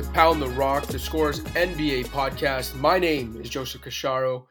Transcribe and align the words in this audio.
to 0.00 0.10
Pound 0.12 0.40
the 0.40 0.48
Rock, 0.48 0.86
the 0.86 0.98
Scores 0.98 1.40
NBA 1.40 2.06
podcast. 2.06 2.74
My 2.76 2.98
name 2.98 3.38
is 3.38 3.50
Joseph 3.50 3.82
Casciaro, 3.82 4.46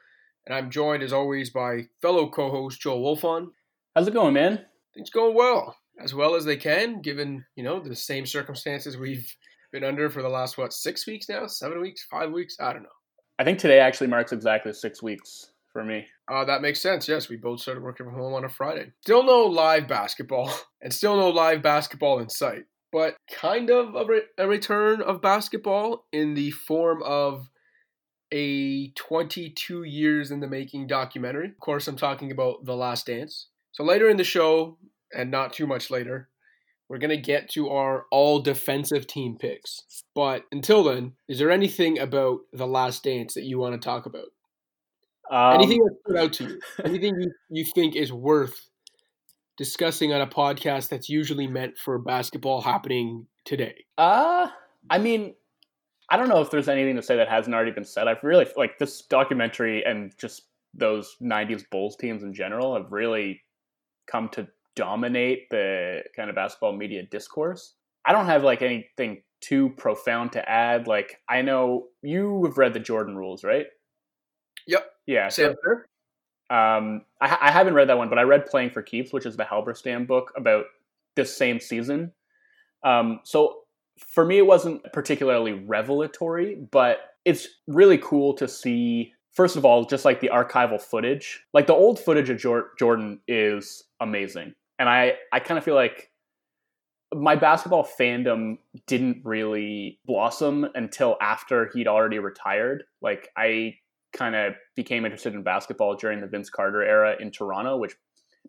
and 0.46 0.54
I'm 0.54 0.70
joined 0.70 1.02
as 1.02 1.12
always 1.12 1.50
by 1.50 1.88
fellow 2.04 2.30
co-host 2.30 2.80
Joel 2.80 3.02
Wolfon. 3.02 3.48
How's 3.96 4.08
it 4.08 4.14
going, 4.14 4.36
man? 4.36 4.66
Things 4.94 5.10
going 5.10 5.36
well, 5.36 5.76
as 6.00 6.14
well 6.14 6.36
as 6.36 6.46
they 6.46 6.56
can, 6.56 7.02
given 7.02 7.44
you 7.56 7.64
know 7.64 7.80
the 7.80 7.96
same 7.96 8.28
circumstances 8.28 8.96
we've 8.96 9.28
been 9.72 9.84
under 9.84 10.12
for 10.12 10.22
the 10.22 10.30
last 10.30 10.58
what 10.60 10.72
six 10.72 11.08
weeks 11.08 11.28
now, 11.28 11.48
seven 11.48 11.82
weeks, 11.82 12.04
five 12.04 12.32
weeks, 12.32 12.58
I 12.60 12.74
don't 12.74 12.84
know. 12.84 12.90
I 13.40 13.44
think 13.44 13.58
today 13.58 13.80
actually 13.80 14.08
marks 14.08 14.32
exactly 14.32 14.72
six 14.74 15.02
weeks 15.02 15.54
for 15.74 15.84
me. 15.84 16.06
Uh, 16.32 16.46
that 16.46 16.62
makes 16.62 16.80
sense. 16.80 17.08
Yes, 17.08 17.28
we 17.28 17.38
both 17.38 17.60
started 17.60 17.84
working 17.84 18.06
from 18.06 18.16
home 18.16 18.36
on 18.36 18.46
a 18.46 18.50
Friday. 18.50 18.92
Still 19.02 19.24
no 19.24 19.48
live 19.48 19.88
basketball, 19.88 20.52
and 20.84 20.94
still 20.94 21.18
no 21.18 21.30
live 21.30 21.64
basketball 21.64 22.20
in 22.20 22.30
sight, 22.30 22.66
but 22.92 23.16
kind 23.32 23.70
of 23.70 23.96
a, 23.96 24.06
re- 24.06 24.22
a 24.38 24.48
return 24.48 25.02
of 25.02 25.22
basketball 25.22 26.06
in 26.12 26.34
the 26.34 26.52
form 26.52 27.02
of 27.04 27.50
a 28.32 28.90
22 28.92 29.84
years 29.84 30.32
in 30.32 30.40
the 30.40 30.48
making 30.48 30.88
documentary. 30.88 31.48
Of 31.48 31.60
course, 31.60 31.88
I'm 31.88 31.98
talking 31.98 32.32
about 32.32 32.66
The 32.66 32.76
Last 32.76 33.08
Dance. 33.08 33.48
So 33.72 33.84
later 33.84 34.10
in 34.10 34.18
the 34.18 34.24
show, 34.24 34.78
and 35.14 35.32
not 35.32 35.54
too 35.54 35.68
much 35.68 35.90
later, 35.90 36.30
we're 36.88 36.98
going 36.98 37.10
to 37.10 37.18
get 37.18 37.50
to 37.52 37.70
our 37.70 38.06
all 38.12 38.40
defensive 38.40 39.08
team 39.08 39.38
picks. 39.40 39.84
But 40.16 40.44
until 40.52 40.84
then, 40.84 41.14
is 41.28 41.40
there 41.40 41.52
anything 41.52 42.00
about 42.00 42.40
The 42.52 42.68
Last 42.68 43.04
Dance 43.04 43.36
that 43.36 43.44
you 43.44 43.60
want 43.60 43.80
to 43.80 43.86
talk 43.86 44.06
about? 44.06 44.28
Um, 45.32 45.62
Anything 45.62 45.84
that 45.84 45.96
stood 46.06 46.18
out 46.18 46.34
to 46.34 46.44
you? 46.46 46.60
Anything 46.84 47.16
you, 47.20 47.32
you 47.50 47.66
think 47.76 47.96
is 47.96 48.12
worth 48.12 48.69
discussing 49.60 50.14
on 50.14 50.22
a 50.22 50.28
podcast 50.28 50.88
that's 50.88 51.10
usually 51.10 51.46
meant 51.46 51.78
for 51.78 52.00
basketball 52.00 52.62
happening 52.62 53.28
today? 53.44 53.86
Uh, 53.98 54.48
I 54.90 54.98
mean, 54.98 55.36
I 56.10 56.16
don't 56.16 56.30
know 56.30 56.40
if 56.42 56.50
there's 56.50 56.70
anything 56.70 56.96
to 56.96 57.04
say 57.04 57.18
that 57.18 57.28
hasn't 57.28 57.54
already 57.54 57.72
been 57.72 57.84
said. 57.84 58.08
I've 58.08 58.24
really 58.24 58.48
like 58.56 58.80
this 58.80 59.02
documentary 59.02 59.84
and 59.84 60.14
just 60.18 60.44
those 60.74 61.18
'90s 61.22 61.70
Bulls 61.70 61.98
teams 61.98 62.24
in 62.24 62.34
general 62.34 62.74
have 62.74 62.90
really 62.90 63.42
come 64.08 64.30
to 64.30 64.48
dominate 64.78 65.50
the 65.50 66.04
kind 66.16 66.30
of 66.30 66.38
basketball 66.38 66.72
media 66.72 67.04
discourse. 67.04 67.74
I 68.06 68.14
don't 68.14 68.28
have 68.28 68.46
like 68.46 68.62
anything 68.62 69.24
too 69.42 69.72
profound 69.78 70.32
to 70.32 70.50
add. 70.50 70.88
Like 70.88 71.18
I 71.28 71.42
know 71.42 71.88
you 72.02 72.46
have 72.46 72.58
read 72.58 72.74
the 72.74 72.80
Jordan 72.80 73.18
Rules, 73.18 73.44
right? 73.44 73.66
Yep. 74.68 74.90
Yeah. 75.06 75.28
Say 75.28 75.44
So. 75.44 75.84
Um, 76.50 77.04
I, 77.22 77.38
I 77.42 77.52
haven't 77.52 77.74
read 77.76 77.90
that 77.90 77.98
one, 77.98 78.10
but 78.10 78.18
I 78.18 78.24
read 78.24 78.46
Playing 78.46 78.72
for 78.72 78.82
Keeps, 78.82 79.14
which 79.14 79.26
is 79.26 79.38
the 79.38 79.44
Halberstam 79.44 80.08
book 80.08 80.34
about 80.36 80.66
this 81.16 81.36
same 81.36 81.60
season. 81.60 82.12
Um, 82.84 83.20
so 83.24 83.62
for 83.98 84.26
me, 84.26 84.38
it 84.38 84.46
wasn't 84.46 84.82
particularly 84.94 85.54
revelatory, 85.54 86.56
but 86.72 87.00
it's 87.26 87.48
really 87.68 87.98
cool 87.98 88.34
to 88.36 88.48
see. 88.48 89.14
First 89.34 89.56
of 89.56 89.66
all, 89.66 89.86
just 89.86 90.06
like 90.06 90.22
the 90.22 90.30
archival 90.34 90.82
footage, 90.82 91.42
like 91.54 91.68
the 91.68 91.74
old 91.74 92.00
footage 92.00 92.30
of 92.30 92.38
Jor- 92.38 92.72
Jordan 92.80 93.20
is 93.28 93.84
amazing, 94.00 94.56
and 94.80 94.90
I 94.90 95.14
I 95.32 95.40
kind 95.40 95.58
of 95.58 95.64
feel 95.64 95.76
like 95.76 96.10
my 97.14 97.36
basketball 97.36 97.88
fandom 98.00 98.58
didn't 98.88 99.22
really 99.24 100.00
blossom 100.06 100.68
until 100.76 101.18
after 101.22 101.70
he'd 101.74 101.88
already 101.88 102.20
retired. 102.20 102.84
Like 103.02 103.30
I 103.38 103.76
kind 104.14 104.36
of 104.36 104.54
became 104.76 105.06
interested 105.06 105.34
in 105.34 105.44
basketball 105.44 105.96
during 105.96 106.22
the 106.22 106.28
Vince 106.28 106.50
Carter 106.50 106.84
era 106.84 107.16
in 107.20 107.32
Toronto, 107.32 107.78
which 107.78 107.96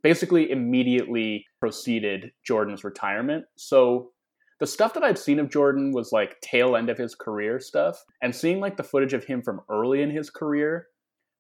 basically 0.03 0.51
immediately 0.51 1.45
preceded 1.61 2.33
Jordan's 2.45 2.85
retirement. 2.85 3.45
So 3.57 4.11
the 4.61 4.67
stuff 4.67 4.95
that 4.95 5.03
I'd 5.03 5.19
seen 5.19 5.39
of 5.39 5.51
Jordan 5.51 5.93
was 5.93 6.13
like 6.13 6.41
tail 6.41 6.77
end 6.77 6.91
of 6.91 6.99
his 6.99 7.15
career 7.15 7.61
stuff, 7.61 8.03
and 8.23 8.35
seeing 8.35 8.61
like 8.61 8.77
the 8.77 8.85
footage 8.85 9.15
of 9.15 9.25
him 9.25 9.43
from 9.43 9.61
early 9.71 10.03
in 10.03 10.11
his 10.11 10.31
career 10.31 10.87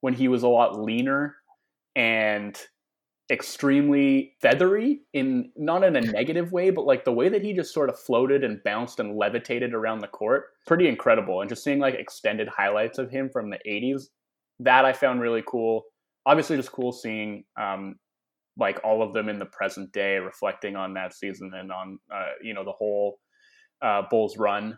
when 0.00 0.14
he 0.14 0.28
was 0.28 0.42
a 0.42 0.48
lot 0.48 0.80
leaner 0.80 1.36
and 1.94 2.58
extremely 3.30 4.34
feathery 4.40 5.00
in 5.12 5.50
not 5.56 5.84
in 5.84 5.94
a 5.94 6.00
negative 6.00 6.50
way 6.50 6.70
but 6.70 6.84
like 6.84 7.04
the 7.04 7.12
way 7.12 7.28
that 7.28 7.42
he 7.42 7.52
just 7.52 7.72
sort 7.72 7.88
of 7.88 7.98
floated 7.98 8.42
and 8.42 8.62
bounced 8.64 8.98
and 8.98 9.16
levitated 9.16 9.72
around 9.72 10.00
the 10.00 10.08
court 10.08 10.46
pretty 10.66 10.88
incredible. 10.88 11.40
And 11.40 11.48
just 11.48 11.62
seeing 11.62 11.78
like 11.78 11.94
extended 11.94 12.48
highlights 12.48 12.98
of 12.98 13.10
him 13.10 13.30
from 13.32 13.50
the 13.50 13.58
80s 13.66 14.04
that 14.60 14.84
i 14.84 14.92
found 14.92 15.20
really 15.20 15.42
cool. 15.46 15.84
Obviously 16.26 16.56
just 16.56 16.72
cool 16.72 16.92
seeing 16.92 17.44
um 17.60 17.96
like 18.58 18.80
all 18.84 19.02
of 19.02 19.14
them 19.14 19.28
in 19.28 19.38
the 19.38 19.46
present 19.46 19.92
day 19.92 20.16
reflecting 20.16 20.76
on 20.76 20.94
that 20.94 21.14
season 21.14 21.52
and 21.54 21.70
on 21.72 21.98
uh, 22.12 22.32
you 22.42 22.52
know 22.52 22.64
the 22.64 22.72
whole 22.72 23.18
uh, 23.80 24.02
bulls 24.10 24.36
run. 24.36 24.76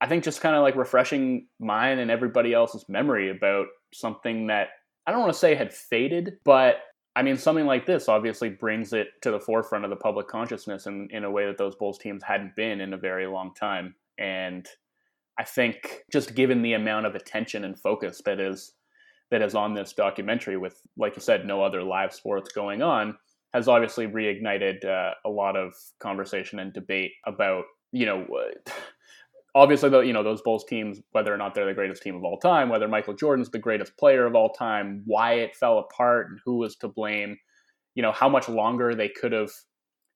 I 0.00 0.06
think 0.06 0.22
just 0.22 0.40
kind 0.40 0.54
of 0.54 0.62
like 0.62 0.76
refreshing 0.76 1.48
mine 1.58 1.98
and 1.98 2.10
everybody 2.10 2.54
else's 2.54 2.84
memory 2.88 3.30
about 3.30 3.66
something 3.92 4.46
that 4.48 4.68
i 5.06 5.10
don't 5.10 5.20
want 5.20 5.32
to 5.32 5.38
say 5.38 5.54
had 5.54 5.72
faded 5.72 6.34
but 6.44 6.76
I 7.16 7.22
mean, 7.22 7.36
something 7.36 7.66
like 7.66 7.86
this 7.86 8.08
obviously 8.08 8.48
brings 8.48 8.92
it 8.92 9.08
to 9.22 9.30
the 9.30 9.40
forefront 9.40 9.84
of 9.84 9.90
the 9.90 9.96
public 9.96 10.28
consciousness 10.28 10.86
in, 10.86 11.08
in 11.10 11.24
a 11.24 11.30
way 11.30 11.46
that 11.46 11.58
those 11.58 11.74
Bulls 11.74 11.98
teams 11.98 12.22
hadn't 12.22 12.54
been 12.54 12.80
in 12.80 12.92
a 12.92 12.98
very 12.98 13.26
long 13.26 13.54
time. 13.54 13.94
And 14.18 14.66
I 15.38 15.44
think 15.44 16.02
just 16.12 16.34
given 16.34 16.62
the 16.62 16.74
amount 16.74 17.06
of 17.06 17.14
attention 17.14 17.64
and 17.64 17.78
focus 17.78 18.22
that 18.24 18.40
is 18.40 18.72
that 19.30 19.42
is 19.42 19.54
on 19.54 19.74
this 19.74 19.92
documentary, 19.92 20.56
with 20.56 20.80
like 20.96 21.16
you 21.16 21.22
said, 21.22 21.44
no 21.44 21.62
other 21.62 21.82
live 21.82 22.14
sports 22.14 22.50
going 22.52 22.82
on, 22.82 23.16
has 23.52 23.68
obviously 23.68 24.06
reignited 24.06 24.84
uh, 24.84 25.14
a 25.24 25.28
lot 25.28 25.56
of 25.56 25.74
conversation 25.98 26.58
and 26.58 26.72
debate 26.72 27.12
about 27.26 27.64
you 27.92 28.06
know. 28.06 28.26
Obviously, 29.54 29.88
though, 29.88 30.00
you 30.00 30.12
know 30.12 30.22
those 30.22 30.42
Bulls 30.42 30.64
teams, 30.68 31.00
whether 31.12 31.32
or 31.32 31.36
not 31.36 31.54
they're 31.54 31.66
the 31.66 31.74
greatest 31.74 32.02
team 32.02 32.14
of 32.14 32.24
all 32.24 32.38
time, 32.38 32.68
whether 32.68 32.86
Michael 32.86 33.14
Jordan's 33.14 33.50
the 33.50 33.58
greatest 33.58 33.96
player 33.96 34.26
of 34.26 34.34
all 34.34 34.50
time, 34.50 35.02
why 35.06 35.34
it 35.34 35.56
fell 35.56 35.78
apart, 35.78 36.28
and 36.30 36.38
who 36.44 36.58
was 36.58 36.76
to 36.76 36.88
blame, 36.88 37.38
you 37.94 38.02
know 38.02 38.12
how 38.12 38.28
much 38.28 38.48
longer 38.48 38.94
they 38.94 39.08
could 39.08 39.32
have 39.32 39.50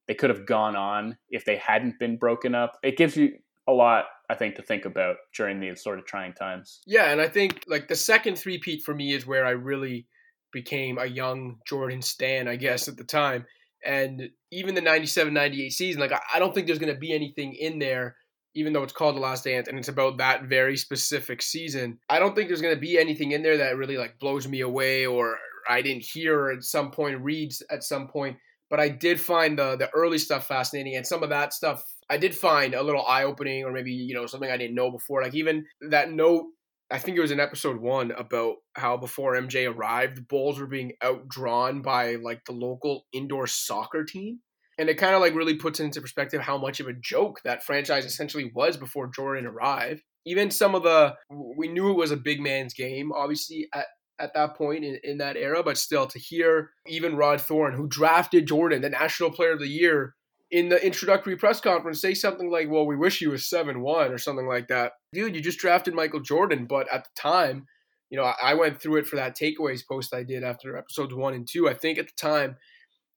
they 0.08 0.14
could 0.14 0.30
have 0.30 0.46
gone 0.46 0.76
on 0.76 1.16
if 1.30 1.44
they 1.44 1.56
hadn't 1.56 1.98
been 1.98 2.16
broken 2.16 2.54
up. 2.54 2.78
It 2.82 2.96
gives 2.96 3.16
you 3.16 3.32
a 3.68 3.72
lot, 3.72 4.06
I 4.28 4.34
think, 4.34 4.56
to 4.56 4.62
think 4.62 4.84
about 4.84 5.16
during 5.36 5.60
these 5.60 5.82
sort 5.82 5.98
of 5.98 6.04
trying 6.04 6.34
times. 6.34 6.80
Yeah, 6.86 7.10
and 7.10 7.20
I 7.20 7.28
think 7.28 7.64
like 7.68 7.88
the 7.88 7.94
second 7.96 8.36
three-peat 8.36 8.82
for 8.82 8.94
me 8.94 9.12
is 9.12 9.26
where 9.26 9.46
I 9.46 9.50
really 9.50 10.06
became 10.52 10.98
a 10.98 11.06
young 11.06 11.58
Jordan 11.66 12.02
stan, 12.02 12.48
I 12.48 12.56
guess, 12.56 12.88
at 12.88 12.96
the 12.96 13.04
time. 13.04 13.46
And 13.84 14.30
even 14.50 14.74
the 14.74 14.82
97-98 14.82 15.72
season, 15.72 16.00
like 16.00 16.12
I 16.12 16.20
I 16.34 16.38
don't 16.38 16.54
think 16.54 16.66
there's 16.66 16.78
going 16.78 16.92
to 16.92 16.98
be 16.98 17.12
anything 17.12 17.54
in 17.54 17.78
there, 17.78 18.16
even 18.54 18.72
though 18.72 18.82
it's 18.82 18.92
called 18.92 19.16
The 19.16 19.20
Last 19.20 19.44
Dance 19.44 19.68
and 19.68 19.78
it's 19.78 19.88
about 19.88 20.18
that 20.18 20.44
very 20.44 20.76
specific 20.76 21.42
season. 21.42 21.98
I 22.08 22.18
don't 22.18 22.34
think 22.34 22.48
there's 22.48 22.62
going 22.62 22.74
to 22.74 22.80
be 22.80 22.98
anything 22.98 23.32
in 23.32 23.42
there 23.42 23.58
that 23.58 23.76
really 23.76 23.96
like 23.96 24.18
blows 24.18 24.46
me 24.46 24.60
away 24.60 25.06
or 25.06 25.38
I 25.68 25.82
didn't 25.82 26.04
hear 26.04 26.50
at 26.50 26.64
some 26.64 26.90
point, 26.90 27.20
reads 27.20 27.62
at 27.70 27.84
some 27.84 28.08
point. 28.08 28.36
But 28.68 28.80
I 28.80 28.88
did 28.88 29.20
find 29.20 29.58
the 29.58 29.76
the 29.76 29.90
early 29.90 30.16
stuff 30.16 30.46
fascinating, 30.46 30.96
and 30.96 31.06
some 31.06 31.22
of 31.22 31.28
that 31.28 31.52
stuff 31.52 31.84
I 32.08 32.16
did 32.16 32.34
find 32.34 32.74
a 32.74 32.82
little 32.82 33.04
eye 33.06 33.24
opening, 33.24 33.64
or 33.64 33.70
maybe 33.70 33.92
you 33.92 34.14
know 34.14 34.24
something 34.24 34.50
I 34.50 34.56
didn't 34.56 34.74
know 34.74 34.90
before. 34.90 35.22
Like 35.22 35.34
even 35.34 35.66
that 35.90 36.10
note 36.10 36.46
I 36.92 36.98
think 36.98 37.16
it 37.16 37.22
was 37.22 37.30
in 37.30 37.40
episode 37.40 37.80
one 37.80 38.10
about 38.12 38.56
how 38.74 38.98
before 38.98 39.34
MJ 39.34 39.66
arrived, 39.66 40.28
Bulls 40.28 40.60
were 40.60 40.66
being 40.66 40.92
outdrawn 41.02 41.82
by 41.82 42.16
like 42.16 42.44
the 42.44 42.52
local 42.52 43.06
indoor 43.14 43.46
soccer 43.46 44.04
team. 44.04 44.40
And 44.78 44.88
it 44.88 44.94
kind 44.98 45.14
of 45.14 45.20
like 45.20 45.34
really 45.34 45.56
puts 45.56 45.80
into 45.80 46.00
perspective 46.00 46.40
how 46.40 46.58
much 46.58 46.80
of 46.80 46.88
a 46.88 46.94
joke 46.94 47.40
that 47.44 47.62
franchise 47.62 48.04
essentially 48.04 48.50
was 48.54 48.76
before 48.76 49.08
Jordan 49.08 49.46
arrived. 49.46 50.02
Even 50.24 50.50
some 50.50 50.74
of 50.74 50.82
the, 50.82 51.14
we 51.30 51.68
knew 51.68 51.90
it 51.90 51.96
was 51.96 52.10
a 52.10 52.16
big 52.16 52.40
man's 52.40 52.74
game, 52.74 53.12
obviously, 53.12 53.68
at, 53.74 53.86
at 54.18 54.34
that 54.34 54.56
point 54.56 54.84
in, 54.84 54.98
in 55.02 55.18
that 55.18 55.36
era, 55.36 55.62
but 55.62 55.76
still 55.76 56.06
to 56.06 56.18
hear 56.18 56.70
even 56.86 57.16
Rod 57.16 57.40
Thorn, 57.40 57.74
who 57.74 57.88
drafted 57.88 58.46
Jordan, 58.46 58.82
the 58.82 58.90
National 58.90 59.30
Player 59.30 59.52
of 59.52 59.58
the 59.58 59.68
Year, 59.68 60.14
in 60.52 60.68
the 60.68 60.84
introductory 60.84 61.34
press 61.34 61.60
conference 61.60 62.00
say 62.00 62.12
something 62.12 62.50
like, 62.50 62.70
well, 62.70 62.86
we 62.86 62.94
wish 62.94 63.22
you 63.22 63.30
was 63.30 63.48
7 63.48 63.80
1 63.80 64.12
or 64.12 64.18
something 64.18 64.46
like 64.46 64.68
that. 64.68 64.92
Dude, 65.14 65.34
you 65.34 65.40
just 65.40 65.58
drafted 65.58 65.94
Michael 65.94 66.20
Jordan. 66.20 66.66
But 66.66 66.92
at 66.92 67.04
the 67.04 67.10
time, 67.16 67.66
you 68.10 68.18
know, 68.18 68.30
I 68.40 68.52
went 68.52 68.80
through 68.80 68.96
it 68.96 69.06
for 69.06 69.16
that 69.16 69.36
takeaways 69.36 69.86
post 69.88 70.14
I 70.14 70.22
did 70.22 70.44
after 70.44 70.76
episodes 70.76 71.14
one 71.14 71.32
and 71.32 71.48
two. 71.50 71.70
I 71.70 71.74
think 71.74 71.98
at 71.98 72.06
the 72.06 72.12
time, 72.20 72.56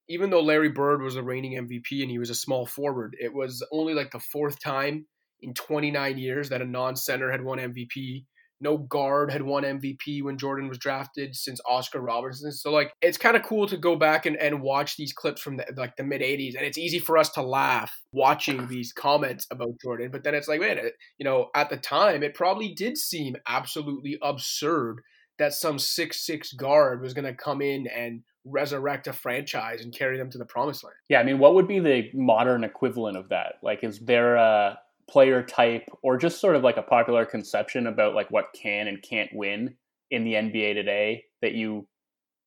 even 0.07 0.29
though 0.29 0.41
Larry 0.41 0.69
Bird 0.69 1.01
was 1.01 1.15
the 1.15 1.23
reigning 1.23 1.53
MVP 1.53 2.01
and 2.01 2.11
he 2.11 2.19
was 2.19 2.29
a 2.29 2.35
small 2.35 2.65
forward, 2.65 3.15
it 3.19 3.33
was 3.33 3.65
only 3.71 3.93
like 3.93 4.11
the 4.11 4.19
fourth 4.19 4.59
time 4.59 5.05
in 5.41 5.53
29 5.53 6.17
years 6.17 6.49
that 6.49 6.61
a 6.61 6.65
non 6.65 6.95
center 6.95 7.31
had 7.31 7.43
won 7.43 7.57
MVP. 7.59 8.25
No 8.61 8.77
guard 8.77 9.31
had 9.31 9.41
won 9.41 9.63
MVP 9.63 10.23
when 10.23 10.37
Jordan 10.37 10.69
was 10.69 10.77
drafted 10.77 11.35
since 11.35 11.59
Oscar 11.67 11.99
Robertson. 11.99 12.51
So 12.53 12.71
like 12.71 12.93
it's 13.01 13.17
kind 13.17 13.35
of 13.35 13.43
cool 13.43 13.67
to 13.67 13.77
go 13.77 13.95
back 13.97 14.25
and, 14.25 14.37
and 14.37 14.61
watch 14.61 14.95
these 14.95 15.11
clips 15.11 15.41
from 15.41 15.57
the, 15.57 15.65
like 15.75 15.97
the 15.97 16.03
mid 16.03 16.21
80s 16.21 16.55
and 16.55 16.65
it's 16.65 16.77
easy 16.77 16.99
for 16.99 17.17
us 17.17 17.29
to 17.31 17.41
laugh 17.41 17.93
watching 18.13 18.67
these 18.67 18.93
comments 18.93 19.45
about 19.51 19.79
Jordan. 19.83 20.09
But 20.09 20.23
then 20.23 20.35
it's 20.35 20.47
like, 20.47 20.61
man, 20.61 20.79
you 21.17 21.25
know, 21.25 21.49
at 21.53 21.69
the 21.69 21.77
time 21.77 22.23
it 22.23 22.33
probably 22.33 22.73
did 22.73 22.97
seem 22.97 23.35
absolutely 23.47 24.17
absurd 24.21 25.01
that 25.37 25.53
some 25.53 25.77
six 25.77 26.25
six 26.25 26.53
guard 26.53 27.01
was 27.01 27.13
gonna 27.13 27.35
come 27.35 27.61
in 27.61 27.87
and 27.87 28.21
resurrect 28.45 29.07
a 29.07 29.13
franchise 29.13 29.81
and 29.81 29.93
carry 29.93 30.17
them 30.17 30.29
to 30.29 30.37
the 30.37 30.45
promised 30.45 30.83
land. 30.83 30.95
Yeah, 31.09 31.19
I 31.19 31.23
mean, 31.23 31.39
what 31.39 31.55
would 31.55 31.67
be 31.67 31.79
the 31.79 32.09
modern 32.13 32.63
equivalent 32.63 33.17
of 33.17 33.29
that? 33.29 33.55
Like, 33.63 33.83
is 33.83 33.99
there 33.99 34.35
a 34.35 34.79
player 35.09 35.43
type 35.43 35.87
or 36.01 36.17
just 36.17 36.39
sort 36.39 36.55
of 36.55 36.63
like 36.63 36.77
a 36.77 36.81
popular 36.81 37.25
conception 37.25 37.87
about 37.87 38.15
like 38.15 38.31
what 38.31 38.55
can 38.59 38.87
and 38.87 39.01
can't 39.01 39.29
win 39.33 39.75
in 40.11 40.23
the 40.23 40.33
NBA 40.33 40.73
today 40.73 41.25
that 41.41 41.53
you 41.53 41.87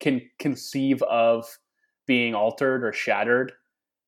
can 0.01 0.23
conceive 0.39 1.03
of 1.03 1.47
being 2.07 2.35
altered 2.35 2.85
or 2.85 2.93
shattered 2.93 3.53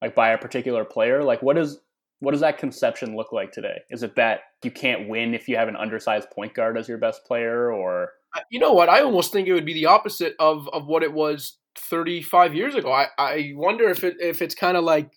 like 0.01 0.15
by 0.15 0.31
a 0.31 0.39
particular 0.39 0.85
player 0.85 1.23
like 1.23 1.43
what 1.43 1.59
is 1.59 1.79
what 2.21 2.33
does 2.33 2.41
that 2.41 2.59
conception 2.59 3.17
look 3.17 3.33
like 3.33 3.53
today 3.53 3.81
is 3.91 4.03
it 4.03 4.17
that 4.17 4.41
you 4.65 4.71
can't 4.71 5.09
win 5.09 5.35
if 5.35 5.49
you 5.49 5.57
have 5.57 5.69
an 5.69 5.77
undersized 5.77 6.31
point 6.31 6.55
guard 6.55 6.79
as 6.79 6.89
your 6.89 6.99
best 6.99 7.25
player 7.27 7.71
or 7.71 8.13
you 8.51 8.59
know 8.59 8.73
what 8.73 8.89
i 8.89 9.03
almost 9.03 9.33
think 9.33 9.47
it 9.47 9.53
would 9.53 9.67
be 9.67 9.75
the 9.75 9.87
opposite 9.87 10.35
of 10.39 10.69
of 10.73 10.87
what 10.87 11.03
it 11.03 11.13
was 11.13 11.59
35 11.77 12.55
years 12.55 12.75
ago 12.75 12.93
i 12.93 13.07
i 13.19 13.53
wonder 13.55 13.89
if 13.89 14.05
it 14.05 14.17
if 14.21 14.43
it's 14.43 14.55
kind 14.55 14.77
of 14.77 14.85
like 14.85 15.11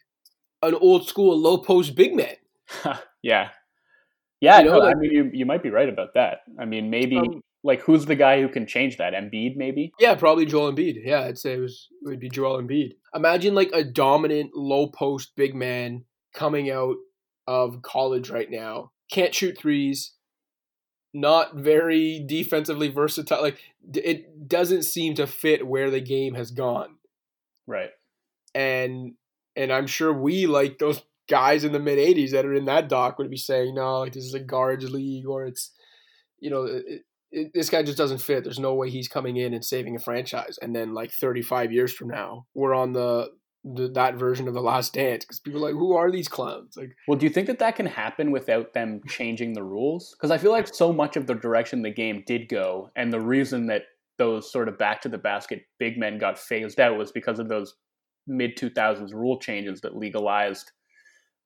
an 0.62 0.76
old 0.76 1.08
school 1.08 1.38
low 1.38 1.58
post 1.58 1.96
big 1.96 2.16
man 2.16 2.36
yeah 3.22 3.50
yeah 4.40 4.60
you 4.60 4.66
know, 4.66 4.74
no, 4.74 4.80
like, 4.80 4.96
i 4.96 5.00
mean 5.00 5.12
you, 5.12 5.30
you 5.34 5.46
might 5.46 5.64
be 5.64 5.70
right 5.70 5.90
about 5.90 6.14
that 6.14 6.40
i 6.60 6.66
mean 6.66 6.90
maybe 6.90 7.18
um, 7.18 7.42
like 7.64 7.82
who's 7.82 8.06
the 8.06 8.16
guy 8.16 8.42
who 8.42 8.50
can 8.50 8.68
change 8.68 8.98
that? 8.98 9.14
Embiid, 9.14 9.56
maybe. 9.56 9.94
Yeah, 10.00 10.16
probably 10.16 10.46
Joel 10.46 10.74
Embiid. 10.74 10.98
Yeah, 11.04 11.22
I'd 11.22 11.38
say 11.38 11.54
it 11.54 11.60
was 11.60 11.88
it 12.02 12.10
would 12.10 12.20
be 12.20 12.30
Joel 12.30 12.62
Embiid. 12.62 12.92
Imagine 13.16 13.56
like 13.56 13.72
a 13.74 13.84
dominant 13.84 14.52
low 14.54 14.88
post 14.88 15.32
big 15.36 15.56
man 15.56 16.04
coming 16.34 16.70
out 16.70 16.96
of 17.48 17.82
college 17.82 18.30
right 18.30 18.50
now. 18.50 18.92
Can't 19.12 19.34
shoot 19.34 19.58
threes. 19.58 20.14
Not 21.14 21.56
very 21.56 22.24
defensively 22.26 22.90
versatile. 22.90 23.42
Like 23.42 23.60
it 23.94 24.48
doesn't 24.48 24.84
seem 24.84 25.16
to 25.16 25.28
fit 25.28 25.68
where 25.68 25.92
the 25.92 26.02
game 26.02 26.34
has 26.36 26.52
gone. 26.52 26.98
Right. 27.68 27.92
And 28.56 29.14
and 29.56 29.72
I'm 29.72 29.88
sure 29.88 30.12
we 30.12 30.48
like 30.48 30.80
those 30.80 31.02
guys 31.30 31.64
in 31.64 31.72
the 31.72 31.80
mid 31.80 32.00
'80s 32.00 32.32
that 32.32 32.46
are 32.46 32.54
in 32.54 32.66
that 32.66 32.90
doc 32.90 33.20
would 33.20 33.30
be 33.30 33.38
saying, 33.38 33.76
no, 33.76 34.00
like 34.00 34.14
this 34.14 34.26
is 34.26 34.34
a 34.34 34.40
guards 34.40 34.90
league, 34.90 35.28
or 35.28 35.46
it's 35.46 35.72
you 36.40 36.50
know. 36.50 36.64
It, 36.64 37.04
it, 37.34 37.52
this 37.52 37.72
guy 37.72 37.82
just 37.82 37.98
doesn't 37.98 38.22
fit. 38.22 38.44
There's 38.44 38.60
no 38.60 38.76
way 38.76 38.92
he's 38.92 39.08
coming 39.08 39.38
in 39.38 39.56
and 39.56 39.66
saving 39.66 39.96
a 39.96 40.00
franchise. 40.00 40.60
And 40.62 40.76
then 40.76 40.94
like 40.94 41.12
35 41.12 41.72
years 41.72 41.92
from 41.92 42.10
now, 42.10 42.46
we're 42.54 42.76
on 42.76 42.94
the, 42.94 43.30
the 43.64 43.88
that 43.90 44.16
version 44.16 44.48
of 44.48 44.54
the 44.54 44.62
Last 44.62 44.94
Dance 44.94 45.24
because 45.24 45.40
people 45.40 45.62
like, 45.62 45.74
who 45.74 45.96
are 45.96 46.12
these 46.12 46.28
clowns? 46.28 46.76
Like, 46.76 46.96
well, 47.08 47.18
do 47.18 47.26
you 47.26 47.30
think 47.32 47.48
that 47.48 47.60
that 47.60 47.76
can 47.76 47.86
happen 47.86 48.32
without 48.32 48.74
them 48.74 49.02
changing 49.08 49.54
the 49.54 49.64
rules? 49.64 50.14
Because 50.14 50.32
I 50.32 50.38
feel 50.38 50.52
like 50.52 50.74
so 50.74 50.92
much 50.92 51.16
of 51.16 51.28
the 51.28 51.36
direction 51.36 51.82
the 51.82 51.90
game 51.90 52.24
did 52.28 52.50
go, 52.50 52.90
and 52.96 53.12
the 53.12 53.22
reason 53.22 53.68
that 53.68 53.84
those 54.18 54.52
sort 54.52 54.68
of 54.68 54.78
back 54.78 55.02
to 55.02 55.10
the 55.10 55.18
basket 55.18 55.64
big 55.80 55.98
men 55.98 56.18
got 56.18 56.38
phased 56.38 56.80
out 56.80 56.98
was 56.98 57.12
because 57.12 57.40
of 57.40 57.50
those 57.50 57.76
mid 58.28 58.58
2000s 58.58 59.14
rule 59.14 59.40
changes 59.40 59.82
that 59.82 59.96
legalized 59.96 60.72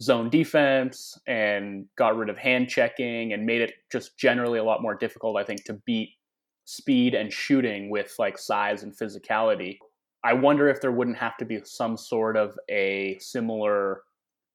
zone 0.02 0.30
defense 0.30 1.18
and 1.28 1.86
got 1.98 2.16
rid 2.16 2.30
of 2.30 2.38
hand 2.38 2.70
checking 2.70 3.34
and 3.34 3.46
made 3.46 3.62
it 3.62 3.74
just 3.92 4.18
generally 4.18 4.60
a 4.60 4.64
lot 4.64 4.82
more 4.82 4.96
difficult, 4.96 5.38
I 5.38 5.44
think, 5.44 5.64
to 5.66 5.74
beat 5.86 6.10
speed 6.66 7.16
and 7.16 7.32
shooting 7.32 7.90
with 7.90 8.14
like 8.20 8.38
size 8.38 8.84
and 8.84 8.96
physicality. 8.96 9.78
I 10.24 10.34
wonder 10.34 10.68
if 10.68 10.82
there 10.82 10.92
wouldn't 10.92 11.18
have 11.18 11.38
to 11.38 11.46
be 11.46 11.60
some 11.64 11.98
sort 11.98 12.38
of 12.38 12.58
a 12.70 13.18
similar 13.20 14.02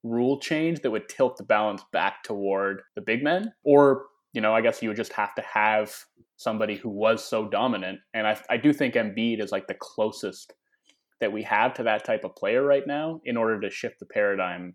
rule 0.02 0.38
change 0.40 0.80
that 0.80 0.90
would 0.90 1.08
tilt 1.08 1.36
the 1.36 1.44
balance 1.44 1.82
back 1.92 2.22
toward 2.24 2.82
the 2.94 3.00
big 3.00 3.22
men. 3.22 3.52
Or, 3.64 4.06
you 4.32 4.40
know, 4.40 4.54
I 4.54 4.60
guess 4.60 4.82
you 4.82 4.88
would 4.88 4.96
just 4.96 5.12
have 5.12 5.34
to 5.36 5.42
have 5.42 5.94
somebody 6.36 6.76
who 6.76 6.88
was 6.88 7.24
so 7.24 7.48
dominant. 7.48 8.00
And 8.12 8.26
I, 8.26 8.40
I 8.50 8.56
do 8.56 8.72
think 8.72 8.94
Embiid 8.94 9.42
is 9.42 9.52
like 9.52 9.66
the 9.68 9.76
closest 9.78 10.52
that 11.20 11.32
we 11.32 11.42
have 11.44 11.74
to 11.74 11.84
that 11.84 12.04
type 12.04 12.24
of 12.24 12.34
player 12.34 12.62
right 12.62 12.86
now 12.86 13.20
in 13.24 13.36
order 13.36 13.60
to 13.60 13.70
shift 13.70 14.00
the 14.00 14.06
paradigm 14.06 14.74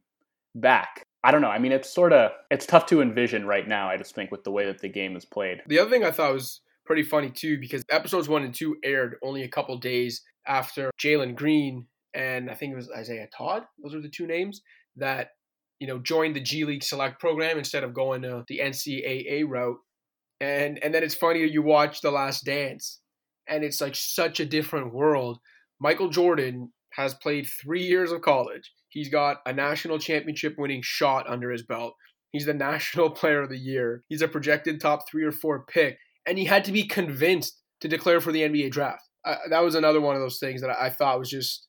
back. 0.56 1.04
I 1.24 1.32
don't 1.32 1.42
know. 1.42 1.50
I 1.50 1.60
mean, 1.60 1.74
it's 1.74 1.94
sort 1.94 2.14
of 2.14 2.32
it's 2.50 2.66
tough 2.66 2.86
to 2.88 3.02
envision 3.02 3.46
right 3.46 3.68
now. 3.68 3.90
I 3.90 3.98
just 3.98 4.16
think 4.16 4.32
with 4.32 4.46
the 4.46 4.52
way 4.52 4.66
that 4.66 4.80
the 4.80 4.88
game 4.88 5.18
is 5.18 5.26
played. 5.26 5.62
The 5.68 5.80
other 5.80 5.90
thing 5.90 6.06
I 6.06 6.12
thought 6.12 6.34
was 6.34 6.62
pretty 6.86 7.04
funny 7.04 7.30
too, 7.30 7.60
because 7.60 7.84
episodes 7.90 8.30
one 8.30 8.44
and 8.44 8.54
two 8.54 8.78
aired 8.84 9.18
only 9.22 9.44
a 9.44 9.50
couple 9.50 9.78
days 9.78 10.22
after 10.48 10.92
Jalen 11.00 11.36
Green 11.36 11.88
and 12.14 12.50
I 12.50 12.56
think 12.56 12.74
it 12.74 12.76
was 12.76 12.90
Isaiah 12.90 13.28
Todd. 13.36 13.64
Those 13.82 13.94
are 13.94 14.02
the 14.02 14.10
two 14.10 14.26
names 14.26 14.62
that 14.96 15.32
you 15.80 15.88
know 15.88 16.00
joined 16.00 16.36
the 16.36 16.42
G 16.42 16.66
League 16.66 16.84
Select 16.84 17.20
program 17.20 17.58
instead 17.58 17.84
of 17.84 17.94
going 17.94 18.22
the 18.22 18.60
NCAA 18.60 19.48
route. 19.48 19.78
And 20.42 20.84
and 20.84 20.94
then 20.94 21.04
it's 21.04 21.16
funny 21.16 21.46
you 21.46 21.62
watch 21.62 22.02
The 22.02 22.12
Last 22.12 22.44
Dance, 22.44 23.00
and 23.48 23.64
it's 23.64 23.82
like 23.82 23.96
such 23.96 24.40
a 24.40 24.46
different 24.46 24.94
world. 24.94 25.40
Michael 25.80 26.10
Jordan 26.10 26.74
has 26.94 27.14
played 27.14 27.48
three 27.48 27.84
years 27.84 28.12
of 28.12 28.22
college. 28.22 28.72
He's 28.90 29.10
got 29.10 29.38
a 29.46 29.54
national 29.54 30.00
championship 30.00 30.56
winning 30.58 30.82
shot 30.84 31.30
under 31.30 31.52
his 31.52 31.64
belt. 31.64 31.94
He's 32.32 32.46
the 32.46 32.54
national 32.56 33.12
player 33.12 33.44
of 33.44 33.50
the 33.50 33.58
year. 33.58 34.04
He's 34.10 34.24
a 34.24 34.28
projected 34.28 34.82
top 34.82 35.08
three 35.08 35.24
or 35.24 35.32
four 35.32 35.66
pick. 35.66 36.00
And 36.26 36.38
he 36.38 36.46
had 36.46 36.66
to 36.66 36.72
be 36.72 36.84
convinced 36.84 37.62
to 37.82 37.88
declare 37.88 38.20
for 38.20 38.32
the 38.32 38.42
NBA 38.42 38.72
draft. 38.72 39.07
That 39.50 39.64
was 39.64 39.76
another 39.76 40.02
one 40.02 40.16
of 40.16 40.22
those 40.22 40.40
things 40.40 40.62
that 40.62 40.70
I 40.70 40.90
thought 40.90 41.20
was 41.20 41.30
just 41.30 41.68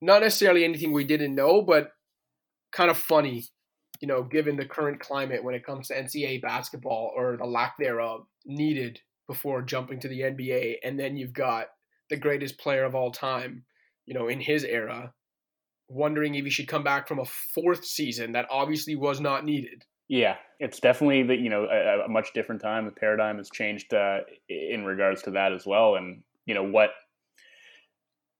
not 0.00 0.22
necessarily 0.22 0.64
anything 0.64 0.92
we 0.92 1.04
didn't 1.04 1.34
know, 1.34 1.62
but 1.62 1.90
kind 2.72 2.90
of 2.90 2.96
funny, 2.96 3.44
you 4.00 4.08
know, 4.08 4.22
given 4.22 4.56
the 4.56 4.64
current 4.64 5.00
climate 5.00 5.44
when 5.44 5.54
it 5.54 5.64
comes 5.64 5.88
to 5.88 5.94
NCAA 5.94 6.40
basketball 6.42 7.12
or 7.14 7.36
the 7.36 7.46
lack 7.46 7.74
thereof 7.78 8.26
needed 8.46 9.00
before 9.26 9.62
jumping 9.62 10.00
to 10.00 10.08
the 10.08 10.20
NBA. 10.20 10.76
And 10.82 10.98
then 10.98 11.16
you've 11.16 11.32
got 11.32 11.66
the 12.08 12.16
greatest 12.16 12.58
player 12.58 12.84
of 12.84 12.94
all 12.94 13.12
time, 13.12 13.64
you 14.06 14.14
know, 14.14 14.28
in 14.28 14.40
his 14.40 14.64
era, 14.64 15.12
wondering 15.88 16.34
if 16.34 16.44
he 16.44 16.50
should 16.50 16.68
come 16.68 16.84
back 16.84 17.06
from 17.06 17.18
a 17.18 17.24
fourth 17.24 17.84
season 17.84 18.32
that 18.32 18.46
obviously 18.50 18.96
was 18.96 19.20
not 19.20 19.44
needed. 19.44 19.84
Yeah, 20.08 20.36
it's 20.58 20.80
definitely 20.80 21.22
that 21.24 21.38
you 21.38 21.50
know 21.50 21.68
a, 21.70 22.06
a, 22.06 22.08
much 22.08 22.32
different 22.34 22.60
time. 22.60 22.84
The 22.84 22.90
paradigm 22.90 23.36
has 23.36 23.48
changed 23.48 23.94
uh, 23.94 24.18
in 24.48 24.84
regards 24.84 25.22
to 25.22 25.30
that 25.32 25.52
as 25.52 25.64
well, 25.64 25.94
and 25.94 26.24
you 26.50 26.54
know 26.54 26.64
what. 26.64 26.90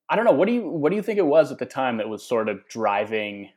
I 0.08 0.16
don't 0.16 0.24
know. 0.24 0.32
What 0.32 0.48
do 0.48 0.52
you 0.52 0.68
what 0.68 0.90
do 0.90 0.96
you 0.96 1.02
think 1.02 1.20
it 1.20 1.26
was 1.26 1.52
at 1.52 1.58
the 1.58 1.66
time 1.66 1.98
that 1.98 2.08
was 2.08 2.26
sort 2.26 2.48
of 2.48 2.66
driving 2.68 3.50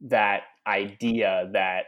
that 0.00 0.42
idea 0.66 1.48
that 1.52 1.84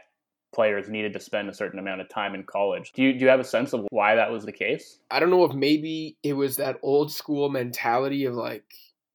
players 0.53 0.87
needed 0.87 1.11
to 1.11 1.19
spend 1.19 1.49
a 1.49 1.53
certain 1.53 1.79
amount 1.79 1.99
of 1.99 2.07
time 2.07 2.33
in 2.35 2.43
college. 2.43 2.93
Do 2.93 3.03
you 3.03 3.13
do 3.13 3.25
you 3.25 3.27
have 3.27 3.41
a 3.41 3.43
sense 3.43 3.73
of 3.73 3.85
why 3.89 4.15
that 4.15 4.31
was 4.31 4.45
the 4.45 4.53
case? 4.53 4.99
I 5.11 5.19
don't 5.19 5.31
know 5.31 5.43
if 5.43 5.53
maybe 5.53 6.15
it 6.23 6.33
was 6.33 6.55
that 6.57 6.77
old 6.81 7.11
school 7.11 7.49
mentality 7.49 8.23
of 8.23 8.35
like 8.35 8.63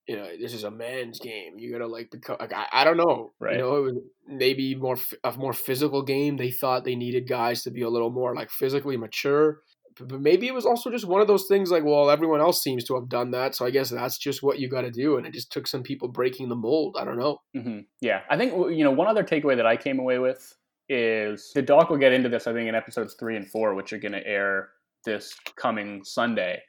you 0.06 0.16
know, 0.16 0.26
this 0.40 0.54
is 0.54 0.64
a 0.64 0.70
man's 0.70 1.20
game. 1.20 1.58
You 1.58 1.70
gotta 1.70 1.86
like 1.86 2.10
become. 2.10 2.38
Like, 2.40 2.54
I, 2.54 2.66
I 2.72 2.84
don't 2.84 2.96
know. 2.96 3.32
Right. 3.38 3.56
You 3.56 3.60
know, 3.60 3.76
it 3.76 3.80
was 3.80 3.94
maybe 4.26 4.74
more 4.74 4.96
a 5.22 5.32
more 5.32 5.52
physical 5.52 6.02
game. 6.02 6.36
They 6.36 6.50
thought 6.50 6.84
they 6.84 6.96
needed 6.96 7.28
guys 7.28 7.62
to 7.64 7.70
be 7.70 7.82
a 7.82 7.90
little 7.90 8.10
more 8.10 8.34
like 8.34 8.50
physically 8.50 8.96
mature. 8.96 9.60
But 10.00 10.20
maybe 10.20 10.46
it 10.46 10.54
was 10.54 10.66
also 10.66 10.90
just 10.90 11.06
one 11.06 11.20
of 11.20 11.26
those 11.26 11.46
things 11.46 11.70
like, 11.70 11.84
well, 11.84 12.10
everyone 12.10 12.40
else 12.40 12.62
seems 12.62 12.84
to 12.84 12.94
have 12.94 13.08
done 13.08 13.30
that, 13.32 13.54
so 13.54 13.66
I 13.66 13.70
guess 13.70 13.90
that's 13.90 14.18
just 14.18 14.42
what 14.42 14.58
you 14.58 14.68
got 14.68 14.82
to 14.82 14.90
do. 14.90 15.16
And 15.16 15.26
it 15.26 15.32
just 15.32 15.52
took 15.52 15.66
some 15.66 15.82
people 15.82 16.08
breaking 16.08 16.48
the 16.48 16.56
mold. 16.56 16.96
I 16.98 17.04
don't 17.04 17.18
know. 17.18 17.38
Mm-hmm. 17.56 17.80
Yeah, 18.00 18.20
I 18.30 18.36
think 18.36 18.52
you 18.52 18.84
know 18.84 18.90
one 18.90 19.08
other 19.08 19.24
takeaway 19.24 19.56
that 19.56 19.66
I 19.66 19.76
came 19.76 19.98
away 19.98 20.18
with 20.18 20.56
is 20.88 21.50
the 21.54 21.62
doc 21.62 21.90
will 21.90 21.98
get 21.98 22.12
into 22.12 22.28
this. 22.28 22.46
I 22.46 22.52
think 22.52 22.68
in 22.68 22.74
episodes 22.74 23.14
three 23.18 23.36
and 23.36 23.48
four, 23.48 23.74
which 23.74 23.92
are 23.92 23.98
going 23.98 24.12
to 24.12 24.26
air 24.26 24.70
this 25.04 25.34
coming 25.56 26.02
Sunday. 26.04 26.60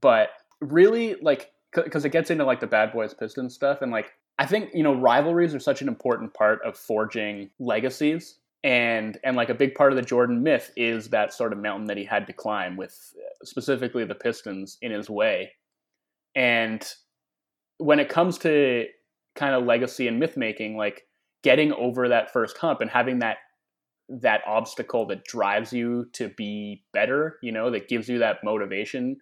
But 0.00 0.28
really, 0.60 1.16
like 1.20 1.50
because 1.74 2.04
it 2.04 2.10
gets 2.10 2.30
into 2.30 2.44
like 2.44 2.60
the 2.60 2.66
bad 2.66 2.92
boys 2.92 3.14
Pistons 3.14 3.54
stuff 3.54 3.82
and 3.82 3.92
like 3.92 4.12
I 4.38 4.46
think 4.46 4.70
you 4.74 4.82
know 4.82 4.94
rivalries 4.94 5.54
are 5.54 5.60
such 5.60 5.82
an 5.82 5.88
important 5.88 6.34
part 6.34 6.60
of 6.64 6.76
forging 6.76 7.50
legacies 7.58 8.38
and 8.66 9.18
and 9.22 9.36
like 9.36 9.48
a 9.48 9.54
big 9.54 9.74
part 9.74 9.92
of 9.92 9.96
the 9.96 10.02
Jordan 10.02 10.42
myth 10.42 10.72
is 10.76 11.08
that 11.10 11.32
sort 11.32 11.52
of 11.52 11.58
mountain 11.58 11.86
that 11.86 11.96
he 11.96 12.04
had 12.04 12.26
to 12.26 12.32
climb 12.32 12.76
with 12.76 13.14
specifically 13.44 14.04
the 14.04 14.14
Pistons 14.14 14.76
in 14.82 14.90
his 14.90 15.08
way 15.08 15.52
and 16.34 16.86
when 17.78 18.00
it 18.00 18.08
comes 18.08 18.38
to 18.38 18.86
kind 19.36 19.54
of 19.54 19.64
legacy 19.64 20.08
and 20.08 20.18
myth 20.18 20.36
making 20.36 20.76
like 20.76 21.02
getting 21.42 21.72
over 21.72 22.08
that 22.08 22.32
first 22.32 22.58
hump 22.58 22.80
and 22.80 22.90
having 22.90 23.20
that 23.20 23.36
that 24.08 24.40
obstacle 24.46 25.06
that 25.06 25.24
drives 25.24 25.72
you 25.72 26.06
to 26.12 26.28
be 26.36 26.82
better 26.92 27.38
you 27.42 27.52
know 27.52 27.70
that 27.70 27.88
gives 27.88 28.08
you 28.08 28.18
that 28.18 28.42
motivation 28.42 29.16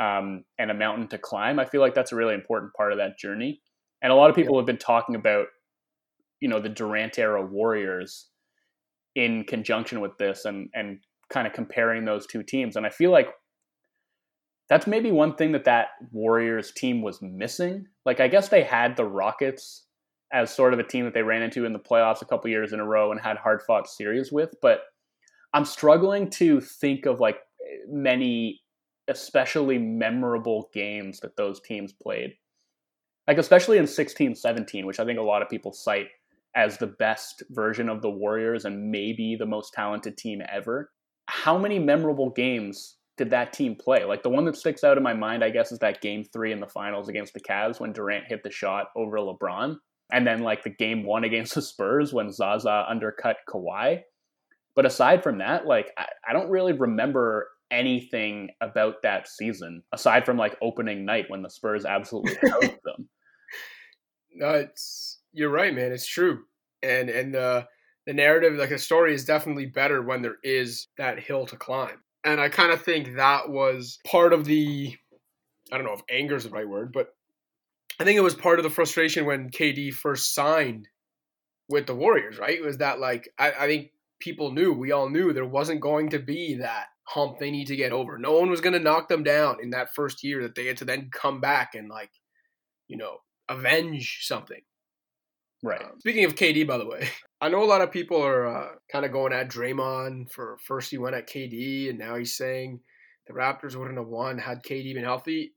um, 0.00 0.44
and 0.58 0.70
a 0.70 0.74
mountain 0.74 1.06
to 1.08 1.18
climb. 1.18 1.60
I 1.60 1.66
feel 1.66 1.82
like 1.82 1.94
that's 1.94 2.10
a 2.10 2.16
really 2.16 2.34
important 2.34 2.72
part 2.72 2.92
of 2.92 2.98
that 2.98 3.18
journey. 3.18 3.60
And 4.02 4.10
a 4.10 4.16
lot 4.16 4.30
of 4.30 4.36
people 4.36 4.54
yeah. 4.54 4.60
have 4.60 4.66
been 4.66 4.78
talking 4.78 5.14
about, 5.14 5.46
you 6.40 6.48
know, 6.48 6.58
the 6.58 6.70
Durant 6.70 7.18
era 7.18 7.44
Warriors 7.44 8.28
in 9.14 9.44
conjunction 9.44 10.00
with 10.00 10.16
this 10.18 10.44
and 10.44 10.68
and 10.74 10.98
kind 11.30 11.46
of 11.46 11.52
comparing 11.52 12.04
those 12.04 12.26
two 12.26 12.42
teams. 12.42 12.76
And 12.76 12.84
I 12.84 12.90
feel 12.90 13.10
like 13.10 13.28
that's 14.68 14.86
maybe 14.86 15.10
one 15.10 15.34
thing 15.34 15.52
that 15.52 15.64
that 15.64 15.88
Warriors 16.12 16.72
team 16.72 17.02
was 17.02 17.20
missing. 17.22 17.86
Like 18.04 18.20
I 18.20 18.28
guess 18.28 18.48
they 18.48 18.62
had 18.62 18.96
the 18.96 19.04
Rockets 19.04 19.86
as 20.32 20.54
sort 20.54 20.72
of 20.72 20.78
a 20.78 20.84
team 20.84 21.04
that 21.04 21.14
they 21.14 21.22
ran 21.22 21.42
into 21.42 21.64
in 21.64 21.72
the 21.72 21.78
playoffs 21.78 22.22
a 22.22 22.24
couple 22.24 22.50
years 22.50 22.72
in 22.72 22.80
a 22.80 22.84
row 22.84 23.10
and 23.10 23.20
had 23.20 23.36
hard 23.36 23.62
fought 23.62 23.88
series 23.88 24.30
with, 24.30 24.54
but 24.62 24.82
I'm 25.52 25.64
struggling 25.64 26.30
to 26.30 26.60
think 26.60 27.06
of 27.06 27.18
like 27.18 27.38
many 27.88 28.60
especially 29.08 29.78
memorable 29.78 30.70
games 30.72 31.18
that 31.20 31.36
those 31.36 31.60
teams 31.60 31.92
played. 31.92 32.34
Like 33.26 33.38
especially 33.38 33.78
in 33.78 33.86
16 33.86 34.36
17, 34.36 34.86
which 34.86 35.00
I 35.00 35.04
think 35.04 35.18
a 35.18 35.22
lot 35.22 35.42
of 35.42 35.48
people 35.48 35.72
cite 35.72 36.08
as 36.54 36.78
the 36.78 36.86
best 36.86 37.42
version 37.50 37.88
of 37.88 38.02
the 38.02 38.10
Warriors 38.10 38.64
and 38.64 38.90
maybe 38.90 39.36
the 39.38 39.46
most 39.46 39.72
talented 39.72 40.16
team 40.16 40.42
ever. 40.50 40.90
How 41.26 41.56
many 41.56 41.78
memorable 41.78 42.30
games 42.30 42.96
did 43.16 43.30
that 43.30 43.52
team 43.52 43.76
play? 43.76 44.04
Like 44.04 44.22
the 44.22 44.30
one 44.30 44.44
that 44.46 44.56
sticks 44.56 44.82
out 44.82 44.96
in 44.96 45.02
my 45.02 45.14
mind, 45.14 45.44
I 45.44 45.50
guess, 45.50 45.70
is 45.70 45.78
that 45.78 46.00
game 46.00 46.24
three 46.24 46.52
in 46.52 46.60
the 46.60 46.66
finals 46.66 47.08
against 47.08 47.34
the 47.34 47.40
Cavs 47.40 47.78
when 47.78 47.92
Durant 47.92 48.26
hit 48.26 48.42
the 48.42 48.50
shot 48.50 48.86
over 48.96 49.18
LeBron. 49.18 49.76
And 50.12 50.26
then 50.26 50.40
like 50.40 50.64
the 50.64 50.70
game 50.70 51.04
one 51.04 51.24
against 51.24 51.54
the 51.56 51.62
Spurs 51.62 52.12
when 52.12 52.32
Zaza 52.32 52.84
undercut 52.88 53.36
Kawhi. 53.48 54.00
But 54.74 54.86
aside 54.86 55.22
from 55.22 55.38
that, 55.38 55.66
like 55.66 55.90
I, 55.96 56.06
I 56.28 56.32
don't 56.32 56.50
really 56.50 56.72
remember 56.72 57.48
anything 57.70 58.50
about 58.60 59.02
that 59.02 59.28
season 59.28 59.82
aside 59.92 60.26
from 60.26 60.36
like 60.36 60.56
opening 60.60 61.04
night 61.04 61.26
when 61.28 61.42
the 61.42 61.50
Spurs 61.50 61.84
absolutely 61.84 62.36
housed 62.50 62.78
them. 62.84 63.08
No, 64.34 64.50
it's 64.50 65.09
you're 65.32 65.50
right, 65.50 65.74
man. 65.74 65.92
It's 65.92 66.06
true, 66.06 66.44
and 66.82 67.08
and 67.10 67.34
the 67.34 67.66
the 68.06 68.14
narrative, 68.14 68.54
like 68.54 68.70
the 68.70 68.78
story, 68.78 69.14
is 69.14 69.24
definitely 69.24 69.66
better 69.66 70.02
when 70.02 70.22
there 70.22 70.38
is 70.42 70.88
that 70.98 71.20
hill 71.20 71.46
to 71.46 71.56
climb. 71.56 72.02
And 72.24 72.40
I 72.40 72.48
kind 72.48 72.72
of 72.72 72.82
think 72.82 73.16
that 73.16 73.48
was 73.48 73.98
part 74.06 74.32
of 74.32 74.44
the, 74.44 74.94
I 75.72 75.76
don't 75.76 75.86
know 75.86 75.94
if 75.94 76.02
anger 76.10 76.36
is 76.36 76.44
the 76.44 76.50
right 76.50 76.68
word, 76.68 76.92
but 76.92 77.14
I 77.98 78.04
think 78.04 78.18
it 78.18 78.22
was 78.22 78.34
part 78.34 78.58
of 78.58 78.62
the 78.62 78.70
frustration 78.70 79.26
when 79.26 79.50
KD 79.50 79.92
first 79.92 80.34
signed 80.34 80.88
with 81.68 81.86
the 81.86 81.94
Warriors. 81.94 82.38
Right? 82.38 82.58
It 82.58 82.64
was 82.64 82.78
that 82.78 83.00
like 83.00 83.28
I, 83.38 83.52
I 83.52 83.66
think 83.66 83.90
people 84.18 84.52
knew, 84.52 84.72
we 84.72 84.92
all 84.92 85.08
knew 85.08 85.32
there 85.32 85.44
wasn't 85.44 85.80
going 85.80 86.10
to 86.10 86.18
be 86.18 86.54
that 86.56 86.86
hump 87.04 87.38
they 87.38 87.50
need 87.50 87.66
to 87.66 87.76
get 87.76 87.92
over. 87.92 88.18
No 88.18 88.38
one 88.38 88.50
was 88.50 88.60
going 88.60 88.74
to 88.74 88.78
knock 88.78 89.08
them 89.08 89.22
down 89.22 89.56
in 89.62 89.70
that 89.70 89.94
first 89.94 90.22
year 90.22 90.42
that 90.42 90.54
they 90.54 90.66
had 90.66 90.76
to 90.78 90.84
then 90.84 91.10
come 91.12 91.40
back 91.40 91.74
and 91.74 91.88
like, 91.88 92.10
you 92.86 92.96
know, 92.96 93.18
avenge 93.48 94.20
something. 94.22 94.60
Right. 95.62 95.82
Um, 95.82 96.00
speaking 96.00 96.24
of 96.24 96.34
KD, 96.34 96.66
by 96.66 96.78
the 96.78 96.86
way, 96.86 97.08
I 97.40 97.48
know 97.48 97.62
a 97.62 97.66
lot 97.66 97.82
of 97.82 97.90
people 97.90 98.22
are 98.22 98.46
uh, 98.46 98.68
kind 98.90 99.04
of 99.04 99.12
going 99.12 99.32
at 99.32 99.50
Draymond 99.50 100.30
for 100.30 100.58
first 100.64 100.90
he 100.90 100.98
went 100.98 101.16
at 101.16 101.28
KD 101.28 101.90
and 101.90 101.98
now 101.98 102.16
he's 102.16 102.36
saying 102.36 102.80
the 103.26 103.34
Raptors 103.34 103.76
wouldn't 103.76 103.98
have 103.98 104.08
won 104.08 104.38
had 104.38 104.62
KD 104.62 104.94
been 104.94 105.04
healthy. 105.04 105.54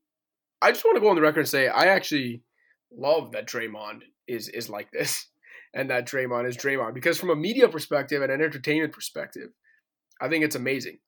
I 0.62 0.72
just 0.72 0.86
want 0.86 0.96
to 0.96 1.02
go 1.02 1.10
on 1.10 1.16
the 1.16 1.22
record 1.22 1.42
and 1.42 1.50
say 1.50 1.68
I 1.68 1.86
actually 1.86 2.44
love 2.92 3.32
that 3.32 3.48
Draymond 3.48 4.02
is 4.28 4.50
is 4.50 4.70
like 4.70 4.92
this 4.92 5.28
and 5.74 5.90
that 5.90 6.08
Draymond 6.08 6.48
is 6.48 6.58
Draymond 6.58 6.94
because 6.94 7.20
from 7.20 7.30
a 7.30 7.36
media 7.36 7.68
perspective 7.70 8.22
and 8.22 8.32
an 8.32 8.42
entertainment 8.42 8.94
perspective, 8.94 9.50
I 10.22 10.30
think 10.30 10.44
it's 10.44 10.56
amazing. 10.56 11.00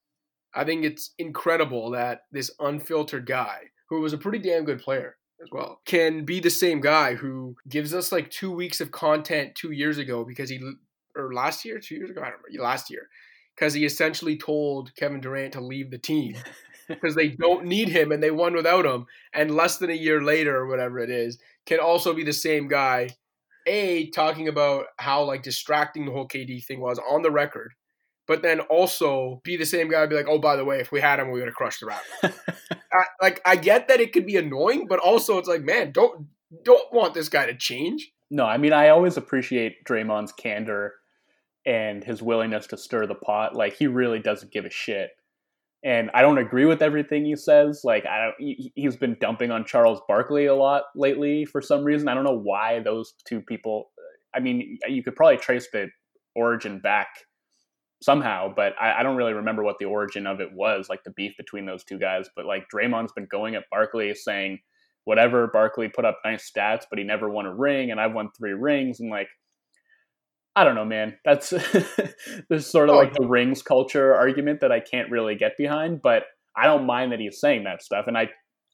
I 0.54 0.64
think 0.64 0.86
it's 0.86 1.14
incredible 1.18 1.92
that 1.92 2.22
this 2.32 2.50
unfiltered 2.60 3.26
guy 3.26 3.64
who 3.90 4.00
was 4.00 4.14
a 4.14 4.18
pretty 4.18 4.40
damn 4.40 4.64
good 4.64 4.80
player 4.80 5.18
as 5.46 5.52
well 5.52 5.82
can 5.86 6.26
be 6.26 6.40
the 6.40 6.50
same 6.50 6.82
guy 6.82 7.14
who 7.14 7.56
gives 7.70 7.94
us 7.94 8.12
like 8.12 8.30
two 8.30 8.52
weeks 8.52 8.82
of 8.82 8.92
content 8.92 9.56
two 9.56 9.72
years 9.72 9.98
ago 9.98 10.24
because 10.24 10.50
he 10.50 10.60
or 11.16 11.34
last 11.34 11.66
year 11.66 11.80
two 11.80 11.96
years 11.96 12.10
ago? 12.10 12.22
I 12.22 12.26
don't 12.26 12.42
remember 12.44 12.64
last 12.64 12.90
year 12.90 13.10
because 13.56 13.74
he 13.74 13.86
essentially 13.86 14.38
told 14.38 14.94
Kevin 14.96 15.22
Durant 15.22 15.54
to 15.54 15.62
leave 15.62 15.92
the 15.92 15.98
team 15.98 16.36
because 16.88 17.16
they 17.16 17.30
don't 17.30 17.66
need 17.66 17.90
him 17.90 18.12
and 18.12 18.22
they 18.22 18.32
won 18.32 18.54
without 18.54 18.86
him 18.86 19.06
and 19.34 19.56
less 19.56 19.78
than 19.78 19.90
a 19.90 19.94
year 19.94 20.22
later 20.22 20.56
or 20.56 20.68
whatever 20.68 21.00
it 21.00 21.10
is 21.10 21.38
can 21.66 21.80
also 21.80 22.14
be 22.14 22.24
the 22.24 22.34
same 22.34 22.68
guy 22.68 23.10
a 23.68 24.10
talking 24.12 24.48
about 24.48 24.86
how 24.98 25.24
like 25.24 25.42
distracting 25.42 26.06
the 26.06 26.12
whole 26.12 26.28
KD 26.28 26.64
thing 26.64 26.80
was 26.80 27.00
on 27.00 27.22
the 27.22 27.32
record 27.32 27.74
but 28.28 28.42
then 28.42 28.60
also 28.62 29.42
be 29.44 29.58
the 29.58 29.66
same 29.66 29.90
guy 29.90 30.06
be 30.06 30.16
like, 30.16 30.28
oh, 30.28 30.40
by 30.40 30.56
the 30.56 30.66
way, 30.66 30.80
if 30.80 30.92
we 30.92 31.00
had 31.00 31.20
him, 31.20 31.32
we 31.32 31.40
would 31.40 31.48
have 31.48 31.56
crushed 31.56 31.82
the 31.82 31.88
Raptors. 31.88 32.34
I, 32.94 33.04
like, 33.22 33.42
I 33.46 33.56
get 33.56 33.88
that 33.88 34.00
it 34.00 34.14
could 34.14 34.26
be 34.26 34.38
annoying, 34.38 34.88
but 34.88 35.00
also 35.00 35.38
it's 35.38 35.48
like, 35.48 35.64
man, 35.64 35.92
don't 35.92 36.28
don't 36.64 36.94
want 36.94 37.14
this 37.14 37.30
guy 37.30 37.46
to 37.46 37.56
change. 37.56 38.12
No, 38.32 38.46
I 38.46 38.58
mean, 38.58 38.74
I 38.74 38.90
always 38.90 39.18
appreciate 39.18 39.84
Draymond's 39.84 40.32
candor 40.32 40.94
and 41.66 42.04
his 42.04 42.22
willingness 42.22 42.68
to 42.68 42.78
stir 42.78 43.06
the 43.06 43.16
pot. 43.16 43.56
Like, 43.56 43.76
he 43.76 43.88
really 43.88 44.20
doesn't 44.20 44.52
give 44.52 44.66
a 44.66 44.70
shit. 44.70 45.10
And 45.84 46.10
I 46.14 46.22
don't 46.22 46.40
agree 46.40 46.66
with 46.66 46.82
everything 46.82 47.26
he 47.26 47.36
says. 47.36 47.82
Like, 47.84 48.06
I 48.08 48.24
don't. 48.24 48.56
He's 48.74 48.96
been 48.96 49.18
dumping 49.20 49.52
on 49.52 49.66
Charles 49.66 50.02
Barkley 50.08 50.48
a 50.48 50.56
lot 50.56 50.86
lately 50.96 51.46
for 51.46 51.62
some 51.62 51.84
reason. 51.84 52.08
I 52.08 52.16
don't 52.16 52.24
know 52.24 52.40
why 52.40 52.80
those 52.80 53.14
two 53.28 53.42
people. 53.42 53.92
I 54.34 54.40
mean, 54.40 54.80
you 54.88 55.04
could 55.04 55.16
probably 55.16 55.38
trace 55.38 55.68
the 55.72 55.90
origin 56.36 56.80
back 56.80 57.08
somehow, 58.06 58.54
but 58.56 58.74
I, 58.80 59.00
I, 59.00 59.04
don't 59.04 59.18
really 59.18 59.34
remember 59.34 59.64
what 59.64 59.80
the 59.80 59.86
origin 59.86 60.28
of 60.28 60.40
it 60.40 60.54
was, 60.54 60.88
like 60.90 61.04
the 61.04 61.12
beef 61.12 61.36
between 61.36 61.66
those 61.66 61.84
two 61.84 61.98
guys. 61.98 62.30
But 62.36 62.46
like 62.46 62.68
Draymond's 62.74 63.12
been 63.12 63.26
going 63.26 63.56
at 63.56 63.64
Barkley 63.72 64.14
saying 64.14 64.60
whatever 65.04 65.48
Barkley 65.48 65.90
put 65.90 66.06
up 66.06 66.20
nice 66.24 66.50
stats, 66.50 66.84
but 66.90 67.00
he 67.00 67.04
never 67.04 67.30
won 67.30 67.48
a 67.48 67.54
ring, 67.54 67.90
and 67.92 68.00
I've 68.00 68.14
won 68.14 68.30
three 68.38 68.54
rings, 68.54 69.00
and 69.00 69.10
like 69.10 69.28
I 70.56 70.64
don't 70.64 70.76
know, 70.76 70.86
man. 70.86 71.18
That's 71.26 71.50
this 72.50 72.72
sort 72.72 72.90
of 72.90 72.96
oh, 72.96 73.00
like 73.00 73.14
the 73.14 73.28
rings 73.28 73.62
culture 73.62 74.14
argument 74.14 74.62
that 74.62 74.72
I 74.72 74.80
can't 74.80 75.12
really 75.12 75.36
get 75.36 75.58
behind, 75.58 76.02
but 76.02 76.24
I 76.56 76.68
don't 76.68 76.86
mind 76.86 77.12
that 77.12 77.20
he's 77.20 77.42
saying 77.42 77.64
that 77.64 77.84
stuff, 77.84 78.06
and 78.08 78.18
I 78.18 78.30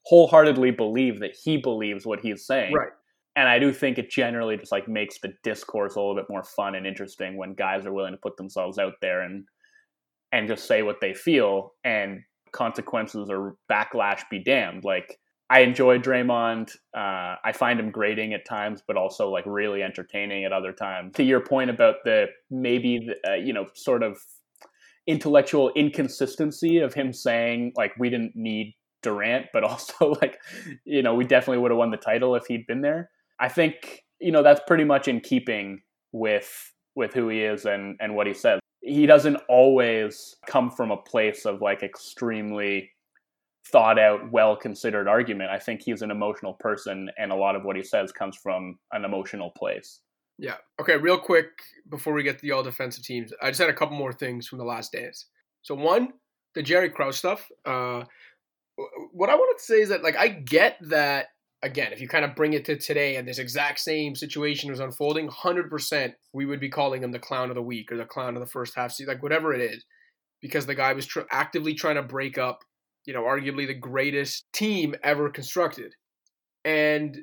wholeheartedly 0.06 0.72
believe 0.72 1.22
that 1.22 1.36
he 1.42 1.58
believes 1.58 2.06
what 2.06 2.20
he's 2.20 2.46
saying. 2.46 2.74
Right 2.74 2.92
and 3.36 3.48
I 3.48 3.60
do 3.60 3.72
think 3.72 3.98
it 3.98 4.10
generally 4.10 4.58
just 4.58 4.72
like 4.72 4.88
makes 4.88 5.20
the 5.20 5.34
discourse 5.44 5.96
a 5.96 6.00
little 6.00 6.16
bit 6.16 6.30
more 6.30 6.44
fun 6.44 6.76
and 6.76 6.86
interesting 6.86 7.38
when 7.38 7.54
guys 7.54 7.86
are 7.86 7.94
willing 7.94 8.12
to 8.12 8.18
put 8.18 8.38
themselves 8.38 8.78
out 8.78 8.94
there 9.02 9.22
and 9.22 9.46
and 10.32 10.48
just 10.48 10.66
say 10.66 10.82
what 10.82 10.98
they 11.02 11.14
feel 11.14 11.74
and 11.84 12.22
consequences 12.52 13.30
or 13.30 13.56
backlash 13.70 14.22
be 14.30 14.40
damned. 14.40 14.84
Like 14.84 15.18
I 15.50 15.60
enjoy 15.60 16.00
Draymond. 16.00 16.72
Uh, 16.96 17.36
I 17.44 17.52
find 17.54 17.80
him 17.80 17.92
grating 17.92 18.34
at 18.34 18.46
times, 18.46 18.82
but 18.86 18.96
also 18.96 19.30
like 19.30 19.46
really 19.46 19.84
entertaining 19.84 20.46
at 20.46 20.54
other 20.54 20.72
times. 20.72 21.16
To 21.16 21.24
your 21.24 21.42
point 21.42 21.70
about 21.70 21.96
the 22.06 22.28
maybe 22.50 23.00
the, 23.00 23.32
uh, 23.32 23.36
you 23.36 23.54
know 23.54 23.68
sort 23.74 24.04
of 24.04 24.18
intellectual 25.08 25.72
inconsistency 25.76 26.78
of 26.78 26.94
him 26.94 27.12
saying 27.12 27.74
like 27.76 27.94
we 27.98 28.10
didn't 28.10 28.36
need 28.36 28.76
Durant, 29.02 29.48
but 29.52 29.64
also 29.66 30.16
like 30.22 30.40
you 30.86 31.02
know 31.02 31.16
we 31.16 31.26
definitely 31.26 31.58
would 31.58 31.72
have 31.72 31.78
won 31.78 31.92
the 31.92 31.98
title 31.98 32.36
if 32.36 32.46
he'd 32.48 32.68
been 32.68 32.82
there. 32.82 33.10
I 33.42 33.50
think 33.50 34.04
you 34.20 34.32
know 34.32 34.44
that's 34.44 34.62
pretty 34.68 34.86
much 34.86 35.08
in 35.08 35.20
keeping 35.20 35.82
with 36.14 36.74
with 36.96 37.14
who 37.14 37.28
he 37.28 37.42
is 37.42 37.66
and 37.66 37.98
and 38.00 38.16
what 38.16 38.28
he 38.28 38.34
says. 38.34 38.60
He 38.82 39.06
doesn't 39.06 39.38
always 39.50 40.36
come 40.48 40.72
from 40.72 40.92
a 40.92 40.98
place 40.98 41.46
of 41.46 41.62
like 41.62 41.84
extremely 41.84 42.92
thought 43.72 44.00
out, 44.00 44.32
well 44.32 44.56
considered 44.56 45.08
argument. 45.08 45.50
I 45.50 45.60
think 45.60 45.82
he's 45.82 46.02
an 46.02 46.12
emotional 46.12 46.54
person, 46.60 47.10
and 47.18 47.32
a 47.32 47.36
lot 47.36 47.56
of 47.56 47.64
what 47.64 47.76
he 47.76 47.84
says 47.84 48.12
comes 48.12 48.38
from 48.38 48.78
an 48.92 49.04
emotional 49.04 49.52
place. 49.58 50.00
Yeah. 50.38 50.56
Okay. 50.80 50.98
Real 50.98 51.20
quick 51.20 51.50
before 51.90 52.14
we 52.14 52.24
get 52.24 52.40
to 52.40 52.42
the 52.42 52.52
all 52.52 52.64
defensive 52.64 53.04
teams, 53.04 53.34
I 53.42 53.50
just 53.50 53.60
had 53.60 53.70
a 53.70 53.74
couple 53.74 53.98
more 53.98 54.14
things 54.14 54.48
from 54.48 54.58
the 54.60 54.66
last 54.66 54.92
dance. 54.92 55.28
So 55.62 55.76
one, 55.76 56.14
the 56.56 56.64
Jerry 56.64 56.90
Krause 56.90 57.18
stuff. 57.18 57.48
Uh, 57.66 58.04
what 59.12 59.30
I 59.30 59.36
wanted 59.36 59.60
to 59.60 59.64
say 59.64 59.82
is 59.82 59.90
that 59.90 60.04
like 60.04 60.18
I 60.18 60.30
get 60.30 60.78
that 60.82 61.28
again, 61.64 61.94
if 61.94 62.02
you 62.02 62.08
kind 62.08 62.26
of 62.26 62.36
bring 62.36 62.54
it 62.54 62.66
to 62.66 62.78
today 62.78 63.16
and 63.16 63.28
this 63.28 63.40
exact 63.40 63.80
same 63.80 64.16
situation 64.16 64.70
was 64.70 64.80
unfolding, 64.80 65.30
100% 65.30 66.14
we 66.34 66.46
would 66.46 66.60
be 66.60 66.70
calling 66.70 67.04
him 67.04 67.12
the 67.12 67.20
clown 67.20 67.50
of 67.50 67.56
the 67.56 67.62
week 67.62 67.92
or 67.92 67.98
the 67.98 68.06
clown 68.06 68.36
of 68.36 68.42
the 68.42 68.50
first 68.50 68.76
half 68.76 68.92
season, 68.92 69.14
like 69.14 69.24
whatever 69.24 69.54
it 69.54 69.62
is, 69.62 69.86
because 70.42 70.66
the 70.66 70.76
guy 70.76 70.94
was 70.94 71.06
tr- 71.06 71.22
actively 71.32 71.74
trying 71.74 71.96
to 71.96 72.04
break 72.04 72.38
up, 72.38 72.64
you 73.06 73.14
know, 73.14 73.24
arguably 73.24 73.68
the 73.68 73.74
greatest 73.74 74.46
team 74.54 74.96
ever 75.04 75.30
constructed. 75.30 75.94
And 76.66 77.18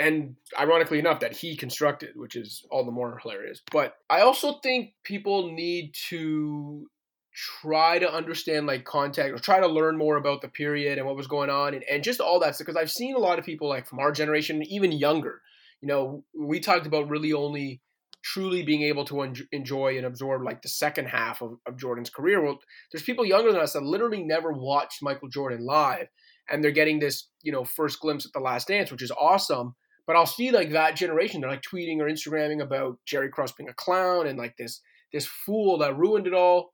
and 0.00 0.34
ironically 0.58 0.98
enough 0.98 1.20
that 1.20 1.36
he 1.36 1.56
constructed, 1.56 2.10
which 2.16 2.34
is 2.34 2.64
all 2.70 2.84
the 2.84 2.90
more 2.90 3.18
hilarious. 3.22 3.62
But 3.70 3.94
I 4.10 4.22
also 4.22 4.58
think 4.60 4.90
people 5.04 5.52
need 5.52 5.94
to 6.08 6.88
try 7.34 7.98
to 7.98 8.12
understand 8.12 8.66
like 8.66 8.84
context 8.84 9.32
or 9.34 9.42
try 9.42 9.58
to 9.58 9.66
learn 9.66 9.98
more 9.98 10.16
about 10.16 10.40
the 10.40 10.48
period 10.48 10.98
and 10.98 11.06
what 11.06 11.16
was 11.16 11.26
going 11.26 11.50
on 11.50 11.74
and, 11.74 11.82
and 11.90 12.04
just 12.04 12.20
all 12.20 12.38
that 12.38 12.54
stuff 12.54 12.66
because 12.66 12.80
i've 12.80 12.90
seen 12.90 13.16
a 13.16 13.18
lot 13.18 13.38
of 13.38 13.44
people 13.44 13.68
like 13.68 13.86
from 13.86 13.98
our 13.98 14.12
generation 14.12 14.62
even 14.62 14.92
younger 14.92 15.40
you 15.80 15.88
know 15.88 16.22
we 16.32 16.60
talked 16.60 16.86
about 16.86 17.08
really 17.08 17.32
only 17.32 17.80
truly 18.22 18.62
being 18.62 18.82
able 18.82 19.04
to 19.04 19.22
en- 19.22 19.48
enjoy 19.50 19.96
and 19.96 20.06
absorb 20.06 20.42
like 20.42 20.62
the 20.62 20.68
second 20.68 21.06
half 21.06 21.42
of, 21.42 21.58
of 21.66 21.76
jordan's 21.76 22.08
career. 22.08 22.40
Well 22.40 22.60
there's 22.92 23.02
people 23.02 23.24
younger 23.24 23.50
than 23.50 23.60
us 23.60 23.72
that 23.72 23.82
literally 23.82 24.22
never 24.22 24.52
watched 24.52 25.02
michael 25.02 25.28
jordan 25.28 25.66
live 25.66 26.06
and 26.48 26.62
they're 26.62 26.70
getting 26.70 27.00
this 27.00 27.28
you 27.42 27.50
know 27.50 27.64
first 27.64 27.98
glimpse 27.98 28.24
at 28.24 28.32
the 28.32 28.38
last 28.38 28.68
dance 28.68 28.92
which 28.92 29.02
is 29.02 29.12
awesome 29.20 29.74
but 30.06 30.14
i'll 30.14 30.24
see 30.24 30.52
like 30.52 30.70
that 30.70 30.94
generation 30.94 31.40
they're 31.40 31.50
like 31.50 31.62
tweeting 31.62 31.98
or 31.98 32.08
instagramming 32.08 32.62
about 32.62 32.96
jerry 33.04 33.28
Krause 33.28 33.52
being 33.52 33.68
a 33.68 33.74
clown 33.74 34.28
and 34.28 34.38
like 34.38 34.56
this 34.56 34.80
this 35.12 35.26
fool 35.26 35.78
that 35.78 35.96
ruined 35.98 36.28
it 36.28 36.34
all 36.34 36.73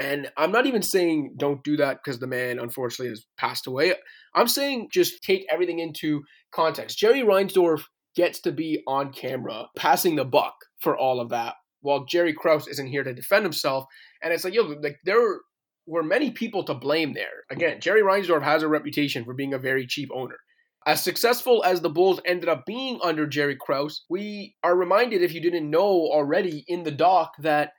and 0.00 0.30
I'm 0.36 0.52
not 0.52 0.66
even 0.66 0.82
saying 0.82 1.34
don't 1.36 1.62
do 1.62 1.76
that 1.78 1.98
because 2.02 2.20
the 2.20 2.26
man 2.26 2.58
unfortunately 2.58 3.10
has 3.10 3.26
passed 3.36 3.66
away. 3.66 3.94
I'm 4.34 4.48
saying 4.48 4.88
just 4.92 5.22
take 5.22 5.46
everything 5.50 5.78
into 5.78 6.22
context. 6.52 6.98
Jerry 6.98 7.20
Reinsdorf 7.20 7.82
gets 8.16 8.40
to 8.40 8.52
be 8.52 8.82
on 8.86 9.12
camera 9.12 9.66
passing 9.76 10.16
the 10.16 10.24
buck 10.24 10.54
for 10.80 10.96
all 10.96 11.20
of 11.20 11.28
that, 11.30 11.54
while 11.80 12.04
Jerry 12.04 12.32
Krause 12.32 12.66
isn't 12.66 12.86
here 12.88 13.04
to 13.04 13.14
defend 13.14 13.44
himself. 13.44 13.84
And 14.22 14.32
it's 14.32 14.44
like, 14.44 14.54
yo, 14.54 14.62
like 14.62 14.98
there 15.04 15.38
were 15.86 16.02
many 16.02 16.30
people 16.30 16.64
to 16.64 16.74
blame 16.74 17.14
there. 17.14 17.44
Again, 17.50 17.80
Jerry 17.80 18.02
Reinsdorf 18.02 18.42
has 18.42 18.62
a 18.62 18.68
reputation 18.68 19.24
for 19.24 19.34
being 19.34 19.54
a 19.54 19.58
very 19.58 19.86
cheap 19.86 20.08
owner. 20.14 20.36
As 20.86 21.02
successful 21.02 21.62
as 21.64 21.80
the 21.80 21.90
Bulls 21.90 22.20
ended 22.24 22.48
up 22.48 22.64
being 22.64 22.98
under 23.02 23.26
Jerry 23.26 23.56
Krause, 23.60 24.04
we 24.08 24.54
are 24.62 24.76
reminded, 24.76 25.22
if 25.22 25.34
you 25.34 25.40
didn't 25.40 25.70
know 25.70 25.84
already 25.84 26.64
in 26.66 26.84
the 26.84 26.90
doc, 26.90 27.32
that 27.40 27.72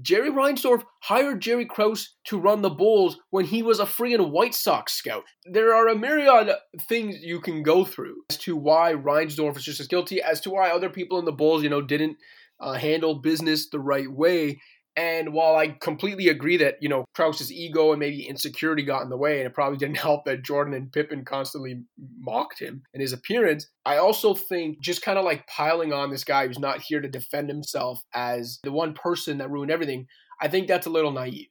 Jerry 0.00 0.30
Reinsdorf 0.30 0.84
hired 1.00 1.42
Jerry 1.42 1.66
Krause 1.66 2.14
to 2.24 2.38
run 2.38 2.62
the 2.62 2.70
Bulls 2.70 3.18
when 3.30 3.44
he 3.44 3.62
was 3.62 3.78
a 3.78 3.84
friggin' 3.84 4.30
White 4.30 4.54
Sox 4.54 4.94
scout. 4.94 5.24
There 5.44 5.74
are 5.74 5.88
a 5.88 5.98
myriad 5.98 6.54
things 6.82 7.16
you 7.20 7.40
can 7.40 7.62
go 7.62 7.84
through 7.84 8.22
as 8.30 8.38
to 8.38 8.56
why 8.56 8.94
Reinsdorf 8.94 9.56
is 9.56 9.64
just 9.64 9.80
as 9.80 9.88
guilty, 9.88 10.22
as 10.22 10.40
to 10.42 10.50
why 10.50 10.70
other 10.70 10.88
people 10.88 11.18
in 11.18 11.24
the 11.24 11.32
Bulls, 11.32 11.62
you 11.62 11.68
know, 11.68 11.82
didn't 11.82 12.16
uh, 12.60 12.74
handle 12.74 13.16
business 13.16 13.68
the 13.68 13.80
right 13.80 14.10
way. 14.10 14.60
And 14.94 15.32
while 15.32 15.56
I 15.56 15.68
completely 15.68 16.28
agree 16.28 16.58
that, 16.58 16.76
you 16.82 16.88
know, 16.88 17.06
Krause's 17.14 17.50
ego 17.50 17.92
and 17.92 18.00
maybe 18.00 18.28
insecurity 18.28 18.82
got 18.82 19.02
in 19.02 19.08
the 19.08 19.16
way, 19.16 19.38
and 19.38 19.46
it 19.46 19.54
probably 19.54 19.78
didn't 19.78 19.96
help 19.98 20.24
that 20.26 20.42
Jordan 20.42 20.74
and 20.74 20.92
Pippen 20.92 21.24
constantly 21.24 21.82
mocked 22.18 22.58
him 22.58 22.82
and 22.92 23.00
his 23.00 23.12
appearance, 23.12 23.68
I 23.86 23.96
also 23.96 24.34
think 24.34 24.80
just 24.80 25.02
kind 25.02 25.18
of 25.18 25.24
like 25.24 25.46
piling 25.46 25.92
on 25.92 26.10
this 26.10 26.24
guy 26.24 26.46
who's 26.46 26.58
not 26.58 26.82
here 26.82 27.00
to 27.00 27.08
defend 27.08 27.48
himself 27.48 28.02
as 28.14 28.58
the 28.64 28.72
one 28.72 28.92
person 28.92 29.38
that 29.38 29.50
ruined 29.50 29.70
everything, 29.70 30.06
I 30.40 30.48
think 30.48 30.68
that's 30.68 30.86
a 30.86 30.90
little 30.90 31.12
naive. 31.12 31.48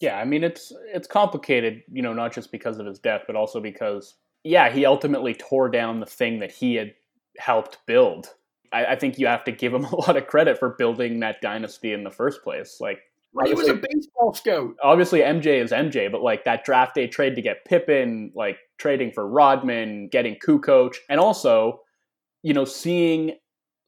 Yeah, 0.00 0.18
I 0.18 0.24
mean 0.24 0.42
it's 0.42 0.72
it's 0.92 1.06
complicated, 1.06 1.82
you 1.90 2.02
know, 2.02 2.12
not 2.12 2.32
just 2.32 2.50
because 2.50 2.78
of 2.78 2.86
his 2.86 2.98
death, 2.98 3.22
but 3.26 3.36
also 3.36 3.60
because 3.60 4.16
yeah, 4.42 4.70
he 4.70 4.84
ultimately 4.84 5.34
tore 5.34 5.70
down 5.70 6.00
the 6.00 6.06
thing 6.06 6.40
that 6.40 6.50
he 6.50 6.74
had 6.74 6.94
helped 7.38 7.78
build 7.86 8.28
I, 8.74 8.92
I, 8.92 8.96
think 8.96 9.18
you 9.18 9.26
have 9.26 9.44
to 9.44 9.52
give 9.52 9.72
him 9.72 9.84
a 9.92 9.96
lot 9.96 10.16
of 10.16 10.26
credit 10.26 10.58
for 10.58 10.70
building 10.70 11.20
that 11.20 11.40
dynasty 11.40 11.92
in 11.92 12.04
the 12.04 12.10
first 12.10 12.42
place. 12.42 12.78
Like 12.80 12.98
he 13.44 13.54
was 13.54 13.68
a 13.68 13.74
baseball 13.74 14.32
scout. 14.34 14.74
Obviously, 14.82 15.20
MJ 15.20 15.62
is 15.62 15.72
MJ, 15.72 16.10
but 16.10 16.22
like 16.22 16.44
that 16.44 16.64
draft 16.64 16.94
day 16.94 17.06
trade 17.06 17.34
to 17.36 17.42
get 17.42 17.64
Pippen, 17.64 18.32
like 18.34 18.58
trading 18.78 19.12
for 19.12 19.26
Rodman, 19.26 20.08
getting 20.08 20.36
Kukoc, 20.36 20.94
and 21.08 21.18
also, 21.18 21.80
you 22.42 22.52
know, 22.52 22.64
seeing 22.64 23.32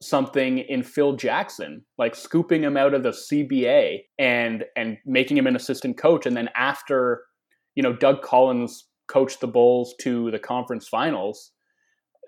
something 0.01 0.59
in 0.59 0.83
Phil 0.83 1.15
Jackson, 1.15 1.83
like 1.97 2.13
scooping 2.13 2.61
him 2.61 2.77
out 2.77 2.93
of 2.93 3.03
the 3.03 3.11
CBA 3.11 3.99
and 4.19 4.65
and 4.75 4.97
making 5.05 5.37
him 5.37 5.47
an 5.47 5.55
assistant 5.55 5.97
coach, 5.97 6.25
and 6.25 6.35
then 6.35 6.49
after, 6.55 7.23
you 7.75 7.83
know, 7.83 7.93
Doug 7.93 8.21
Collins 8.21 8.85
coached 9.07 9.39
the 9.39 9.47
Bulls 9.47 9.95
to 10.01 10.29
the 10.31 10.39
conference 10.39 10.89
finals, 10.89 11.51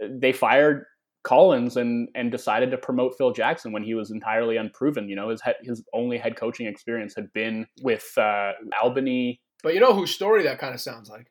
they 0.10 0.32
fired 0.32 0.86
Collins 1.24 1.78
and 1.78 2.10
and 2.16 2.32
decided 2.32 2.72
to 2.72 2.78
promote 2.78 3.16
Phil 3.18 3.32
Jackson 3.32 3.72
when 3.72 3.84
he 3.84 3.94
was 3.94 4.12
entirely 4.12 4.58
unproven. 4.58 5.10
You 5.10 5.16
know, 5.16 5.30
his 5.30 5.42
his 5.62 5.84
only 5.94 6.18
head 6.18 6.36
coaching 6.36 6.68
experience 6.68 7.14
had 7.16 7.32
been 7.34 7.68
with 7.82 8.12
uh, 8.18 8.54
Albany. 8.82 9.42
But 9.62 9.74
you 9.74 9.80
know 9.80 9.94
whose 9.94 10.12
story 10.12 10.44
that 10.44 10.60
kind 10.60 10.74
of 10.74 10.82
sounds 10.82 11.10
like? 11.10 11.28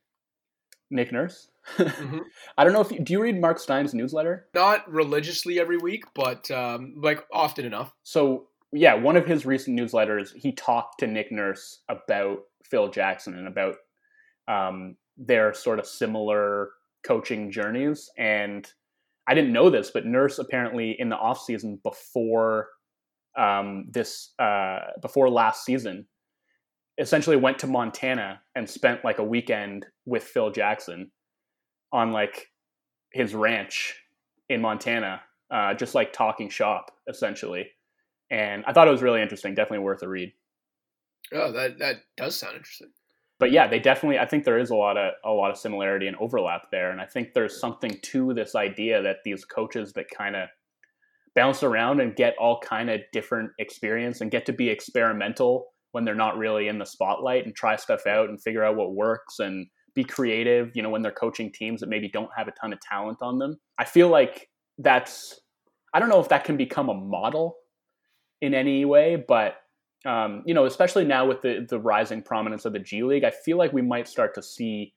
Nick 0.91 1.13
Nurse. 1.13 1.51
mm-hmm. 1.77 2.19
I 2.59 2.65
don't 2.65 2.73
know 2.73 2.81
if 2.81 2.91
you, 2.91 3.01
do 3.01 3.13
you 3.13 3.23
read 3.23 3.41
Mark 3.41 3.59
Stein's 3.59 3.95
newsletter? 3.95 4.47
Not 4.55 4.91
religiously 4.91 5.61
every 5.61 5.77
week, 5.77 6.05
but 6.15 6.51
um, 6.51 6.95
like 6.97 7.25
often 7.33 7.67
enough. 7.67 7.93
So 8.05 8.47
yeah, 8.73 8.95
one 8.95 9.17
of 9.17 9.27
his 9.27 9.47
recent 9.47 9.79
newsletters, 9.79 10.35
he 10.35 10.53
talked 10.53 11.01
to 11.01 11.07
Nick 11.07 11.33
Nurse 11.33 11.81
about 11.89 12.41
Phil 12.65 12.89
Jackson 12.89 13.35
and 13.35 13.49
about 13.49 13.77
um, 14.47 14.97
their 15.17 15.55
sort 15.55 15.79
of 15.79 15.87
similar 15.87 16.71
coaching 17.03 17.51
journeys 17.51 18.11
and 18.19 18.71
I 19.29 19.35
didn't 19.35 19.53
know 19.53 19.69
this, 19.69 19.91
but 19.93 20.07
Nurse 20.07 20.39
apparently 20.39 20.97
in 20.99 21.11
the 21.11 21.17
off 21.17 21.43
season 21.43 21.79
before 21.83 22.69
um, 23.39 23.85
this 23.91 24.33
uh, 24.39 24.79
before 25.03 25.29
last 25.29 25.65
season 25.65 26.07
essentially 26.99 27.37
went 27.37 27.59
to 27.61 27.67
Montana 27.67 28.41
and 28.57 28.69
spent 28.69 29.05
like 29.05 29.19
a 29.19 29.25
weekend 29.25 29.87
with 30.07 30.25
Phil 30.25 30.51
Jackson 30.51 31.13
on 31.93 32.11
like 32.11 32.47
his 33.13 33.35
ranch 33.35 33.95
in 34.49 34.63
Montana, 34.63 35.21
uh, 35.51 35.75
just 35.75 35.95
like 35.95 36.13
talking 36.13 36.49
shop 36.49 36.91
essentially. 37.07 37.69
And 38.31 38.65
I 38.67 38.73
thought 38.73 38.89
it 38.89 38.93
was 38.93 39.03
really 39.03 39.23
interesting. 39.23 39.55
Definitely 39.55 39.85
worth 39.85 40.03
a 40.03 40.09
read. 40.09 40.33
Oh, 41.35 41.53
that 41.53 41.79
that 41.81 41.97
does 42.17 42.35
sound 42.35 42.57
interesting 42.57 42.89
but 43.39 43.53
yeah, 43.53 43.69
they 43.69 43.79
definitely. 43.79 44.19
I 44.19 44.27
think 44.27 44.45
there 44.45 44.59
is 44.59 44.71
a 44.71 44.75
lot 44.75 44.97
of 44.97 45.13
a 45.25 45.31
lot 45.31 45.51
of 45.51 45.57
similarity 45.57 46.07
and 46.07 46.17
overlap 46.17 46.71
there, 46.71 46.91
and 46.91 47.01
I 47.01 47.07
think 47.07 47.35
there's 47.35 47.61
something 47.61 47.99
to 48.03 48.35
this 48.35 48.55
idea 48.55 49.03
that 49.03 49.19
these 49.25 49.45
coaches 49.45 49.93
that 49.95 50.07
kind 50.11 50.35
of 50.37 50.49
bounce 51.35 51.63
around 51.63 52.01
and 52.01 52.17
get 52.17 52.35
all 52.39 52.59
kind 52.61 52.91
of 52.91 53.01
different 53.13 53.51
experience 53.59 54.21
and 54.21 54.31
get 54.31 54.47
to 54.47 54.53
be 54.53 54.69
experimental 54.69 55.67
when 55.93 56.05
they're 56.05 56.15
not 56.15 56.37
really 56.37 56.67
in 56.67 56.79
the 56.79 56.85
spotlight 56.85 57.47
and 57.47 57.55
try 57.55 57.77
stuff 57.77 58.07
out 58.07 58.29
and 58.29 58.43
figure 58.43 58.65
out 58.65 58.77
what 58.77 58.95
works 58.95 59.39
and 59.39 59.69
be 59.95 60.03
creative. 60.03 60.73
You 60.75 60.83
know, 60.83 60.91
when 60.91 61.03
they're 61.03 61.13
coaching 61.13 61.53
teams 61.53 61.81
that 61.81 61.89
maybe 61.89 62.09
don't 62.09 62.31
have 62.37 62.49
a 62.49 62.53
ton 62.61 62.73
of 62.73 62.81
talent 62.81 63.19
on 63.23 63.39
them, 63.39 63.57
I 63.79 63.85
feel 63.85 64.09
like 64.09 64.49
that's. 64.79 65.41
I 65.95 66.01
don't 66.01 66.09
know 66.11 66.21
if 66.21 66.29
that 66.29 66.45
can 66.45 66.57
become 66.57 66.89
a 66.89 66.95
model 66.95 67.57
in 68.43 68.53
any 68.53 68.85
way, 68.85 69.17
but 69.17 69.57
um, 70.07 70.43
you 70.47 70.55
know, 70.55 70.65
especially 70.65 71.05
now 71.05 71.27
with 71.27 71.43
the 71.43 71.67
the 71.69 71.79
rising 71.79 72.23
prominence 72.23 72.65
of 72.65 72.73
the 72.73 72.79
G 72.79 73.03
League, 73.03 73.25
I 73.25 73.31
feel 73.31 73.57
like 73.57 73.73
we 73.73 73.83
might 73.83 74.09
start 74.09 74.35
to 74.35 74.43
see 74.43 74.93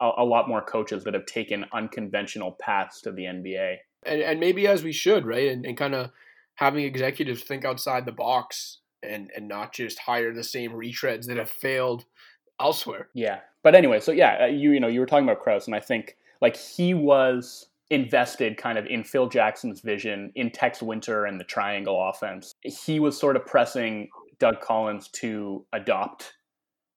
a, 0.00 0.10
a 0.18 0.24
lot 0.24 0.48
more 0.48 0.62
coaches 0.62 1.04
that 1.04 1.14
have 1.14 1.26
taken 1.26 1.64
unconventional 1.72 2.56
paths 2.60 3.00
to 3.02 3.12
the 3.12 3.22
NBA. 3.22 3.76
And, 4.04 4.20
and 4.20 4.40
maybe 4.40 4.66
as 4.66 4.82
we 4.82 4.92
should, 4.92 5.24
right? 5.24 5.48
And, 5.48 5.64
and 5.64 5.76
kind 5.76 5.94
of 5.94 6.10
having 6.56 6.84
executives 6.84 7.42
think 7.42 7.64
outside 7.64 8.04
the 8.04 8.12
box 8.12 8.78
and 9.02 9.30
and 9.34 9.48
not 9.48 9.72
just 9.72 9.98
hire 10.00 10.32
the 10.32 10.44
same 10.44 10.72
retreads 10.72 11.26
that 11.26 11.36
have 11.36 11.50
failed 11.50 12.04
elsewhere. 12.60 13.08
Yeah, 13.14 13.40
but 13.62 13.74
anyway, 13.74 14.00
so 14.00 14.12
yeah, 14.12 14.44
uh, 14.44 14.46
you 14.46 14.72
you 14.72 14.80
know 14.80 14.88
you 14.88 15.00
were 15.00 15.06
talking 15.06 15.28
about 15.28 15.42
Krause, 15.42 15.66
and 15.66 15.74
I 15.74 15.80
think 15.80 16.16
like 16.40 16.56
he 16.56 16.94
was 16.94 17.68
invested 17.90 18.56
kind 18.56 18.78
of 18.78 18.86
in 18.86 19.04
Phil 19.04 19.28
Jackson's 19.28 19.80
vision 19.80 20.32
in 20.34 20.50
Tex 20.50 20.82
Winter 20.82 21.26
and 21.26 21.38
the 21.38 21.44
triangle 21.44 22.10
offense. 22.10 22.54
He 22.62 22.98
was 22.98 23.18
sort 23.18 23.36
of 23.36 23.44
pressing 23.44 24.08
Doug 24.42 24.60
Collins 24.60 25.08
to 25.20 25.64
adopt 25.72 26.32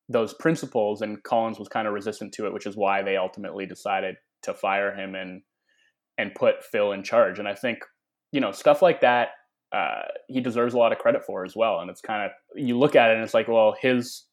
those 0.10 0.34
principles, 0.34 1.02
and 1.02 1.22
Collins 1.22 1.60
was 1.60 1.68
kind 1.68 1.88
of 1.88 1.94
resistant 1.94 2.34
to 2.34 2.48
it, 2.48 2.54
which 2.54 2.66
is 2.66 2.76
why 2.76 3.04
they 3.04 3.18
ultimately 3.18 3.68
decided 3.68 4.16
to 4.42 4.54
fire 4.54 4.94
him 4.96 5.14
and 5.14 5.44
and 6.18 6.34
put 6.34 6.64
Phil 6.64 6.92
in 6.92 7.04
charge. 7.04 7.38
And 7.38 7.48
I 7.48 7.54
think 7.54 7.78
you 8.32 8.42
know 8.42 8.52
stuff 8.52 8.82
like 8.82 9.02
that 9.02 9.30
uh, 9.72 10.08
he 10.28 10.42
deserves 10.42 10.74
a 10.74 10.78
lot 10.78 10.92
of 10.92 10.98
credit 10.98 11.24
for 11.24 11.46
as 11.46 11.56
well. 11.56 11.82
And 11.82 11.92
it's 11.92 12.02
kind 12.02 12.24
of 12.24 12.32
you 12.56 12.80
look 12.80 12.96
at 12.96 13.12
it 13.12 13.16
and 13.16 13.24
it's 13.24 13.36
like, 13.36 13.48
well, 13.48 13.76
his 13.80 14.26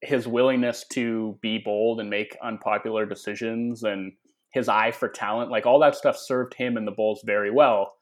his 0.00 0.26
willingness 0.26 0.86
to 0.92 1.38
be 1.42 1.60
bold 1.62 2.00
and 2.00 2.08
make 2.08 2.34
unpopular 2.42 3.04
decisions 3.04 3.82
and 3.82 4.12
his 4.52 4.70
eye 4.70 4.92
for 4.92 5.08
talent, 5.08 5.50
like 5.50 5.66
all 5.66 5.80
that 5.80 5.96
stuff 5.96 6.16
served 6.16 6.54
him 6.54 6.78
and 6.78 6.86
the 6.86 6.92
Bulls 6.92 7.20
very 7.26 7.50
well 7.50 7.92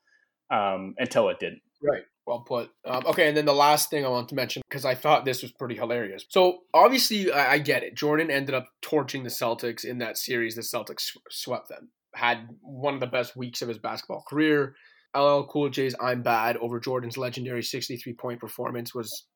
um, 0.52 0.94
until 0.98 1.30
it 1.30 1.40
didn't. 1.40 1.62
Right. 1.82 2.02
Well 2.26 2.40
put. 2.40 2.70
Um, 2.84 3.04
okay, 3.06 3.28
and 3.28 3.36
then 3.36 3.44
the 3.44 3.54
last 3.54 3.88
thing 3.88 4.04
I 4.04 4.08
want 4.08 4.28
to 4.30 4.34
mention 4.34 4.62
because 4.68 4.84
I 4.84 4.94
thought 4.94 5.24
this 5.24 5.42
was 5.42 5.52
pretty 5.52 5.76
hilarious. 5.76 6.24
So 6.28 6.58
obviously, 6.74 7.30
I, 7.30 7.52
I, 7.52 7.58
get 7.58 7.84
it. 7.84 7.94
Jordan 7.94 8.30
ended 8.30 8.54
up 8.54 8.66
torching 8.82 9.22
the 9.22 9.30
Celtics 9.30 9.84
in 9.84 9.98
that 9.98 10.18
series. 10.18 10.56
The 10.56 10.62
Celtics 10.62 11.02
sw- 11.02 11.18
swept 11.30 11.68
them. 11.68 11.90
Had 12.14 12.48
one 12.62 12.94
of 12.94 13.00
the 13.00 13.06
best 13.06 13.36
weeks 13.36 13.62
of 13.62 13.68
his 13.68 13.78
basketball 13.78 14.24
career. 14.28 14.74
LL 15.16 15.44
Cool 15.44 15.70
J's 15.70 15.94
"I'm 16.00 16.22
Bad" 16.22 16.56
over 16.56 16.80
Jordan's 16.80 17.16
legendary 17.16 17.62
63 17.62 18.14
point 18.14 18.40
performance 18.40 18.94
was 18.94 19.26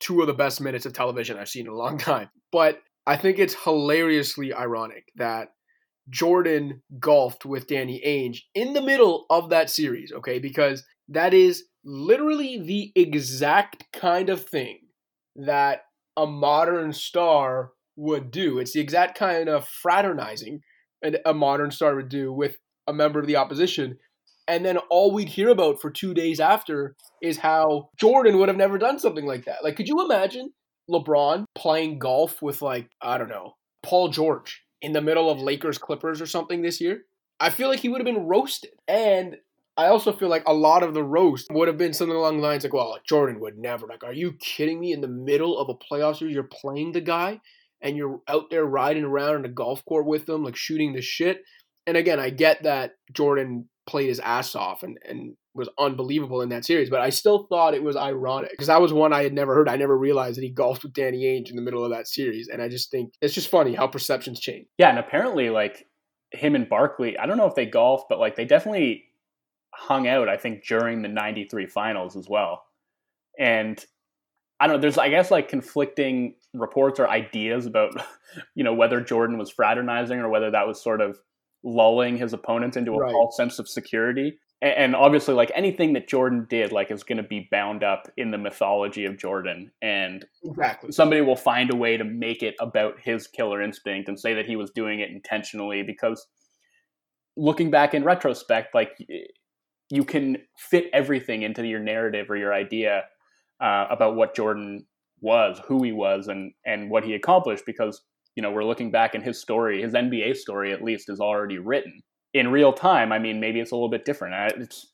two 0.00 0.20
of 0.20 0.26
the 0.26 0.34
best 0.34 0.60
minutes 0.60 0.86
of 0.86 0.92
television 0.92 1.38
I've 1.38 1.48
seen 1.48 1.66
in 1.66 1.72
a 1.72 1.76
long 1.76 1.98
time. 1.98 2.28
But 2.52 2.80
I 3.06 3.16
think 3.16 3.38
it's 3.38 3.56
hilariously 3.64 4.52
ironic 4.52 5.04
that 5.16 5.48
Jordan 6.10 6.82
golfed 6.98 7.44
with 7.44 7.66
Danny 7.66 8.02
Ainge 8.06 8.40
in 8.54 8.72
the 8.72 8.82
middle 8.82 9.26
of 9.30 9.50
that 9.50 9.70
series. 9.70 10.12
Okay, 10.12 10.38
because 10.38 10.84
that 11.08 11.34
is 11.34 11.64
literally 11.88 12.60
the 12.60 12.92
exact 12.94 13.90
kind 13.94 14.28
of 14.28 14.44
thing 14.44 14.78
that 15.34 15.84
a 16.18 16.26
modern 16.26 16.92
star 16.92 17.72
would 17.96 18.30
do. 18.30 18.58
It's 18.58 18.72
the 18.72 18.80
exact 18.80 19.18
kind 19.18 19.48
of 19.48 19.66
fraternizing 19.66 20.60
a 21.24 21.32
modern 21.32 21.70
star 21.70 21.96
would 21.96 22.10
do 22.10 22.30
with 22.32 22.58
a 22.86 22.92
member 22.92 23.20
of 23.20 23.26
the 23.26 23.36
opposition. 23.36 23.96
And 24.46 24.64
then 24.64 24.76
all 24.90 25.12
we'd 25.12 25.30
hear 25.30 25.48
about 25.48 25.80
for 25.80 25.90
two 25.90 26.12
days 26.12 26.40
after 26.40 26.94
is 27.22 27.38
how 27.38 27.88
Jordan 27.98 28.38
would 28.38 28.48
have 28.48 28.56
never 28.56 28.76
done 28.76 28.98
something 28.98 29.26
like 29.26 29.46
that. 29.46 29.64
Like, 29.64 29.76
could 29.76 29.88
you 29.88 30.04
imagine 30.04 30.52
LeBron 30.90 31.44
playing 31.54 31.98
golf 31.98 32.42
with, 32.42 32.60
like, 32.60 32.90
I 33.00 33.16
don't 33.16 33.28
know, 33.28 33.54
Paul 33.82 34.08
George 34.08 34.62
in 34.82 34.92
the 34.92 35.00
middle 35.00 35.30
of 35.30 35.40
Lakers 35.40 35.78
Clippers 35.78 36.20
or 36.20 36.26
something 36.26 36.62
this 36.62 36.80
year? 36.80 37.02
I 37.40 37.50
feel 37.50 37.68
like 37.68 37.80
he 37.80 37.88
would 37.88 38.00
have 38.00 38.06
been 38.06 38.26
roasted. 38.26 38.72
And 38.86 39.36
I 39.78 39.86
also 39.86 40.12
feel 40.12 40.28
like 40.28 40.42
a 40.46 40.52
lot 40.52 40.82
of 40.82 40.92
the 40.92 41.04
roast 41.04 41.46
would 41.52 41.68
have 41.68 41.78
been 41.78 41.92
something 41.92 42.16
along 42.16 42.38
the 42.38 42.42
lines 42.42 42.64
like, 42.64 42.72
well, 42.72 42.90
like 42.90 43.04
Jordan 43.04 43.38
would 43.40 43.56
never. 43.56 43.86
Like, 43.86 44.02
are 44.02 44.12
you 44.12 44.32
kidding 44.32 44.80
me? 44.80 44.92
In 44.92 45.00
the 45.00 45.08
middle 45.08 45.56
of 45.56 45.68
a 45.68 45.74
playoff 45.74 46.16
series, 46.16 46.34
you're 46.34 46.42
playing 46.42 46.92
the 46.92 47.00
guy 47.00 47.40
and 47.80 47.96
you're 47.96 48.20
out 48.26 48.50
there 48.50 48.64
riding 48.64 49.04
around 49.04 49.36
in 49.36 49.44
a 49.44 49.48
golf 49.48 49.84
court 49.84 50.04
with 50.04 50.28
him, 50.28 50.42
like 50.42 50.56
shooting 50.56 50.94
the 50.94 51.00
shit. 51.00 51.42
And 51.86 51.96
again, 51.96 52.18
I 52.18 52.30
get 52.30 52.64
that 52.64 52.96
Jordan 53.12 53.68
played 53.86 54.08
his 54.08 54.18
ass 54.18 54.56
off 54.56 54.82
and, 54.82 54.98
and 55.08 55.36
was 55.54 55.68
unbelievable 55.78 56.40
in 56.40 56.48
that 56.48 56.64
series, 56.64 56.90
but 56.90 57.00
I 57.00 57.10
still 57.10 57.46
thought 57.48 57.74
it 57.74 57.82
was 57.82 57.96
ironic 57.96 58.50
because 58.50 58.66
that 58.66 58.80
was 58.80 58.92
one 58.92 59.12
I 59.12 59.22
had 59.22 59.32
never 59.32 59.54
heard. 59.54 59.68
I 59.68 59.76
never 59.76 59.96
realized 59.96 60.36
that 60.36 60.42
he 60.42 60.50
golfed 60.50 60.82
with 60.82 60.92
Danny 60.92 61.22
Ainge 61.22 61.50
in 61.50 61.56
the 61.56 61.62
middle 61.62 61.84
of 61.84 61.90
that 61.92 62.08
series. 62.08 62.48
And 62.48 62.60
I 62.60 62.68
just 62.68 62.90
think 62.90 63.14
it's 63.22 63.34
just 63.34 63.48
funny 63.48 63.74
how 63.74 63.86
perceptions 63.86 64.40
change. 64.40 64.66
Yeah. 64.76 64.90
And 64.90 64.98
apparently, 64.98 65.50
like, 65.50 65.86
him 66.32 66.54
and 66.54 66.68
Barkley, 66.68 67.16
I 67.16 67.26
don't 67.26 67.38
know 67.38 67.46
if 67.46 67.54
they 67.54 67.66
golf, 67.66 68.02
but 68.08 68.18
like 68.18 68.36
they 68.36 68.44
definitely 68.44 69.04
hung 69.78 70.08
out, 70.08 70.28
I 70.28 70.36
think, 70.36 70.66
during 70.66 71.02
the 71.02 71.08
93 71.08 71.66
finals 71.66 72.16
as 72.16 72.28
well. 72.28 72.62
And 73.38 73.82
I 74.60 74.66
don't 74.66 74.76
know, 74.76 74.80
there's, 74.82 74.98
I 74.98 75.08
guess, 75.08 75.30
like 75.30 75.48
conflicting 75.48 76.34
reports 76.52 76.98
or 76.98 77.08
ideas 77.08 77.64
about, 77.64 77.92
you 78.54 78.64
know, 78.64 78.74
whether 78.74 79.00
Jordan 79.00 79.38
was 79.38 79.50
fraternizing 79.50 80.18
or 80.18 80.28
whether 80.28 80.50
that 80.50 80.66
was 80.66 80.82
sort 80.82 81.00
of 81.00 81.18
lulling 81.62 82.16
his 82.16 82.32
opponents 82.32 82.76
into 82.76 82.92
a 82.92 82.98
right. 82.98 83.12
false 83.12 83.36
sense 83.36 83.58
of 83.58 83.68
security. 83.68 84.38
And 84.60 84.96
obviously, 84.96 85.34
like 85.34 85.52
anything 85.54 85.92
that 85.92 86.08
Jordan 86.08 86.48
did, 86.50 86.72
like 86.72 86.90
is 86.90 87.04
going 87.04 87.18
to 87.18 87.22
be 87.22 87.46
bound 87.48 87.84
up 87.84 88.08
in 88.16 88.32
the 88.32 88.38
mythology 88.38 89.04
of 89.04 89.16
Jordan, 89.16 89.70
and 89.82 90.26
exactly 90.44 90.90
somebody 90.90 91.20
will 91.20 91.36
find 91.36 91.72
a 91.72 91.76
way 91.76 91.96
to 91.96 92.02
make 92.02 92.42
it 92.42 92.56
about 92.58 92.94
his 93.00 93.28
killer 93.28 93.62
instinct 93.62 94.08
and 94.08 94.18
say 94.18 94.34
that 94.34 94.46
he 94.46 94.56
was 94.56 94.72
doing 94.72 94.98
it 94.98 95.10
intentionally. 95.10 95.84
Because 95.84 96.26
looking 97.36 97.70
back 97.70 97.94
in 97.94 98.02
retrospect, 98.02 98.74
like 98.74 98.98
you 99.90 100.04
can 100.04 100.38
fit 100.56 100.86
everything 100.92 101.42
into 101.42 101.66
your 101.66 101.80
narrative 101.80 102.30
or 102.30 102.36
your 102.36 102.52
idea 102.52 103.04
uh, 103.60 103.86
about 103.90 104.16
what 104.16 104.34
Jordan 104.34 104.86
was, 105.20 105.60
who 105.66 105.82
he 105.82 105.92
was, 105.92 106.28
and 106.28 106.52
and 106.64 106.90
what 106.90 107.04
he 107.04 107.14
accomplished. 107.14 107.64
Because 107.66 108.02
you 108.36 108.42
know 108.42 108.50
we're 108.50 108.64
looking 108.64 108.90
back 108.90 109.14
in 109.14 109.22
his 109.22 109.40
story, 109.40 109.82
his 109.82 109.92
NBA 109.92 110.36
story 110.36 110.72
at 110.72 110.82
least 110.82 111.08
is 111.08 111.20
already 111.20 111.58
written 111.58 112.02
in 112.34 112.48
real 112.48 112.72
time, 112.72 113.12
I 113.12 113.18
mean, 113.18 113.40
maybe 113.40 113.60
it's 113.60 113.72
a 113.72 113.74
little 113.74 113.90
bit 113.90 114.04
different. 114.04 114.52
It's 114.60 114.86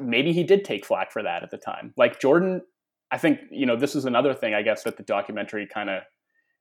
maybe 0.00 0.32
he 0.32 0.44
did 0.44 0.64
take 0.64 0.84
flack 0.84 1.12
for 1.12 1.22
that 1.22 1.42
at 1.42 1.50
the 1.50 1.58
time. 1.58 1.92
Like 1.96 2.20
Jordan, 2.20 2.62
I 3.10 3.18
think 3.18 3.40
you 3.50 3.66
know 3.66 3.76
this 3.76 3.94
is 3.94 4.04
another 4.04 4.34
thing 4.34 4.54
I 4.54 4.62
guess 4.62 4.82
that 4.84 4.96
the 4.96 5.02
documentary 5.02 5.68
kind 5.72 5.90
of 5.90 6.02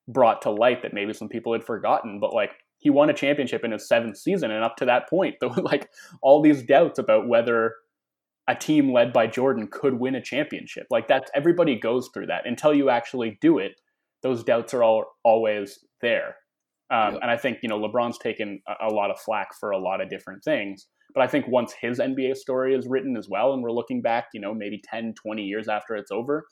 brought 0.07 0.41
to 0.43 0.51
light 0.51 0.81
that 0.83 0.93
maybe 0.93 1.13
some 1.13 1.29
people 1.29 1.53
had 1.53 1.63
forgotten. 1.63 2.19
But 2.19 2.33
like 2.33 2.51
he 2.83 2.89
won 2.89 3.09
a 3.09 3.13
championship 3.13 3.63
in 3.63 3.71
his 3.71 3.87
seventh 3.87 4.17
season, 4.17 4.51
and 4.51 4.63
up 4.63 4.75
to 4.77 4.85
that 4.85 5.09
point, 5.09 5.35
there 5.39 5.49
were 5.49 5.61
like 5.61 5.89
all 6.21 6.41
these 6.41 6.61
doubts 6.61 6.99
about 6.99 7.27
whether 7.27 7.75
a 8.47 8.55
team 8.55 8.91
led 8.91 9.13
by 9.13 9.25
Jordan 9.25 9.69
could 9.71 9.93
win 9.93 10.15
a 10.15 10.21
championship. 10.21 10.85
Like 10.91 11.07
that's 11.07 11.31
everybody 11.33 11.79
goes 11.79 12.09
through 12.13 12.27
that 12.27 12.45
until 12.45 12.73
you 12.73 12.89
actually 12.89 13.37
do 13.41 13.57
it. 13.57 13.79
Those 14.21 14.43
doubts 14.43 14.73
are 14.73 14.83
all 14.83 15.05
always 15.23 15.79
there. 16.01 16.35
Um, 16.91 17.17
And 17.21 17.31
I 17.31 17.37
think 17.37 17.59
you 17.63 17.69
know 17.69 17.79
LeBron's 17.79 18.17
taken 18.17 18.61
a, 18.67 18.87
a, 18.87 18.93
lot 18.93 19.09
of 19.09 19.19
flack 19.19 19.47
for 19.57 19.71
a 19.71 19.79
lot 19.79 20.01
of 20.01 20.09
different 20.09 20.43
things. 20.43 20.87
But 21.15 21.23
I 21.23 21.27
think 21.27 21.47
once 21.47 21.73
his 21.79 21.99
NBA 21.99 22.35
story 22.35 22.75
is 22.75 22.85
written 22.87 23.15
as 23.15 23.29
well, 23.29 23.53
and 23.53 23.63
we're 23.63 23.71
looking 23.71 24.01
back, 24.01 24.25
you 24.33 24.41
know, 24.41 24.53
maybe 24.53 24.81
10, 24.83 25.13
20 25.13 25.43
years 25.43 25.67
after 25.69 25.95
it's 25.95 26.11
over, 26.11 26.45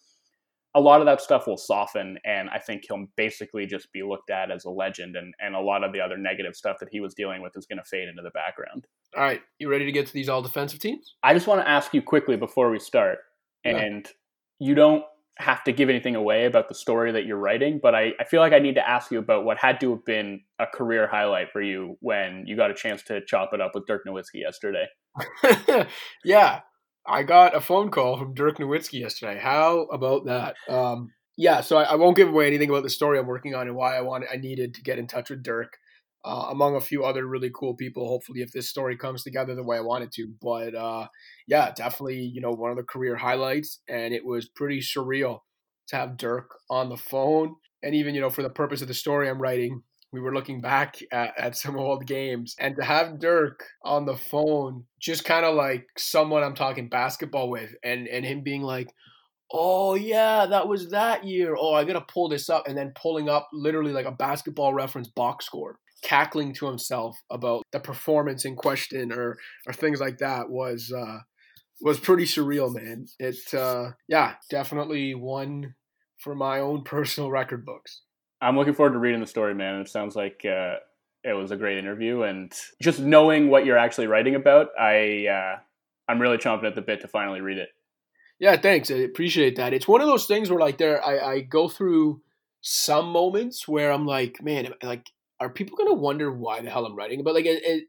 a 0.74 0.80
lot 0.80 1.02
of 1.02 1.06
that 1.06 1.22
stuff 1.22 1.48
will 1.48 1.58
soften. 1.58 2.18
And 2.24 2.50
I 2.50 2.60
think 2.60 2.84
he'll 2.88 3.06
basically 3.18 3.66
just 3.66 3.92
be 3.92 4.04
looked 4.04 4.30
at 4.30 4.52
as 4.52 4.66
a 4.66 4.70
legend. 4.70 5.16
And, 5.16 5.34
and 5.40 5.56
a 5.56 5.60
lot 5.60 5.84
of 5.84 5.92
the 5.92 6.00
other 6.00 6.18
negative 6.18 6.56
stuff 6.56 6.78
that 6.80 6.90
he 6.92 7.00
was 7.00 7.14
dealing 7.14 7.42
with 7.42 7.54
is 7.56 7.66
going 7.66 7.80
to 7.80 7.84
fade 7.84 8.08
into 8.08 8.22
the 8.22 8.32
background. 8.32 8.86
All 9.16 9.24
right. 9.24 9.42
You 9.60 9.70
ready 9.70 9.86
to 9.86 9.92
get 9.92 10.08
to 10.08 10.14
these 10.14 10.30
all 10.30 10.42
defensive 10.42 10.80
teams? 10.80 11.16
I 11.24 11.34
just 11.34 11.48
want 11.48 11.62
to 11.62 11.68
ask 11.68 11.94
you 11.94 12.02
quickly 12.02 12.38
before 12.38 12.72
we 12.72 12.80
start. 12.80 13.20
And 13.64 14.06
yeah. 14.06 14.68
you 14.68 14.76
don't 14.76 15.04
have 15.38 15.64
to 15.64 15.72
give 15.72 15.90
anything 15.90 16.16
away 16.16 16.46
about 16.46 16.70
the 16.70 16.76
story 16.76 17.12
that 17.12 17.26
you're 17.26 17.38
writing, 17.38 17.80
but 17.82 17.96
I, 17.96 18.14
I 18.20 18.24
feel 18.24 18.42
like 18.42 18.54
I 18.54 18.60
need 18.60 18.76
to 18.76 18.88
ask 18.88 19.12
you 19.12 19.20
about 19.20 19.44
what 19.44 19.58
had 19.58 19.80
to 19.82 19.92
have 19.92 20.06
been 20.06 20.42
a 20.60 20.66
career 20.68 21.08
highlight 21.08 21.52
for 21.52 21.62
you 21.62 21.98
when 22.00 22.44
you 22.46 22.56
got 22.56 22.72
a 22.72 22.74
chance 22.74 23.02
to 23.04 23.22
chop 23.26 23.52
it 23.54 23.62
up 23.62 23.72
with 23.74 23.86
Dirk 23.88 24.04
Nowitzki 24.08 24.42
yesterday. 24.42 24.86
yeah, 26.24 26.62
I 27.06 27.24
got 27.24 27.56
a 27.56 27.62
phone 27.62 27.90
call 27.90 28.18
from 28.18 28.34
Dirk 28.34 28.58
Nowitzki 28.58 29.00
yesterday. 29.00 29.40
How 29.40 29.84
about 29.92 30.26
that? 30.26 30.56
Um, 30.70 31.12
yeah, 31.38 31.62
so 31.62 31.78
I, 31.78 31.84
I, 31.84 31.96
won't 31.96 32.18
give 32.18 32.30
away 32.30 32.46
anything 32.48 32.70
about 32.70 32.84
the 32.84 32.90
story 32.90 33.18
I'm 33.18 33.26
working 33.26 33.56
on 33.56 33.68
and 33.68 33.76
why 33.76 33.98
I 33.98 34.02
wanted 34.02 34.30
I 34.32 34.38
needed 34.38 34.76
to 34.76 34.82
get 34.82 35.00
in 35.00 35.08
touch 35.08 35.30
with 35.30 35.42
Dirk 35.42 35.74
uh, 36.24 36.48
among 36.50 36.76
a 36.76 36.82
few 36.82 37.04
other 37.04 37.26
really 37.26 37.50
cool 37.54 37.76
people. 37.76 38.08
Hopefully, 38.08 38.42
if 38.42 38.52
this 38.52 38.70
story 38.70 38.98
comes 38.98 39.24
together 39.24 39.56
the 39.56 39.64
way 39.64 39.78
I 39.78 39.82
want 39.82 40.04
it 40.04 40.12
to. 40.14 40.28
But 40.42 40.76
uh, 40.76 41.08
yeah, 41.48 41.72
definitely, 41.76 42.20
you 42.20 42.42
know, 42.42 42.52
one 42.52 42.72
of 42.72 42.78
the 42.78 42.84
career 42.84 43.16
highlights, 43.16 43.80
and 43.88 44.14
it 44.14 44.26
was 44.26 44.50
pretty 44.50 44.80
surreal 44.80 45.40
to 45.88 45.96
have 45.96 46.18
Dirk 46.18 46.50
on 46.70 46.90
the 46.90 46.98
phone. 46.98 47.56
And 47.84 47.96
even, 47.96 48.14
you 48.14 48.22
know, 48.22 48.30
for 48.30 48.44
the 48.44 48.50
purpose 48.50 48.82
of 48.84 48.88
the 48.88 48.94
story 48.94 49.28
I'm 49.28 49.42
writing, 49.42 49.82
we 50.12 50.20
were 50.20 50.34
looking 50.34 50.62
back 50.62 50.98
at, 51.12 51.38
at 51.38 51.56
some 51.56 51.78
old 51.78 52.06
games 52.06 52.56
and 52.60 52.76
to 52.76 52.84
have 52.84 53.20
Dirk 53.20 53.64
on 53.84 54.06
the 54.06 54.18
phone, 54.18 54.86
just 55.00 55.26
kind 55.26 55.46
of 55.46 55.56
like 55.56 55.88
someone 55.98 56.44
I'm 56.44 56.56
talking 56.56 56.90
basketball 56.90 57.50
with, 57.50 57.74
and 57.84 58.08
and 58.08 58.26
him 58.26 58.42
being 58.42 58.62
like, 58.62 58.94
oh 59.52 59.96
yeah, 59.96 60.46
that 60.46 60.68
was 60.68 60.90
that 60.90 61.26
year. 61.26 61.56
Oh, 61.58 61.74
I 61.74 61.86
gotta 61.86 62.02
pull 62.02 62.30
this 62.30 62.50
up, 62.50 62.68
and 62.68 62.78
then 62.78 62.94
pulling 62.96 63.30
up 63.30 63.50
literally 63.54 63.94
like 63.94 64.06
a 64.06 64.12
basketball 64.12 64.74
reference 64.74 65.08
box 65.08 65.46
score 65.46 65.78
cackling 66.02 66.54
to 66.54 66.66
himself 66.66 67.18
about 67.30 67.64
the 67.72 67.80
performance 67.80 68.46
in 68.46 68.56
question 68.56 69.12
or 69.12 69.38
or 69.68 69.74
things 69.74 70.00
like 70.00 70.18
that 70.18 70.50
was 70.50 70.92
uh 70.92 71.20
was 71.80 72.00
pretty 72.00 72.26
surreal 72.26 72.74
man 72.74 73.06
it 73.20 73.54
uh 73.54 73.92
yeah 74.08 74.34
definitely 74.50 75.14
one 75.14 75.76
for 76.18 76.34
my 76.34 76.60
own 76.60 76.84
personal 76.84 77.30
record 77.30 77.66
books 77.66 78.02
i'm 78.42 78.58
looking 78.58 78.74
forward 78.74 78.94
to 78.94 79.00
reading 79.00 79.22
the 79.22 79.28
story 79.28 79.54
man. 79.54 79.82
It 79.82 79.90
sounds 79.90 80.16
like 80.16 80.46
uh 80.46 80.76
it 81.24 81.34
was 81.34 81.52
a 81.52 81.58
great 81.58 81.78
interview 81.78 82.24
and 82.24 82.52
just 82.82 83.00
knowing 83.00 83.50
what 83.50 83.66
you're 83.66 83.78
actually 83.78 84.08
writing 84.08 84.36
about 84.36 84.70
i 84.80 85.28
uh 85.28 85.60
i'm 86.08 86.22
really 86.22 86.38
chomping 86.38 86.66
at 86.66 86.76
the 86.76 86.82
bit 86.82 87.02
to 87.02 87.08
finally 87.08 87.42
read 87.42 87.58
it. 87.58 87.70
Yeah 88.40 88.58
thanks. 88.58 88.90
I 88.90 88.96
appreciate 88.96 89.56
that. 89.58 89.74
It's 89.74 89.88
one 89.88 90.02
of 90.02 90.08
those 90.08 90.26
things 90.26 90.50
where 90.50 90.60
like 90.60 90.78
there 90.78 91.04
i 91.06 91.34
i 91.34 91.40
go 91.42 91.70
through 91.70 92.22
some 92.62 93.08
moments 93.08 93.68
where 93.68 93.92
i'm 93.92 94.06
like 94.06 94.42
man 94.42 94.74
like 94.84 95.12
are 95.42 95.50
people 95.50 95.76
to 95.78 95.94
wonder 95.94 96.32
why 96.32 96.62
the 96.62 96.70
hell 96.70 96.86
I'm 96.86 96.96
writing 96.96 97.20
about? 97.20 97.34
Like, 97.34 97.48
it, 97.48 97.64
it, 97.64 97.84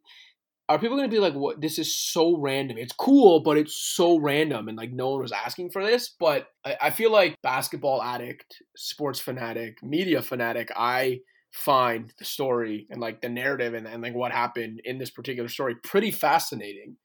are 0.69 0.79
people 0.79 0.97
going 0.97 1.09
to 1.09 1.15
be 1.15 1.21
like, 1.21 1.35
"What? 1.35 1.61
This 1.61 1.79
is 1.79 1.97
so 1.97 2.39
random. 2.39 2.79
It's 2.79 2.93
cool, 2.93 3.43
but 3.43 3.57
it's 3.59 3.75
so 3.75 4.19
random," 4.19 4.69
and 4.69 4.77
like 4.77 4.93
no 4.93 5.11
one 5.11 5.23
was 5.23 5.33
asking 5.33 5.71
for 5.71 5.85
this. 5.85 6.15
But 6.19 6.47
I, 6.65 6.77
I 6.83 6.91
feel 6.91 7.11
like 7.11 7.37
basketball 7.43 8.03
addict, 8.03 8.63
sports 8.77 9.21
fanatic, 9.21 9.83
media 9.83 10.23
fanatic. 10.23 10.71
I 10.77 11.21
find 11.53 12.13
the 12.19 12.25
story 12.25 12.87
and 12.91 13.01
like 13.01 13.21
the 13.21 13.29
narrative 13.29 13.75
and, 13.75 13.87
and 13.87 14.03
like 14.03 14.15
what 14.15 14.33
happened 14.33 14.81
in 14.85 14.99
this 14.99 15.11
particular 15.11 15.49
story 15.49 15.77
pretty 15.85 16.11
fascinating, 16.11 16.97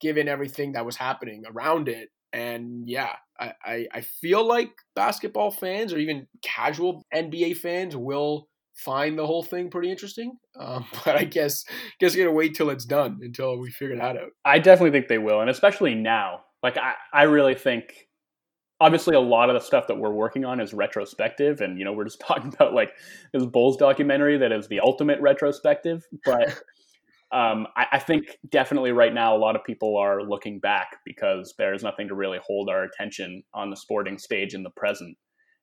given 0.00 0.28
everything 0.28 0.72
that 0.72 0.84
was 0.84 0.96
happening 0.96 1.44
around 1.46 1.88
it. 1.88 2.08
And 2.32 2.88
yeah, 2.88 3.14
I, 3.38 3.52
I, 3.64 3.86
I 3.94 4.00
feel 4.00 4.44
like 4.46 4.70
basketball 4.96 5.50
fans 5.50 5.92
or 5.92 5.98
even 5.98 6.26
casual 6.42 7.04
NBA 7.14 7.58
fans 7.58 7.96
will 7.96 8.48
find 8.74 9.18
the 9.18 9.26
whole 9.26 9.42
thing 9.42 9.70
pretty 9.70 9.90
interesting. 9.90 10.36
Um, 10.58 10.86
but 11.04 11.16
I 11.16 11.24
guess 11.24 11.64
guess 12.00 12.14
you 12.14 12.24
gotta 12.24 12.34
wait 12.34 12.54
till 12.54 12.70
it's 12.70 12.84
done 12.84 13.20
until 13.22 13.58
we 13.58 13.70
figure 13.70 13.96
that 13.96 14.16
out. 14.16 14.30
I 14.44 14.58
definitely 14.58 14.92
think 14.92 15.08
they 15.08 15.18
will, 15.18 15.40
and 15.40 15.50
especially 15.50 15.94
now. 15.94 16.40
Like 16.62 16.78
I, 16.78 16.94
I 17.12 17.22
really 17.24 17.56
think 17.56 18.06
obviously 18.82 19.14
a 19.14 19.20
lot 19.20 19.48
of 19.48 19.54
the 19.54 19.60
stuff 19.60 19.86
that 19.86 19.96
we're 19.96 20.12
working 20.12 20.44
on 20.44 20.60
is 20.60 20.74
retrospective 20.74 21.60
and 21.60 21.78
you 21.78 21.84
know 21.84 21.92
we're 21.92 22.04
just 22.04 22.20
talking 22.26 22.52
about 22.52 22.74
like 22.74 22.90
this 23.32 23.46
bulls 23.46 23.76
documentary 23.76 24.36
that 24.36 24.52
is 24.52 24.68
the 24.68 24.80
ultimate 24.80 25.20
retrospective 25.20 26.04
but 26.24 26.48
um, 27.32 27.66
I, 27.76 27.86
I, 27.92 27.98
think 27.98 28.36
definitely 28.50 28.92
right 28.92 29.14
now 29.14 29.34
a 29.34 29.38
lot 29.38 29.56
of 29.56 29.64
people 29.64 29.96
are 29.96 30.22
looking 30.22 30.58
back 30.58 30.96
because 31.06 31.54
there's 31.56 31.82
nothing 31.82 32.08
to 32.08 32.14
really 32.14 32.38
hold 32.44 32.68
our 32.68 32.82
attention 32.82 33.42
on 33.54 33.70
the 33.70 33.76
sporting 33.76 34.18
stage 34.18 34.52
in 34.52 34.62
the 34.62 34.70
present 34.70 35.16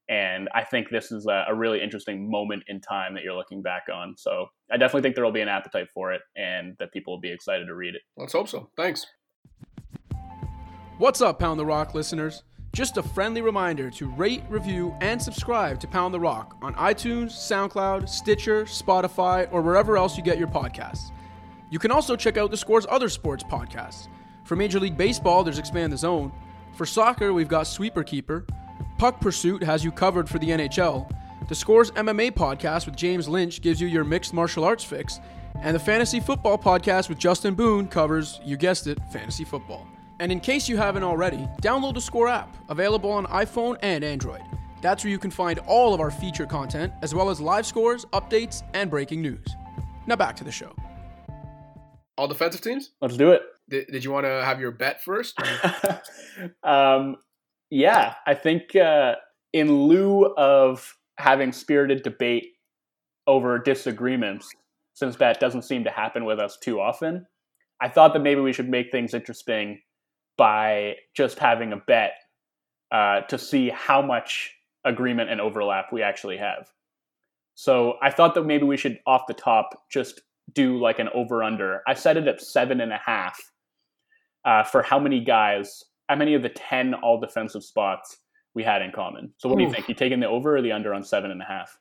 and 0.09 0.49
I 0.55 0.63
think 0.63 0.89
this 0.89 1.11
is 1.11 1.27
a, 1.27 1.45
a, 1.49 1.55
really 1.55 1.81
interesting 1.81 2.29
moment 2.29 2.63
in 2.67 2.81
time 2.81 3.13
that 3.13 3.23
you're 3.23 3.35
looking 3.35 3.61
back 3.61 3.83
on. 3.93 4.15
So 4.17 4.47
I 4.71 4.77
definitely 4.77 5.03
think 5.03 5.13
there 5.13 5.23
will 5.23 5.31
be 5.31 5.41
an 5.41 5.47
appetite 5.47 5.87
for 5.93 6.11
it 6.11 6.21
and 6.35 6.75
that 6.79 6.91
people 6.91 7.13
will 7.13 7.21
be 7.21 7.31
excited 7.31 7.67
to 7.67 7.75
read 7.75 7.93
it. 7.93 8.01
Let's 8.17 8.33
hope 8.33 8.47
so. 8.47 8.71
Thanks. 8.75 9.05
What's 10.97 11.21
up, 11.21 11.39
Pound 11.39 11.59
the 11.59 11.65
Rock 11.65 11.93
listeners? 11.93 12.43
Just 12.73 12.97
a 12.97 13.03
friendly 13.03 13.41
reminder 13.41 13.91
to 13.91 14.09
rate, 14.09 14.43
review, 14.49 14.95
and 14.99 15.21
subscribe 15.21 15.79
to 15.79 15.87
Pound 15.87 16.13
the 16.13 16.19
Rock 16.19 16.57
on 16.61 16.73
iTunes, 16.73 17.31
SoundCloud, 17.31 18.09
Stitcher, 18.09 18.65
Spotify, 18.65 19.47
or 19.51 19.61
wherever 19.61 19.95
else 19.95 20.17
you 20.17 20.23
get 20.23 20.39
your 20.39 20.47
podcasts. 20.47 21.11
You 21.71 21.77
can 21.77 21.91
also 21.91 22.15
check 22.15 22.35
out 22.37 22.49
the 22.49 22.57
Score's 22.57 22.87
other 22.89 23.09
sports 23.09 23.43
podcasts. 23.43 24.07
For 24.43 24.55
Major 24.55 24.79
League 24.79 24.97
Baseball, 24.97 25.43
there's 25.43 25.59
Expand 25.59 25.93
the 25.93 25.97
Zone. 25.97 26.31
For 26.73 26.85
soccer, 26.85 27.31
we've 27.31 27.47
got 27.47 27.67
Sweeper 27.67 28.03
Keeper. 28.03 28.45
Puck 28.99 29.21
Pursuit 29.21 29.63
has 29.63 29.81
you 29.81 29.93
covered 29.93 30.27
for 30.27 30.39
the 30.39 30.49
NHL. 30.49 31.09
The 31.47 31.55
Scores 31.55 31.89
MMA 31.91 32.33
podcast 32.33 32.85
with 32.85 32.97
James 32.97 33.29
Lynch 33.29 33.62
gives 33.62 33.79
you 33.79 33.88
your 33.88 34.03
mixed 34.03 34.33
martial 34.33 34.65
arts 34.65 34.83
fix. 34.83 35.21
And 35.62 35.73
the 35.73 35.79
Fantasy 35.79 36.19
Football 36.19 36.57
podcast 36.57 37.07
with 37.07 37.17
Justin 37.17 37.55
Boone 37.55 37.88
covers, 37.88 38.41
you 38.43 38.57
guessed 38.57 38.88
it, 38.88 38.99
fantasy 39.09 39.45
football. 39.45 39.88
And 40.19 40.33
in 40.33 40.41
case 40.41 40.67
you 40.67 40.75
haven't 40.75 41.03
already, 41.03 41.47
download 41.62 41.93
the 41.93 42.01
Score 42.01 42.27
app, 42.27 42.53
available 42.67 43.09
on 43.09 43.25
iPhone 43.27 43.77
and 43.83 44.03
Android. 44.03 44.41
That's 44.81 45.05
where 45.05 45.12
you 45.12 45.17
can 45.17 45.31
find 45.31 45.59
all 45.59 45.93
of 45.93 46.01
our 46.01 46.12
feature 46.12 46.45
content, 46.45 46.91
as 47.01 47.15
well 47.15 47.29
as 47.29 47.39
live 47.39 47.65
scores, 47.65 48.03
updates, 48.07 48.63
and 48.73 48.89
breaking 48.89 49.21
news. 49.21 49.47
Now 50.07 50.17
back 50.17 50.35
to 50.35 50.43
the 50.43 50.51
show. 50.51 50.75
All 52.17 52.27
defensive 52.27 52.59
teams? 52.59 52.91
Let's 53.01 53.15
do 53.15 53.31
it. 53.31 53.43
Did, 53.69 53.88
did 53.88 54.03
you 54.03 54.12
want 54.12 54.25
to 54.25 54.43
have 54.43 54.59
your 54.59 54.71
bet 54.71 55.01
first? 55.01 55.39
um, 56.63 57.15
yeah, 57.69 58.15
I 58.25 58.34
think 58.34 58.75
uh, 58.75 59.15
in 59.53 59.71
lieu 59.88 60.34
of 60.36 60.95
having 61.17 61.51
spirited 61.51 62.03
debate 62.03 62.47
over 63.27 63.60
disagreements, 63.60 64.49
since 64.93 65.15
that 65.17 65.39
doesn't 65.39 65.63
seem 65.63 65.84
to 65.84 65.91
happen 65.91 66.25
with 66.25 66.39
us 66.39 66.58
too 66.58 66.79
often. 66.79 67.25
I 67.82 67.88
thought 67.88 68.13
that 68.13 68.19
maybe 68.19 68.41
we 68.41 68.53
should 68.53 68.69
make 68.69 68.91
things 68.91 69.13
interesting 69.13 69.79
by 70.38 70.95
just 71.15 71.39
having 71.39 71.71
a 71.73 71.77
bet 71.77 72.13
uh, 72.91 73.21
to 73.21 73.38
see 73.38 73.69
how 73.69 74.01
much 74.01 74.53
agreement 74.86 75.29
and 75.29 75.39
overlap 75.39 75.91
we 75.91 76.01
actually 76.01 76.38
have. 76.38 76.69
So 77.55 77.95
I 78.01 78.10
thought 78.10 78.36
that 78.36 78.45
maybe 78.45 78.63
we 78.63 78.77
should, 78.77 78.99
off 79.05 79.27
the 79.27 79.34
top, 79.34 79.69
just 79.91 80.21
do 80.53 80.79
like 80.79 80.99
an 80.99 81.10
over 81.13 81.43
under. 81.43 81.82
I 81.88 81.93
set 81.93 82.17
it 82.17 82.27
at 82.27 82.41
seven 82.41 82.82
and 82.82 82.91
a 82.91 82.97
half 82.97 83.39
uh, 84.45 84.63
for 84.63 84.82
how 84.82 84.99
many 84.99 85.23
guys, 85.23 85.84
how 86.09 86.15
many 86.15 86.33
of 86.33 86.41
the 86.41 86.49
10 86.49 86.95
all 86.95 87.19
defensive 87.19 87.63
spots 87.63 88.17
we 88.55 88.63
had 88.63 88.81
in 88.81 88.91
common. 88.91 89.31
So 89.37 89.47
what 89.47 89.59
do 89.59 89.63
you 89.63 89.71
think? 89.71 89.87
You 89.87 89.93
taking 89.95 90.19
the 90.19 90.27
over 90.27 90.57
or 90.57 90.61
the 90.61 90.71
under 90.71 90.93
on 90.93 91.03
seven 91.03 91.31
and 91.31 91.41
a 91.41 91.45
half? 91.45 91.77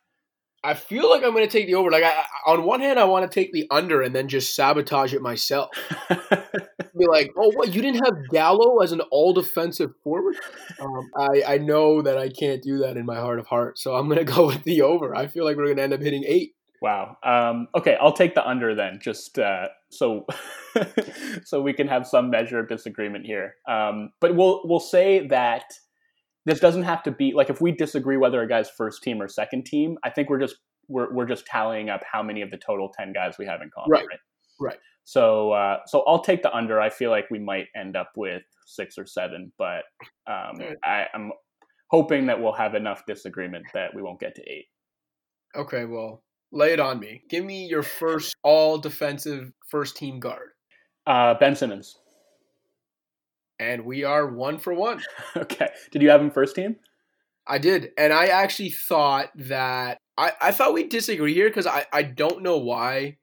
I 0.62 0.74
feel 0.74 1.08
like 1.08 1.22
I'm 1.22 1.32
going 1.32 1.46
to 1.46 1.50
take 1.50 1.66
the 1.66 1.76
over. 1.76 1.90
Like, 1.90 2.04
I, 2.04 2.24
on 2.46 2.64
one 2.64 2.80
hand, 2.80 2.98
I 2.98 3.04
want 3.04 3.30
to 3.30 3.34
take 3.34 3.52
the 3.52 3.66
under 3.70 4.02
and 4.02 4.14
then 4.14 4.28
just 4.28 4.54
sabotage 4.54 5.14
it 5.14 5.22
myself. 5.22 5.70
Be 6.98 7.06
like, 7.06 7.30
oh, 7.36 7.52
what? 7.54 7.74
You 7.74 7.80
didn't 7.80 8.04
have 8.04 8.28
Gallo 8.30 8.80
as 8.80 8.92
an 8.92 9.00
all 9.12 9.32
defensive 9.32 9.92
forward? 10.02 10.36
Um, 10.80 11.10
I, 11.16 11.54
I 11.54 11.58
know 11.58 12.02
that 12.02 12.18
I 12.18 12.28
can't 12.28 12.62
do 12.62 12.78
that 12.78 12.96
in 12.96 13.06
my 13.06 13.16
heart 13.16 13.38
of 13.38 13.46
hearts. 13.46 13.82
So 13.82 13.94
I'm 13.94 14.08
going 14.08 14.18
to 14.18 14.30
go 14.32 14.46
with 14.46 14.64
the 14.64 14.82
over. 14.82 15.14
I 15.14 15.28
feel 15.28 15.44
like 15.44 15.56
we're 15.56 15.66
going 15.66 15.76
to 15.76 15.82
end 15.84 15.94
up 15.94 16.02
hitting 16.02 16.24
eight. 16.26 16.54
Wow. 16.80 17.16
Um, 17.22 17.68
okay, 17.74 17.96
I'll 18.00 18.12
take 18.12 18.34
the 18.34 18.46
under 18.46 18.74
then, 18.74 19.00
just 19.02 19.38
uh, 19.38 19.68
so 19.90 20.26
so 21.44 21.60
we 21.60 21.72
can 21.72 21.88
have 21.88 22.06
some 22.06 22.30
measure 22.30 22.58
of 22.58 22.68
disagreement 22.68 23.26
here. 23.26 23.54
Um, 23.68 24.10
but 24.20 24.34
we'll 24.34 24.62
we'll 24.64 24.80
say 24.80 25.26
that 25.28 25.64
this 26.46 26.60
doesn't 26.60 26.84
have 26.84 27.02
to 27.04 27.10
be 27.10 27.32
like 27.34 27.50
if 27.50 27.60
we 27.60 27.72
disagree 27.72 28.16
whether 28.16 28.42
a 28.42 28.48
guy's 28.48 28.70
first 28.70 29.02
team 29.02 29.20
or 29.20 29.28
second 29.28 29.66
team. 29.66 29.98
I 30.04 30.10
think 30.10 30.30
we're 30.30 30.40
just 30.40 30.56
we're 30.88 31.12
we're 31.12 31.26
just 31.26 31.46
tallying 31.46 31.90
up 31.90 32.02
how 32.10 32.22
many 32.22 32.42
of 32.42 32.50
the 32.50 32.56
total 32.56 32.92
ten 32.96 33.12
guys 33.12 33.36
we 33.38 33.46
have 33.46 33.60
in 33.62 33.70
common. 33.74 33.90
Right. 33.90 34.06
Right. 34.08 34.18
right. 34.60 34.78
So 35.04 35.52
uh, 35.52 35.78
so 35.86 36.04
I'll 36.06 36.22
take 36.22 36.42
the 36.42 36.54
under. 36.54 36.80
I 36.80 36.90
feel 36.90 37.10
like 37.10 37.26
we 37.30 37.38
might 37.38 37.66
end 37.76 37.96
up 37.96 38.10
with 38.16 38.42
six 38.66 38.98
or 38.98 39.06
seven, 39.06 39.52
but 39.58 39.84
um, 40.26 40.58
right. 40.58 40.76
I, 40.84 41.06
I'm 41.14 41.32
hoping 41.90 42.26
that 42.26 42.40
we'll 42.40 42.52
have 42.52 42.74
enough 42.74 43.04
disagreement 43.06 43.64
that 43.74 43.94
we 43.94 44.02
won't 44.02 44.20
get 44.20 44.34
to 44.34 44.42
eight. 44.42 44.66
Okay. 45.56 45.84
Well, 45.86 46.22
lay 46.52 46.72
it 46.72 46.80
on 46.80 47.00
me. 47.00 47.22
Give 47.30 47.44
me 47.44 47.66
your 47.66 47.82
first 47.82 48.34
all 48.42 48.78
defensive 48.78 49.52
first 49.70 49.96
team 49.96 50.20
guard. 50.20 50.50
Uh, 51.08 51.34
ben 51.38 51.56
Simmons 51.56 51.96
and 53.58 53.84
we 53.84 54.04
are 54.04 54.26
one 54.26 54.58
for 54.58 54.72
one. 54.72 55.02
okay. 55.36 55.68
Did 55.90 56.02
you 56.02 56.10
have 56.10 56.20
him 56.20 56.30
first 56.30 56.54
team? 56.54 56.76
I 57.46 57.58
did. 57.58 57.90
And 57.96 58.12
I 58.12 58.26
actually 58.26 58.70
thought 58.70 59.30
that 59.36 59.98
I, 60.16 60.32
I 60.40 60.52
thought 60.52 60.74
we'd 60.74 60.90
disagree 60.90 61.34
here 61.34 61.48
because 61.48 61.66
I, 61.66 61.86
I 61.92 62.02
don't 62.02 62.42
know 62.42 62.58
why 62.58 63.16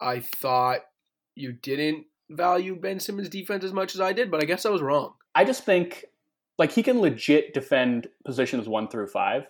I 0.00 0.20
thought 0.20 0.80
you 1.34 1.52
didn't 1.52 2.06
value 2.30 2.76
Ben 2.76 3.00
Simmons' 3.00 3.28
defense 3.28 3.64
as 3.64 3.72
much 3.72 3.94
as 3.94 4.00
I 4.00 4.12
did, 4.12 4.30
but 4.30 4.42
I 4.42 4.46
guess 4.46 4.66
I 4.66 4.70
was 4.70 4.82
wrong. 4.82 5.14
I 5.34 5.44
just 5.44 5.64
think 5.64 6.04
like 6.58 6.72
he 6.72 6.82
can 6.82 7.00
legit 7.00 7.54
defend 7.54 8.08
positions 8.24 8.68
one 8.68 8.88
through 8.88 9.08
five. 9.08 9.46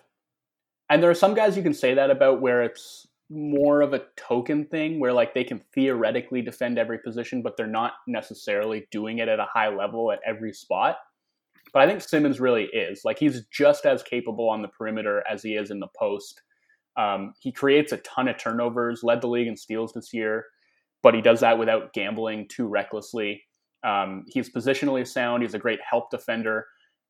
And 0.89 1.01
there 1.01 1.09
are 1.09 1.15
some 1.15 1.33
guys 1.33 1.55
you 1.55 1.63
can 1.63 1.73
say 1.73 1.93
that 1.93 2.09
about 2.09 2.41
where 2.41 2.63
it's 2.63 3.07
more 3.29 3.81
of 3.81 3.93
a 3.93 4.03
token 4.17 4.65
thing 4.65 4.99
where 4.99 5.13
like 5.13 5.33
they 5.33 5.43
can 5.43 5.61
theoretically 5.73 6.41
defend 6.41 6.79
every 6.79 6.99
position, 6.99 7.41
but 7.41 7.55
they're 7.55 7.67
not 7.67 7.93
necessarily 8.07 8.87
doing 8.91 9.19
it 9.19 9.27
at 9.27 9.39
a 9.39 9.47
high 9.51 9.69
level 9.69 10.11
at 10.11 10.19
every 10.25 10.53
spot. 10.53 10.97
But 11.71 11.83
I 11.83 11.87
think 11.87 12.01
Simmons 12.01 12.39
really 12.39 12.65
is. 12.65 13.01
Like 13.05 13.19
he's 13.19 13.45
just 13.51 13.85
as 13.85 14.01
capable 14.01 14.49
on 14.49 14.61
the 14.61 14.67
perimeter 14.67 15.23
as 15.29 15.43
he 15.43 15.53
is 15.53 15.69
in 15.69 15.79
the 15.79 15.89
post. 15.97 16.41
Um, 16.97 17.33
he 17.39 17.51
creates 17.51 17.91
a 17.91 17.97
ton 17.97 18.27
of 18.27 18.37
turnovers, 18.37 19.03
led 19.03 19.21
the 19.21 19.27
league 19.27 19.47
in 19.47 19.55
steals 19.55 19.93
this 19.93 20.13
year, 20.13 20.45
but 21.03 21.13
he 21.13 21.21
does 21.21 21.41
that 21.41 21.59
without 21.59 21.93
gambling 21.93 22.47
too 22.49 22.67
recklessly. 22.67 23.43
Um, 23.83 24.25
he's 24.27 24.49
positionally 24.49 25.07
sound. 25.07 25.43
He's 25.43 25.53
a 25.53 25.59
great 25.59 25.79
help 25.87 26.09
defender, 26.09 26.65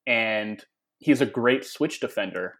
and 0.05 0.63
he's 0.99 1.21
a 1.21 1.25
great 1.25 1.65
switch 1.65 1.99
defender. 1.99 2.55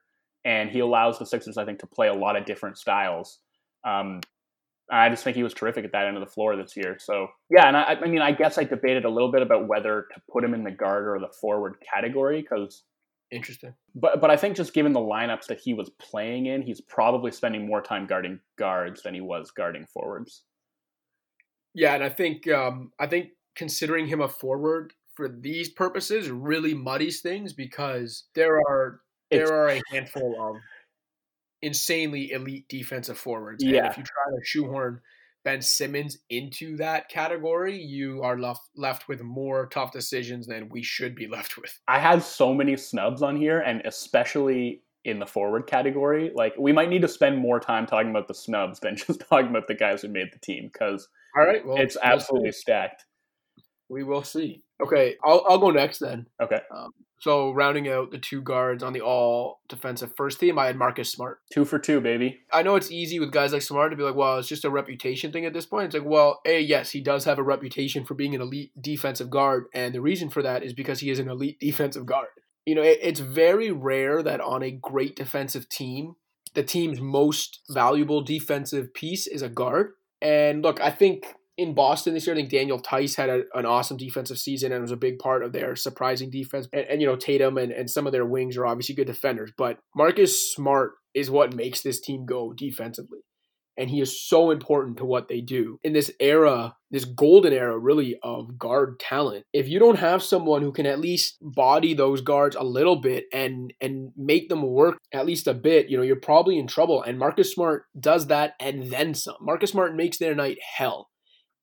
And 0.46 0.72
he 0.72 0.80
allows 0.80 1.20
the 1.20 1.26
Sixers, 1.26 1.58
I 1.58 1.66
think, 1.66 1.80
to 1.80 1.88
play 1.88 2.08
a 2.08 2.14
lot 2.14 2.38
of 2.38 2.46
different 2.46 2.78
styles. 2.78 3.40
Um, 3.86 4.22
I 4.92 5.10
just 5.10 5.24
think 5.24 5.36
he 5.36 5.44
was 5.44 5.54
terrific 5.54 5.86
at 5.86 5.92
that 5.92 6.08
end 6.08 6.18
of 6.18 6.22
the 6.22 6.32
floor 6.32 6.56
this 6.56 6.76
year. 6.76 6.98
So 7.00 7.28
yeah, 7.50 7.68
and 7.68 7.78
I, 7.78 7.98
I, 8.02 8.08
mean, 8.08 8.22
I 8.22 8.32
guess 8.32 8.58
I 8.58 8.64
debated 8.64 9.06
a 9.06 9.10
little 9.10 9.32
bit 9.32 9.42
about 9.42 9.68
whether 9.68 10.08
to 10.14 10.22
put 10.32 10.44
him 10.44 10.54
in 10.54 10.64
the 10.64 10.72
guard 10.72 11.08
or 11.08 11.20
the 11.20 11.32
forward 11.40 11.76
category 11.94 12.42
because 12.42 12.84
interesting. 13.32 13.74
But 13.96 14.20
but 14.20 14.32
I 14.32 14.38
think 14.38 14.56
just 14.56 14.74
given 14.74 14.94
the 14.94 15.00
lineups 15.00 15.46
that 15.48 15.60
he 15.60 15.74
was 15.74 15.90
playing 16.00 16.48
in, 16.48 16.62
he's 16.62 16.82
probably 16.82 17.32
spending 17.32 17.68
more 17.68 17.82
time 17.82 18.08
guarding 18.08 18.40
guards 18.58 19.04
than 19.04 19.14
he 19.14 19.22
was 19.22 19.52
guarding 19.52 19.86
forwards. 19.94 20.44
Yeah, 21.74 21.94
and 21.94 22.04
I 22.04 22.10
think 22.10 22.48
um, 22.50 22.92
I 23.00 23.08
think 23.08 23.30
considering 23.56 24.08
him 24.08 24.22
a 24.22 24.28
forward 24.28 24.94
for 25.16 25.30
these 25.30 25.70
purposes 25.70 26.30
really 26.30 26.74
muddies 26.74 27.22
things 27.22 27.54
because 27.54 28.26
there 28.34 28.58
are 28.58 29.02
there 29.30 29.44
it's, 29.44 29.52
are 29.52 29.70
a 29.70 29.82
handful 29.92 30.36
of 30.40 30.56
insanely 31.62 32.32
elite 32.32 32.68
defensive 32.70 33.18
forwards. 33.18 33.64
Yeah. 33.64 33.80
And 33.80 33.88
if 33.88 33.98
you 33.98 34.04
try 34.04 34.24
to 34.26 34.46
shoehorn 34.46 35.02
Ben 35.44 35.62
Simmons 35.62 36.18
into 36.30 36.78
that 36.78 37.10
category, 37.10 37.78
you 37.82 38.22
are 38.24 38.38
left 38.38 38.62
left 38.76 39.08
with 39.08 39.22
more 39.22 39.68
tough 39.68 39.92
decisions 39.92 40.48
than 40.48 40.70
we 40.70 40.84
should 40.84 41.16
be 41.16 41.28
left 41.36 41.58
with. 41.58 41.80
I 41.88 42.00
have 42.00 42.24
so 42.24 42.54
many 42.54 42.78
snubs 42.78 43.22
on 43.22 43.36
here, 43.36 43.60
and 43.60 43.82
especially 43.86 44.82
in 45.06 45.20
the 45.20 45.26
forward 45.26 45.66
category. 45.68 46.32
Like 46.36 46.54
we 46.58 46.72
might 46.72 46.90
need 46.90 47.02
to 47.02 47.08
spend 47.08 47.38
more 47.38 47.60
time 47.60 47.86
talking 47.86 48.10
about 48.10 48.28
the 48.28 48.34
snubs 48.34 48.80
than 48.80 48.96
just 49.08 49.22
talking 49.22 49.50
about 49.50 49.68
the 49.68 49.76
guys 49.76 50.02
who 50.02 50.10
made 50.10 50.32
the 50.34 50.40
team 50.40 50.70
because 50.72 51.08
all 51.38 51.46
right, 51.46 51.66
well, 51.66 51.78
it's 51.78 51.98
absolutely 52.02 52.52
stacked. 52.52 53.06
We 53.88 54.04
will 54.04 54.24
see. 54.24 54.64
Okay, 54.82 55.16
I'll 55.24 55.46
I'll 55.48 55.58
go 55.58 55.72
next 55.72 56.00
then. 56.00 56.26
Okay. 56.42 56.60
Um, 56.74 56.92
so 57.20 57.52
rounding 57.52 57.90
out 57.90 58.12
the 58.12 58.18
two 58.18 58.42
guards 58.42 58.82
on 58.82 58.94
the 58.94 59.02
all 59.02 59.60
defensive 59.68 60.14
first 60.16 60.40
team, 60.40 60.58
I 60.58 60.68
had 60.68 60.78
Marcus 60.78 61.12
Smart. 61.12 61.42
Two 61.52 61.66
for 61.66 61.78
two, 61.78 62.00
baby. 62.00 62.40
I 62.52 62.64
know 62.64 62.76
it's 62.76 62.92
easy 62.92 63.20
with 63.20 63.32
guys 63.32 63.52
like 63.52 63.62
Smart 63.62 63.92
to 63.92 63.98
be 63.98 64.04
like, 64.04 64.16
well, 64.16 64.38
it's 64.38 64.48
just 64.48 64.66
a 64.66 64.70
reputation 64.70 65.32
thing 65.32 65.46
at 65.46 65.54
this 65.54 65.66
point. 65.66 65.88
It's 65.88 65.96
like, 65.96 66.10
well, 66.10 66.40
a 66.46 66.62
yes, 66.62 66.92
he 66.92 67.02
does 67.02 67.26
have 67.26 67.38
a 67.38 67.44
reputation 67.44 68.06
for 68.06 68.14
being 68.14 68.34
an 68.34 68.42
elite 68.42 68.72
defensive 68.80 69.30
guard, 69.30 69.66
and 69.74 69.94
the 69.94 70.02
reason 70.02 70.30
for 70.30 70.42
that 70.42 70.64
is 70.64 70.74
because 70.74 71.02
he 71.02 71.10
is 71.10 71.20
an 71.20 71.30
elite 71.30 71.60
defensive 71.62 72.06
guard. 72.06 72.30
You 72.66 72.76
know, 72.76 72.84
it, 72.84 73.00
it's 73.02 73.20
very 73.20 73.72
rare 73.72 74.24
that 74.24 74.40
on 74.40 74.64
a 74.64 74.72
great 74.72 75.16
defensive 75.16 75.68
team, 75.68 76.16
the 76.54 76.64
team's 76.64 77.02
most 77.02 77.60
valuable 77.70 78.22
defensive 78.22 78.94
piece 78.94 79.28
is 79.28 79.42
a 79.42 79.50
guard. 79.50 79.92
And 80.22 80.64
look, 80.64 80.82
I 80.82 80.92
think 80.92 81.36
in 81.60 81.74
Boston 81.74 82.14
this 82.14 82.26
year. 82.26 82.36
I 82.36 82.40
think 82.40 82.50
Daniel 82.50 82.80
Theis 82.80 83.16
had 83.16 83.30
a, 83.30 83.44
an 83.54 83.66
awesome 83.66 83.98
defensive 83.98 84.40
season 84.40 84.72
and 84.72 84.82
was 84.82 84.92
a 84.92 84.98
big 84.98 85.20
part 85.20 85.44
of 85.44 85.52
their 85.52 85.76
surprising 85.76 86.30
defense. 86.30 86.68
And, 86.72 86.86
and, 86.90 87.02
you 87.02 87.08
know, 87.08 87.16
Tatum 87.16 87.58
and, 87.58 87.72
and 87.72 87.90
some 87.90 88.08
of 88.08 88.14
their 88.14 88.26
wings 88.26 88.58
are 88.58 88.66
obviously 88.66 88.96
good 88.96 89.08
defenders, 89.08 89.52
but 89.58 89.80
Marcus 89.96 90.54
Smart 90.54 90.94
is 91.14 91.30
what 91.30 91.56
makes 91.56 91.82
this 91.82 92.00
team 92.00 92.26
go 92.26 92.54
defensively. 92.54 93.20
And 93.78 93.90
he 93.90 94.02
is 94.02 94.28
so 94.28 94.52
important 94.52 94.98
to 94.98 95.06
what 95.06 95.30
they 95.30 95.40
do 95.40 95.80
in 95.86 95.94
this 95.94 96.12
era, 96.20 96.76
this 96.92 97.06
golden 97.06 97.54
era, 97.54 97.80
really, 97.80 98.20
of 98.22 98.58
guard 98.58 99.00
talent. 99.00 99.46
If 99.54 99.70
you 99.70 99.80
don't 99.80 100.00
have 100.00 100.22
someone 100.22 100.62
who 100.62 100.74
can 100.74 100.86
at 100.86 101.00
least 101.00 101.38
body 101.42 101.94
those 101.94 102.20
guards 102.20 102.58
a 102.58 102.64
little 102.64 102.98
bit 102.98 103.26
and 103.32 103.74
and 103.80 104.12
make 104.18 104.50
them 104.50 104.64
work 104.64 104.98
at 105.14 105.26
least 105.26 105.48
a 105.48 105.54
bit, 105.54 105.88
you 105.88 105.96
know, 105.96 106.04
you're 106.04 106.18
probably 106.18 106.60
in 106.60 106.68
trouble. 106.68 107.02
And 107.02 107.18
Marcus 107.18 107.54
Smart 107.54 107.86
does 107.98 108.28
that 108.28 108.56
and 108.60 108.92
then 108.92 109.14
some. 109.14 109.38
Marcus 109.40 109.72
Smart 109.72 109.96
makes 109.96 110.18
their 110.18 110.36
night 110.36 110.58
hell 110.76 111.08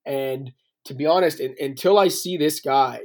and 0.07 0.53
to 0.85 0.95
be 0.95 1.05
honest, 1.05 1.41
in, 1.41 1.55
until 1.61 1.99
I 1.99 2.09
see 2.09 2.37
this 2.37 2.61
guy 2.61 3.01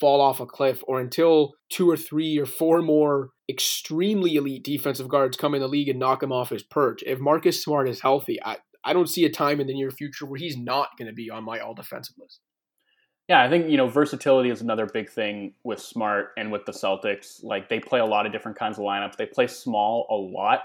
fall 0.00 0.20
off 0.20 0.40
a 0.40 0.46
cliff 0.46 0.82
or 0.86 1.00
until 1.00 1.54
two 1.70 1.88
or 1.88 1.96
three 1.96 2.38
or 2.38 2.46
four 2.46 2.82
more 2.82 3.30
extremely 3.48 4.34
elite 4.34 4.64
defensive 4.64 5.08
guards 5.08 5.36
come 5.36 5.54
in 5.54 5.60
the 5.60 5.68
league 5.68 5.88
and 5.88 5.98
knock 5.98 6.22
him 6.22 6.32
off 6.32 6.50
his 6.50 6.62
perch, 6.62 7.02
if 7.06 7.18
Marcus 7.18 7.62
Smart 7.62 7.88
is 7.88 8.00
healthy, 8.00 8.38
I, 8.44 8.56
I 8.84 8.92
don't 8.92 9.08
see 9.08 9.24
a 9.24 9.30
time 9.30 9.60
in 9.60 9.66
the 9.66 9.74
near 9.74 9.90
future 9.90 10.26
where 10.26 10.38
he's 10.38 10.56
not 10.56 10.90
going 10.98 11.08
to 11.08 11.14
be 11.14 11.30
on 11.30 11.44
my 11.44 11.60
all 11.60 11.74
defensive 11.74 12.16
list. 12.18 12.40
Yeah, 13.28 13.42
I 13.42 13.50
think, 13.50 13.68
you 13.68 13.76
know, 13.76 13.88
versatility 13.88 14.50
is 14.50 14.60
another 14.60 14.86
big 14.86 15.10
thing 15.10 15.54
with 15.64 15.80
Smart 15.80 16.28
and 16.36 16.52
with 16.52 16.64
the 16.64 16.72
Celtics. 16.72 17.42
Like 17.42 17.68
they 17.68 17.80
play 17.80 17.98
a 17.98 18.06
lot 18.06 18.24
of 18.24 18.32
different 18.32 18.56
kinds 18.56 18.78
of 18.78 18.84
lineups. 18.84 19.16
They 19.16 19.26
play 19.26 19.48
small 19.48 20.06
a 20.10 20.14
lot, 20.14 20.60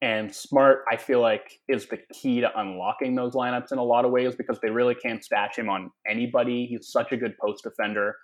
and 0.00 0.32
Smart, 0.32 0.84
I 0.90 0.96
feel 0.96 1.20
like, 1.20 1.60
is 1.68 1.86
the 1.86 1.98
key 2.12 2.40
to 2.40 2.60
unlocking 2.60 3.16
those 3.16 3.34
lineups 3.34 3.72
in 3.72 3.78
a 3.78 3.84
lot 3.84 4.04
of 4.04 4.12
ways 4.12 4.36
because 4.36 4.60
they 4.60 4.70
really 4.70 4.94
can't 4.94 5.24
stash 5.24 5.58
him 5.58 5.68
on 5.68 5.90
anybody. 6.06 6.66
He's 6.66 6.90
such 6.90 7.10
a 7.10 7.16
good 7.16 7.34
post 7.38 7.64
defender. 7.64 8.14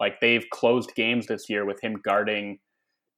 Like 0.00 0.20
they've 0.20 0.44
closed 0.50 0.94
games 0.94 1.26
this 1.26 1.50
year 1.50 1.66
with 1.66 1.82
him 1.82 1.96
guarding 2.02 2.58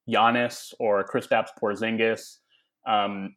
Giannis 0.09 0.73
or 0.81 1.05
Kristaps 1.07 1.51
Porzingis. 1.63 2.39
Um, 2.89 3.37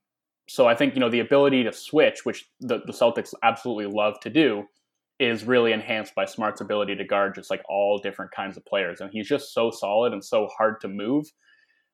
so 0.50 0.68
I 0.68 0.76
think 0.76 0.96
you 0.96 1.00
know 1.00 1.10
the 1.10 1.20
ability 1.20 1.64
to 1.64 1.74
switch, 1.74 2.26
which 2.26 2.46
the, 2.60 2.80
the 2.86 2.94
Celtics 2.94 3.34
absolutely 3.44 3.86
love 3.86 4.20
to 4.22 4.30
do, 4.30 4.64
is 5.20 5.44
really 5.44 5.72
enhanced 5.72 6.16
by 6.16 6.26
Smart's 6.26 6.62
ability 6.62 6.96
to 6.96 7.04
guard 7.04 7.36
just 7.36 7.52
like 7.52 7.62
all 7.70 8.00
different 8.00 8.32
kinds 8.32 8.58
of 8.58 8.66
players, 8.66 9.02
and 9.02 9.12
he's 9.14 9.28
just 9.28 9.54
so 9.54 9.70
solid 9.70 10.14
and 10.14 10.24
so 10.24 10.48
hard 10.58 10.82
to 10.82 10.88
move 10.88 11.26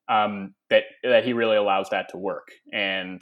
um, 0.10 0.54
that 0.70 0.84
that 1.04 1.24
he 1.24 1.34
really 1.34 1.58
allows 1.58 1.90
that 1.92 2.08
to 2.10 2.18
work. 2.18 2.48
And 2.74 3.22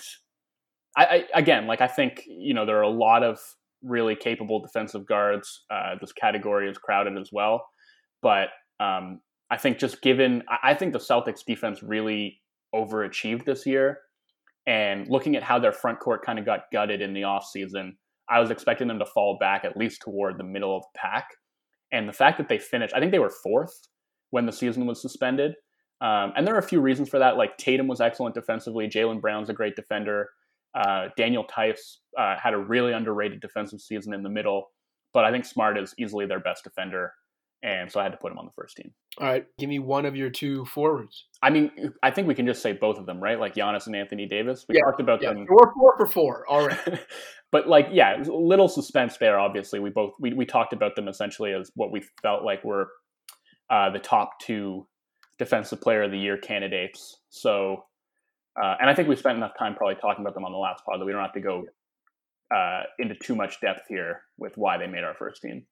I, 0.95 1.06
I, 1.06 1.23
again, 1.36 1.67
like 1.67 1.82
I 1.82 1.88
think 1.88 2.23
you 2.28 2.54
know 2.54 2.65
there 2.65 2.78
are 2.78 2.84
a 2.84 2.89
lot 2.89 3.23
of 3.23 3.39
really 3.84 4.15
capable 4.15 4.62
defensive 4.62 5.06
guards. 5.06 5.65
Uh, 5.69 5.95
this 6.02 6.12
category 6.13 6.69
is 6.69 6.78
crowded 6.78 7.17
as 7.17 7.30
well, 7.32 7.65
but 8.21 8.50
um, 8.80 9.19
I 9.50 9.58
think 9.58 9.78
just 9.78 10.02
given, 10.02 10.43
I, 10.63 10.73
think 10.73 10.93
the 10.93 11.00
Celtics 11.00 11.45
defense 11.45 11.82
really 11.82 12.41
overachieved 12.76 13.45
this 13.45 13.65
year. 13.65 14.00
And 14.65 15.08
looking 15.08 15.36
at 15.38 15.43
how 15.43 15.60
their 15.60 15.71
front 15.71 16.00
court 16.00 16.26
kind 16.26 16.38
of 16.38 16.45
got 16.45 16.63
gutted 16.73 17.02
in 17.02 17.13
the 17.13 17.21
offseason, 17.21 17.91
I 18.30 18.41
was 18.41 18.52
expecting 18.52 18.89
them 18.89 19.00
to 19.00 19.06
fall 19.06 19.38
back 19.39 19.63
at 19.63 19.78
least 19.78 20.02
toward 20.02 20.38
the 20.38 20.43
middle 20.43 20.76
of 20.76 20.84
the 20.84 21.00
pack. 21.00 21.30
And 21.93 22.10
the 22.10 22.13
fact 22.13 22.38
that 22.38 22.50
they 22.50 22.60
finished, 22.60 22.93
I 22.93 23.00
think 23.00 23.13
they 23.13 23.19
were 23.19 23.32
fourth 23.41 23.71
when 24.32 24.45
the 24.45 24.52
season 24.52 24.86
was 24.86 25.02
suspended. 25.02 25.54
Um, 25.99 26.33
and 26.36 26.45
there 26.45 26.55
are 26.55 26.60
a 26.60 26.63
few 26.63 26.79
reasons 26.79 27.10
for 27.10 27.19
that. 27.19 27.38
Like 27.38 27.57
Tatum 27.57 27.88
was 27.88 28.01
excellent 28.01 28.36
defensively. 28.36 28.88
Jaylen 28.88 29.21
Brown's 29.21 29.49
a 29.49 29.53
great 29.53 29.75
defender. 29.75 30.29
Uh, 30.75 31.07
Daniel 31.17 31.43
Theis 31.43 31.99
uh, 32.17 32.36
had 32.41 32.53
a 32.53 32.57
really 32.57 32.93
underrated 32.93 33.39
defensive 33.39 33.81
season 33.81 34.13
in 34.13 34.23
the 34.23 34.29
middle. 34.29 34.71
But 35.13 35.25
I 35.25 35.31
think 35.31 35.45
Smart 35.45 35.77
is 35.77 35.95
easily 35.97 36.25
their 36.25 36.39
best 36.39 36.63
defender. 36.63 37.13
And 37.63 37.91
so 37.91 37.99
I 37.99 38.03
had 38.03 38.12
to 38.12 38.17
put 38.19 38.31
him 38.31 38.38
on 38.38 38.45
the 38.45 38.51
first 38.51 38.77
team. 38.77 38.91
All 39.19 39.27
right. 39.27 39.45
Give 39.57 39.67
me 39.67 39.79
one 39.79 40.05
of 40.05 40.15
your 40.15 40.29
two 40.29 40.63
forwards. 40.65 41.25
I 41.41 41.49
mean, 41.49 41.71
I 42.03 42.12
think 42.12 42.27
we 42.27 42.36
can 42.36 42.45
just 42.45 42.62
say 42.62 42.73
both 42.73 42.99
of 42.99 43.07
them, 43.07 43.19
right? 43.19 43.39
Like 43.39 43.55
Giannis 43.55 43.88
and 43.88 43.95
Anthony 43.95 44.27
Davis. 44.27 44.65
We 44.69 44.75
yeah, 44.75 44.81
talked 44.81 45.01
about 45.01 45.23
yeah. 45.23 45.33
them. 45.33 45.47
We're 45.49 45.73
four 45.73 45.97
for 45.97 46.05
four. 46.05 46.45
All 46.47 46.67
right. 46.67 46.99
but 47.51 47.67
like, 47.67 47.88
yeah, 47.91 48.21
little 48.27 48.67
suspense 48.67 49.17
there. 49.17 49.39
Obviously, 49.39 49.79
we 49.79 49.89
both 49.89 50.13
we, 50.19 50.33
we 50.33 50.45
talked 50.45 50.73
about 50.73 50.95
them 50.95 51.07
essentially 51.07 51.53
as 51.53 51.71
what 51.73 51.91
we 51.91 52.03
felt 52.21 52.43
like 52.43 52.63
were 52.63 52.89
uh, 53.71 53.89
the 53.89 53.99
top 53.99 54.39
two 54.39 54.86
defensive 55.39 55.82
player 55.82 56.04
of 56.04 56.12
the 56.12 56.17
year 56.17 56.38
candidates. 56.38 57.17
So, 57.30 57.86
uh, 58.62 58.76
and 58.80 58.89
I 58.89 58.95
think 58.95 59.08
we 59.08 59.15
spent 59.15 59.38
enough 59.38 59.54
time 59.58 59.76
probably 59.76 59.95
talking 59.95 60.23
about 60.23 60.34
them 60.34 60.45
on 60.45 60.52
the 60.52 60.58
last 60.58 60.84
pod 60.86 61.00
that 61.00 61.06
we 61.06 61.12
don't 61.12 61.21
have 61.21 61.34
to 61.34 61.41
go 61.41 61.65
uh, 62.54 62.84
into 63.00 63.15
too 63.15 63.36
much 63.36 63.60
depth 63.62 63.84
here 63.89 64.21
with 64.38 64.54
why 64.56 64.78
they 64.78 64.88
made 64.88 65.04
our 65.04 65.15
first 65.15 65.41
team. 65.41 65.65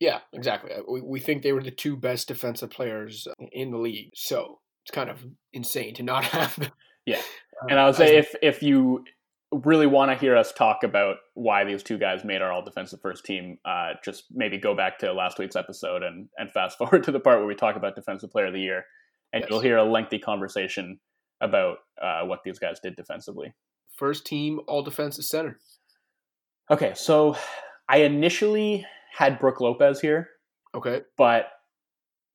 Yeah, 0.00 0.20
exactly. 0.32 0.72
Uh, 0.72 0.82
we, 0.88 1.00
we 1.00 1.20
think 1.20 1.42
they 1.42 1.52
were 1.52 1.62
the 1.62 1.70
two 1.70 1.96
best 1.96 2.28
defensive 2.28 2.70
players 2.70 3.26
in 3.52 3.70
the 3.70 3.78
league. 3.78 4.10
So 4.14 4.60
it's 4.84 4.94
kind 4.94 5.10
of 5.10 5.24
insane 5.52 5.94
to 5.94 6.02
not 6.02 6.24
have 6.26 6.56
them. 6.56 6.72
Yeah. 7.06 7.18
Uh, 7.62 7.66
and 7.70 7.78
I 7.78 7.86
would 7.86 7.96
say 7.96 8.16
if 8.16 8.34
if 8.42 8.62
you 8.62 9.04
really 9.50 9.86
want 9.86 10.10
to 10.10 10.16
hear 10.16 10.36
us 10.36 10.52
talk 10.52 10.82
about 10.82 11.16
why 11.34 11.64
these 11.64 11.82
two 11.82 11.98
guys 11.98 12.24
made 12.24 12.42
our 12.42 12.52
all 12.52 12.62
defensive 12.62 13.00
first 13.00 13.24
team, 13.24 13.58
uh, 13.64 13.92
just 14.04 14.24
maybe 14.30 14.58
go 14.58 14.74
back 14.74 14.98
to 14.98 15.12
last 15.12 15.38
week's 15.38 15.56
episode 15.56 16.02
and, 16.02 16.28
and 16.36 16.52
fast 16.52 16.76
forward 16.78 17.02
to 17.04 17.12
the 17.12 17.20
part 17.20 17.38
where 17.38 17.46
we 17.46 17.54
talk 17.54 17.76
about 17.76 17.94
defensive 17.94 18.30
player 18.30 18.46
of 18.46 18.52
the 18.52 18.60
year. 18.60 18.84
And 19.32 19.42
yes. 19.42 19.50
you'll 19.50 19.60
hear 19.60 19.76
a 19.76 19.84
lengthy 19.84 20.18
conversation 20.18 21.00
about 21.40 21.78
uh, 22.02 22.22
what 22.22 22.40
these 22.44 22.58
guys 22.58 22.80
did 22.80 22.96
defensively. 22.96 23.54
First 23.96 24.26
team 24.26 24.60
all 24.66 24.82
defensive 24.82 25.24
center. 25.24 25.58
Okay, 26.70 26.92
so 26.94 27.36
I 27.88 27.98
initially 27.98 28.86
had 29.16 29.38
Brook 29.38 29.60
Lopez 29.60 30.00
here. 30.00 30.28
Okay. 30.74 31.02
But 31.16 31.48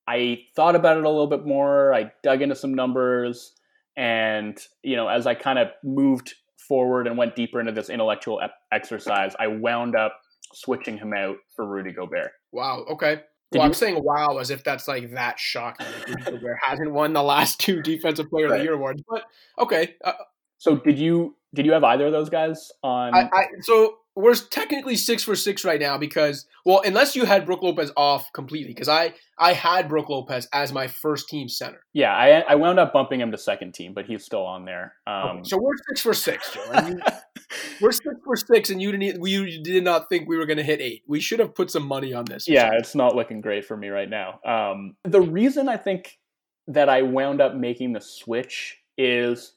I 0.08 0.40
thought 0.56 0.76
about 0.76 0.98
it 0.98 1.04
a 1.04 1.10
little 1.10 1.28
bit 1.28 1.46
more. 1.46 1.94
I 1.94 2.12
dug 2.24 2.42
into 2.42 2.56
some 2.56 2.74
numbers. 2.74 3.54
And, 3.96 4.58
you 4.82 4.96
know, 4.96 5.08
as 5.08 5.28
I 5.28 5.36
kind 5.36 5.60
of 5.60 5.70
moved 5.84 6.34
forward 6.68 7.08
and 7.08 7.18
went 7.18 7.36
deeper 7.36 7.60
into 7.60 7.72
this 7.72 7.90
intellectual 7.90 8.42
exercise, 8.72 9.36
I 9.40 9.48
wound 9.48 9.96
up 9.96 10.20
switching 10.54 10.98
him 10.98 11.14
out 11.14 11.38
for 11.56 11.66
Rudy 11.66 11.92
Gobert. 11.92 12.32
Wow. 12.52 12.86
Okay. 12.92 13.22
Did 13.54 13.60
well, 13.60 13.68
you... 13.68 13.70
I'm 13.70 13.74
saying 13.76 14.04
wow 14.04 14.40
as 14.40 14.50
if 14.50 14.64
that's 14.64 14.88
like 14.88 15.12
that 15.12 15.40
shocking. 15.40 15.86
Gobert 16.26 16.58
hasn't 16.62 16.92
won 16.92 17.14
the 17.14 17.22
last 17.22 17.60
two 17.60 17.82
Defensive 17.84 18.30
Player 18.30 18.48
right. 18.48 18.56
of 18.56 18.58
the 18.60 18.64
Year 18.64 18.74
awards, 18.74 19.04
but 19.08 19.24
okay. 19.60 19.96
Uh, 20.04 20.14
so 20.58 20.78
did 20.78 20.98
you 20.98 21.36
did 21.54 21.68
you 21.68 21.74
have 21.74 21.84
either 21.84 22.08
of 22.08 22.12
those 22.12 22.30
guys 22.30 22.72
on? 22.82 23.14
I, 23.14 23.30
I 23.32 23.46
so 23.62 23.98
we're 24.16 24.34
technically 24.34 24.96
six 24.96 25.24
for 25.24 25.36
six 25.36 25.64
right 25.64 25.80
now 25.80 26.00
because 26.00 26.48
well, 26.66 26.82
unless 26.84 27.16
you 27.16 27.26
had 27.26 27.46
Brook 27.46 27.62
Lopez 27.62 27.92
off 27.96 28.34
completely, 28.34 28.74
because 28.74 28.90
I 28.90 29.14
I 29.38 29.54
had 29.54 29.88
Brook 29.88 30.10
Lopez 30.10 30.48
as 30.52 30.74
my 30.74 30.88
first 30.88 31.30
team 31.30 31.48
center. 31.48 31.84
Yeah, 31.94 32.12
I 32.16 32.40
I 32.42 32.56
wound 32.56 32.80
up 32.80 32.92
bumping 32.92 33.22
him 33.22 33.32
to 33.32 33.38
second 33.38 33.74
team, 33.74 33.94
but 33.94 34.06
he's 34.06 34.26
still 34.26 34.46
on 34.46 34.66
there. 34.66 34.96
Um, 35.06 35.14
okay, 35.14 35.42
so 35.44 35.58
we're 35.62 35.78
six 35.90 36.02
for 36.02 36.14
six, 36.16 36.52
Joe. 36.54 36.62
We're 37.82 37.92
six 37.92 38.16
for 38.24 38.36
six, 38.36 38.70
and 38.70 38.82
you 38.82 38.92
didn't 38.92 39.22
we 39.22 39.62
did 39.62 39.84
not 39.84 40.10
think 40.10 40.28
we 40.28 40.38
were 40.38 40.46
going 40.46 40.58
to 40.58 40.64
hit 40.64 40.82
eight. 40.82 41.04
We 41.08 41.20
should 41.20 41.40
have 41.40 41.56
put 41.56 41.72
some 41.72 41.86
money 41.86 42.14
on 42.14 42.26
this. 42.26 42.48
Yeah, 42.48 42.72
it's 42.74 42.96
not 42.96 43.16
looking 43.16 43.42
great 43.42 43.66
for 43.66 43.78
me 43.78 43.90
right 43.90 44.10
now. 44.10 44.40
Um, 44.46 44.96
the 45.04 45.22
reason 45.22 45.70
I 45.70 45.78
think 45.78 46.20
that 46.68 46.90
I 46.90 47.02
wound 47.02 47.42
up 47.42 47.56
making 47.56 47.94
the 47.94 48.02
switch 48.02 48.80
is 48.98 49.54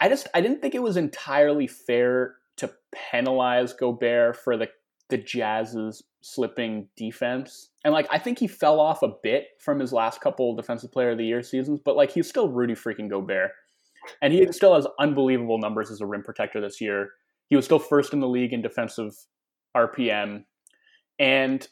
I 0.00 0.08
just 0.08 0.28
I 0.34 0.40
didn't 0.40 0.60
think 0.60 0.74
it 0.74 0.82
was 0.82 0.96
entirely 0.96 1.66
fair 1.66 2.36
to 2.56 2.70
penalize 2.92 3.72
Gobert 3.72 4.36
for 4.36 4.56
the 4.56 4.68
the 5.08 5.18
Jazz's 5.18 6.02
slipping 6.22 6.88
defense. 6.96 7.70
And 7.84 7.92
like 7.92 8.06
I 8.10 8.18
think 8.18 8.38
he 8.38 8.46
fell 8.46 8.80
off 8.80 9.02
a 9.02 9.12
bit 9.22 9.48
from 9.58 9.78
his 9.78 9.92
last 9.92 10.20
couple 10.20 10.54
defensive 10.54 10.92
player 10.92 11.10
of 11.10 11.18
the 11.18 11.26
year 11.26 11.42
seasons, 11.42 11.80
but 11.84 11.96
like 11.96 12.10
he's 12.10 12.28
still 12.28 12.48
Rudy 12.48 12.74
freaking 12.74 13.10
Gobert. 13.10 13.52
And 14.22 14.32
he 14.32 14.50
still 14.52 14.74
has 14.74 14.86
unbelievable 14.98 15.58
numbers 15.58 15.90
as 15.90 16.00
a 16.00 16.06
rim 16.06 16.22
protector 16.22 16.60
this 16.60 16.80
year. 16.80 17.10
He 17.48 17.56
was 17.56 17.64
still 17.64 17.78
first 17.78 18.12
in 18.12 18.20
the 18.20 18.28
league 18.28 18.52
in 18.52 18.62
defensive 18.62 19.14
RPM. 19.76 20.44
And 21.18 21.66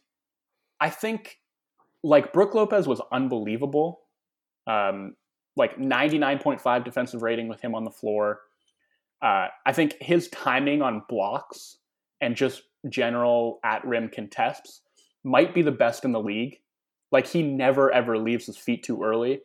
I 0.80 0.90
think 0.90 1.38
like 2.02 2.32
Brook 2.32 2.54
Lopez 2.54 2.86
was 2.86 3.00
unbelievable. 3.12 4.00
Um, 4.66 5.16
like 5.56 5.76
99.5 5.76 6.84
defensive 6.84 7.22
rating 7.22 7.48
with 7.48 7.60
him 7.60 7.74
on 7.74 7.84
the 7.84 7.90
floor. 7.90 8.40
Uh, 9.20 9.48
I 9.66 9.72
think 9.72 9.96
his 10.00 10.28
timing 10.28 10.82
on 10.82 11.02
blocks 11.08 11.78
and 12.20 12.36
just 12.36 12.62
general 12.88 13.58
at 13.64 13.84
rim 13.84 14.08
contests 14.08 14.82
might 15.24 15.54
be 15.54 15.62
the 15.62 15.72
best 15.72 16.04
in 16.04 16.12
the 16.12 16.20
league. 16.20 16.60
Like 17.10 17.26
he 17.26 17.42
never 17.42 17.90
ever 17.90 18.18
leaves 18.18 18.46
his 18.46 18.56
feet 18.56 18.84
too 18.84 19.02
early. 19.02 19.40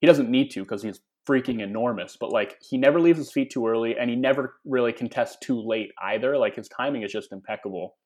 He 0.00 0.06
doesn't 0.06 0.30
need 0.30 0.50
to 0.52 0.60
because 0.62 0.82
he's 0.82 1.00
freaking 1.28 1.60
enormous, 1.60 2.16
but 2.18 2.30
like 2.30 2.56
he 2.60 2.78
never 2.78 3.00
leaves 3.00 3.18
his 3.18 3.32
feet 3.32 3.50
too 3.50 3.66
early 3.66 3.96
and 3.98 4.08
he 4.08 4.16
never 4.16 4.54
really 4.64 4.92
contests 4.92 5.36
too 5.42 5.60
late 5.60 5.90
either. 6.02 6.36
Like 6.38 6.54
his 6.54 6.68
timing 6.68 7.02
is 7.02 7.12
just 7.12 7.32
impeccable. 7.32 7.96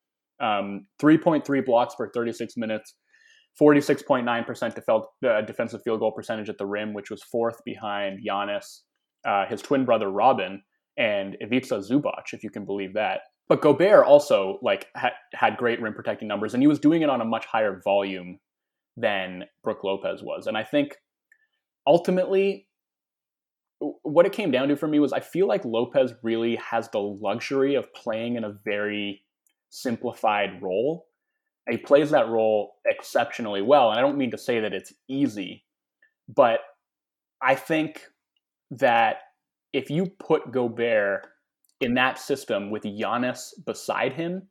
Um, 0.41 0.87
3.3 1.01 1.65
blocks 1.65 1.95
per 1.95 2.09
36 2.11 2.57
minutes, 2.57 2.95
46.9% 3.61 4.75
defel- 4.75 5.05
uh, 5.27 5.41
defensive 5.41 5.81
field 5.83 5.99
goal 5.99 6.11
percentage 6.11 6.49
at 6.49 6.57
the 6.57 6.65
rim, 6.65 6.93
which 6.93 7.11
was 7.11 7.21
fourth 7.23 7.57
behind 7.63 8.19
Giannis, 8.27 8.81
uh, 9.25 9.45
his 9.45 9.61
twin 9.61 9.85
brother 9.85 10.09
Robin, 10.09 10.61
and 10.97 11.37
Ivica 11.41 11.79
Zubac, 11.79 12.33
if 12.33 12.43
you 12.43 12.49
can 12.49 12.65
believe 12.65 12.93
that. 12.95 13.21
But 13.47 13.61
Gobert 13.61 14.05
also 14.05 14.59
like 14.61 14.87
ha- 14.95 15.11
had 15.33 15.57
great 15.57 15.81
rim 15.81 15.93
protecting 15.93 16.27
numbers, 16.27 16.53
and 16.53 16.63
he 16.63 16.67
was 16.67 16.79
doing 16.79 17.01
it 17.01 17.09
on 17.09 17.21
a 17.21 17.25
much 17.25 17.45
higher 17.45 17.81
volume 17.83 18.39
than 18.97 19.43
Brook 19.63 19.83
Lopez 19.83 20.21
was. 20.23 20.47
And 20.47 20.57
I 20.57 20.63
think 20.63 20.95
ultimately, 21.85 22.67
what 24.03 24.25
it 24.25 24.31
came 24.31 24.51
down 24.51 24.67
to 24.67 24.75
for 24.75 24.87
me 24.87 24.99
was 24.99 25.11
I 25.11 25.19
feel 25.19 25.47
like 25.47 25.65
Lopez 25.65 26.13
really 26.21 26.55
has 26.57 26.89
the 26.89 26.99
luxury 26.99 27.75
of 27.75 27.93
playing 27.93 28.35
in 28.35 28.43
a 28.43 28.53
very 28.63 29.23
simplified 29.69 30.61
role. 30.61 31.07
he 31.69 31.77
plays 31.77 32.11
that 32.11 32.27
role 32.27 32.75
exceptionally 32.85 33.61
well. 33.61 33.89
And 33.89 33.97
I 33.97 34.01
don't 34.01 34.17
mean 34.17 34.31
to 34.31 34.37
say 34.37 34.59
that 34.59 34.73
it's 34.73 34.93
easy, 35.07 35.63
but 36.27 36.59
I 37.41 37.55
think 37.55 38.01
that 38.71 39.17
if 39.73 39.89
you 39.89 40.07
put 40.07 40.51
Gobert 40.51 41.27
in 41.79 41.95
that 41.95 42.19
system 42.19 42.69
with 42.69 42.83
Giannis 42.83 43.53
beside 43.65 44.13
him, 44.13 44.47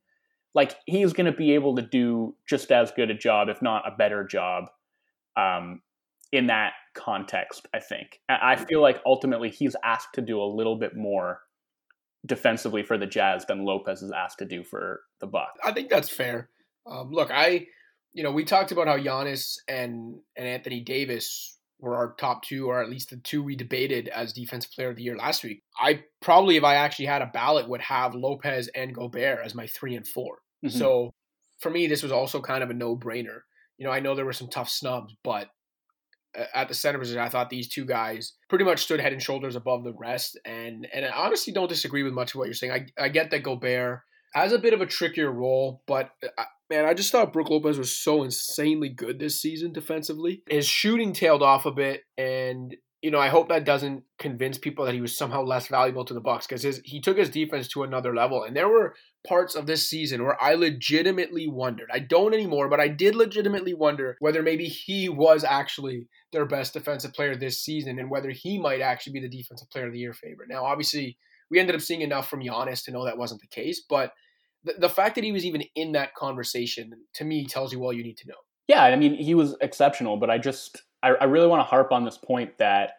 like 0.54 0.76
he's 0.86 1.12
going 1.12 1.30
to 1.30 1.36
be 1.36 1.52
able 1.54 1.76
to 1.76 1.82
do 1.82 2.34
just 2.48 2.72
as 2.72 2.90
good 2.90 3.10
a 3.10 3.14
job, 3.14 3.48
if 3.48 3.62
not 3.62 3.86
a 3.86 3.96
better 3.96 4.24
job, 4.24 4.64
um, 5.36 5.82
in 6.32 6.46
that 6.46 6.72
context. 6.94 7.66
I 7.74 7.80
think 7.80 8.20
I 8.28 8.56
feel 8.56 8.80
like 8.80 9.00
ultimately 9.04 9.50
he's 9.50 9.76
asked 9.84 10.14
to 10.14 10.22
do 10.22 10.40
a 10.40 10.44
little 10.44 10.76
bit 10.76 10.96
more 10.96 11.40
defensively 12.26 12.82
for 12.82 12.98
the 12.98 13.06
Jazz 13.06 13.46
than 13.46 13.64
Lopez 13.64 14.02
is 14.02 14.12
asked 14.12 14.38
to 14.38 14.44
do 14.44 14.62
for 14.62 15.00
the 15.20 15.26
Bucks. 15.26 15.58
I 15.64 15.72
think 15.72 15.88
that's 15.88 16.08
fair. 16.08 16.50
Um, 16.86 17.10
look, 17.10 17.30
I, 17.30 17.66
you 18.12 18.22
know, 18.22 18.32
we 18.32 18.44
talked 18.44 18.72
about 18.72 18.88
how 18.88 18.98
Giannis 18.98 19.56
and 19.68 20.18
and 20.36 20.46
Anthony 20.46 20.80
Davis 20.80 21.56
were 21.80 21.96
our 21.96 22.14
top 22.18 22.42
two, 22.42 22.66
or 22.66 22.82
at 22.82 22.90
least 22.90 23.10
the 23.10 23.16
two 23.16 23.42
we 23.42 23.56
debated 23.56 24.08
as 24.08 24.32
defensive 24.32 24.70
player 24.72 24.90
of 24.90 24.96
the 24.96 25.02
year 25.02 25.16
last 25.16 25.42
week. 25.42 25.62
I 25.80 26.04
probably, 26.20 26.56
if 26.56 26.64
I 26.64 26.74
actually 26.74 27.06
had 27.06 27.22
a 27.22 27.26
ballot, 27.32 27.68
would 27.68 27.80
have 27.80 28.14
Lopez 28.14 28.68
and 28.68 28.94
Gobert 28.94 29.40
as 29.44 29.54
my 29.54 29.66
three 29.66 29.96
and 29.96 30.06
4 30.06 30.38
mm-hmm. 30.64 30.78
So 30.78 31.10
for 31.58 31.70
me, 31.70 31.86
this 31.86 32.02
was 32.02 32.12
also 32.12 32.40
kind 32.40 32.62
of 32.62 32.70
a 32.70 32.74
no 32.74 32.96
brainer. 32.96 33.40
You 33.78 33.86
know, 33.86 33.92
I 33.92 34.00
know 34.00 34.14
there 34.14 34.26
were 34.26 34.34
some 34.34 34.48
tough 34.48 34.68
snubs, 34.68 35.14
but 35.24 35.48
at 36.54 36.68
the 36.68 36.74
center 36.74 36.98
position, 36.98 37.20
I 37.20 37.28
thought 37.28 37.50
these 37.50 37.68
two 37.68 37.84
guys 37.84 38.34
pretty 38.48 38.64
much 38.64 38.82
stood 38.82 39.00
head 39.00 39.12
and 39.12 39.22
shoulders 39.22 39.56
above 39.56 39.84
the 39.84 39.94
rest. 39.94 40.38
And 40.44 40.86
and 40.92 41.04
I 41.04 41.10
honestly 41.10 41.52
don't 41.52 41.68
disagree 41.68 42.02
with 42.02 42.12
much 42.12 42.34
of 42.34 42.38
what 42.38 42.46
you're 42.46 42.54
saying. 42.54 42.72
I, 42.72 42.86
I 43.04 43.08
get 43.08 43.30
that 43.30 43.42
Gobert 43.42 44.00
has 44.32 44.52
a 44.52 44.58
bit 44.58 44.74
of 44.74 44.80
a 44.80 44.86
trickier 44.86 45.30
role, 45.30 45.82
but 45.86 46.10
uh, 46.38 46.44
man, 46.70 46.84
I 46.84 46.94
just 46.94 47.10
thought 47.10 47.32
Brook 47.32 47.50
Lopez 47.50 47.78
was 47.78 47.96
so 47.96 48.22
insanely 48.22 48.88
good 48.88 49.18
this 49.18 49.40
season 49.40 49.72
defensively. 49.72 50.42
His 50.48 50.66
shooting 50.66 51.12
tailed 51.12 51.42
off 51.42 51.66
a 51.66 51.72
bit, 51.72 52.02
and 52.16 52.76
you 53.02 53.10
know, 53.10 53.18
I 53.18 53.28
hope 53.28 53.48
that 53.48 53.64
doesn't 53.64 54.04
convince 54.18 54.58
people 54.58 54.84
that 54.84 54.94
he 54.94 55.00
was 55.00 55.16
somehow 55.16 55.42
less 55.42 55.68
valuable 55.68 56.04
to 56.04 56.12
the 56.12 56.20
Bucks 56.20 56.46
because 56.46 56.80
he 56.84 57.00
took 57.00 57.16
his 57.16 57.30
defense 57.30 57.66
to 57.68 57.82
another 57.82 58.14
level. 58.14 58.44
And 58.44 58.54
there 58.54 58.68
were 58.68 58.94
parts 59.26 59.54
of 59.54 59.66
this 59.66 59.88
season 59.88 60.22
where 60.22 60.40
I 60.42 60.54
legitimately 60.54 61.48
wondered. 61.48 61.88
I 61.92 62.00
don't 62.00 62.34
anymore, 62.34 62.68
but 62.68 62.80
I 62.80 62.88
did 62.88 63.14
legitimately 63.14 63.72
wonder 63.72 64.16
whether 64.20 64.42
maybe 64.42 64.66
he 64.66 65.08
was 65.08 65.44
actually 65.44 66.08
their 66.32 66.44
best 66.44 66.74
defensive 66.74 67.14
player 67.14 67.34
this 67.34 67.64
season 67.64 67.98
and 67.98 68.10
whether 68.10 68.30
he 68.30 68.58
might 68.58 68.82
actually 68.82 69.14
be 69.14 69.20
the 69.20 69.28
defensive 69.28 69.70
player 69.70 69.86
of 69.86 69.94
the 69.94 69.98
year 69.98 70.12
favorite. 70.12 70.50
Now, 70.50 70.66
obviously, 70.66 71.16
we 71.50 71.58
ended 71.58 71.76
up 71.76 71.82
seeing 71.82 72.02
enough 72.02 72.28
from 72.28 72.42
Giannis 72.42 72.84
to 72.84 72.90
know 72.90 73.06
that 73.06 73.18
wasn't 73.18 73.40
the 73.40 73.48
case, 73.48 73.82
but 73.88 74.12
the, 74.62 74.74
the 74.78 74.90
fact 74.90 75.14
that 75.14 75.24
he 75.24 75.32
was 75.32 75.46
even 75.46 75.64
in 75.74 75.92
that 75.92 76.14
conversation 76.14 76.92
to 77.14 77.24
me 77.24 77.46
tells 77.46 77.72
you 77.72 77.82
all 77.82 77.94
you 77.94 78.04
need 78.04 78.18
to 78.18 78.28
know. 78.28 78.34
Yeah, 78.68 78.84
I 78.84 78.94
mean, 78.94 79.14
he 79.14 79.34
was 79.34 79.56
exceptional, 79.60 80.18
but 80.18 80.30
I 80.30 80.38
just 80.38 80.82
I, 81.02 81.10
I 81.10 81.24
really 81.24 81.46
want 81.46 81.60
to 81.60 81.64
harp 81.64 81.92
on 81.92 82.04
this 82.04 82.18
point 82.18 82.58
that 82.58 82.92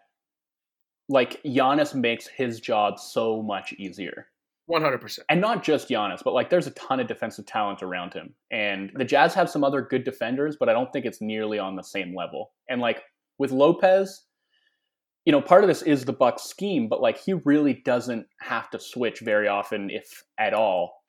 like 1.10 1.42
Giannis 1.44 1.94
makes 1.94 2.28
his 2.28 2.60
job 2.60 3.00
so 3.00 3.42
much 3.42 3.74
easier. 3.74 4.28
100%. 4.70 5.20
And 5.30 5.42
not 5.42 5.64
just 5.64 5.90
Giannis, 5.90 6.24
but 6.24 6.34
like 6.34 6.50
there's 6.50 6.68
a 6.68 6.72
ton 6.72 7.00
of 7.00 7.08
defensive 7.08 7.46
talent 7.46 7.84
around 7.84 8.14
him. 8.14 8.34
And 8.52 8.92
the 8.96 9.04
Jazz 9.04 9.34
have 9.34 9.50
some 9.50 9.64
other 9.64 9.82
good 9.82 10.04
defenders, 10.04 10.56
but 10.60 10.70
I 10.70 10.74
don't 10.74 10.92
think 10.94 11.06
it's 11.06 11.22
nearly 11.22 11.60
on 11.60 11.76
the 11.76 11.84
same 11.84 12.16
level. 12.16 12.52
And 12.70 12.80
like 12.80 13.04
with 13.38 13.52
Lopez, 13.52 14.24
you 15.26 15.32
know, 15.32 15.42
part 15.42 15.64
of 15.64 15.68
this 15.68 15.82
is 15.82 16.06
the 16.06 16.14
Bucks 16.14 16.44
scheme, 16.44 16.88
but 16.88 17.02
like 17.02 17.20
he 17.20 17.34
really 17.34 17.82
doesn't 17.86 18.26
have 18.40 18.70
to 18.72 18.80
switch 18.80 19.20
very 19.20 19.48
often, 19.48 19.90
if 19.90 20.24
at 20.40 20.54
all, 20.54 21.01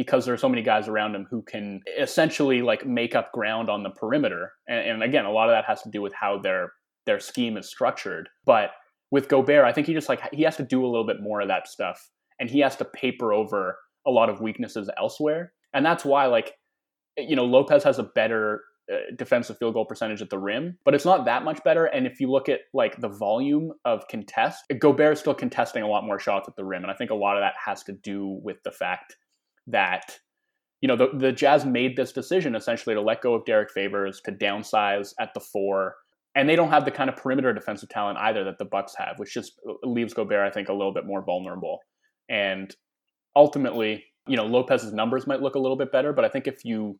because 0.00 0.24
there 0.24 0.32
are 0.32 0.38
so 0.38 0.48
many 0.48 0.62
guys 0.62 0.88
around 0.88 1.14
him 1.14 1.26
who 1.30 1.42
can 1.42 1.82
essentially 1.98 2.62
like 2.62 2.86
make 2.86 3.14
up 3.14 3.30
ground 3.32 3.68
on 3.68 3.82
the 3.82 3.90
perimeter. 3.90 4.50
And, 4.66 4.92
and 4.92 5.02
again, 5.02 5.26
a 5.26 5.30
lot 5.30 5.50
of 5.50 5.52
that 5.52 5.66
has 5.66 5.82
to 5.82 5.90
do 5.90 6.00
with 6.00 6.14
how 6.14 6.38
their 6.38 6.72
their 7.04 7.20
scheme 7.20 7.58
is 7.58 7.68
structured. 7.68 8.30
But 8.46 8.70
with 9.10 9.28
Gobert, 9.28 9.66
I 9.66 9.74
think 9.74 9.86
he 9.86 9.92
just 9.92 10.08
like 10.08 10.22
he 10.32 10.42
has 10.44 10.56
to 10.56 10.62
do 10.62 10.82
a 10.82 10.88
little 10.88 11.06
bit 11.06 11.20
more 11.20 11.42
of 11.42 11.48
that 11.48 11.68
stuff, 11.68 12.00
and 12.38 12.48
he 12.48 12.60
has 12.60 12.76
to 12.76 12.86
paper 12.86 13.34
over 13.34 13.76
a 14.06 14.10
lot 14.10 14.30
of 14.30 14.40
weaknesses 14.40 14.88
elsewhere. 14.96 15.52
And 15.74 15.84
that's 15.84 16.02
why, 16.02 16.24
like, 16.24 16.54
you 17.18 17.36
know, 17.36 17.44
Lopez 17.44 17.84
has 17.84 17.98
a 17.98 18.04
better 18.04 18.62
uh, 18.90 19.00
defensive 19.18 19.58
field 19.58 19.74
goal 19.74 19.84
percentage 19.84 20.22
at 20.22 20.30
the 20.30 20.38
rim, 20.38 20.78
but 20.82 20.94
it's 20.94 21.04
not 21.04 21.26
that 21.26 21.44
much 21.44 21.62
better. 21.62 21.84
And 21.84 22.06
if 22.06 22.20
you 22.20 22.30
look 22.30 22.48
at 22.48 22.60
like 22.72 22.98
the 23.02 23.10
volume 23.10 23.72
of 23.84 24.08
contest, 24.08 24.64
Gobert 24.78 25.12
is 25.12 25.20
still 25.20 25.34
contesting 25.34 25.82
a 25.82 25.88
lot 25.88 26.06
more 26.06 26.18
shots 26.18 26.48
at 26.48 26.56
the 26.56 26.64
rim, 26.64 26.84
and 26.84 26.90
I 26.90 26.94
think 26.94 27.10
a 27.10 27.14
lot 27.14 27.36
of 27.36 27.42
that 27.42 27.52
has 27.62 27.82
to 27.82 27.92
do 27.92 28.40
with 28.42 28.56
the 28.64 28.72
fact 28.72 29.16
that 29.70 30.18
you 30.80 30.88
know 30.88 30.96
the, 30.96 31.08
the 31.14 31.32
Jazz 31.32 31.64
made 31.64 31.96
this 31.96 32.12
decision 32.12 32.54
essentially 32.54 32.94
to 32.94 33.00
let 33.00 33.20
go 33.20 33.34
of 33.34 33.44
Derrick 33.44 33.70
Favors 33.70 34.20
to 34.24 34.32
downsize 34.32 35.12
at 35.20 35.34
the 35.34 35.40
four, 35.40 35.96
and 36.34 36.48
they 36.48 36.56
don't 36.56 36.70
have 36.70 36.84
the 36.84 36.90
kind 36.90 37.10
of 37.10 37.16
perimeter 37.16 37.52
defensive 37.52 37.88
talent 37.88 38.18
either 38.18 38.44
that 38.44 38.58
the 38.58 38.64
Bucks 38.64 38.94
have, 38.96 39.18
which 39.18 39.34
just 39.34 39.60
leaves 39.82 40.14
Gobert 40.14 40.46
I 40.46 40.50
think 40.50 40.68
a 40.68 40.74
little 40.74 40.94
bit 40.94 41.06
more 41.06 41.22
vulnerable. 41.22 41.80
And 42.28 42.74
ultimately, 43.36 44.04
you 44.26 44.36
know 44.36 44.46
Lopez's 44.46 44.92
numbers 44.92 45.26
might 45.26 45.42
look 45.42 45.54
a 45.54 45.58
little 45.58 45.76
bit 45.76 45.92
better, 45.92 46.12
but 46.12 46.24
I 46.24 46.28
think 46.28 46.46
if 46.46 46.64
you 46.64 46.98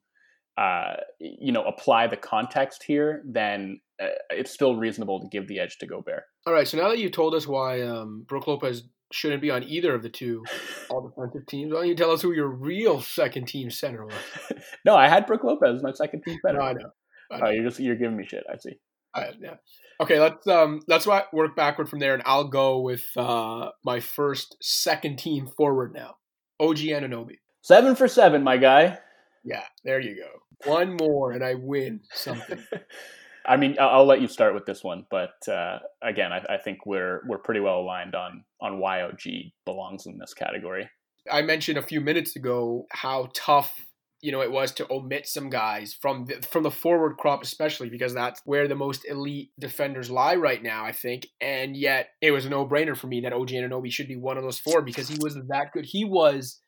uh, 0.58 0.96
you 1.18 1.52
know 1.52 1.64
apply 1.64 2.06
the 2.06 2.16
context 2.16 2.82
here, 2.82 3.22
then 3.26 3.80
uh, 4.02 4.08
it's 4.30 4.50
still 4.50 4.76
reasonable 4.76 5.20
to 5.20 5.28
give 5.28 5.48
the 5.48 5.58
edge 5.58 5.78
to 5.78 5.86
Gobert. 5.86 6.24
All 6.46 6.52
right. 6.52 6.66
So 6.66 6.76
now 6.76 6.88
that 6.88 6.98
you 6.98 7.10
told 7.10 7.34
us 7.34 7.46
why 7.46 7.82
um, 7.82 8.24
Brook 8.28 8.46
Lopez 8.46 8.82
shouldn't 9.12 9.42
be 9.42 9.50
on 9.50 9.62
either 9.64 9.94
of 9.94 10.02
the 10.02 10.08
two 10.08 10.44
all 10.90 11.08
defensive 11.08 11.46
teams. 11.46 11.72
Why 11.72 11.80
don't 11.80 11.88
you 11.88 11.94
tell 11.94 12.12
us 12.12 12.22
who 12.22 12.32
your 12.32 12.48
real 12.48 13.00
second 13.00 13.46
team 13.46 13.70
center 13.70 14.04
was? 14.04 14.14
no, 14.84 14.94
I 14.94 15.08
had 15.08 15.26
Brook 15.26 15.44
Lopez, 15.44 15.82
my 15.82 15.92
second 15.92 16.22
team 16.22 16.38
center. 16.44 16.58
No, 16.58 16.64
I 16.64 16.72
know. 16.72 16.90
I 17.30 17.38
know. 17.38 17.46
Oh, 17.46 17.50
you're 17.50 17.64
just 17.64 17.80
you're 17.80 17.96
giving 17.96 18.16
me 18.16 18.26
shit. 18.26 18.44
I 18.52 18.56
see. 18.58 18.78
I, 19.14 19.30
yeah. 19.40 19.54
Okay, 20.00 20.20
let's 20.20 20.46
um 20.46 20.80
let's 20.88 21.06
work 21.06 21.56
backward 21.56 21.88
from 21.88 21.98
there, 21.98 22.14
and 22.14 22.22
I'll 22.24 22.48
go 22.48 22.80
with 22.80 23.04
uh 23.16 23.70
my 23.84 24.00
first 24.00 24.56
second 24.60 25.18
team 25.18 25.48
forward 25.56 25.92
now. 25.92 26.16
OG 26.58 26.78
Anunoby. 26.78 27.36
Seven 27.62 27.94
for 27.94 28.08
seven, 28.08 28.42
my 28.42 28.56
guy. 28.56 28.98
Yeah, 29.44 29.64
there 29.84 30.00
you 30.00 30.16
go. 30.16 30.70
One 30.70 30.96
more, 31.00 31.32
and 31.32 31.42
I 31.42 31.54
win 31.54 32.00
something. 32.12 32.62
I 33.46 33.56
mean, 33.56 33.76
I'll, 33.80 34.06
let 34.06 34.20
you 34.20 34.28
start 34.28 34.54
with 34.54 34.66
this 34.66 34.84
one, 34.84 35.06
but 35.10 35.34
uh, 35.48 35.78
again, 36.02 36.32
I, 36.32 36.54
I, 36.54 36.58
think 36.58 36.84
we're 36.84 37.22
we're 37.26 37.38
pretty 37.38 37.60
well 37.60 37.80
aligned 37.80 38.14
on 38.14 38.44
on 38.60 38.78
why 38.78 39.02
OG 39.02 39.22
belongs 39.64 40.06
in 40.06 40.18
this 40.18 40.34
category. 40.34 40.88
I 41.30 41.42
mentioned 41.42 41.78
a 41.78 41.82
few 41.82 42.00
minutes 42.00 42.36
ago 42.36 42.86
how 42.90 43.30
tough 43.34 43.86
you 44.20 44.32
know 44.32 44.42
it 44.42 44.50
was 44.50 44.72
to 44.72 44.92
omit 44.92 45.26
some 45.26 45.48
guys 45.48 45.96
from 46.00 46.26
the, 46.26 46.46
from 46.50 46.62
the 46.62 46.70
forward 46.70 47.16
crop, 47.16 47.42
especially 47.42 47.88
because 47.88 48.14
that's 48.14 48.40
where 48.44 48.68
the 48.68 48.74
most 48.74 49.06
elite 49.08 49.50
defenders 49.58 50.10
lie 50.10 50.34
right 50.34 50.62
now. 50.62 50.84
I 50.84 50.92
think, 50.92 51.26
and 51.40 51.76
yet 51.76 52.10
it 52.20 52.32
was 52.32 52.46
a 52.46 52.50
no 52.50 52.66
brainer 52.66 52.96
for 52.96 53.06
me 53.06 53.20
that 53.22 53.32
OG 53.32 53.48
Anunoby 53.48 53.90
should 53.90 54.08
be 54.08 54.16
one 54.16 54.36
of 54.36 54.44
those 54.44 54.58
four 54.58 54.82
because 54.82 55.08
he 55.08 55.18
was 55.20 55.34
that 55.48 55.72
good. 55.72 55.86
He 55.86 56.04
was 56.04 56.60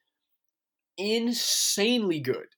insanely 0.97 2.21
good 2.21 2.49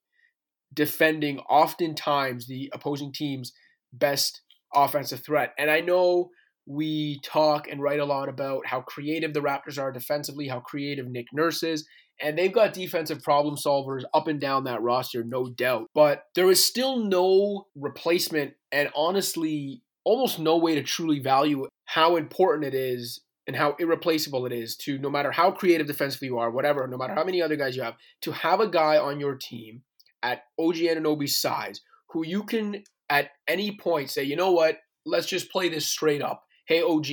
defending 0.73 1.39
oftentimes 1.41 2.47
the 2.47 2.71
opposing 2.73 3.13
team's 3.13 3.53
best 3.99 4.43
offensive 4.75 5.25
threat. 5.25 5.55
And 5.59 5.71
I 5.71 5.81
know 5.81 6.31
we 6.67 7.21
talk 7.21 7.69
and 7.69 7.83
write 7.83 8.01
a 8.01 8.05
lot 8.05 8.29
about 8.29 8.67
how 8.67 8.81
creative 8.81 9.35
the 9.35 9.41
Raptors 9.41 9.79
are 9.79 9.93
defensively, 9.93 10.49
how 10.49 10.61
creative 10.61 11.07
Nick 11.07 11.27
Nurse 11.33 11.63
is, 11.63 11.87
and 12.21 12.39
they've 12.39 12.53
got 12.53 12.73
defensive 12.73 13.23
problem 13.23 13.57
solvers 13.57 14.05
up 14.15 14.29
and 14.29 14.41
down 14.41 14.65
that 14.65 14.83
roster, 14.83 15.25
no 15.25 15.49
doubt. 15.49 15.89
But 15.95 16.25
there 16.35 16.51
is 16.51 16.65
still 16.65 16.99
no 16.99 17.67
replacement, 17.75 18.55
and 18.73 18.89
honestly, 18.95 19.83
almost 20.05 20.39
no 20.39 20.57
way 20.57 20.75
to 20.75 20.83
truly 20.83 21.19
value 21.19 21.67
how 21.87 22.17
important 22.17 22.65
it 22.65 22.75
is 22.75 23.21
and 23.47 23.57
how 23.57 23.77
irreplaceable 23.79 24.47
it 24.47 24.53
is 24.53 24.77
to 24.77 24.99
no 24.99 25.11
matter 25.11 25.31
how 25.31 25.51
creative 25.51 25.87
defensively 25.87 26.29
you 26.29 26.39
are, 26.39 26.51
whatever, 26.51 26.87
no 26.87 26.97
matter 26.97 27.15
how 27.15 27.25
many 27.25 27.43
other 27.43 27.57
guys 27.57 27.77
you 27.77 27.83
have, 27.83 27.97
to 28.23 28.33
have 28.33 28.61
a 28.61 28.69
guy 28.69 28.97
on 28.97 29.21
your 29.21 29.35
team 29.35 29.83
at 30.23 30.45
OG 30.59 30.77
Anunoby's 30.77 31.39
size 31.39 31.81
who 32.11 32.25
you 32.25 32.45
can 32.45 32.83
at 33.15 33.31
any 33.47 33.77
point 33.77 34.11
say, 34.11 34.25
you 34.25 34.35
know 34.35 34.51
what, 34.51 34.79
let's 35.07 35.29
just 35.29 35.53
play 35.53 35.69
this 35.69 35.87
straight 35.87 36.21
up. 36.21 36.43
Hey, 36.67 36.83
OG, 36.83 37.07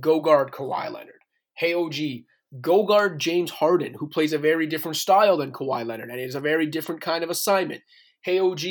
go 0.00 0.20
guard 0.20 0.50
Kawhi 0.50 0.90
Leonard. 0.92 1.20
Hey, 1.56 1.74
OG, 1.74 1.94
go 2.60 2.84
guard 2.84 3.20
James 3.20 3.52
Harden, 3.52 3.94
who 3.94 4.08
plays 4.08 4.32
a 4.32 4.38
very 4.38 4.66
different 4.66 4.96
style 4.96 5.36
than 5.36 5.52
Kawhi 5.52 5.86
Leonard, 5.86 6.10
and 6.10 6.18
it 6.18 6.28
is 6.28 6.34
a 6.34 6.40
very 6.40 6.66
different 6.66 7.00
kind 7.00 7.22
of 7.22 7.30
assignment. 7.30 7.82
Hey, 8.22 8.40
OG, 8.40 8.62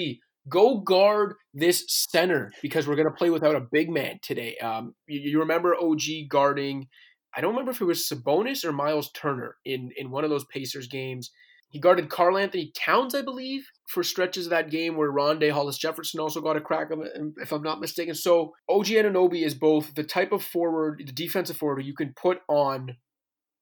go 0.50 0.80
guard 0.80 1.36
this 1.54 1.86
center 1.88 2.52
because 2.62 2.86
we're 2.86 2.98
going 2.98 3.08
to 3.08 3.18
play 3.18 3.30
without 3.30 3.56
a 3.56 3.68
big 3.72 3.90
man 3.90 4.20
today. 4.22 4.58
Um, 4.58 4.94
you, 5.08 5.22
you, 5.32 5.40
remember 5.40 5.74
OG 5.74 6.28
guarding, 6.30 6.88
I 7.34 7.40
don't 7.40 7.52
remember 7.52 7.72
if 7.72 7.80
it 7.80 7.86
was 7.86 8.10
Sabonis 8.10 8.66
or 8.66 8.74
Myles 8.74 9.10
Turner 9.14 9.56
in, 9.64 9.92
in 9.96 10.12
one 10.12 10.26
of 10.26 10.30
those 10.30 10.46
Pacers 10.52 10.88
games. 10.88 11.32
He 11.70 11.80
guarded 11.80 12.10
Karl-Anthony 12.10 12.72
Towns, 12.76 13.14
I 13.14 13.22
believe, 13.22 13.68
for 13.90 14.04
stretches 14.04 14.46
of 14.46 14.52
that 14.52 14.72
game 14.72 14.96
where 14.96 15.12
Rondae 15.12 15.52
Hollis 15.52 15.78
Jefferson 15.78 16.20
also 16.20 16.42
got 16.42 16.56
a 16.58 16.62
crack 16.62 16.90
if 17.38 17.52
I'm 17.52 17.64
not 17.64 17.82
mistaken. 17.82 18.16
So 18.16 18.54
OG 18.70 18.88
Anunoby 18.88 19.46
is 19.46 19.54
both 19.54 19.94
the 19.94 20.04
type 20.04 20.32
of 20.32 20.44
forward, 20.44 21.04
the 21.06 21.12
defensive 21.12 21.58
forward 21.58 21.86
you 21.86 21.94
can 21.94 22.14
put 22.14 22.40
on, 22.48 22.96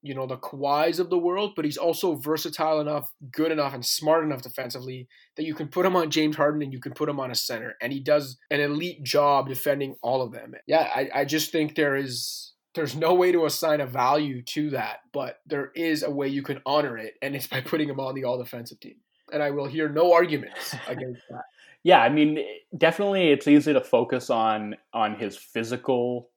you 0.03 0.13
know, 0.13 0.27
the 0.27 0.37
Kawhis 0.37 0.99
of 0.99 1.09
the 1.09 1.17
world, 1.17 1.53
but 1.55 1.65
he's 1.65 1.77
also 1.77 2.15
versatile 2.15 2.79
enough, 2.79 3.11
good 3.31 3.51
enough, 3.51 3.73
and 3.73 3.83
smart 3.83 4.23
enough 4.23 4.43
defensively 4.43 5.07
that 5.35 5.45
you 5.45 5.55
can 5.55 5.67
put 5.67 5.85
him 5.85 5.95
on 5.95 6.11
James 6.11 6.35
Harden 6.35 6.61
and 6.61 6.71
you 6.71 6.79
can 6.79 6.93
put 6.93 7.09
him 7.09 7.19
on 7.19 7.31
a 7.31 7.35
center. 7.35 7.73
And 7.81 7.91
he 7.91 8.01
does 8.01 8.37
an 8.51 8.59
elite 8.59 9.03
job 9.03 9.47
defending 9.47 9.95
all 10.03 10.21
of 10.21 10.31
them. 10.31 10.53
Yeah, 10.67 10.87
I, 10.95 11.09
I 11.13 11.25
just 11.25 11.51
think 11.51 11.75
there 11.75 11.95
is 11.95 12.53
there's 12.75 12.95
no 12.95 13.13
way 13.13 13.31
to 13.31 13.45
assign 13.45 13.81
a 13.81 13.85
value 13.85 14.41
to 14.41 14.69
that, 14.71 14.99
but 15.11 15.39
there 15.45 15.71
is 15.75 16.03
a 16.03 16.11
way 16.11 16.27
you 16.27 16.43
can 16.43 16.61
honor 16.65 16.97
it, 16.97 17.15
and 17.21 17.35
it's 17.35 17.47
by 17.47 17.61
putting 17.61 17.89
him 17.89 17.99
on 17.99 18.15
the 18.15 18.23
all 18.23 18.37
defensive 18.37 18.79
team. 18.79 18.95
And 19.33 19.41
I 19.41 19.51
will 19.51 19.65
hear 19.65 19.89
no 19.89 20.13
arguments 20.13 20.75
against 20.87 21.21
that. 21.29 21.43
Yeah, 21.83 21.99
I 21.99 22.09
mean, 22.09 22.39
definitely, 22.77 23.29
it's 23.31 23.47
easy 23.47 23.73
to 23.73 23.81
focus 23.81 24.29
on 24.29 24.75
on 24.93 25.15
his 25.15 25.37
physical 25.37 26.29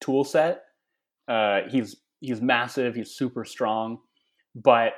tool 0.00 0.24
set. 0.24 0.64
Uh, 1.28 1.60
he's 1.68 1.96
he's 2.20 2.40
massive, 2.40 2.94
he's 2.94 3.10
super 3.10 3.44
strong, 3.44 3.98
but 4.54 4.92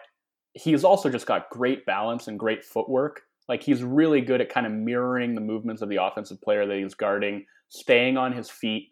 he's 0.55 0.85
also 0.85 1.09
just 1.09 1.27
got 1.27 1.51
great 1.51 1.85
balance 1.87 2.29
and 2.29 2.39
great 2.39 2.65
footwork. 2.65 3.23
Like 3.49 3.63
he's 3.63 3.83
really 3.83 4.21
good 4.21 4.41
at 4.41 4.49
kind 4.49 4.67
of 4.67 4.73
mirroring 4.73 5.35
the 5.35 5.41
movements 5.41 5.83
of 5.83 5.89
the 5.89 6.03
offensive 6.03 6.41
player 6.41 6.67
that 6.67 6.79
he's 6.79 6.95
guarding, 6.95 7.45
staying 7.69 8.17
on 8.17 8.33
his 8.33 8.49
feet 8.49 8.92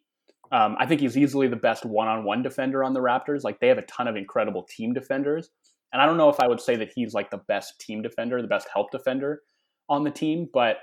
um, 0.52 0.76
I 0.78 0.86
think 0.86 1.00
he's 1.00 1.16
easily 1.16 1.48
the 1.48 1.56
best 1.56 1.84
one-on-one 1.84 2.42
defender 2.42 2.82
on 2.82 2.92
the 2.92 3.00
Raptors. 3.00 3.44
Like 3.44 3.60
they 3.60 3.68
have 3.68 3.78
a 3.78 3.82
ton 3.82 4.08
of 4.08 4.16
incredible 4.16 4.64
team 4.64 4.92
defenders, 4.92 5.50
and 5.92 6.00
I 6.00 6.06
don't 6.06 6.16
know 6.16 6.28
if 6.28 6.40
I 6.40 6.48
would 6.48 6.60
say 6.60 6.76
that 6.76 6.92
he's 6.94 7.14
like 7.14 7.30
the 7.30 7.40
best 7.48 7.80
team 7.80 8.02
defender, 8.02 8.40
the 8.42 8.48
best 8.48 8.68
help 8.72 8.90
defender 8.90 9.42
on 9.88 10.04
the 10.04 10.10
team, 10.10 10.48
but 10.52 10.78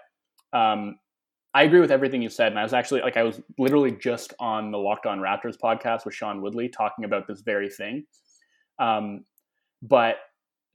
um, 0.54 0.98
I 1.54 1.64
agree 1.64 1.80
with 1.80 1.92
everything 1.92 2.22
you 2.22 2.30
said. 2.30 2.52
And 2.52 2.60
I 2.60 2.64
was 2.64 2.74
actually 2.74 3.02
like 3.02 3.18
I 3.18 3.24
was 3.24 3.42
literally 3.58 3.92
just 3.92 4.34
on 4.40 4.72
the 4.72 4.78
Locked 4.78 5.06
On 5.06 5.20
Raptors 5.20 5.58
podcast 5.58 6.06
with 6.06 6.14
Sean 6.14 6.42
Woodley 6.42 6.70
talking 6.70 7.06
about 7.06 7.28
this 7.28 7.42
very 7.42 7.70
thing. 7.70 8.06
Um, 8.80 9.26
but 9.82 10.18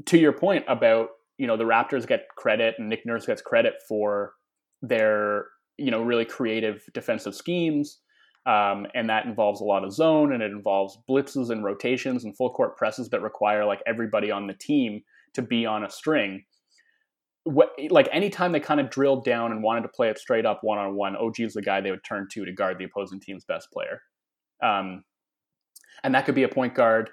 to 0.07 0.18
your 0.18 0.32
point 0.32 0.64
about 0.68 1.11
you 1.38 1.47
know 1.47 1.57
the 1.57 1.64
Raptors 1.64 2.07
get 2.07 2.26
credit 2.36 2.74
and 2.78 2.88
Nick 2.88 3.07
Nurse 3.07 3.26
gets 3.26 3.43
credit 3.43 3.74
for 3.88 4.32
their 4.80 5.47
you 5.78 5.90
know 5.90 6.03
really 6.03 6.24
creative 6.24 6.82
defensive 6.93 7.34
schemes 7.34 7.99
Um, 8.45 8.86
and 8.95 9.09
that 9.09 9.26
involves 9.26 9.61
a 9.61 9.64
lot 9.64 9.84
of 9.84 9.93
zone 9.93 10.32
and 10.32 10.43
it 10.43 10.51
involves 10.51 10.99
blitzes 11.09 11.51
and 11.51 11.62
rotations 11.62 12.24
and 12.24 12.36
full 12.36 12.53
court 12.53 12.76
presses 12.76 13.09
that 13.11 13.22
require 13.22 13.64
like 13.64 13.80
everybody 13.86 14.32
on 14.32 14.49
the 14.49 14.55
team 14.55 15.03
to 15.34 15.43
be 15.43 15.64
on 15.64 15.84
a 15.84 15.90
string. 15.90 16.45
What, 17.45 17.70
like 17.90 18.09
anytime 18.12 18.51
they 18.51 18.61
kind 18.61 18.80
of 18.80 18.90
drilled 18.90 19.24
down 19.24 19.53
and 19.53 19.62
wanted 19.62 19.82
to 19.82 19.88
play 19.88 20.09
it 20.09 20.18
straight 20.18 20.45
up 20.45 20.61
one 20.62 20.78
on 20.78 20.97
one, 20.97 21.16
OG 21.16 21.40
is 21.40 21.55
the 21.55 21.62
guy 21.62 21.80
they 21.80 21.93
would 21.93 22.05
turn 22.05 22.26
to 22.32 22.45
to 22.45 22.53
guard 22.53 22.78
the 22.78 22.84
opposing 22.84 23.20
team's 23.20 23.45
best 23.45 23.70
player. 23.72 24.03
Um, 24.62 25.05
and 26.03 26.14
that 26.14 26.24
could 26.24 26.34
be 26.34 26.43
a 26.43 26.49
point 26.49 26.74
guard 26.74 27.11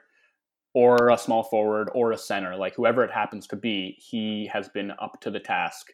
or 0.73 1.09
a 1.09 1.17
small 1.17 1.43
forward 1.43 1.89
or 1.93 2.11
a 2.11 2.17
center, 2.17 2.55
like 2.55 2.75
whoever 2.75 3.03
it 3.03 3.11
happens 3.11 3.47
to 3.47 3.55
be. 3.55 3.97
He 3.99 4.49
has 4.51 4.69
been 4.69 4.91
up 5.01 5.19
to 5.21 5.32
the 5.32 5.39
task, 5.39 5.88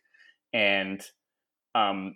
and 0.53 1.01
um, 1.73 2.15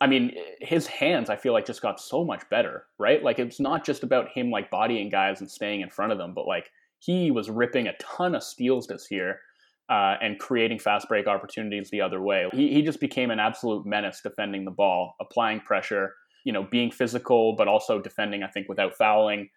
I 0.00 0.06
mean, 0.06 0.32
his 0.60 0.86
hands, 0.86 1.30
I 1.30 1.36
feel 1.36 1.54
like, 1.54 1.64
just 1.64 1.80
got 1.80 2.00
so 2.00 2.24
much 2.24 2.42
better, 2.50 2.84
right? 2.98 3.22
Like, 3.22 3.38
it's 3.38 3.58
not 3.58 3.84
just 3.84 4.02
about 4.02 4.28
him, 4.34 4.50
like, 4.50 4.70
bodying 4.70 5.08
guys 5.08 5.40
and 5.40 5.50
staying 5.50 5.80
in 5.80 5.88
front 5.88 6.12
of 6.12 6.18
them, 6.18 6.34
but, 6.34 6.46
like, 6.46 6.70
he 6.98 7.30
was 7.30 7.48
ripping 7.48 7.86
a 7.86 7.96
ton 7.98 8.34
of 8.34 8.42
steals 8.42 8.86
this 8.86 9.08
year 9.10 9.40
uh, 9.88 10.16
and 10.20 10.38
creating 10.38 10.78
fast 10.78 11.08
break 11.08 11.26
opportunities 11.26 11.88
the 11.90 12.00
other 12.02 12.20
way. 12.20 12.46
He, 12.52 12.74
he 12.74 12.82
just 12.82 13.00
became 13.00 13.30
an 13.30 13.38
absolute 13.38 13.86
menace 13.86 14.20
defending 14.22 14.64
the 14.64 14.70
ball, 14.70 15.14
applying 15.20 15.60
pressure, 15.60 16.12
you 16.44 16.52
know, 16.52 16.66
being 16.70 16.90
physical, 16.90 17.54
but 17.56 17.68
also 17.68 18.00
defending, 18.00 18.42
I 18.42 18.48
think, 18.48 18.68
without 18.68 18.94
fouling. 18.96 19.48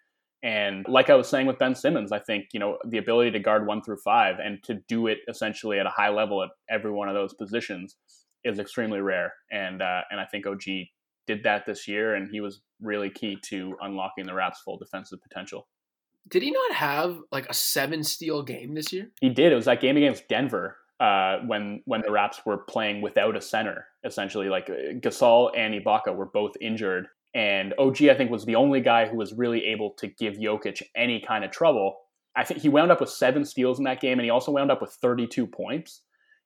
And 0.41 0.85
like 0.87 1.09
I 1.09 1.15
was 1.15 1.27
saying 1.27 1.47
with 1.47 1.59
Ben 1.59 1.75
Simmons, 1.75 2.13
I 2.13 2.19
think, 2.19 2.45
you 2.53 2.59
know, 2.59 2.77
the 2.87 2.97
ability 2.97 3.31
to 3.31 3.39
guard 3.39 3.67
one 3.67 3.81
through 3.81 3.97
five 4.05 4.35
and 4.39 4.63
to 4.63 4.75
do 4.87 5.07
it 5.07 5.17
essentially 5.27 5.79
at 5.79 5.85
a 5.85 5.89
high 5.89 6.09
level 6.09 6.41
at 6.43 6.49
every 6.69 6.91
one 6.91 7.09
of 7.09 7.15
those 7.15 7.33
positions 7.33 7.95
is 8.43 8.59
extremely 8.59 9.01
rare, 9.01 9.33
and 9.51 9.81
uh, 9.81 10.01
and 10.11 10.19
I 10.19 10.25
think 10.25 10.45
OG 10.45 10.63
did 11.27 11.43
that 11.43 11.65
this 11.65 11.87
year, 11.87 12.15
and 12.15 12.29
he 12.29 12.41
was 12.41 12.61
really 12.81 13.09
key 13.09 13.37
to 13.45 13.75
unlocking 13.81 14.25
the 14.25 14.33
Raps' 14.33 14.61
full 14.61 14.77
defensive 14.77 15.21
potential. 15.21 15.67
Did 16.27 16.43
he 16.43 16.51
not 16.51 16.73
have 16.73 17.19
like 17.31 17.47
a 17.49 17.53
seven 17.53 18.03
steal 18.03 18.43
game 18.43 18.73
this 18.73 18.91
year? 18.91 19.09
He 19.21 19.29
did. 19.29 19.51
It 19.51 19.55
was 19.55 19.65
that 19.65 19.81
game 19.81 19.97
against 19.97 20.27
Denver 20.27 20.77
uh, 20.99 21.37
when 21.45 21.81
when 21.85 22.01
the 22.01 22.11
Raps 22.11 22.41
were 22.45 22.57
playing 22.57 23.01
without 23.01 23.35
a 23.35 23.41
center. 23.41 23.85
Essentially, 24.03 24.49
like 24.49 24.69
uh, 24.69 24.93
Gasol 24.99 25.51
and 25.55 25.73
Ibaka 25.73 26.15
were 26.15 26.27
both 26.27 26.53
injured, 26.61 27.07
and 27.33 27.73
OG 27.77 28.03
I 28.03 28.15
think 28.15 28.31
was 28.31 28.45
the 28.45 28.55
only 28.55 28.81
guy 28.81 29.07
who 29.07 29.17
was 29.17 29.33
really 29.33 29.65
able 29.65 29.91
to 29.99 30.07
give 30.07 30.35
Jokic 30.35 30.81
any 30.95 31.19
kind 31.19 31.43
of 31.43 31.51
trouble. 31.51 31.97
I 32.35 32.43
think 32.43 32.61
he 32.61 32.69
wound 32.69 32.91
up 32.91 33.01
with 33.01 33.09
seven 33.09 33.43
steals 33.43 33.79
in 33.79 33.85
that 33.85 34.01
game, 34.01 34.19
and 34.19 34.23
he 34.23 34.29
also 34.29 34.51
wound 34.51 34.71
up 34.71 34.81
with 34.81 34.91
32 35.01 35.47
points. 35.47 36.01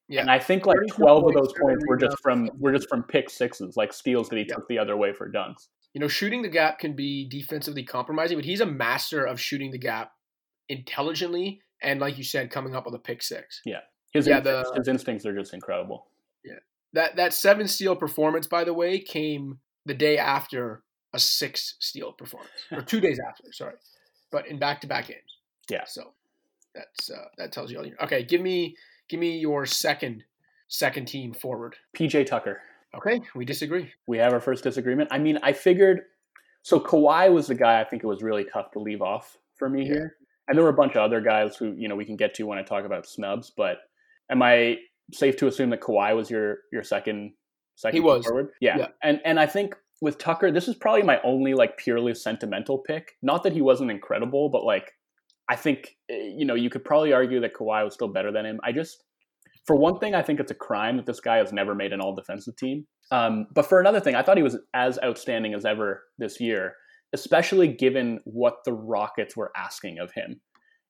Yeah. 0.09 0.21
And 0.21 0.29
I 0.29 0.39
think 0.39 0.65
like 0.65 0.77
twelve 0.89 1.25
of 1.25 1.33
those 1.33 1.53
points 1.59 1.83
were 1.87 1.97
just 1.97 2.17
from 2.21 2.49
were 2.59 2.73
just 2.73 2.89
from 2.89 3.03
pick 3.03 3.29
sixes, 3.29 3.77
like 3.77 3.93
steals 3.93 4.29
that 4.29 4.37
he 4.37 4.45
yeah. 4.47 4.55
took 4.55 4.67
the 4.67 4.77
other 4.77 4.97
way 4.97 5.13
for 5.13 5.31
dunks. 5.31 5.69
You 5.93 6.01
know, 6.01 6.07
shooting 6.07 6.41
the 6.41 6.49
gap 6.49 6.79
can 6.79 6.95
be 6.95 7.27
defensively 7.29 7.83
compromising, 7.83 8.37
but 8.37 8.45
he's 8.45 8.61
a 8.61 8.65
master 8.65 9.23
of 9.23 9.39
shooting 9.39 9.71
the 9.71 9.77
gap 9.77 10.11
intelligently 10.67 11.61
and, 11.81 11.99
like 11.99 12.17
you 12.17 12.23
said, 12.23 12.49
coming 12.49 12.75
up 12.75 12.85
with 12.85 12.95
a 12.95 12.99
pick 12.99 13.21
six. 13.21 13.61
Yeah, 13.65 13.81
his 14.11 14.25
yeah, 14.27 14.37
instincts, 14.37 14.69
the, 14.71 14.79
his 14.79 14.87
instincts 14.87 15.25
are 15.25 15.37
just 15.37 15.53
incredible. 15.53 16.07
Yeah, 16.43 16.59
that 16.93 17.15
that 17.17 17.33
seven 17.33 17.67
steal 17.67 17.95
performance, 17.95 18.47
by 18.47 18.63
the 18.63 18.73
way, 18.73 18.99
came 18.99 19.59
the 19.85 19.93
day 19.93 20.17
after 20.17 20.81
a 21.13 21.19
six 21.19 21.75
steal 21.79 22.11
performance, 22.11 22.51
or 22.71 22.81
two 22.81 22.99
days 22.99 23.19
after. 23.19 23.43
Sorry, 23.51 23.75
but 24.31 24.47
in 24.47 24.57
back 24.57 24.81
to 24.81 24.87
back 24.87 25.07
games. 25.07 25.37
Yeah. 25.69 25.83
So 25.85 26.13
that's 26.73 27.11
uh, 27.11 27.25
that 27.37 27.51
tells 27.51 27.71
you 27.71 27.77
all. 27.77 27.85
You 27.85 27.91
know. 27.91 27.97
Okay, 28.03 28.23
give 28.23 28.41
me 28.41 28.75
Give 29.13 29.19
me 29.19 29.37
your 29.37 29.67
second 29.67 30.23
second 30.69 31.07
team 31.07 31.33
forward. 31.35 31.75
PJ 31.95 32.25
Tucker. 32.25 32.63
Okay, 32.97 33.21
we 33.35 33.45
disagree. 33.45 33.91
We 34.07 34.17
have 34.17 34.33
our 34.33 34.39
first 34.39 34.63
disagreement. 34.63 35.09
I 35.11 35.19
mean, 35.19 35.37
I 35.43 35.53
figured 35.53 36.01
so 36.63 36.79
Kawhi 36.79 37.31
was 37.31 37.45
the 37.45 37.53
guy 37.53 37.79
I 37.79 37.83
think 37.83 38.03
it 38.03 38.07
was 38.07 38.23
really 38.23 38.43
tough 38.43 38.71
to 38.71 38.79
leave 38.79 39.03
off 39.03 39.37
for 39.55 39.69
me 39.69 39.81
yeah. 39.81 39.93
here. 39.93 40.15
And 40.47 40.57
there 40.57 40.63
were 40.63 40.71
a 40.71 40.75
bunch 40.75 40.93
of 40.95 41.03
other 41.03 41.21
guys 41.21 41.55
who, 41.55 41.73
you 41.73 41.87
know, 41.87 41.95
we 41.95 42.05
can 42.05 42.15
get 42.15 42.33
to 42.33 42.47
when 42.47 42.57
I 42.57 42.63
talk 42.63 42.85
about 42.85 43.05
snubs, 43.05 43.51
but 43.55 43.81
am 44.31 44.41
I 44.41 44.77
safe 45.11 45.37
to 45.37 45.47
assume 45.47 45.69
that 45.69 45.81
Kawhi 45.81 46.15
was 46.15 46.31
your 46.31 46.61
your 46.71 46.81
second 46.81 47.33
second 47.75 47.95
he 47.95 48.01
was. 48.01 48.25
forward? 48.25 48.49
Yeah. 48.61 48.79
yeah. 48.79 48.87
And 49.03 49.21
and 49.25 49.39
I 49.39 49.45
think 49.45 49.75
with 50.01 50.17
Tucker, 50.17 50.51
this 50.51 50.67
is 50.67 50.73
probably 50.73 51.03
my 51.03 51.21
only 51.23 51.53
like 51.53 51.77
purely 51.77 52.15
sentimental 52.15 52.79
pick. 52.79 53.11
Not 53.21 53.43
that 53.43 53.53
he 53.53 53.61
wasn't 53.61 53.91
incredible, 53.91 54.49
but 54.49 54.63
like 54.63 54.91
I 55.49 55.55
think 55.55 55.97
eh, 56.09 56.31
you 56.35 56.45
know 56.45 56.55
you 56.55 56.69
could 56.69 56.83
probably 56.83 57.13
argue 57.13 57.39
that 57.41 57.53
Kawhi 57.53 57.83
was 57.83 57.93
still 57.93 58.07
better 58.07 58.31
than 58.31 58.45
him. 58.45 58.59
I 58.63 58.71
just, 58.71 59.03
for 59.65 59.75
one 59.75 59.99
thing, 59.99 60.15
I 60.15 60.21
think 60.21 60.39
it's 60.39 60.51
a 60.51 60.55
crime 60.55 60.97
that 60.97 61.05
this 61.05 61.19
guy 61.19 61.37
has 61.37 61.53
never 61.53 61.75
made 61.75 61.93
an 61.93 62.01
All 62.01 62.15
Defensive 62.15 62.55
team. 62.55 62.85
Um, 63.11 63.47
but 63.53 63.65
for 63.65 63.79
another 63.79 63.99
thing, 63.99 64.15
I 64.15 64.23
thought 64.23 64.37
he 64.37 64.43
was 64.43 64.57
as 64.73 64.99
outstanding 65.03 65.53
as 65.53 65.65
ever 65.65 66.03
this 66.17 66.39
year, 66.39 66.75
especially 67.13 67.67
given 67.67 68.19
what 68.25 68.57
the 68.65 68.73
Rockets 68.73 69.35
were 69.35 69.51
asking 69.55 69.99
of 69.99 70.11
him, 70.13 70.41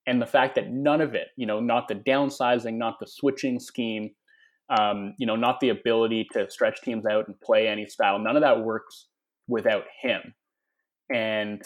and 0.07 0.21
the 0.21 0.27
fact 0.27 0.55
that 0.55 0.71
none 0.71 1.01
of 1.01 1.15
it, 1.15 1.27
you 1.37 1.45
know, 1.45 1.59
not 1.59 1.87
the 1.87 1.95
downsizing, 1.95 2.75
not 2.75 2.95
the 2.99 3.07
switching 3.07 3.59
scheme, 3.59 4.11
um, 4.69 5.13
you 5.17 5.27
know, 5.27 5.35
not 5.35 5.59
the 5.59 5.69
ability 5.69 6.27
to 6.33 6.49
stretch 6.49 6.81
teams 6.81 7.05
out 7.05 7.27
and 7.27 7.39
play 7.41 7.67
any 7.67 7.85
style, 7.85 8.19
none 8.19 8.35
of 8.35 8.41
that 8.41 8.63
works 8.63 9.07
without 9.47 9.83
him. 10.01 10.33
And 11.13 11.61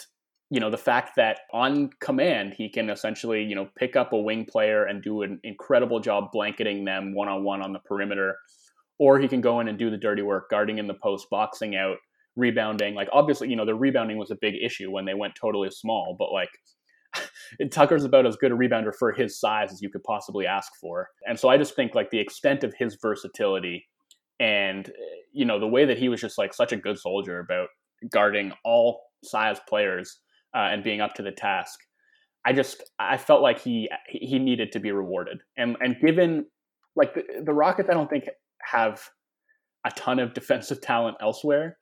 you 0.50 0.60
know 0.60 0.70
the 0.70 0.78
fact 0.78 1.12
that 1.16 1.40
on 1.52 1.90
command 2.00 2.54
he 2.56 2.68
can 2.68 2.90
essentially 2.90 3.42
you 3.42 3.54
know 3.54 3.68
pick 3.76 3.96
up 3.96 4.12
a 4.12 4.16
wing 4.16 4.44
player 4.44 4.84
and 4.84 5.02
do 5.02 5.22
an 5.22 5.38
incredible 5.44 6.00
job 6.00 6.30
blanketing 6.32 6.84
them 6.84 7.14
one 7.14 7.28
on 7.28 7.44
one 7.44 7.62
on 7.62 7.72
the 7.72 7.78
perimeter 7.80 8.36
or 8.98 9.18
he 9.18 9.28
can 9.28 9.40
go 9.40 9.60
in 9.60 9.68
and 9.68 9.78
do 9.78 9.90
the 9.90 9.96
dirty 9.96 10.22
work 10.22 10.50
guarding 10.50 10.78
in 10.78 10.86
the 10.86 10.94
post 10.94 11.28
boxing 11.30 11.76
out 11.76 11.96
rebounding. 12.34 12.94
Like 12.94 13.08
obviously 13.12 13.48
you 13.48 13.56
know 13.56 13.66
the 13.66 13.74
rebounding 13.74 14.16
was 14.16 14.30
a 14.30 14.38
big 14.40 14.54
issue 14.62 14.90
when 14.90 15.04
they 15.04 15.14
went 15.14 15.34
totally 15.34 15.70
small 15.70 16.16
but 16.18 16.32
like 16.32 16.50
Tucker's 17.70 18.04
about 18.04 18.26
as 18.26 18.36
good 18.36 18.52
a 18.52 18.54
rebounder 18.54 18.94
for 18.94 19.12
his 19.12 19.38
size 19.38 19.72
as 19.72 19.80
you 19.80 19.90
could 19.90 20.04
possibly 20.04 20.46
ask 20.46 20.72
for. 20.80 21.08
And 21.26 21.38
so 21.38 21.48
I 21.48 21.56
just 21.56 21.74
think 21.74 21.94
like 21.94 22.10
the 22.10 22.18
extent 22.18 22.64
of 22.64 22.74
his 22.78 22.96
versatility 23.00 23.86
and 24.40 24.90
you 25.32 25.44
know 25.44 25.58
the 25.58 25.66
way 25.66 25.84
that 25.84 25.98
he 25.98 26.08
was 26.08 26.20
just 26.20 26.38
like 26.38 26.54
such 26.54 26.72
a 26.72 26.76
good 26.76 26.98
soldier 26.98 27.40
about 27.40 27.68
guarding 28.10 28.52
all 28.64 29.00
size 29.24 29.58
players 29.68 30.20
uh, 30.54 30.68
and 30.72 30.82
being 30.84 31.00
up 31.00 31.14
to 31.14 31.22
the 31.22 31.32
task. 31.32 31.78
I 32.44 32.52
just 32.52 32.82
I 32.98 33.16
felt 33.16 33.42
like 33.42 33.60
he 33.60 33.90
he 34.08 34.38
needed 34.38 34.72
to 34.72 34.80
be 34.80 34.92
rewarded, 34.92 35.38
and 35.56 35.76
and 35.80 35.96
given 36.00 36.46
like 36.96 37.14
the, 37.14 37.24
the 37.44 37.52
Rockets, 37.52 37.88
I 37.90 37.94
don't 37.94 38.08
think 38.08 38.24
have 38.62 39.02
a 39.86 39.90
ton 39.90 40.18
of 40.18 40.34
defensive 40.34 40.80
talent 40.80 41.16
elsewhere. 41.20 41.78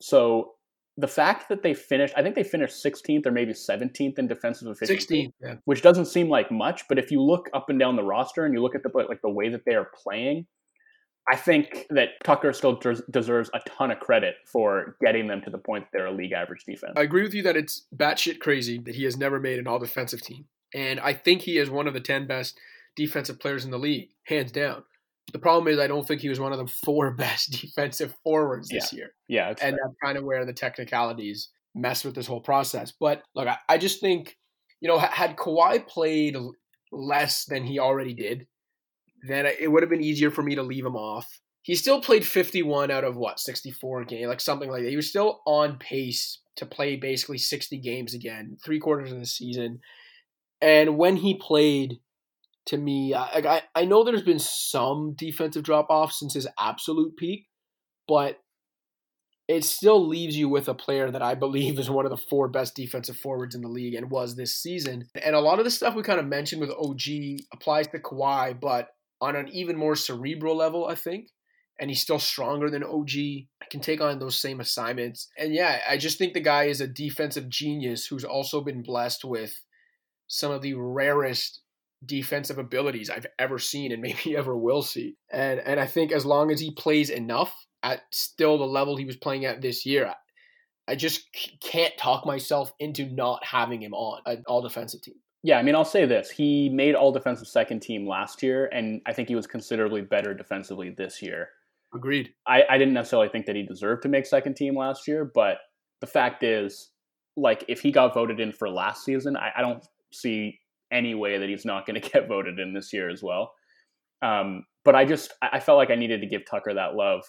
So 0.00 0.52
the 0.98 1.08
fact 1.08 1.48
that 1.50 1.62
they 1.62 1.74
finished, 1.74 2.14
I 2.16 2.22
think 2.22 2.34
they 2.34 2.42
finished 2.42 2.82
16th 2.82 3.26
or 3.26 3.30
maybe 3.30 3.52
17th 3.52 4.18
in 4.18 4.26
defensive 4.26 4.68
efficiency, 4.68 5.26
16th, 5.26 5.32
yeah. 5.42 5.54
which 5.66 5.82
doesn't 5.82 6.06
seem 6.06 6.28
like 6.28 6.50
much. 6.50 6.84
But 6.88 6.98
if 6.98 7.10
you 7.10 7.20
look 7.20 7.50
up 7.52 7.68
and 7.68 7.78
down 7.78 7.96
the 7.96 8.02
roster 8.02 8.46
and 8.46 8.54
you 8.54 8.62
look 8.62 8.74
at 8.74 8.82
the 8.82 8.90
like 9.08 9.20
the 9.22 9.30
way 9.30 9.50
that 9.50 9.62
they 9.66 9.74
are 9.74 9.90
playing, 10.02 10.46
I 11.28 11.36
think 11.36 11.86
that 11.90 12.10
Tucker 12.24 12.52
still 12.52 12.76
des- 12.76 13.02
deserves 13.10 13.50
a 13.52 13.60
ton 13.68 13.90
of 13.90 13.98
credit 13.98 14.36
for 14.46 14.96
getting 15.00 15.26
them 15.26 15.42
to 15.42 15.50
the 15.50 15.58
point 15.58 15.84
that 15.84 15.90
they're 15.92 16.06
a 16.06 16.12
league 16.12 16.32
average 16.32 16.64
defense. 16.64 16.92
I 16.96 17.02
agree 17.02 17.22
with 17.22 17.34
you 17.34 17.42
that 17.42 17.56
it's 17.56 17.86
batshit 17.94 18.38
crazy 18.38 18.78
that 18.78 18.94
he 18.94 19.04
has 19.04 19.16
never 19.16 19.40
made 19.40 19.58
an 19.58 19.66
all 19.66 19.78
defensive 19.78 20.22
team. 20.22 20.44
And 20.74 21.00
I 21.00 21.12
think 21.12 21.42
he 21.42 21.58
is 21.58 21.68
one 21.68 21.88
of 21.88 21.94
the 21.94 22.00
10 22.00 22.26
best 22.26 22.58
defensive 22.94 23.40
players 23.40 23.64
in 23.64 23.70
the 23.70 23.78
league, 23.78 24.10
hands 24.24 24.52
down. 24.52 24.84
The 25.32 25.38
problem 25.40 25.72
is, 25.72 25.80
I 25.80 25.88
don't 25.88 26.06
think 26.06 26.20
he 26.20 26.28
was 26.28 26.38
one 26.38 26.52
of 26.52 26.58
the 26.58 26.72
four 26.84 27.10
best 27.16 27.50
defensive 27.60 28.14
forwards 28.22 28.68
this 28.68 28.92
yeah. 28.92 28.96
year. 28.96 29.10
Yeah. 29.28 29.48
And 29.48 29.58
fair. 29.58 29.70
that's 29.70 29.94
kind 30.02 30.18
of 30.18 30.24
where 30.24 30.44
the 30.44 30.52
technicalities 30.52 31.48
mess 31.74 32.04
with 32.04 32.14
this 32.14 32.26
whole 32.26 32.40
process. 32.40 32.92
But 32.98 33.22
look, 33.34 33.48
I, 33.48 33.58
I 33.68 33.78
just 33.78 34.00
think, 34.00 34.36
you 34.80 34.88
know, 34.88 34.98
had 34.98 35.36
Kawhi 35.36 35.86
played 35.86 36.36
less 36.92 37.44
than 37.44 37.64
he 37.64 37.78
already 37.78 38.14
did, 38.14 38.46
then 39.22 39.46
it 39.46 39.70
would 39.70 39.82
have 39.82 39.90
been 39.90 40.02
easier 40.02 40.30
for 40.30 40.42
me 40.42 40.54
to 40.54 40.62
leave 40.62 40.84
him 40.84 40.96
off. 40.96 41.40
He 41.62 41.74
still 41.74 42.00
played 42.00 42.24
51 42.24 42.90
out 42.90 43.04
of 43.04 43.16
what 43.16 43.40
64 43.40 44.04
games, 44.04 44.28
like 44.28 44.40
something 44.40 44.70
like 44.70 44.82
that. 44.82 44.90
He 44.90 44.96
was 44.96 45.08
still 45.08 45.40
on 45.46 45.78
pace 45.78 46.40
to 46.56 46.66
play 46.66 46.96
basically 46.96 47.38
60 47.38 47.78
games 47.78 48.14
again, 48.14 48.56
three 48.64 48.78
quarters 48.78 49.12
of 49.12 49.18
the 49.18 49.26
season. 49.26 49.80
And 50.60 50.96
when 50.96 51.16
he 51.16 51.34
played, 51.34 52.00
to 52.66 52.76
me, 52.76 53.14
I, 53.14 53.24
I, 53.24 53.62
I 53.74 53.84
know 53.84 54.04
there's 54.04 54.22
been 54.22 54.38
some 54.38 55.14
defensive 55.16 55.62
drop 55.62 55.88
off 55.90 56.12
since 56.12 56.34
his 56.34 56.48
absolute 56.58 57.16
peak, 57.16 57.46
but 58.08 58.38
it 59.48 59.64
still 59.64 60.06
leaves 60.06 60.36
you 60.36 60.48
with 60.48 60.68
a 60.68 60.74
player 60.74 61.10
that 61.10 61.22
I 61.22 61.34
believe 61.34 61.78
is 61.78 61.90
one 61.90 62.04
of 62.04 62.10
the 62.10 62.16
four 62.16 62.48
best 62.48 62.74
defensive 62.74 63.16
forwards 63.16 63.54
in 63.54 63.62
the 63.62 63.68
league 63.68 63.94
and 63.94 64.10
was 64.10 64.34
this 64.36 64.56
season. 64.56 65.08
And 65.22 65.34
a 65.34 65.40
lot 65.40 65.58
of 65.58 65.64
the 65.64 65.70
stuff 65.70 65.94
we 65.94 66.02
kind 66.02 66.20
of 66.20 66.26
mentioned 66.26 66.60
with 66.60 66.70
OG 66.70 67.40
applies 67.52 67.88
to 67.88 67.98
Kawhi, 67.98 68.58
but 68.60 68.88
on 69.20 69.36
an 69.36 69.48
even 69.48 69.76
more 69.76 69.96
cerebral 69.96 70.56
level, 70.56 70.86
I 70.86 70.94
think. 70.94 71.28
And 71.78 71.90
he's 71.90 72.00
still 72.00 72.18
stronger 72.18 72.70
than 72.70 72.82
OG. 72.82 73.10
I 73.62 73.66
can 73.70 73.80
take 73.80 74.00
on 74.00 74.18
those 74.18 74.38
same 74.38 74.60
assignments. 74.60 75.28
And 75.38 75.54
yeah, 75.54 75.80
I 75.88 75.98
just 75.98 76.16
think 76.16 76.32
the 76.32 76.40
guy 76.40 76.64
is 76.64 76.80
a 76.80 76.86
defensive 76.86 77.50
genius 77.50 78.06
who's 78.06 78.24
also 78.24 78.62
been 78.62 78.82
blessed 78.82 79.24
with 79.24 79.54
some 80.26 80.52
of 80.52 80.62
the 80.62 80.74
rarest 80.74 81.60
defensive 82.04 82.58
abilities 82.58 83.10
I've 83.10 83.26
ever 83.38 83.58
seen 83.58 83.92
and 83.92 84.02
maybe 84.02 84.36
ever 84.36 84.56
will 84.56 84.82
see. 84.82 85.16
And 85.30 85.60
and 85.60 85.78
I 85.80 85.86
think 85.86 86.12
as 86.12 86.24
long 86.24 86.50
as 86.50 86.60
he 86.60 86.70
plays 86.72 87.10
enough 87.10 87.54
at 87.82 88.02
still 88.10 88.58
the 88.58 88.64
level 88.64 88.96
he 88.96 89.04
was 89.04 89.16
playing 89.16 89.44
at 89.44 89.60
this 89.60 89.84
year, 89.84 90.14
I 90.88 90.94
just 90.94 91.22
c- 91.34 91.58
can't 91.60 91.96
talk 91.98 92.24
myself 92.24 92.72
into 92.78 93.06
not 93.06 93.44
having 93.44 93.82
him 93.82 93.92
on 93.92 94.22
an 94.26 94.44
all 94.46 94.62
defensive 94.62 95.02
team. 95.02 95.16
Yeah, 95.46 95.58
I 95.58 95.62
mean, 95.62 95.76
I'll 95.76 95.84
say 95.84 96.06
this. 96.06 96.28
He 96.28 96.68
made 96.70 96.96
all 96.96 97.12
defensive 97.12 97.46
second 97.46 97.78
team 97.78 98.04
last 98.04 98.42
year, 98.42 98.66
and 98.72 99.00
I 99.06 99.12
think 99.12 99.28
he 99.28 99.36
was 99.36 99.46
considerably 99.46 100.00
better 100.00 100.34
defensively 100.34 100.90
this 100.90 101.22
year. 101.22 101.50
Agreed. 101.94 102.34
I, 102.48 102.64
I 102.68 102.78
didn't 102.78 102.94
necessarily 102.94 103.28
think 103.28 103.46
that 103.46 103.54
he 103.54 103.62
deserved 103.62 104.02
to 104.02 104.08
make 104.08 104.26
second 104.26 104.56
team 104.56 104.76
last 104.76 105.06
year, 105.06 105.24
but 105.24 105.58
the 106.00 106.08
fact 106.08 106.42
is, 106.42 106.90
like, 107.36 107.64
if 107.68 107.80
he 107.80 107.92
got 107.92 108.12
voted 108.12 108.40
in 108.40 108.50
for 108.50 108.68
last 108.68 109.04
season, 109.04 109.36
I, 109.36 109.52
I 109.56 109.62
don't 109.62 109.86
see 110.12 110.58
any 110.90 111.14
way 111.14 111.38
that 111.38 111.48
he's 111.48 111.64
not 111.64 111.86
going 111.86 112.00
to 112.00 112.10
get 112.10 112.26
voted 112.26 112.58
in 112.58 112.74
this 112.74 112.92
year 112.92 113.08
as 113.08 113.22
well. 113.22 113.52
Um, 114.22 114.66
but 114.84 114.96
I 114.96 115.04
just 115.04 115.32
I 115.40 115.60
felt 115.60 115.78
like 115.78 115.90
I 115.90 115.94
needed 115.94 116.22
to 116.22 116.26
give 116.26 116.42
Tucker 116.44 116.74
that 116.74 116.96
love. 116.96 117.22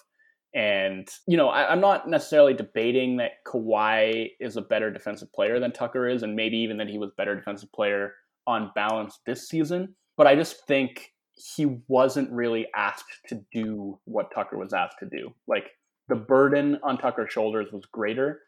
And, 0.54 1.06
you 1.26 1.36
know, 1.36 1.48
I, 1.48 1.72
am 1.72 1.80
not 1.80 2.08
necessarily 2.08 2.54
debating 2.54 3.18
that 3.18 3.44
Kawhi 3.46 4.30
is 4.40 4.56
a 4.56 4.62
better 4.62 4.90
defensive 4.90 5.32
player 5.32 5.60
than 5.60 5.72
Tucker 5.72 6.08
is, 6.08 6.22
and 6.22 6.34
maybe 6.34 6.56
even 6.58 6.78
that 6.78 6.88
he 6.88 6.98
was 6.98 7.10
better 7.16 7.34
defensive 7.34 7.70
player 7.72 8.14
on 8.46 8.70
balance 8.74 9.20
this 9.26 9.48
season. 9.48 9.94
But 10.16 10.26
I 10.26 10.34
just 10.34 10.66
think 10.66 11.12
he 11.34 11.78
wasn't 11.86 12.32
really 12.32 12.66
asked 12.74 13.04
to 13.28 13.40
do 13.52 13.98
what 14.04 14.32
Tucker 14.34 14.58
was 14.58 14.72
asked 14.72 14.96
to 15.00 15.06
do. 15.06 15.34
Like 15.46 15.70
the 16.08 16.16
burden 16.16 16.78
on 16.82 16.98
Tucker's 16.98 17.32
shoulders 17.32 17.68
was 17.72 17.84
greater, 17.92 18.40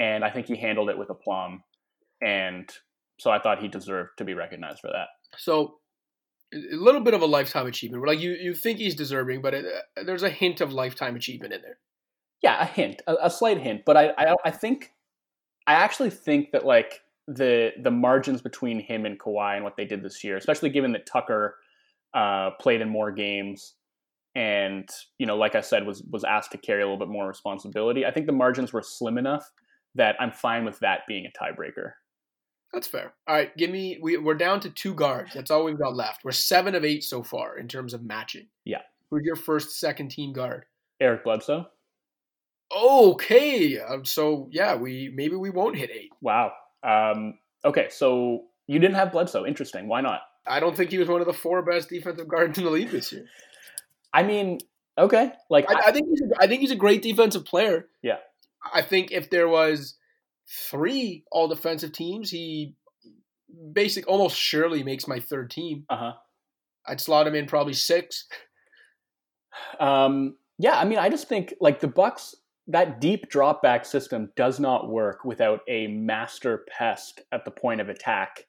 and 0.00 0.24
I 0.24 0.30
think 0.30 0.46
he 0.46 0.56
handled 0.56 0.90
it 0.90 0.98
with 0.98 1.10
aplomb. 1.10 1.62
And 2.22 2.70
so 3.18 3.30
I 3.30 3.40
thought 3.40 3.60
he 3.60 3.68
deserved 3.68 4.10
to 4.18 4.24
be 4.24 4.34
recognized 4.34 4.80
for 4.80 4.88
that. 4.88 5.08
So 5.36 5.78
a 6.52 6.76
little 6.76 7.00
bit 7.00 7.14
of 7.14 7.22
a 7.22 7.26
lifetime 7.26 7.66
achievement. 7.66 8.06
Like 8.06 8.20
you, 8.20 8.32
you 8.32 8.54
think 8.54 8.78
he's 8.78 8.94
deserving, 8.94 9.42
but 9.42 9.54
it, 9.54 9.64
uh, 9.64 10.04
there's 10.04 10.22
a 10.22 10.30
hint 10.30 10.60
of 10.60 10.72
lifetime 10.72 11.16
achievement 11.16 11.52
in 11.52 11.62
there. 11.62 11.78
Yeah, 12.42 12.62
a 12.62 12.66
hint, 12.66 13.02
a, 13.06 13.16
a 13.22 13.30
slight 13.30 13.58
hint. 13.58 13.82
But 13.84 13.96
I, 13.96 14.10
I, 14.18 14.34
I 14.44 14.50
think, 14.50 14.92
I 15.66 15.74
actually 15.74 16.10
think 16.10 16.50
that 16.52 16.64
like 16.64 17.00
the 17.28 17.70
the 17.80 17.90
margins 17.90 18.42
between 18.42 18.80
him 18.80 19.06
and 19.06 19.18
Kawhi 19.18 19.54
and 19.54 19.64
what 19.64 19.76
they 19.76 19.84
did 19.84 20.02
this 20.02 20.24
year, 20.24 20.36
especially 20.36 20.70
given 20.70 20.92
that 20.92 21.06
Tucker 21.06 21.56
uh, 22.14 22.50
played 22.60 22.80
in 22.80 22.88
more 22.88 23.12
games 23.12 23.74
and 24.34 24.88
you 25.18 25.26
know, 25.26 25.36
like 25.36 25.54
I 25.54 25.60
said, 25.60 25.86
was 25.86 26.02
was 26.10 26.24
asked 26.24 26.52
to 26.52 26.58
carry 26.58 26.82
a 26.82 26.84
little 26.84 26.98
bit 26.98 27.08
more 27.08 27.28
responsibility. 27.28 28.06
I 28.06 28.10
think 28.10 28.26
the 28.26 28.32
margins 28.32 28.72
were 28.72 28.82
slim 28.82 29.18
enough 29.18 29.50
that 29.94 30.16
I'm 30.18 30.32
fine 30.32 30.64
with 30.64 30.78
that 30.80 31.00
being 31.06 31.26
a 31.26 31.44
tiebreaker. 31.44 31.92
That's 32.72 32.86
fair. 32.86 33.12
All 33.28 33.34
right, 33.34 33.54
give 33.56 33.70
me. 33.70 33.98
We, 34.00 34.16
we're 34.16 34.34
down 34.34 34.60
to 34.60 34.70
two 34.70 34.94
guards. 34.94 35.34
That's 35.34 35.50
all 35.50 35.64
we've 35.64 35.78
got 35.78 35.94
left. 35.94 36.24
We're 36.24 36.32
seven 36.32 36.74
of 36.74 36.84
eight 36.84 37.04
so 37.04 37.22
far 37.22 37.58
in 37.58 37.68
terms 37.68 37.92
of 37.92 38.02
matching. 38.02 38.46
Yeah. 38.64 38.80
Who's 39.10 39.24
your 39.24 39.36
first, 39.36 39.78
second 39.78 40.10
team 40.10 40.32
guard? 40.32 40.64
Eric 41.00 41.24
Bledsoe. 41.24 41.66
Okay, 42.74 43.78
um, 43.78 44.06
so 44.06 44.48
yeah, 44.50 44.74
we 44.74 45.12
maybe 45.14 45.36
we 45.36 45.50
won't 45.50 45.76
hit 45.76 45.90
eight. 45.90 46.10
Wow. 46.22 46.52
Um, 46.82 47.38
okay, 47.64 47.88
so 47.90 48.44
you 48.66 48.78
didn't 48.78 48.96
have 48.96 49.12
Bledsoe. 49.12 49.44
Interesting. 49.44 49.88
Why 49.88 50.00
not? 50.00 50.22
I 50.46 50.58
don't 50.58 50.74
think 50.74 50.90
he 50.90 50.98
was 50.98 51.08
one 51.08 51.20
of 51.20 51.26
the 51.26 51.34
four 51.34 51.60
best 51.62 51.90
defensive 51.90 52.28
guards 52.28 52.56
in 52.56 52.64
the 52.64 52.70
league 52.70 52.90
this 52.90 53.12
year. 53.12 53.26
I 54.14 54.22
mean, 54.22 54.58
okay, 54.96 55.32
like 55.50 55.70
I, 55.70 55.88
I 55.88 55.92
think 55.92 56.08
he's 56.08 56.22
a, 56.22 56.42
I 56.42 56.46
think 56.46 56.62
he's 56.62 56.70
a 56.70 56.76
great 56.76 57.02
defensive 57.02 57.44
player. 57.44 57.88
Yeah. 58.00 58.16
I 58.72 58.80
think 58.80 59.12
if 59.12 59.28
there 59.28 59.48
was 59.48 59.96
three 60.52 61.24
all 61.32 61.48
defensive 61.48 61.92
teams, 61.92 62.30
he 62.30 62.74
basic 63.72 64.06
almost 64.08 64.36
surely 64.36 64.82
makes 64.82 65.08
my 65.08 65.20
third 65.20 65.50
team. 65.50 65.84
Uh 65.88 65.96
huh. 65.96 66.12
I'd 66.86 67.00
slot 67.00 67.26
him 67.26 67.34
in 67.34 67.46
probably 67.46 67.74
six. 67.74 68.26
Um, 69.78 70.36
yeah, 70.58 70.78
I 70.78 70.84
mean, 70.84 70.98
I 70.98 71.08
just 71.08 71.28
think 71.28 71.54
like 71.60 71.80
the 71.80 71.88
Bucks, 71.88 72.34
that 72.68 73.00
deep 73.00 73.28
drop 73.28 73.62
back 73.62 73.84
system 73.84 74.30
does 74.36 74.60
not 74.60 74.88
work 74.90 75.24
without 75.24 75.60
a 75.68 75.86
master 75.88 76.64
pest 76.68 77.20
at 77.32 77.44
the 77.44 77.50
point 77.50 77.80
of 77.80 77.88
attack, 77.88 78.46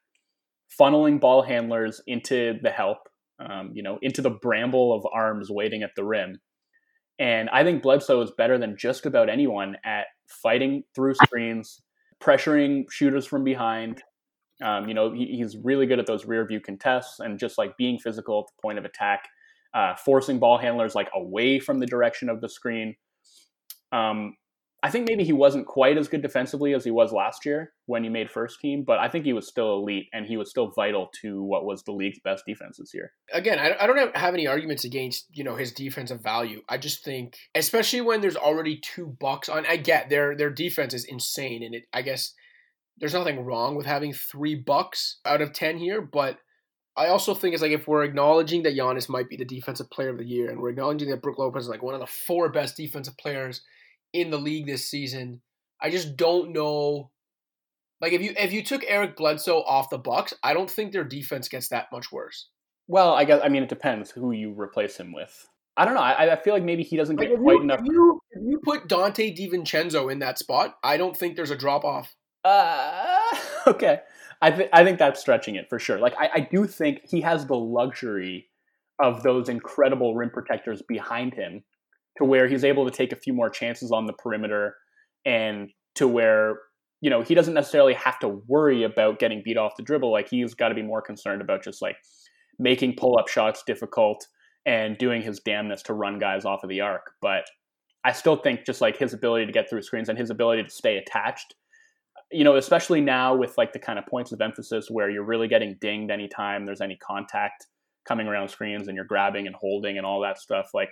funneling 0.80 1.20
ball 1.20 1.42
handlers 1.42 2.00
into 2.06 2.58
the 2.62 2.70
help, 2.70 2.98
um, 3.38 3.70
you 3.74 3.82
know, 3.82 3.98
into 4.02 4.22
the 4.22 4.30
bramble 4.30 4.92
of 4.92 5.06
arms 5.12 5.50
waiting 5.50 5.82
at 5.82 5.90
the 5.96 6.04
rim. 6.04 6.40
And 7.18 7.48
I 7.50 7.62
think 7.62 7.82
Bledsoe 7.82 8.22
is 8.22 8.32
better 8.36 8.58
than 8.58 8.76
just 8.76 9.06
about 9.06 9.28
anyone 9.28 9.76
at 9.84 10.06
fighting 10.28 10.82
through 10.94 11.14
screens, 11.14 11.80
pressuring 12.20 12.90
shooters 12.90 13.26
from 13.26 13.44
behind. 13.44 14.02
Um, 14.62 14.88
you 14.88 14.94
know, 14.94 15.12
he, 15.12 15.26
he's 15.26 15.56
really 15.56 15.86
good 15.86 15.98
at 15.98 16.06
those 16.06 16.26
rear 16.26 16.46
view 16.46 16.60
contests 16.60 17.20
and 17.20 17.38
just 17.38 17.58
like 17.58 17.76
being 17.76 17.98
physical 17.98 18.40
at 18.40 18.46
the 18.46 18.62
point 18.62 18.78
of 18.78 18.84
attack, 18.84 19.28
uh, 19.74 19.94
forcing 19.96 20.38
ball 20.38 20.58
handlers 20.58 20.94
like 20.94 21.08
away 21.14 21.58
from 21.58 21.78
the 21.78 21.86
direction 21.86 22.28
of 22.28 22.40
the 22.40 22.48
screen. 22.48 22.94
Um, 23.92 24.36
I 24.84 24.90
think 24.90 25.08
maybe 25.08 25.24
he 25.24 25.32
wasn't 25.32 25.66
quite 25.66 25.96
as 25.96 26.08
good 26.08 26.20
defensively 26.20 26.74
as 26.74 26.84
he 26.84 26.90
was 26.90 27.10
last 27.10 27.46
year 27.46 27.72
when 27.86 28.04
he 28.04 28.10
made 28.10 28.30
first 28.30 28.60
team, 28.60 28.84
but 28.86 28.98
I 28.98 29.08
think 29.08 29.24
he 29.24 29.32
was 29.32 29.48
still 29.48 29.78
elite 29.78 30.08
and 30.12 30.26
he 30.26 30.36
was 30.36 30.50
still 30.50 30.72
vital 30.76 31.08
to 31.22 31.42
what 31.42 31.64
was 31.64 31.82
the 31.84 31.92
league's 31.92 32.18
best 32.22 32.44
defense 32.46 32.76
this 32.76 32.92
year. 32.92 33.12
Again, 33.32 33.58
I, 33.58 33.86
don't 33.86 34.14
have, 34.14 34.34
any 34.34 34.46
arguments 34.46 34.84
against 34.84 35.24
you 35.32 35.42
know 35.42 35.56
his 35.56 35.72
defensive 35.72 36.22
value. 36.22 36.60
I 36.68 36.76
just 36.76 37.02
think, 37.02 37.34
especially 37.54 38.02
when 38.02 38.20
there's 38.20 38.36
already 38.36 38.78
two 38.78 39.16
bucks 39.18 39.48
on, 39.48 39.64
I 39.64 39.78
get 39.78 40.10
their 40.10 40.36
their 40.36 40.50
defense 40.50 40.92
is 40.92 41.06
insane, 41.06 41.62
and 41.62 41.74
it 41.74 41.84
I 41.94 42.02
guess 42.02 42.34
there's 42.98 43.14
nothing 43.14 43.42
wrong 43.42 43.76
with 43.76 43.86
having 43.86 44.12
three 44.12 44.54
bucks 44.54 45.18
out 45.24 45.40
of 45.40 45.54
ten 45.54 45.78
here, 45.78 46.02
but 46.02 46.40
I 46.94 47.06
also 47.06 47.32
think 47.32 47.54
it's 47.54 47.62
like 47.62 47.72
if 47.72 47.88
we're 47.88 48.04
acknowledging 48.04 48.64
that 48.64 48.76
Giannis 48.76 49.08
might 49.08 49.30
be 49.30 49.38
the 49.38 49.46
defensive 49.46 49.88
player 49.88 50.10
of 50.10 50.18
the 50.18 50.26
year, 50.26 50.50
and 50.50 50.60
we're 50.60 50.68
acknowledging 50.68 51.08
that 51.08 51.22
Brook 51.22 51.38
Lopez 51.38 51.62
is 51.62 51.70
like 51.70 51.82
one 51.82 51.94
of 51.94 52.00
the 52.00 52.06
four 52.06 52.50
best 52.50 52.76
defensive 52.76 53.16
players 53.16 53.62
in 54.14 54.30
the 54.30 54.38
league 54.38 54.66
this 54.66 54.88
season. 54.88 55.42
I 55.82 55.90
just 55.90 56.16
don't 56.16 56.52
know. 56.52 57.10
Like 58.00 58.12
if 58.12 58.22
you 58.22 58.32
if 58.38 58.52
you 58.52 58.62
took 58.62 58.84
Eric 58.86 59.16
Bledsoe 59.16 59.62
off 59.62 59.90
the 59.90 59.98
Bucks, 59.98 60.32
I 60.42 60.54
don't 60.54 60.70
think 60.70 60.92
their 60.92 61.04
defense 61.04 61.48
gets 61.48 61.68
that 61.68 61.88
much 61.92 62.10
worse. 62.10 62.48
Well, 62.86 63.12
I 63.12 63.24
guess 63.24 63.40
I 63.44 63.48
mean 63.48 63.62
it 63.62 63.68
depends 63.68 64.10
who 64.10 64.32
you 64.32 64.52
replace 64.58 64.96
him 64.96 65.12
with. 65.12 65.46
I 65.76 65.84
don't 65.84 65.94
know. 65.94 66.00
I, 66.00 66.32
I 66.32 66.36
feel 66.36 66.54
like 66.54 66.62
maybe 66.62 66.84
he 66.84 66.96
doesn't 66.96 67.16
Like 67.16 67.28
get 67.28 67.38
quite 67.40 67.56
you, 67.56 67.62
enough. 67.62 67.80
if 67.80 67.86
you 67.86 68.20
if 68.30 68.42
you 68.46 68.60
put 68.64 68.88
Donte 68.88 69.36
DiVincenzo 69.36 70.10
in 70.10 70.20
that 70.20 70.38
spot, 70.38 70.76
I 70.84 70.96
don't 70.96 71.16
think 71.16 71.34
there's 71.34 71.50
a 71.50 71.56
drop 71.56 71.84
off. 71.84 72.14
Uh, 72.44 73.20
okay, 73.66 74.00
I 74.40 74.50
think 74.52 74.70
I 74.72 74.84
think 74.84 74.98
that's 74.98 75.20
stretching 75.20 75.56
it 75.56 75.68
for 75.68 75.78
sure. 75.78 75.98
Like 75.98 76.14
I, 76.18 76.30
I 76.34 76.40
do 76.40 76.66
think 76.66 77.00
he 77.08 77.20
has 77.22 77.46
the 77.46 77.56
luxury 77.56 78.48
of 79.00 79.22
those 79.24 79.48
incredible 79.48 80.14
rim 80.14 80.30
protectors 80.30 80.82
behind 80.82 81.34
him 81.34 81.64
to 82.18 82.24
where 82.24 82.48
he's 82.48 82.64
able 82.64 82.84
to 82.84 82.90
take 82.90 83.12
a 83.12 83.16
few 83.16 83.32
more 83.32 83.50
chances 83.50 83.90
on 83.92 84.06
the 84.06 84.12
perimeter 84.12 84.76
and 85.24 85.70
to 85.94 86.06
where 86.06 86.58
you 87.00 87.10
know 87.10 87.22
he 87.22 87.34
doesn't 87.34 87.54
necessarily 87.54 87.94
have 87.94 88.18
to 88.20 88.28
worry 88.46 88.82
about 88.82 89.18
getting 89.18 89.42
beat 89.44 89.56
off 89.56 89.76
the 89.76 89.82
dribble. 89.82 90.12
Like 90.12 90.28
he's 90.28 90.54
got 90.54 90.68
to 90.68 90.74
be 90.74 90.82
more 90.82 91.02
concerned 91.02 91.42
about 91.42 91.62
just 91.62 91.82
like 91.82 91.96
making 92.58 92.94
pull-up 92.96 93.28
shots 93.28 93.62
difficult 93.66 94.26
and 94.64 94.96
doing 94.96 95.22
his 95.22 95.40
damnness 95.40 95.82
to 95.82 95.92
run 95.92 96.18
guys 96.18 96.44
off 96.44 96.62
of 96.62 96.70
the 96.70 96.80
arc. 96.80 97.12
But 97.20 97.44
i 98.04 98.12
still 98.12 98.36
think 98.36 98.64
just 98.64 98.80
like 98.80 98.96
his 98.96 99.12
ability 99.12 99.46
to 99.46 99.52
get 99.52 99.68
through 99.68 99.82
screens 99.82 100.08
and 100.08 100.18
his 100.18 100.30
ability 100.30 100.62
to 100.62 100.70
stay 100.70 100.96
attached 100.98 101.54
you 102.30 102.44
know 102.44 102.56
especially 102.56 103.00
now 103.00 103.34
with 103.34 103.56
like 103.58 103.72
the 103.72 103.78
kind 103.78 103.98
of 103.98 104.06
points 104.06 104.32
of 104.32 104.40
emphasis 104.40 104.88
where 104.90 105.10
you're 105.10 105.24
really 105.24 105.48
getting 105.48 105.76
dinged 105.80 106.10
anytime 106.10 106.64
there's 106.64 106.80
any 106.80 106.96
contact 106.96 107.66
coming 108.06 108.26
around 108.26 108.48
screens 108.48 108.86
and 108.86 108.96
you're 108.96 109.04
grabbing 109.04 109.46
and 109.46 109.56
holding 109.56 109.96
and 109.96 110.06
all 110.06 110.20
that 110.20 110.38
stuff 110.38 110.70
like 110.74 110.90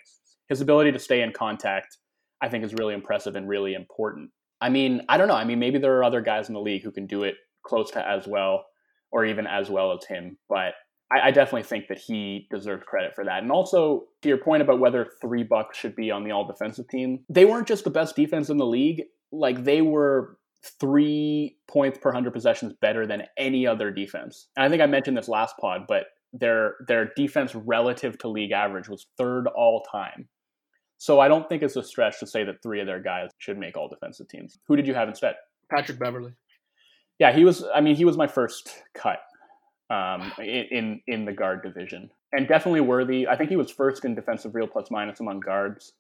his 0.49 0.61
ability 0.61 0.93
to 0.93 0.99
stay 0.99 1.23
in 1.23 1.33
contact, 1.33 1.97
I 2.41 2.49
think, 2.49 2.65
is 2.65 2.75
really 2.75 2.95
impressive 2.95 3.37
and 3.37 3.49
really 3.49 3.75
important. 3.75 4.31
I 4.61 4.69
mean, 4.69 5.03
I 5.09 5.17
don't 5.17 5.29
know. 5.29 5.35
I 5.35 5.45
mean, 5.45 5.59
maybe 5.59 5.79
there 5.79 5.97
are 5.97 6.05
other 6.05 6.21
guys 6.21 6.49
in 6.49 6.55
the 6.55 6.61
league 6.61 6.83
who 6.83 6.93
can 6.93 7.07
do 7.07 7.25
it 7.25 7.35
close 7.65 7.91
to 7.93 8.07
as 8.07 8.27
well 8.27 8.65
or 9.11 9.25
even 9.25 9.47
as 9.47 9.69
well 9.69 9.93
as 9.93 10.05
him, 10.07 10.39
but 10.49 10.75
I, 11.13 11.29
I 11.29 11.31
definitely 11.31 11.65
think 11.65 11.89
that 11.89 11.99
he 11.99 12.47
deserves 12.51 12.85
credit 12.87 13.15
for 13.15 13.25
that. 13.25 13.43
And 13.43 13.53
also, 13.53 14.05
to 14.23 14.29
your 14.29 14.39
point 14.39 14.63
about 14.63 14.81
whether 14.81 15.11
three 15.21 15.43
bucks 15.43 15.79
should 15.79 15.95
be 15.95 16.11
on 16.11 16.25
the 16.25 16.31
all 16.31 16.47
defensive 16.47 16.89
team, 16.89 17.25
they 17.29 17.45
weren't 17.45 17.69
just 17.69 17.85
the 17.85 17.91
best 17.91 18.17
defense 18.17 18.49
in 18.49 18.57
the 18.57 18.67
league. 18.67 19.03
Like, 19.31 19.65
they 19.65 19.83
were 19.83 20.39
three 20.81 21.57
points 21.69 21.99
per 21.99 22.11
100 22.11 22.33
possessions 22.33 22.73
better 22.81 23.07
than 23.07 23.25
any 23.37 23.67
other 23.67 23.91
defense. 23.91 24.49
And 24.57 24.65
I 24.65 24.69
think 24.69 24.81
I 24.81 24.87
mentioned 24.87 25.17
this 25.17 25.29
last 25.29 25.57
pod, 25.61 25.83
but 25.89 26.05
their 26.33 26.77
their 26.89 27.13
defense 27.17 27.55
relative 27.55 28.19
to 28.19 28.29
league 28.29 28.53
average 28.53 28.89
was 28.89 29.07
third 29.19 29.47
all 29.49 29.83
time. 29.91 30.29
So 30.99 31.19
I 31.19 31.29
don't 31.29 31.49
think 31.49 31.63
it's 31.63 31.77
a 31.77 31.83
stretch 31.83 32.21
to 32.21 32.27
say 32.27 32.45
that 32.45 32.63
three 32.63 32.81
of 32.81 32.87
their 32.87 33.01
guys 33.01 33.31
should 33.39 33.59
make 33.59 33.77
all 33.77 33.89
defensive 33.89 34.29
teams. 34.29 34.59
Who 34.69 34.77
did 34.77 34.87
you 34.87 34.95
have 34.95 35.09
instead? 35.09 35.35
Patrick 35.71 35.99
Beverley. 35.99 36.33
Yeah, 37.19 37.33
he 37.33 37.45
was. 37.45 37.65
I 37.75 37.81
mean, 37.81 37.97
he 37.97 38.05
was 38.05 38.17
my 38.17 38.27
first 38.27 38.83
cut 38.95 39.19
um, 39.91 40.33
in 40.39 41.01
in 41.07 41.25
the 41.25 41.33
guard 41.33 41.63
division, 41.63 42.11
and 42.33 42.49
definitely 42.49 42.81
worthy. 42.81 43.27
I 43.27 43.37
think 43.37 43.51
he 43.51 43.57
was 43.57 43.71
first 43.71 44.05
in 44.05 44.15
defensive 44.15 44.55
real 44.55 44.67
plus 44.67 44.91
minus 44.91 45.21
among 45.21 45.41
guards, 45.41 45.93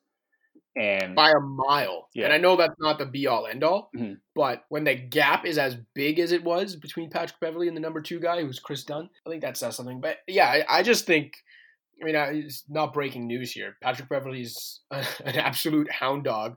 and 0.76 1.14
by 1.14 1.30
a 1.30 1.40
mile. 1.40 2.08
Yeah. 2.14 2.24
And 2.24 2.32
I 2.32 2.38
know 2.38 2.56
that's 2.56 2.78
not 2.78 2.98
the 2.98 3.06
be 3.06 3.26
all 3.26 3.46
end 3.46 3.62
all, 3.62 3.90
Mhm. 3.94 4.18
but 4.34 4.64
when 4.68 4.84
the 4.84 4.94
gap 4.94 5.44
is 5.46 5.58
as 5.58 5.76
big 5.94 6.18
as 6.18 6.32
it 6.32 6.42
was 6.42 6.76
between 6.76 7.10
Patrick 7.10 7.38
Beverley 7.40 7.68
and 7.68 7.76
the 7.76 7.80
number 7.80 8.00
two 8.00 8.18
guy, 8.20 8.40
who's 8.42 8.58
Kris 8.58 8.84
Dunn, 8.84 9.10
I 9.26 9.30
think 9.30 9.42
that 9.42 9.56
says 9.56 9.76
something. 9.76 10.00
But 10.00 10.18
yeah, 10.26 10.46
I, 10.46 10.78
I 10.78 10.82
just 10.82 11.06
think. 11.06 11.34
I 12.00 12.04
mean, 12.04 12.16
I- 12.16 12.32
it's 12.32 12.64
not 12.68 12.92
breaking 12.94 13.26
news 13.28 13.52
here. 13.52 13.76
Patrick 13.80 14.08
Beverley's 14.08 14.80
an 14.90 15.36
absolute 15.38 15.90
hound 15.90 16.24
dog 16.24 16.56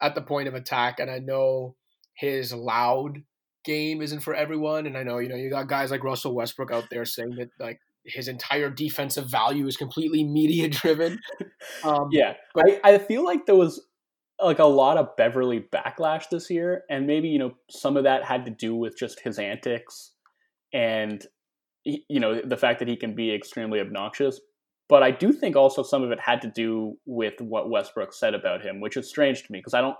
at 0.00 0.14
the 0.14 0.22
point 0.22 0.48
of 0.48 0.54
attack, 0.54 0.98
and 0.98 1.10
I 1.10 1.18
know 1.18 1.76
his 2.14 2.52
loud 2.52 3.22
game 3.64 4.00
isn't 4.02 4.20
for 4.20 4.34
everyone. 4.34 4.86
And 4.86 4.96
I 4.96 5.02
know, 5.02 5.18
you 5.18 5.28
know, 5.28 5.36
you 5.36 5.50
got 5.50 5.68
guys 5.68 5.90
like 5.90 6.02
Russell 6.02 6.34
Westbrook 6.34 6.72
out 6.72 6.88
there 6.90 7.04
saying 7.04 7.36
that 7.36 7.50
like 7.60 7.78
his 8.04 8.28
entire 8.28 8.70
defensive 8.70 9.26
value 9.26 9.66
is 9.66 9.76
completely 9.76 10.24
media 10.38 10.68
driven. 10.68 11.20
Um, 11.84 12.08
yeah, 12.10 12.34
but 12.54 12.64
I, 12.84 12.94
I 12.94 12.98
feel 12.98 13.24
like 13.24 13.46
there 13.46 13.56
was 13.56 13.80
like 14.42 14.58
a 14.58 14.64
lot 14.64 14.96
of 14.96 15.16
Beverley 15.16 15.66
backlash 15.72 16.24
this 16.30 16.50
year, 16.50 16.84
and 16.88 17.06
maybe 17.06 17.28
you 17.28 17.38
know 17.38 17.52
some 17.70 17.96
of 17.96 18.04
that 18.04 18.24
had 18.24 18.44
to 18.46 18.50
do 18.50 18.74
with 18.74 18.96
just 18.98 19.20
his 19.20 19.38
antics 19.38 20.12
and 20.72 21.24
you 21.84 22.20
know 22.20 22.40
the 22.40 22.56
fact 22.56 22.78
that 22.78 22.88
he 22.88 22.96
can 22.96 23.14
be 23.14 23.34
extremely 23.34 23.80
obnoxious. 23.80 24.40
But 24.88 25.04
I 25.04 25.12
do 25.12 25.32
think 25.32 25.54
also 25.54 25.84
some 25.84 26.02
of 26.02 26.10
it 26.10 26.18
had 26.18 26.42
to 26.42 26.48
do 26.48 26.96
with 27.06 27.34
what 27.40 27.70
Westbrook 27.70 28.12
said 28.12 28.34
about 28.34 28.62
him, 28.62 28.80
which 28.80 28.96
is 28.96 29.08
strange 29.08 29.44
to 29.44 29.52
me 29.52 29.60
because 29.60 29.74
I 29.74 29.80
don't 29.80 29.96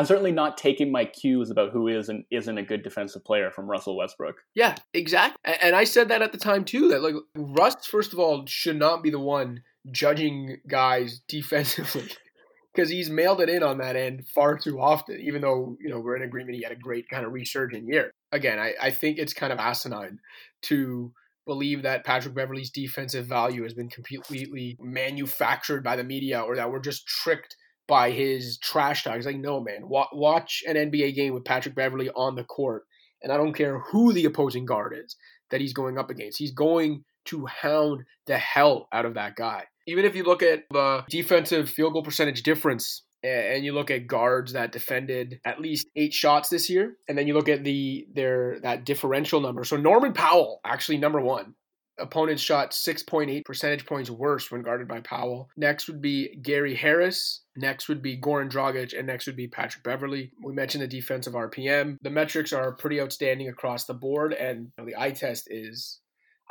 I'm 0.00 0.06
certainly 0.06 0.32
not 0.32 0.56
taking 0.56 0.90
my 0.90 1.04
cues 1.04 1.50
about 1.50 1.72
who 1.72 1.86
is 1.86 2.08
and 2.08 2.24
isn't 2.30 2.56
a 2.56 2.62
good 2.62 2.82
defensive 2.82 3.22
player 3.22 3.50
from 3.50 3.66
Russell 3.66 3.98
Westbrook. 3.98 4.36
Yeah, 4.54 4.74
exactly. 4.94 5.38
And 5.60 5.76
I 5.76 5.84
said 5.84 6.08
that 6.08 6.22
at 6.22 6.32
the 6.32 6.38
time 6.38 6.64
too. 6.64 6.88
That 6.88 7.02
like 7.02 7.16
Russ, 7.34 7.84
first 7.84 8.14
of 8.14 8.18
all, 8.18 8.46
should 8.46 8.78
not 8.78 9.02
be 9.02 9.10
the 9.10 9.20
one 9.20 9.60
judging 9.92 10.56
guys 10.66 11.20
defensively 11.28 12.08
because 12.74 12.88
he's 12.88 13.10
mailed 13.10 13.42
it 13.42 13.50
in 13.50 13.62
on 13.62 13.76
that 13.76 13.94
end 13.94 14.26
far 14.26 14.56
too 14.56 14.80
often. 14.80 15.20
Even 15.20 15.42
though 15.42 15.76
you 15.78 15.90
know 15.90 16.00
we're 16.00 16.16
in 16.16 16.22
agreement, 16.22 16.56
he 16.56 16.62
had 16.62 16.72
a 16.72 16.76
great 16.76 17.06
kind 17.10 17.26
of 17.26 17.32
resurgent 17.34 17.86
year. 17.86 18.10
Again, 18.32 18.58
I, 18.58 18.72
I 18.80 18.90
think 18.92 19.18
it's 19.18 19.34
kind 19.34 19.52
of 19.52 19.58
asinine 19.58 20.18
to 20.62 21.12
believe 21.44 21.82
that 21.82 22.06
Patrick 22.06 22.34
Beverley's 22.34 22.70
defensive 22.70 23.26
value 23.26 23.64
has 23.64 23.74
been 23.74 23.90
completely 23.90 24.78
manufactured 24.80 25.84
by 25.84 25.96
the 25.96 26.04
media 26.04 26.40
or 26.40 26.56
that 26.56 26.72
we're 26.72 26.80
just 26.80 27.06
tricked 27.06 27.56
by 27.90 28.12
his 28.12 28.56
trash 28.56 29.02
talk. 29.02 29.16
He's 29.16 29.26
like, 29.26 29.36
no, 29.36 29.60
man, 29.60 29.80
watch 29.82 30.62
an 30.66 30.76
NBA 30.76 31.16
game 31.16 31.34
with 31.34 31.44
Patrick 31.44 31.74
Beverley 31.74 32.08
on 32.10 32.36
the 32.36 32.44
court, 32.44 32.84
and 33.20 33.32
I 33.32 33.36
don't 33.36 33.52
care 33.52 33.80
who 33.80 34.12
the 34.12 34.24
opposing 34.26 34.64
guard 34.64 34.94
is 34.96 35.16
that 35.50 35.60
he's 35.60 35.72
going 35.72 35.98
up 35.98 36.08
against. 36.08 36.38
He's 36.38 36.52
going 36.52 37.04
to 37.26 37.46
hound 37.46 38.04
the 38.26 38.38
hell 38.38 38.86
out 38.92 39.06
of 39.06 39.14
that 39.14 39.34
guy. 39.34 39.64
Even 39.88 40.04
if 40.04 40.14
you 40.14 40.22
look 40.22 40.40
at 40.42 40.64
the 40.70 41.04
defensive 41.10 41.68
field 41.68 41.92
goal 41.92 42.04
percentage 42.04 42.44
difference 42.44 43.02
and 43.24 43.64
you 43.64 43.72
look 43.74 43.90
at 43.90 44.06
guards 44.06 44.52
that 44.52 44.70
defended 44.70 45.40
at 45.44 45.60
least 45.60 45.88
eight 45.96 46.14
shots 46.14 46.48
this 46.48 46.70
year, 46.70 46.94
and 47.08 47.18
then 47.18 47.26
you 47.26 47.34
look 47.34 47.48
at 47.48 47.64
the 47.64 48.06
their 48.14 48.60
that 48.60 48.84
differential 48.84 49.40
number. 49.40 49.64
So 49.64 49.76
Norman 49.76 50.12
Powell 50.12 50.60
actually 50.64 50.98
number 50.98 51.20
one 51.20 51.54
opponents 52.00 52.42
shot 52.42 52.72
6.8 52.72 53.44
percentage 53.44 53.86
points 53.86 54.10
worse 54.10 54.50
when 54.50 54.62
guarded 54.62 54.88
by 54.88 55.00
Powell. 55.00 55.48
Next 55.56 55.86
would 55.88 56.00
be 56.00 56.36
Gary 56.42 56.74
Harris. 56.74 57.42
Next 57.56 57.88
would 57.88 58.02
be 58.02 58.18
Goran 58.18 58.50
Dragic, 58.50 58.96
and 58.96 59.06
next 59.06 59.26
would 59.26 59.36
be 59.36 59.48
Patrick 59.48 59.84
Beverley. 59.84 60.32
We 60.42 60.52
mentioned 60.52 60.82
the 60.82 60.88
defensive 60.88 61.34
RPM. 61.34 61.96
The 62.02 62.10
metrics 62.10 62.52
are 62.52 62.72
pretty 62.72 63.00
outstanding 63.00 63.48
across 63.48 63.84
the 63.84 63.94
board, 63.94 64.32
and 64.32 64.60
you 64.60 64.72
know, 64.78 64.86
the 64.86 65.00
eye 65.00 65.10
test 65.10 65.48
is 65.50 66.00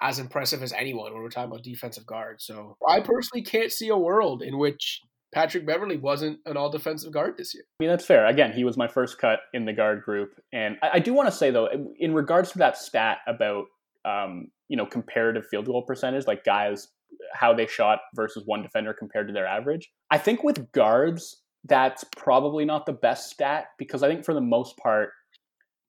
as 0.02 0.20
impressive 0.20 0.64
as 0.64 0.74
anyone 0.74 1.14
when 1.14 1.22
we're 1.22 1.30
talking 1.30 1.52
about 1.52 1.64
defensive 1.64 2.06
guards. 2.06 2.45
So 2.45 2.78
I 2.88 3.02
personally 3.02 3.43
can't 3.43 3.72
see 3.72 3.89
a 3.89 3.97
world 3.97 4.41
in 4.41 4.58
which 4.58 5.02
Patrick 5.34 5.66
Beverley 5.66 5.97
wasn't 5.97 6.39
an 6.45 6.58
all 6.58 6.70
defensive 6.70 7.12
guard 7.12 7.36
this 7.38 7.54
year. 7.54 7.64
I 7.80 7.84
mean, 7.84 7.89
that's 7.89 8.06
fair. 8.06 8.26
Again, 8.26 8.52
he 8.52 8.64
was 8.64 8.78
my 8.78 8.88
first 8.88 9.20
cut 9.20 9.39
in 9.54 9.66
the 9.66 9.74
guard 9.74 10.04
group. 10.04 10.32
And 10.52 10.78
I, 10.82 10.89
I 10.93 11.00
do 11.00 11.14
want 11.14 11.28
to 11.28 11.36
say, 11.36 11.52
though, 11.52 11.70
in 12.00 12.14
regards 12.14 12.52
to 12.54 12.60
that 12.60 12.78
stat 12.78 13.20
about 13.28 13.66
um, 14.06 14.47
you 14.68 14.78
know 14.78 14.86
comparative 14.86 15.47
field 15.47 15.66
goal 15.66 15.84
percentage, 15.84 16.28
like 16.28 16.43
guys 16.43 16.88
how 17.34 17.54
they 17.54 17.66
shot 17.66 18.00
versus 18.16 18.43
one 18.45 18.62
defender 18.62 18.93
compared 18.93 19.28
to 19.28 19.34
their 19.34 19.47
average. 19.47 19.91
I 20.12 20.18
think 20.18 20.43
with 20.43 20.72
guards, 20.72 21.41
that's 21.66 22.06
probably 22.16 22.66
not 22.66 22.86
the 22.86 22.93
best 22.93 23.32
stat 23.32 23.66
because 23.78 24.04
I 24.04 24.08
think 24.08 24.24
for 24.24 24.34
the 24.34 24.41
most 24.41 24.78
part, 24.78 25.10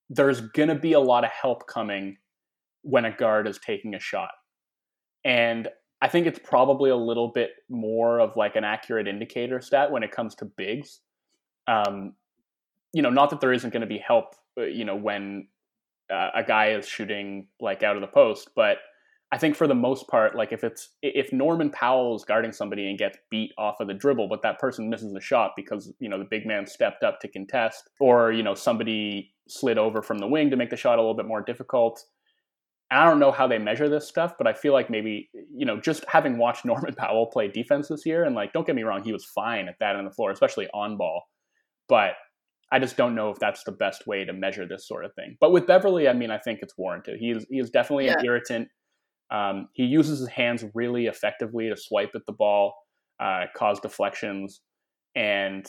there's 0.09 0.41
gonna 0.41 0.79
be 0.79 0.95
a 0.95 1.01
lot 1.01 1.25
of 1.25 1.31
help 1.31 1.67
coming 1.67 2.17
when 2.83 3.05
a 3.05 3.15
guard 3.15 3.47
is 3.47 3.59
taking 3.59 3.95
a 3.95 4.01
shot, 4.01 4.31
and 5.25 5.69
I 6.03 6.09
think 6.09 6.27
it's 6.27 6.39
probably 6.43 6.91
a 6.91 6.97
little 6.97 7.29
bit 7.29 7.51
more 7.69 8.21
of 8.21 8.37
like 8.37 8.57
an 8.57 8.65
accurate 8.65 9.07
indicator 9.07 9.61
stat 9.61 9.91
when 9.91 10.03
it 10.03 10.11
comes 10.11 10.35
to 10.37 10.47
bigs. 10.47 11.01
Um, 11.69 12.15
you 12.93 13.03
know, 13.03 13.11
not 13.11 13.31
that 13.31 13.41
there 13.41 13.53
isn't 13.53 13.71
going 13.71 13.83
to 13.83 13.87
be 13.87 13.99
help, 13.99 14.35
uh, 14.59 14.65
you 14.65 14.85
know, 14.85 14.97
when 14.97 15.47
uh, 16.13 16.31
a 16.35 16.43
guy 16.43 16.71
is 16.71 16.87
shooting 16.87 17.47
like 17.61 17.83
out 17.83 17.97
of 17.97 18.03
the 18.03 18.09
post, 18.09 18.51
but 18.55 18.79
I 19.33 19.39
think 19.39 19.55
for 19.55 19.69
the 19.69 19.75
most 19.75 20.09
part, 20.09 20.35
like 20.35 20.53
if 20.53 20.65
it's 20.65 20.89
if 21.03 21.33
Norman 21.33 21.71
Powell 21.71 22.17
is 22.17 22.25
guarding 22.25 22.51
somebody 22.53 22.89
and 22.89 22.99
gets 22.99 23.17
beat 23.31 23.53
off 23.57 23.79
of 23.79 23.87
the 23.87 23.95
dribble, 23.95 24.29
but 24.29 24.43
that 24.43 24.59
person 24.59 24.91
misses 24.91 25.13
the 25.13 25.21
shot 25.21 25.53
because 25.57 25.93
you 26.01 26.09
know 26.09 26.19
the 26.19 26.25
big 26.25 26.47
man 26.47 26.67
stepped 26.67 27.05
up 27.05 27.21
to 27.21 27.29
contest, 27.29 27.91
or 28.01 28.33
you 28.33 28.43
know 28.43 28.55
somebody 28.55 29.33
slid 29.49 29.79
over 29.79 30.03
from 30.03 30.19
the 30.19 30.27
wing 30.27 30.51
to 30.51 30.57
make 30.57 30.71
the 30.71 30.77
shot 30.77 30.99
a 30.99 31.01
little 31.01 31.15
bit 31.15 31.27
more 31.27 31.43
difficult. 31.43 32.05
I 32.91 33.05
don't 33.05 33.21
know 33.21 33.31
how 33.31 33.47
they 33.47 33.59
measure 33.59 33.89
this 33.89 34.09
stuff, 34.09 34.35
but 34.37 34.49
I 34.49 34.53
feel 34.53 34.73
like 34.73 34.91
maybe 34.91 35.31
you 35.55 35.65
know 35.65 35.81
just 35.81 36.05
having 36.09 36.37
watched 36.37 36.65
Norman 36.65 36.95
Powell 36.95 37.27
play 37.27 37.47
defense 37.47 37.87
this 37.87 38.05
year, 38.05 38.25
and 38.25 38.35
like 38.35 38.53
don't 38.53 38.67
get 38.67 38.75
me 38.75 38.83
wrong, 38.83 39.05
he 39.05 39.13
was 39.13 39.25
fine 39.25 39.69
at 39.69 39.77
that 39.79 39.95
on 39.95 40.05
the 40.05 40.11
floor, 40.11 40.33
especially 40.33 40.67
on 40.75 40.97
ball, 40.97 41.23
but 41.89 42.15
I 42.73 42.79
just 42.79 42.97
don't 42.97 43.15
know 43.15 43.31
if 43.31 43.39
that's 43.39 43.65
the 43.65 43.73
best 43.73 44.07
way 44.07 44.25
to 44.25 44.33
measure 44.33 44.67
this 44.67 44.87
sort 44.87 45.05
of 45.05 45.13
thing. 45.15 45.37
But 45.41 45.53
with 45.53 45.67
Beverley, 45.67 46.09
I 46.09 46.13
mean, 46.13 46.31
I 46.31 46.39
think 46.39 46.61
it's 46.63 46.79
warranted. 46.79 47.19
He's 47.19 47.47
he 47.51 47.59
is 47.59 47.71
definitely 47.71 48.07
yeah. 48.07 48.19
an 48.19 48.25
irritant. 48.25 48.69
Um, 49.31 49.69
he 49.75 49.85
uses 49.85 50.21
his 50.21 50.29
hands 50.29 50.65
really 50.75 51.07
effectively 51.07 51.69
to 51.69 51.77
swipe 51.77 52.11
at 52.15 52.23
the 52.27 52.33
ball, 52.33 52.75
uh, 53.21 53.45
cause 53.57 53.79
deflections, 53.81 54.61
and 55.15 55.67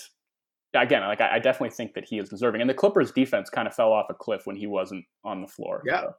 again, 0.74 1.02
like 1.02 1.22
I, 1.22 1.36
I, 1.36 1.40
definitely 1.40 1.76
think 1.76 1.94
that 1.94 2.06
he 2.08 2.18
is 2.18 2.30
deserving. 2.30 2.62
And 2.62 2.70
the 2.70 2.74
Clippers' 2.74 3.12
defense 3.12 3.50
kind 3.50 3.68
of 3.68 3.74
fell 3.74 3.92
off 3.92 4.08
a 4.10 4.14
cliff 4.14 4.42
when 4.46 4.56
he 4.56 4.68
wasn't 4.68 5.06
on 5.24 5.42
the 5.42 5.48
floor. 5.48 5.84
Yeah. 5.86 6.02
So. 6.02 6.14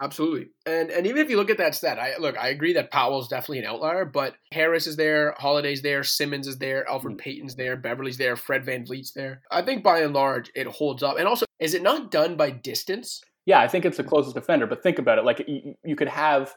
Absolutely. 0.00 0.50
And 0.64 0.90
and 0.90 1.06
even 1.06 1.20
if 1.20 1.28
you 1.28 1.36
look 1.36 1.50
at 1.50 1.58
that 1.58 1.74
stat, 1.74 1.98
I 1.98 2.16
look, 2.18 2.38
I 2.38 2.48
agree 2.48 2.74
that 2.74 2.90
Powell's 2.90 3.26
definitely 3.26 3.60
an 3.60 3.64
outlier, 3.64 4.04
but 4.04 4.34
Harris 4.52 4.86
is 4.86 4.96
there, 4.96 5.34
Holiday's 5.38 5.82
there, 5.82 6.04
Simmons 6.04 6.46
is 6.46 6.58
there, 6.58 6.88
Alfred 6.88 7.16
mm. 7.16 7.18
Payton's 7.18 7.56
there, 7.56 7.76
Beverley's 7.76 8.16
there, 8.16 8.36
Fred 8.36 8.64
Van 8.64 8.84
VanVleet's 8.84 9.12
there. 9.12 9.42
I 9.50 9.62
think 9.62 9.82
by 9.82 10.00
and 10.00 10.14
large 10.14 10.52
it 10.54 10.68
holds 10.68 11.02
up. 11.02 11.18
And 11.18 11.26
also, 11.26 11.46
is 11.58 11.74
it 11.74 11.82
not 11.82 12.12
done 12.12 12.36
by 12.36 12.50
distance? 12.50 13.22
Yeah, 13.44 13.60
I 13.60 13.66
think 13.66 13.84
it's 13.84 13.96
the 13.96 14.04
closest 14.04 14.36
defender, 14.36 14.66
but 14.66 14.82
think 14.82 14.98
about 15.00 15.18
it. 15.18 15.24
Like 15.24 15.44
you, 15.48 15.74
you 15.84 15.96
could 15.96 16.08
have, 16.08 16.54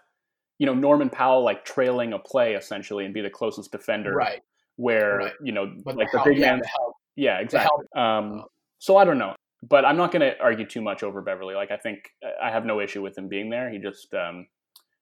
you 0.59 0.67
know, 0.67 0.75
Norman 0.75 1.09
Powell 1.09 1.43
like 1.43 1.65
trailing 1.65 2.13
a 2.13 2.19
play 2.19 2.53
essentially 2.53 3.05
and 3.05 3.13
be 3.13 3.21
the 3.21 3.29
closest 3.29 3.71
defender. 3.71 4.13
Right. 4.13 4.41
Where, 4.75 5.17
right. 5.17 5.33
you 5.41 5.51
know, 5.51 5.73
but 5.83 5.95
like 5.95 6.11
the, 6.11 6.19
the 6.19 6.29
big 6.29 6.37
yeah, 6.37 6.51
man. 6.51 6.59
The 6.59 6.69
yeah, 7.15 7.39
exactly. 7.39 7.85
Um, 7.95 8.43
so 8.77 8.97
I 8.97 9.05
don't 9.05 9.17
know 9.17 9.35
but 9.63 9.85
I'm 9.85 9.97
not 9.97 10.11
going 10.11 10.21
to 10.21 10.39
argue 10.39 10.65
too 10.65 10.81
much 10.81 11.03
over 11.03 11.21
Beverley. 11.21 11.55
Like 11.55 11.71
I 11.71 11.77
think 11.77 12.09
I 12.41 12.49
have 12.49 12.65
no 12.65 12.79
issue 12.79 13.01
with 13.01 13.17
him 13.17 13.27
being 13.27 13.49
there. 13.49 13.69
He 13.69 13.77
just 13.77 14.13
um, 14.13 14.47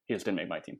he 0.06 0.14
just 0.14 0.24
didn't 0.24 0.36
make 0.36 0.48
my 0.48 0.60
team. 0.60 0.78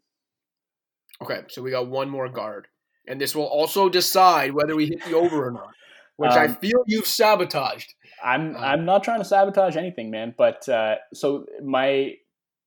Okay, 1.23 1.41
so 1.49 1.63
we 1.63 1.71
got 1.71 1.89
one 1.89 2.09
more 2.09 2.29
guard, 2.29 2.69
and 3.07 3.21
this 3.21 3.35
will 3.35 3.45
also 3.45 3.89
decide 3.89 4.53
whether 4.53 4.75
we 4.75 4.87
hit 4.87 5.05
the 5.05 5.15
over 5.15 5.47
or 5.47 5.51
not, 5.51 5.71
which 6.17 6.33
um, 6.33 6.39
I 6.39 6.49
feel 6.49 6.83
you've 6.87 7.07
sabotaged. 7.07 7.95
I'm 8.23 8.57
um, 8.57 8.63
I'm 8.63 8.85
not 8.85 9.05
trying 9.05 9.21
to 9.21 9.25
sabotage 9.25 9.77
anything, 9.77 10.11
man. 10.11 10.35
But 10.37 10.69
uh, 10.69 10.97
so 11.15 11.47
my 11.63 12.15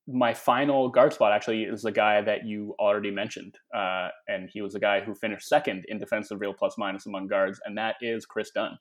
my 0.07 0.33
final 0.33 0.89
guard 0.89 1.13
spot 1.13 1.31
actually 1.31 1.63
is 1.63 1.81
the 1.81 1.91
guy 1.91 2.21
that 2.21 2.45
you 2.45 2.75
already 2.79 3.11
mentioned, 3.11 3.55
uh, 3.75 4.09
and 4.27 4.49
he 4.51 4.61
was 4.61 4.73
the 4.73 4.79
guy 4.79 5.01
who 5.01 5.15
finished 5.15 5.47
second 5.47 5.85
in 5.87 5.99
defensive 5.99 6.41
real 6.41 6.53
plus 6.53 6.75
minus 6.77 7.05
among 7.05 7.27
guards, 7.27 7.59
and 7.65 7.77
that 7.77 7.95
is 8.01 8.25
Kris 8.25 8.51
Dunn. 8.51 8.77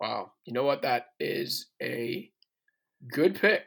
Wow. 0.00 0.32
You 0.44 0.52
know 0.52 0.64
what? 0.64 0.82
That 0.82 1.06
is 1.18 1.66
a 1.82 2.30
good 3.12 3.40
pick. 3.40 3.66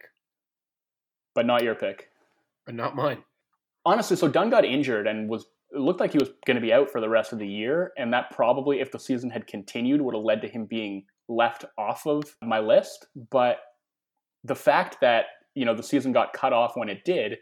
But 1.36 1.45
not 1.45 1.63
your 1.63 1.75
pick. 1.75 2.07
But 2.65 2.75
not 2.75 2.95
mine. 2.95 3.23
Honestly, 3.86 4.15
so 4.15 4.27
Dunn 4.27 4.49
got 4.49 4.65
injured 4.65 5.07
and 5.07 5.29
was 5.29 5.45
it 5.71 5.79
looked 5.79 5.99
like 5.99 6.11
he 6.11 6.17
was 6.17 6.32
going 6.45 6.55
to 6.55 6.61
be 6.61 6.73
out 6.73 6.89
for 6.89 6.99
the 6.99 7.09
rest 7.09 7.32
of 7.32 7.39
the 7.39 7.47
year, 7.47 7.93
and 7.97 8.13
that 8.13 8.32
probably, 8.32 8.82
if 8.82 8.91
the 8.91 8.99
season 8.99 9.29
had 9.29 9.47
continued, 9.47 10.01
would 10.01 10.15
have 10.15 10.23
led 10.23 10.41
to 10.41 10.47
him 10.49 10.65
being 10.65 11.05
left 11.29 11.63
off 11.77 12.05
of 12.05 12.36
my 12.43 12.59
list. 12.59 13.07
But 13.29 13.59
the 14.43 14.55
fact 14.55 14.97
that 15.01 15.25
you 15.55 15.65
know 15.65 15.75
the 15.75 15.84
season 15.84 16.11
got 16.11 16.34
cut 16.34 16.53
off 16.53 16.73
when 16.75 16.89
it 16.89 17.05
did 17.05 17.38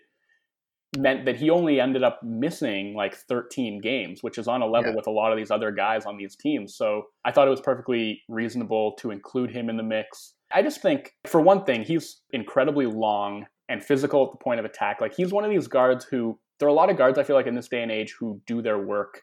meant 0.98 1.26
that 1.26 1.36
he 1.36 1.50
only 1.50 1.80
ended 1.80 2.04
up 2.04 2.22
missing 2.24 2.96
like 2.96 3.16
13 3.16 3.80
games, 3.80 4.24
which 4.24 4.38
is 4.38 4.48
on 4.48 4.62
a 4.62 4.66
level 4.66 4.92
yeah. 4.92 4.96
with 4.96 5.08
a 5.08 5.12
lot 5.12 5.32
of 5.32 5.38
these 5.38 5.52
other 5.52 5.72
guys 5.72 6.06
on 6.06 6.18
these 6.18 6.36
teams. 6.36 6.76
So 6.76 7.04
I 7.24 7.32
thought 7.32 7.48
it 7.48 7.52
was 7.52 7.62
perfectly 7.62 8.22
reasonable 8.28 8.94
to 9.00 9.12
include 9.12 9.52
him 9.52 9.70
in 9.70 9.78
the 9.78 9.84
mix. 9.84 10.34
I 10.52 10.64
just 10.64 10.82
think, 10.82 11.14
for 11.28 11.42
one 11.42 11.64
thing, 11.64 11.84
he's 11.84 12.22
incredibly 12.32 12.88
long 12.88 13.46
and 13.68 13.84
physical 13.84 14.26
at 14.26 14.32
the 14.32 14.44
point 14.44 14.60
of 14.60 14.66
attack. 14.66 15.00
Like 15.00 15.14
he's 15.14 15.32
one 15.32 15.46
of 15.46 15.52
these 15.52 15.68
guards 15.68 16.06
who, 16.06 16.40
there 16.60 16.68
are 16.68 16.72
a 16.72 16.74
lot 16.74 16.90
of 16.90 16.98
guards 16.98 17.20
I 17.20 17.24
feel 17.24 17.36
like 17.36 17.48
in 17.48 17.56
this 17.56 17.68
day 17.68 17.84
and 17.84 17.92
age 17.92 18.16
who 18.20 18.42
do 18.48 18.62
their 18.62 18.80
work. 18.80 19.22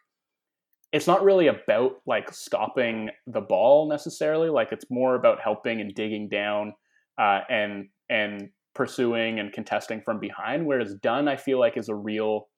It's 0.92 1.08
not 1.08 1.24
really 1.24 1.48
about 1.48 1.96
like 2.06 2.32
stopping 2.32 3.10
the 3.26 3.40
ball 3.40 3.88
necessarily. 3.88 4.50
Like 4.50 4.70
it's 4.70 4.86
more 4.88 5.16
about 5.16 5.40
helping 5.42 5.80
and 5.80 5.92
digging 5.92 6.28
down 6.28 6.74
uh, 7.18 7.40
and 7.50 7.88
and 8.08 8.50
pursuing 8.76 9.40
and 9.40 9.52
contesting 9.52 10.02
from 10.02 10.20
behind. 10.20 10.66
Whereas 10.66 10.94
Dunn, 11.02 11.26
I 11.26 11.36
feel 11.36 11.58
like, 11.58 11.76
is 11.76 11.88
a 11.88 11.94
real 11.94 12.48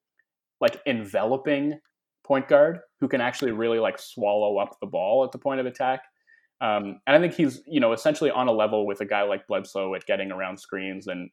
like 0.60 0.80
enveloping 0.86 1.78
point 2.26 2.48
guard 2.48 2.80
who 3.00 3.08
can 3.08 3.20
actually 3.20 3.52
really 3.52 3.78
like 3.78 3.98
swallow 3.98 4.58
up 4.58 4.76
the 4.80 4.86
ball 4.86 5.24
at 5.24 5.32
the 5.32 5.38
point 5.38 5.60
of 5.60 5.66
attack. 5.66 6.02
Um, 6.60 7.00
and 7.06 7.16
I 7.16 7.20
think 7.20 7.34
he's, 7.34 7.62
you 7.66 7.78
know, 7.78 7.92
essentially 7.92 8.30
on 8.30 8.48
a 8.48 8.52
level 8.52 8.86
with 8.86 9.00
a 9.00 9.06
guy 9.06 9.22
like 9.22 9.46
Bledsoe 9.46 9.94
at 9.94 10.06
getting 10.06 10.32
around 10.32 10.58
screens. 10.58 11.06
And 11.06 11.30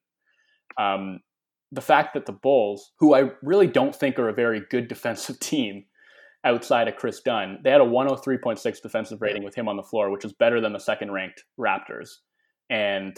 um, 0.77 1.19
the 1.71 1.81
fact 1.81 2.13
that 2.13 2.27
the 2.27 2.31
Bulls, 2.31 2.91
who 2.99 3.15
I 3.15 3.31
really 3.41 3.67
don't 3.67 3.95
think 3.95 4.19
are 4.19 4.29
a 4.29 4.33
very 4.33 4.61
good 4.69 4.88
defensive 4.88 5.39
team 5.39 5.86
outside 6.43 6.88
of 6.88 6.95
Kris 6.95 7.21
Dunn, 7.21 7.57
they 7.63 7.71
had 7.71 7.81
a 7.81 7.86
103.6 7.86 8.81
defensive 8.81 9.21
rating 9.21 9.43
with 9.43 9.55
him 9.55 9.67
on 9.67 9.77
the 9.77 9.83
floor, 9.83 10.11
which 10.11 10.25
is 10.25 10.33
better 10.33 10.61
than 10.61 10.73
the 10.73 10.79
second 10.79 11.11
ranked 11.11 11.43
Raptors. 11.59 12.09
And 12.69 13.17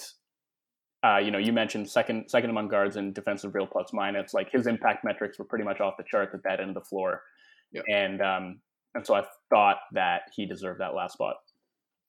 uh, 1.03 1.17
you 1.17 1.31
know, 1.31 1.37
you 1.37 1.53
mentioned 1.53 1.89
second 1.89 2.29
second 2.29 2.49
among 2.49 2.69
guards 2.69 2.95
in 2.95 3.13
defensive 3.13 3.53
real 3.53 3.67
plus 3.67 3.93
minus. 3.93 4.33
Like 4.33 4.51
his 4.51 4.67
impact 4.67 5.05
metrics 5.05 5.37
were 5.37 5.45
pretty 5.45 5.65
much 5.65 5.79
off 5.79 5.95
the 5.97 6.03
charts 6.03 6.33
at 6.33 6.43
that 6.43 6.59
end 6.59 6.69
of 6.69 6.75
the 6.75 6.81
floor, 6.81 7.21
yep. 7.71 7.83
and 7.87 8.21
um, 8.21 8.59
and 8.95 9.05
so 9.05 9.13
I 9.13 9.23
thought 9.49 9.77
that 9.93 10.21
he 10.35 10.45
deserved 10.45 10.81
that 10.81 10.95
last 10.95 11.13
spot. 11.13 11.35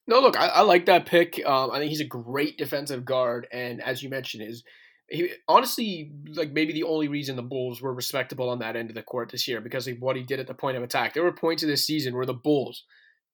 No, 0.06 0.20
look, 0.20 0.38
I, 0.38 0.46
I 0.46 0.60
like 0.62 0.86
that 0.86 1.04
pick. 1.04 1.38
Um, 1.44 1.70
I 1.70 1.78
think 1.78 1.90
he's 1.90 2.00
a 2.00 2.04
great 2.04 2.56
defensive 2.56 3.04
guard, 3.04 3.46
and 3.52 3.82
as 3.82 4.02
you 4.02 4.08
mentioned, 4.08 4.48
is 4.48 4.64
he 5.10 5.30
honestly 5.46 6.10
like 6.34 6.52
maybe 6.52 6.72
the 6.72 6.84
only 6.84 7.08
reason 7.08 7.36
the 7.36 7.42
Bulls 7.42 7.80
were 7.82 7.92
respectable 7.92 8.48
on 8.48 8.58
that 8.60 8.76
end 8.76 8.90
of 8.90 8.94
the 8.94 9.02
court 9.02 9.30
this 9.30 9.48
year 9.48 9.60
because 9.60 9.86
of 9.86 10.00
what 10.00 10.16
he 10.16 10.22
did 10.22 10.40
at 10.40 10.46
the 10.46 10.54
point 10.54 10.76
of 10.76 10.82
attack. 10.82 11.14
There 11.14 11.24
were 11.24 11.32
points 11.32 11.62
of 11.62 11.68
this 11.68 11.84
season 11.84 12.14
where 12.14 12.26
the 12.26 12.34
Bulls, 12.34 12.84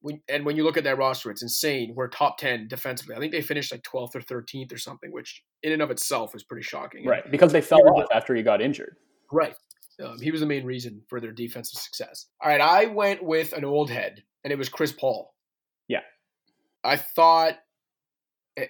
when, 0.04 0.20
and 0.28 0.44
when 0.44 0.54
you 0.54 0.64
look 0.64 0.76
at 0.76 0.84
that 0.84 0.98
roster, 0.98 1.30
it's 1.30 1.42
insane. 1.42 1.94
We're 1.96 2.08
top 2.08 2.36
ten 2.36 2.68
defensively. 2.68 3.16
I 3.16 3.18
think 3.18 3.32
they 3.32 3.40
finished 3.40 3.72
like 3.72 3.82
twelfth 3.82 4.14
or 4.14 4.20
thirteenth 4.20 4.70
or 4.70 4.76
something, 4.76 5.10
which 5.10 5.42
in 5.62 5.72
and 5.72 5.80
of 5.80 5.90
itself 5.90 6.34
is 6.34 6.44
pretty 6.44 6.62
shocking. 6.62 7.06
Right, 7.06 7.28
because 7.30 7.52
they 7.52 7.62
fell 7.62 7.80
off 7.88 8.06
after 8.12 8.34
he 8.34 8.42
got 8.42 8.60
injured. 8.60 8.96
Right. 9.32 9.54
Um, 10.04 10.20
he 10.20 10.30
was 10.30 10.40
the 10.40 10.46
main 10.46 10.66
reason 10.66 11.00
for 11.08 11.20
their 11.20 11.32
defensive 11.32 11.80
success. 11.80 12.26
All 12.42 12.50
right, 12.50 12.60
I 12.60 12.86
went 12.86 13.24
with 13.24 13.54
an 13.54 13.64
old 13.64 13.88
head, 13.88 14.22
and 14.42 14.52
it 14.52 14.58
was 14.58 14.68
Chris 14.68 14.92
Paul. 14.92 15.32
Yeah. 15.88 16.00
I 16.82 16.96
thought 16.96 17.54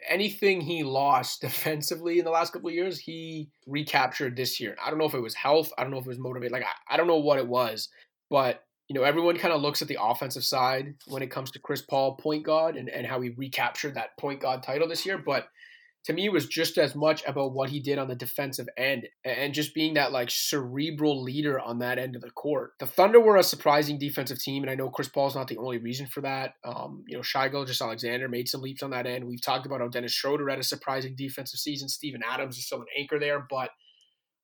anything 0.08 0.60
he 0.60 0.84
lost 0.84 1.40
defensively 1.40 2.20
in 2.20 2.24
the 2.24 2.30
last 2.30 2.52
couple 2.52 2.68
of 2.68 2.74
years, 2.76 2.96
he 3.00 3.50
recaptured 3.66 4.36
this 4.36 4.60
year. 4.60 4.76
I 4.84 4.90
don't 4.90 5.00
know 5.00 5.06
if 5.06 5.14
it 5.14 5.20
was 5.20 5.34
health. 5.34 5.72
I 5.76 5.82
don't 5.82 5.90
know 5.90 5.98
if 5.98 6.04
it 6.04 6.10
was 6.10 6.18
motivated. 6.20 6.52
Like 6.52 6.62
I, 6.62 6.94
I 6.94 6.96
don't 6.96 7.08
know 7.08 7.18
what 7.18 7.40
it 7.40 7.48
was, 7.48 7.88
but 8.30 8.63
you 8.88 8.94
know, 8.94 9.02
everyone 9.02 9.38
kind 9.38 9.54
of 9.54 9.62
looks 9.62 9.82
at 9.82 9.88
the 9.88 9.98
offensive 10.00 10.44
side 10.44 10.94
when 11.06 11.22
it 11.22 11.30
comes 11.30 11.50
to 11.52 11.58
Chris 11.58 11.82
Paul, 11.82 12.16
point 12.16 12.44
guard, 12.44 12.76
and, 12.76 12.88
and 12.88 13.06
how 13.06 13.20
he 13.20 13.30
recaptured 13.30 13.94
that 13.94 14.16
point 14.18 14.40
guard 14.40 14.62
title 14.62 14.88
this 14.88 15.06
year. 15.06 15.18
But 15.18 15.48
to 16.04 16.12
me 16.12 16.26
it 16.26 16.32
was 16.32 16.46
just 16.46 16.76
as 16.78 16.94
much 16.94 17.24
about 17.26 17.52
what 17.52 17.70
he 17.70 17.80
did 17.80 17.98
on 17.98 18.08
the 18.08 18.14
defensive 18.14 18.68
end 18.76 19.08
and 19.24 19.54
just 19.54 19.74
being 19.74 19.94
that 19.94 20.12
like 20.12 20.30
cerebral 20.30 21.22
leader 21.22 21.58
on 21.58 21.78
that 21.78 21.98
end 21.98 22.14
of 22.14 22.22
the 22.22 22.30
court. 22.30 22.72
The 22.78 22.86
Thunder 22.86 23.20
were 23.20 23.36
a 23.36 23.42
surprising 23.42 23.98
defensive 23.98 24.38
team, 24.38 24.62
and 24.62 24.70
I 24.70 24.74
know 24.74 24.90
Chris 24.90 25.08
Paul's 25.08 25.34
not 25.34 25.48
the 25.48 25.56
only 25.56 25.78
reason 25.78 26.06
for 26.06 26.20
that. 26.20 26.54
Um, 26.62 27.04
you 27.06 27.16
know, 27.16 27.22
Shai 27.22 27.48
Gilgeous-Alexander 27.48 28.28
made 28.28 28.48
some 28.48 28.60
leaps 28.60 28.82
on 28.82 28.90
that 28.90 29.06
end. 29.06 29.26
We've 29.26 29.40
talked 29.42 29.66
about 29.66 29.80
how 29.80 29.88
Dennis 29.88 30.12
Schroeder 30.12 30.48
had 30.48 30.58
a 30.58 30.64
surprising 30.64 31.14
defensive 31.16 31.58
season. 31.58 31.88
Steven 31.88 32.22
Adams 32.22 32.58
is 32.58 32.66
still 32.66 32.80
an 32.80 32.86
anchor 32.98 33.18
there, 33.18 33.46
but 33.48 33.70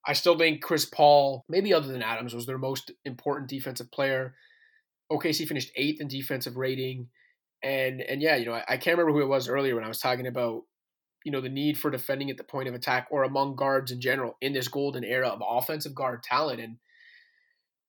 I 0.06 0.14
still 0.14 0.38
think 0.38 0.62
Chris 0.62 0.84
Paul, 0.84 1.44
maybe 1.48 1.74
other 1.74 1.88
than 1.88 2.02
Adams, 2.02 2.34
was 2.34 2.46
their 2.46 2.58
most 2.58 2.90
important 3.04 3.48
defensive 3.48 3.90
player. 3.90 4.34
OKC 5.12 5.46
finished 5.46 5.72
eighth 5.76 6.00
in 6.00 6.08
defensive 6.08 6.56
rating. 6.56 7.08
And 7.62 8.00
and 8.00 8.22
yeah, 8.22 8.36
you 8.36 8.46
know, 8.46 8.54
I, 8.54 8.64
I 8.68 8.76
can't 8.78 8.96
remember 8.96 9.18
who 9.18 9.24
it 9.24 9.28
was 9.28 9.48
earlier 9.48 9.74
when 9.74 9.84
I 9.84 9.88
was 9.88 10.00
talking 10.00 10.26
about 10.26 10.62
you 11.24 11.32
know 11.32 11.40
the 11.40 11.48
need 11.48 11.78
for 11.78 11.90
defending 11.90 12.30
at 12.30 12.36
the 12.36 12.44
point 12.44 12.68
of 12.68 12.74
attack 12.74 13.08
or 13.10 13.24
among 13.24 13.56
guards 13.56 13.92
in 13.92 14.00
general 14.00 14.36
in 14.40 14.52
this 14.52 14.68
golden 14.68 15.04
era 15.04 15.28
of 15.28 15.42
offensive 15.46 15.94
guard 15.94 16.22
talent 16.22 16.60
and 16.60 16.76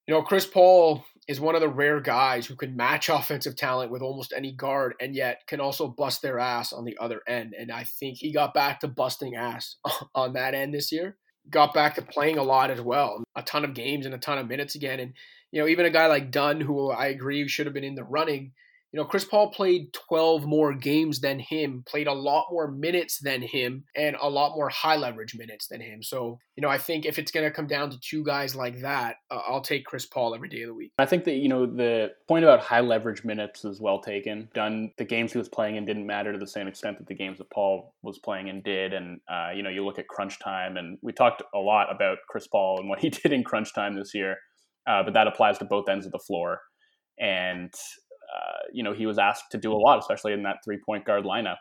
you 0.08 0.14
know 0.14 0.22
Chris 0.22 0.46
Paul 0.46 1.06
is 1.28 1.40
one 1.40 1.56
of 1.56 1.62
the 1.62 1.70
rare 1.70 2.02
guys 2.02 2.46
who 2.46 2.56
can 2.56 2.76
match 2.76 3.10
offensive 3.10 3.56
talent 3.56 3.92
with 3.92 4.02
almost 4.02 4.34
any 4.36 4.52
guard 4.52 4.96
and 5.00 5.16
yet 5.16 5.42
can 5.48 5.62
also 5.62 5.88
bust 5.88 6.22
their 6.22 6.40
ass 6.40 6.74
on 6.74 6.86
the 6.86 6.98
other 7.00 7.22
end 7.28 7.54
and 7.58 7.72
I 7.72 7.84
think 7.84 8.18
he 8.18 8.34
got 8.34 8.54
back 8.54 8.82
to 8.82 8.88
busting 8.88 9.36
ass 9.36 9.78
on 10.16 10.34
that 10.34 10.54
end 10.54 10.74
this 10.74 10.92
year 10.92 11.18
got 11.50 11.74
back 11.74 11.96
to 11.96 12.02
playing 12.02 12.38
a 12.38 12.44
lot 12.44 12.72
as 12.72 12.82
well. 12.82 13.24
A 13.36 13.42
ton 13.42 13.66
of 13.66 13.74
games 13.74 14.06
and 14.06 14.16
a 14.16 14.20
ton 14.20 14.38
of 14.38 14.48
minutes 14.48 14.76
again. 14.76 15.00
And 15.00 15.14
you 15.52 15.62
know 15.62 15.68
even 15.68 15.86
a 15.86 15.90
guy 15.90 16.08
like 16.08 16.32
Dunn 16.32 16.62
who 16.62 16.92
I 16.92 17.08
agree 17.08 17.48
should 17.48 17.66
have 17.66 17.74
been 17.74 17.84
in 17.84 17.96
the 17.96 18.04
running 18.04 18.54
you 18.92 19.00
know, 19.00 19.06
Chris 19.06 19.24
Paul 19.24 19.52
played 19.52 19.94
12 19.94 20.46
more 20.46 20.74
games 20.74 21.22
than 21.22 21.40
him, 21.40 21.84
played 21.88 22.08
a 22.08 22.14
lot 22.14 22.48
more 22.52 22.70
minutes 22.70 23.20
than 23.20 23.42
him, 23.42 23.86
and 23.96 24.18
a 24.22 24.30
lot 24.30 24.54
more 24.54 24.68
high 24.68 24.98
leverage 24.98 25.34
minutes 25.34 25.68
than 25.68 25.80
him. 25.80 26.04
So, 26.04 26.40
you 26.58 26.62
know, 26.62 26.68
I 26.68 26.78
think 26.78 27.06
if 27.06 27.18
it's 27.18 27.32
going 27.32 27.46
to 27.46 27.56
come 27.56 27.68
down 27.68 27.90
to 27.92 28.00
two 28.02 28.26
guys 28.26 28.54
like 28.54 28.82
that, 28.82 29.16
uh, 29.30 29.40
I'll 29.48 29.62
take 29.62 29.86
Chris 29.86 30.06
Paul 30.06 30.36
every 30.36 30.50
day 30.50 30.64
of 30.64 30.68
the 30.68 30.74
week. 30.74 30.92
I 30.98 31.06
think 31.06 31.24
that, 31.24 31.36
you 31.36 31.48
know, 31.48 31.66
the 31.66 32.12
point 32.28 32.44
about 32.44 32.60
high 32.60 32.82
leverage 32.82 33.24
minutes 33.24 33.64
is 33.64 33.80
well 33.80 34.02
taken. 34.02 34.50
Dunn 34.54 34.92
the 34.98 35.06
games 35.06 35.32
he 35.32 35.38
was 35.38 35.48
playing 35.48 35.78
in 35.78 35.86
didn't 35.86 36.06
matter 36.06 36.34
to 36.34 36.40
the 36.40 36.48
same 36.48 36.68
extent 36.68 36.98
that 36.98 37.08
the 37.08 37.16
games 37.16 37.38
that 37.38 37.50
Paul 37.50 37.96
was 38.02 38.20
playing 38.20 38.50
in 38.50 38.62
did. 38.62 38.92
And, 38.92 39.22
uh, 39.32 39.52
you 39.56 39.64
know, 39.64 39.70
you 39.70 39.86
look 39.86 40.00
at 40.00 40.10
crunch 40.10 40.38
time, 40.40 40.76
and 40.76 40.98
we 41.02 41.14
talked 41.14 41.42
a 41.56 41.60
lot 41.60 41.94
about 41.96 42.18
Chris 42.28 42.48
Paul 42.48 42.80
and 42.80 42.90
what 42.90 43.00
he 43.00 43.10
did 43.10 43.32
in 43.32 43.46
crunch 43.46 43.74
time 43.74 43.96
this 43.96 44.14
year, 44.14 44.36
uh, 44.86 45.02
but 45.02 45.14
that 45.14 45.28
applies 45.28 45.58
to 45.60 45.66
both 45.66 45.88
ends 45.88 46.06
of 46.06 46.12
the 46.12 46.20
floor. 46.20 46.60
And 47.18 47.74
uh, 48.34 48.60
you 48.72 48.84
know, 48.84 48.94
he 48.94 49.06
was 49.06 49.18
asked 49.18 49.52
to 49.52 49.58
do 49.58 49.74
a 49.74 49.76
lot, 49.76 50.00
especially 50.00 50.34
in 50.34 50.44
that 50.44 50.58
three 50.64 50.80
point 50.86 51.06
guard 51.06 51.24
lineup. 51.24 51.58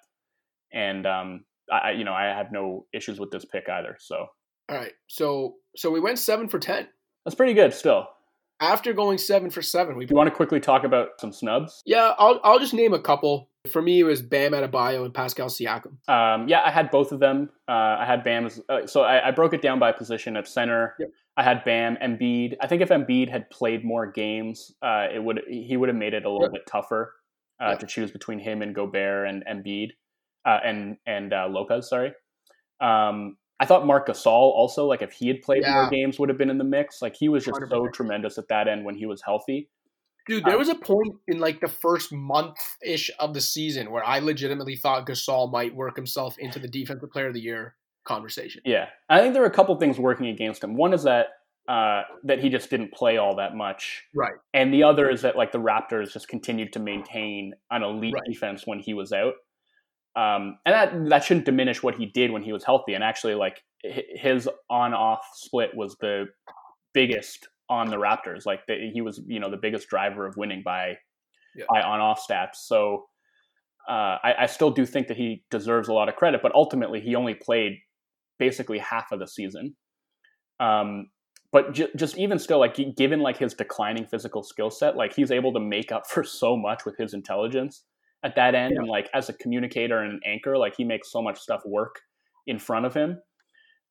And 0.72 1.06
um, 1.06 1.44
I, 1.70 1.92
you 1.92 2.04
know, 2.04 2.14
I 2.14 2.24
have 2.26 2.52
no 2.52 2.86
issues 2.92 3.18
with 3.18 3.30
this 3.30 3.44
pick 3.44 3.68
either. 3.68 3.96
So. 3.98 4.26
All 4.68 4.76
right. 4.76 4.92
So 5.08 5.56
so 5.76 5.90
we 5.90 6.00
went 6.00 6.18
seven 6.18 6.48
for 6.48 6.58
ten. 6.58 6.88
That's 7.24 7.34
pretty 7.34 7.54
good 7.54 7.74
still. 7.74 8.08
After 8.60 8.92
going 8.92 9.18
seven 9.18 9.50
for 9.50 9.62
seven, 9.62 9.96
we. 9.96 10.06
You 10.06 10.14
want 10.14 10.28
to 10.28 10.34
quickly 10.34 10.60
talk 10.60 10.84
about 10.84 11.18
some 11.18 11.32
snubs? 11.32 11.82
Yeah, 11.86 12.14
I'll 12.18 12.40
I'll 12.44 12.58
just 12.58 12.74
name 12.74 12.92
a 12.92 13.00
couple. 13.00 13.48
For 13.70 13.82
me, 13.82 14.00
it 14.00 14.04
was 14.04 14.22
Bam 14.22 14.52
Adebayo 14.52 15.04
and 15.04 15.12
Pascal 15.12 15.48
Siakam. 15.48 15.96
Um, 16.08 16.48
yeah, 16.48 16.62
I 16.64 16.70
had 16.70 16.90
both 16.90 17.12
of 17.12 17.20
them. 17.20 17.50
Uh, 17.68 17.96
I 18.00 18.04
had 18.06 18.22
Bam. 18.22 18.48
Uh, 18.68 18.86
so 18.86 19.02
I, 19.02 19.28
I, 19.28 19.30
broke 19.32 19.52
it 19.52 19.60
down 19.60 19.78
by 19.78 19.92
position 19.92 20.34
at 20.38 20.48
center. 20.48 20.94
Yep. 20.98 21.10
I 21.40 21.42
had 21.42 21.64
Bam, 21.64 21.96
Embiid. 21.96 22.56
I 22.60 22.66
think 22.66 22.82
if 22.82 22.90
Embiid 22.90 23.30
had 23.30 23.48
played 23.48 23.82
more 23.82 24.06
games, 24.06 24.72
uh, 24.82 25.06
it 25.10 25.24
would 25.24 25.40
he 25.48 25.74
would 25.74 25.88
have 25.88 25.96
made 25.96 26.12
it 26.12 26.26
a 26.26 26.30
little 26.30 26.50
bit 26.50 26.66
tougher 26.66 27.14
uh, 27.58 27.76
to 27.76 27.86
choose 27.86 28.10
between 28.10 28.38
him 28.38 28.60
and 28.60 28.74
Gobert 28.74 29.26
and 29.26 29.42
Embiid 29.50 29.92
uh, 30.44 30.58
and 30.62 30.98
and 31.06 31.32
uh, 31.32 31.48
Lopez. 31.48 31.88
Sorry. 31.88 32.12
Um, 32.82 33.38
I 33.58 33.64
thought 33.64 33.86
Marc 33.86 34.08
Gasol 34.08 34.26
also 34.26 34.84
like 34.84 35.00
if 35.00 35.12
he 35.12 35.28
had 35.28 35.40
played 35.40 35.62
yeah. 35.62 35.72
more 35.72 35.88
games 35.88 36.18
would 36.18 36.28
have 36.28 36.36
been 36.36 36.50
in 36.50 36.58
the 36.58 36.64
mix. 36.64 37.00
Like 37.00 37.16
he 37.16 37.30
was 37.30 37.46
just 37.46 37.58
100%. 37.58 37.70
so 37.70 37.88
tremendous 37.88 38.36
at 38.36 38.48
that 38.48 38.68
end 38.68 38.84
when 38.84 38.94
he 38.94 39.06
was 39.06 39.22
healthy. 39.22 39.70
Dude, 40.28 40.44
there 40.44 40.52
um, 40.52 40.58
was 40.58 40.68
a 40.68 40.74
point 40.74 41.14
in 41.26 41.38
like 41.38 41.62
the 41.62 41.68
first 41.68 42.12
month 42.12 42.58
ish 42.84 43.10
of 43.18 43.32
the 43.32 43.40
season 43.40 43.90
where 43.90 44.04
I 44.04 44.18
legitimately 44.18 44.76
thought 44.76 45.06
Gasol 45.06 45.50
might 45.50 45.74
work 45.74 45.96
himself 45.96 46.36
into 46.38 46.58
the 46.58 46.68
defensive 46.68 47.10
player 47.10 47.28
of 47.28 47.34
the 47.34 47.40
year 47.40 47.76
conversation. 48.04 48.62
Yeah, 48.64 48.88
I 49.08 49.20
think 49.20 49.34
there 49.34 49.42
are 49.42 49.46
a 49.46 49.50
couple 49.50 49.74
things 49.76 49.98
working 49.98 50.26
against 50.26 50.62
him. 50.64 50.76
One 50.76 50.92
is 50.92 51.04
that 51.04 51.28
uh, 51.68 52.02
that 52.24 52.40
he 52.40 52.48
just 52.48 52.68
didn't 52.70 52.92
play 52.92 53.16
all 53.16 53.36
that 53.36 53.54
much, 53.54 54.02
right? 54.14 54.34
And 54.54 54.72
the 54.72 54.82
other 54.82 55.08
is 55.08 55.22
that 55.22 55.36
like 55.36 55.52
the 55.52 55.60
Raptors 55.60 56.12
just 56.12 56.26
continued 56.26 56.72
to 56.72 56.80
maintain 56.80 57.54
an 57.70 57.82
elite 57.82 58.14
right. 58.14 58.22
defense 58.26 58.66
when 58.66 58.80
he 58.80 58.92
was 58.94 59.12
out, 59.12 59.34
um, 60.16 60.58
and 60.66 60.74
that 60.74 61.08
that 61.10 61.24
shouldn't 61.24 61.46
diminish 61.46 61.82
what 61.82 61.94
he 61.94 62.06
did 62.06 62.32
when 62.32 62.42
he 62.42 62.52
was 62.52 62.64
healthy. 62.64 62.94
And 62.94 63.04
actually, 63.04 63.34
like 63.34 63.62
his 63.82 64.48
on-off 64.68 65.24
split 65.34 65.70
was 65.76 65.96
the 66.00 66.26
biggest 66.92 67.48
on 67.68 67.88
the 67.88 67.96
Raptors. 67.96 68.46
Like 68.46 68.66
the, 68.66 68.90
he 68.92 69.00
was, 69.00 69.20
you 69.26 69.38
know, 69.38 69.50
the 69.50 69.56
biggest 69.56 69.88
driver 69.88 70.26
of 70.26 70.36
winning 70.36 70.62
by 70.64 70.96
yeah. 71.54 71.66
by 71.68 71.82
on-off 71.82 72.24
stats. 72.28 72.56
So. 72.56 73.06
Uh, 73.88 74.18
I, 74.22 74.34
I, 74.40 74.46
still 74.46 74.70
do 74.70 74.84
think 74.84 75.08
that 75.08 75.16
he 75.16 75.42
deserves 75.50 75.88
a 75.88 75.92
lot 75.92 76.08
of 76.08 76.14
credit, 76.14 76.42
but 76.42 76.54
ultimately 76.54 77.00
he 77.00 77.16
only 77.16 77.34
played 77.34 77.78
basically 78.40 78.78
half 78.78 79.12
of 79.12 79.20
the 79.20 79.28
season. 79.28 79.76
Um, 80.58 81.10
but 81.52 81.72
ju- 81.72 81.88
just 81.94 82.18
even 82.18 82.38
still, 82.38 82.58
like 82.58 82.76
given 82.96 83.20
like 83.20 83.38
his 83.38 83.54
declining 83.54 84.06
physical 84.06 84.42
skill 84.42 84.70
set, 84.70 84.96
like 84.96 85.14
he's 85.14 85.30
able 85.30 85.52
to 85.52 85.60
make 85.60 85.92
up 85.92 86.06
for 86.10 86.24
so 86.24 86.56
much 86.56 86.84
with 86.84 86.96
his 86.96 87.14
intelligence 87.14 87.84
at 88.24 88.34
that 88.34 88.56
end, 88.56 88.72
yeah. 88.74 88.80
and 88.80 88.88
like 88.88 89.08
as 89.14 89.28
a 89.28 89.32
communicator 89.34 89.98
and 89.98 90.14
an 90.14 90.20
anchor, 90.26 90.58
like 90.58 90.74
he 90.76 90.84
makes 90.84 91.12
so 91.12 91.22
much 91.22 91.38
stuff 91.38 91.62
work 91.64 92.00
in 92.46 92.58
front 92.58 92.86
of 92.86 92.94
him 92.94 93.18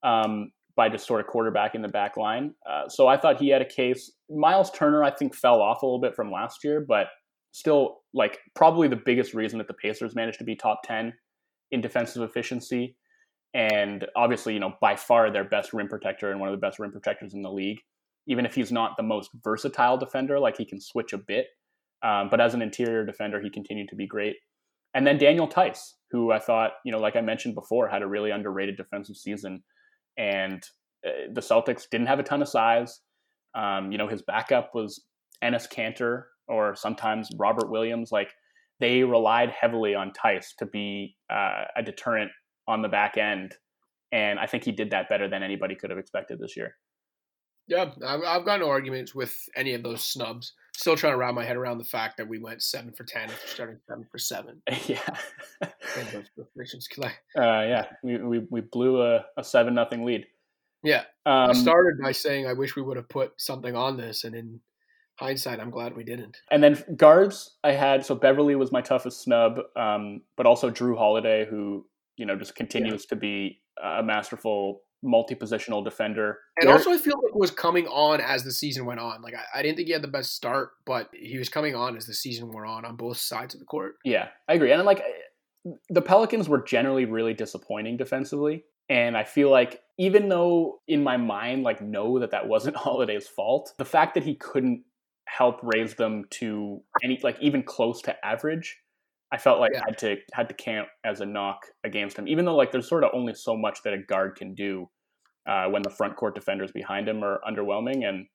um, 0.04 0.52
by 0.76 0.90
just 0.90 1.06
sort 1.08 1.22
of 1.22 1.28
quarterbacking 1.28 1.82
the 1.82 1.88
back 1.88 2.18
line. 2.18 2.54
Uh, 2.70 2.88
so 2.90 3.08
I 3.08 3.18
thought 3.18 3.40
he 3.40 3.50
had 3.50 3.62
a 3.62 3.66
case. 3.66 4.12
Myles 4.30 4.72
Turner, 4.72 5.04
I 5.04 5.12
think, 5.12 5.36
fell 5.36 5.62
off 5.62 5.82
a 5.82 5.86
little 5.86 6.02
bit 6.02 6.16
from 6.16 6.32
last 6.32 6.64
year, 6.64 6.86
but 6.88 7.08
still, 7.52 7.98
like 8.14 8.40
probably 8.56 8.88
the 8.88 8.96
biggest 8.96 9.34
reason 9.34 9.58
that 9.58 9.68
the 9.68 9.74
Pacers 9.74 10.16
managed 10.16 10.40
to 10.40 10.46
be 10.46 10.56
top 10.56 10.82
ten 10.84 11.14
in 11.72 11.82
defensive 11.82 12.24
efficiency 12.24 12.96
and 13.54 14.06
obviously, 14.16 14.54
you 14.54 14.60
know, 14.60 14.74
by 14.82 14.96
far 14.96 15.32
their 15.32 15.44
best 15.44 15.74
rim 15.74 15.88
protector 15.88 16.32
and 16.32 16.40
one 16.40 16.50
of 16.50 16.54
the 16.54 16.66
best 16.66 16.80
rim 16.80 16.92
protectors 16.92 17.34
in 17.34 17.42
the 17.42 17.52
league. 17.52 17.80
Even 18.28 18.46
if 18.46 18.54
he's 18.54 18.72
not 18.72 18.96
the 18.96 19.04
most 19.04 19.32
versatile 19.44 19.98
defender, 19.98 20.40
like 20.40 20.58
he 20.58 20.66
can 20.66 20.80
switch 20.80 21.14
a 21.14 21.18
bit, 21.18 21.48
um, 22.04 22.30
but 22.30 22.40
as 22.40 22.54
an 22.54 22.62
interior 22.62 23.06
defender, 23.06 23.42
he 23.42 23.50
continued 23.50 23.90
to 23.90 23.96
be 23.96 24.08
great. 24.08 24.36
And 24.94 25.06
then 25.06 25.18
Daniel 25.18 25.48
Theis, 25.48 25.96
who 26.12 26.32
I 26.32 26.40
thought, 26.40 26.72
you 26.86 26.92
know, 26.92 27.00
like 27.00 27.16
I 27.16 27.22
mentioned 27.22 27.56
before, 27.56 27.88
had 27.88 28.02
a 28.02 28.08
really 28.08 28.32
underrated 28.32 28.78
defensive 28.78 29.18
season, 29.18 29.64
and 30.18 30.64
uh, 31.06 31.32
the 31.34 31.42
Celtics 31.42 31.90
didn't 31.90 32.08
have 32.08 32.20
a 32.20 32.24
ton 32.24 32.42
of 32.42 32.50
size. 32.50 33.00
Um, 33.56 33.92
you 33.92 33.98
know, 33.98 34.08
his 34.08 34.22
backup 34.22 34.72
was 34.74 35.04
Enes 35.44 35.72
Kanter 35.72 36.24
or 36.48 36.76
sometimes 36.76 37.30
Robert 37.38 37.70
Williams. 37.70 38.12
Like 38.12 38.32
they 38.80 39.04
relied 39.04 39.52
heavily 39.52 39.96
on 39.96 40.12
Theis 40.12 40.54
to 40.60 40.66
be 40.66 41.16
uh, 41.32 41.66
a 41.76 41.84
deterrent 41.84 42.32
on 42.70 42.84
the 42.84 42.88
back 42.88 43.18
end, 43.18 43.56
and 44.12 44.40
I 44.40 44.46
think 44.46 44.64
he 44.64 44.72
did 44.72 44.92
that 44.92 45.10
better 45.10 45.28
than 45.28 45.44
anybody 45.44 45.76
could 45.76 45.90
have 45.90 46.00
expected 46.00 46.40
this 46.40 46.56
year. 46.56 46.76
Yeah, 47.68 47.92
I've, 48.06 48.22
I've 48.24 48.46
got 48.46 48.60
no 48.60 48.70
arguments 48.70 49.14
with 49.14 49.36
any 49.56 49.74
of 49.74 49.84
those 49.84 50.04
snubs. 50.04 50.54
Still 50.76 50.96
trying 50.96 51.14
to 51.14 51.18
wrap 51.18 51.34
my 51.34 51.44
head 51.44 51.58
around 51.58 51.80
the 51.80 51.84
fact 51.84 52.18
that 52.18 52.28
we 52.28 52.40
went 52.40 52.62
seven 52.62 52.94
for 52.94 53.04
ten 53.04 53.30
after 53.30 53.48
starting 53.48 53.78
seven 53.88 54.06
for 54.12 54.18
seven. 54.18 54.62
yeah. 54.88 55.00
uh, 57.36 57.66
yeah, 57.66 57.86
we, 58.04 58.18
we, 58.18 58.48
we 58.50 58.62
blew 58.62 59.02
a, 59.02 59.26
a 59.38 59.44
seven 59.44 59.74
nothing 59.74 60.06
lead. 60.06 60.26
Yeah, 60.84 61.04
um, 61.26 61.50
I 61.50 61.54
started 61.54 62.00
by 62.02 62.14
saying 62.14 62.48
I 62.48 62.54
wish 62.54 62.76
we 62.76 62.82
would 62.82 62.98
have 62.98 63.10
put 63.10 63.34
something 63.38 63.76
on 63.76 63.98
this, 63.98 64.24
and 64.24 64.34
in 64.34 64.62
hindsight, 65.20 65.60
I'm 65.60 65.70
glad 65.70 65.96
we 65.96 66.06
didn't. 66.06 66.38
And 66.50 66.64
then 66.64 66.82
guards, 66.96 67.58
I 67.64 67.74
had 67.74 68.06
so 68.06 68.16
Beverley 68.16 68.56
was 68.56 68.72
my 68.72 68.82
toughest 68.82 69.22
snub, 69.22 69.60
um, 69.76 70.22
but 70.38 70.46
also 70.46 70.72
Jrue 70.72 70.98
Holiday, 70.98 71.46
who 71.48 71.86
you 72.20 72.26
know 72.26 72.36
just 72.36 72.54
continues 72.54 73.06
yeah. 73.06 73.10
to 73.10 73.16
be 73.16 73.62
a 73.82 74.04
masterful 74.04 74.82
multi-positional 75.02 75.82
defender. 75.84 76.40
And 76.60 76.70
also, 76.70 76.92
I 76.92 76.98
feel 76.98 77.16
like 77.24 77.34
it 77.34 77.40
was 77.40 77.52
coming 77.52 77.88
on 77.88 78.20
as 78.20 78.44
the 78.44 78.52
season 78.52 78.86
went 78.86 79.00
on. 79.00 79.22
Like 79.22 79.34
I, 79.34 79.60
I, 79.60 79.62
didn't 79.62 79.78
think 79.78 79.88
he 79.88 79.94
had 79.94 80.02
the 80.02 80.10
best 80.10 80.36
start, 80.36 80.72
but 80.86 81.10
he 81.14 81.38
was 81.38 81.48
coming 81.48 81.74
on 81.74 81.96
as 81.96 82.06
the 82.06 82.14
season 82.14 82.52
wore 82.52 82.66
on 82.66 82.84
on 82.84 82.98
both 82.98 83.18
sides 83.18 83.54
of 83.54 83.62
the 83.62 83.66
court. 83.66 83.96
Yeah, 84.04 84.28
I 84.50 84.56
agree. 84.56 84.74
And 84.74 84.84
like 84.84 85.02
the 85.90 86.02
Pelicans 86.02 86.50
were 86.50 86.62
generally 86.62 87.06
really 87.06 87.34
disappointing 87.34 87.98
defensively, 87.98 88.66
and 88.90 89.16
I 89.16 89.24
feel 89.24 89.50
like 89.50 89.82
even 89.98 90.28
though 90.28 90.82
in 90.88 91.04
my 91.04 91.16
mind, 91.16 91.64
like 91.64 91.82
know 91.82 92.20
that 92.20 92.32
that 92.32 92.48
wasn't 92.48 92.76
Holiday's 92.76 93.28
fault, 93.28 93.74
the 93.78 93.86
fact 93.86 94.16
that 94.16 94.24
he 94.24 94.36
couldn't 94.36 94.84
help 95.26 95.60
raise 95.62 95.94
them 95.94 96.26
to 96.32 96.82
any 97.04 97.20
like 97.24 97.38
even 97.40 97.64
close 97.64 98.02
to 98.02 98.26
average 98.26 98.78
I 99.32 99.38
felt 99.38 99.60
like 99.60 99.72
yeah. 99.74 99.82
I 99.82 99.90
had 99.90 99.98
to 100.00 100.16
had 100.34 100.50
to 100.50 100.56
count 100.56 100.88
as 101.04 101.22
a 101.22 101.26
knock 101.26 101.68
against 101.84 102.18
him, 102.18 102.28
even 102.28 102.46
though 102.46 102.56
like 102.56 102.72
there's 102.72 102.90
sort 102.90 103.04
of 103.04 103.12
only 103.14 103.34
so 103.36 103.56
much 103.56 103.84
that 103.84 103.94
a 103.94 103.98
guard 103.98 104.36
can 104.36 104.56
do 104.56 104.90
uh, 105.48 105.66
when 105.68 105.82
the 105.82 105.90
front 105.90 106.16
court 106.16 106.36
defenders 106.36 106.72
behind 106.72 107.08
him 107.08 107.24
are 107.24 107.40
underwhelming. 107.48 108.08
And 108.08 108.26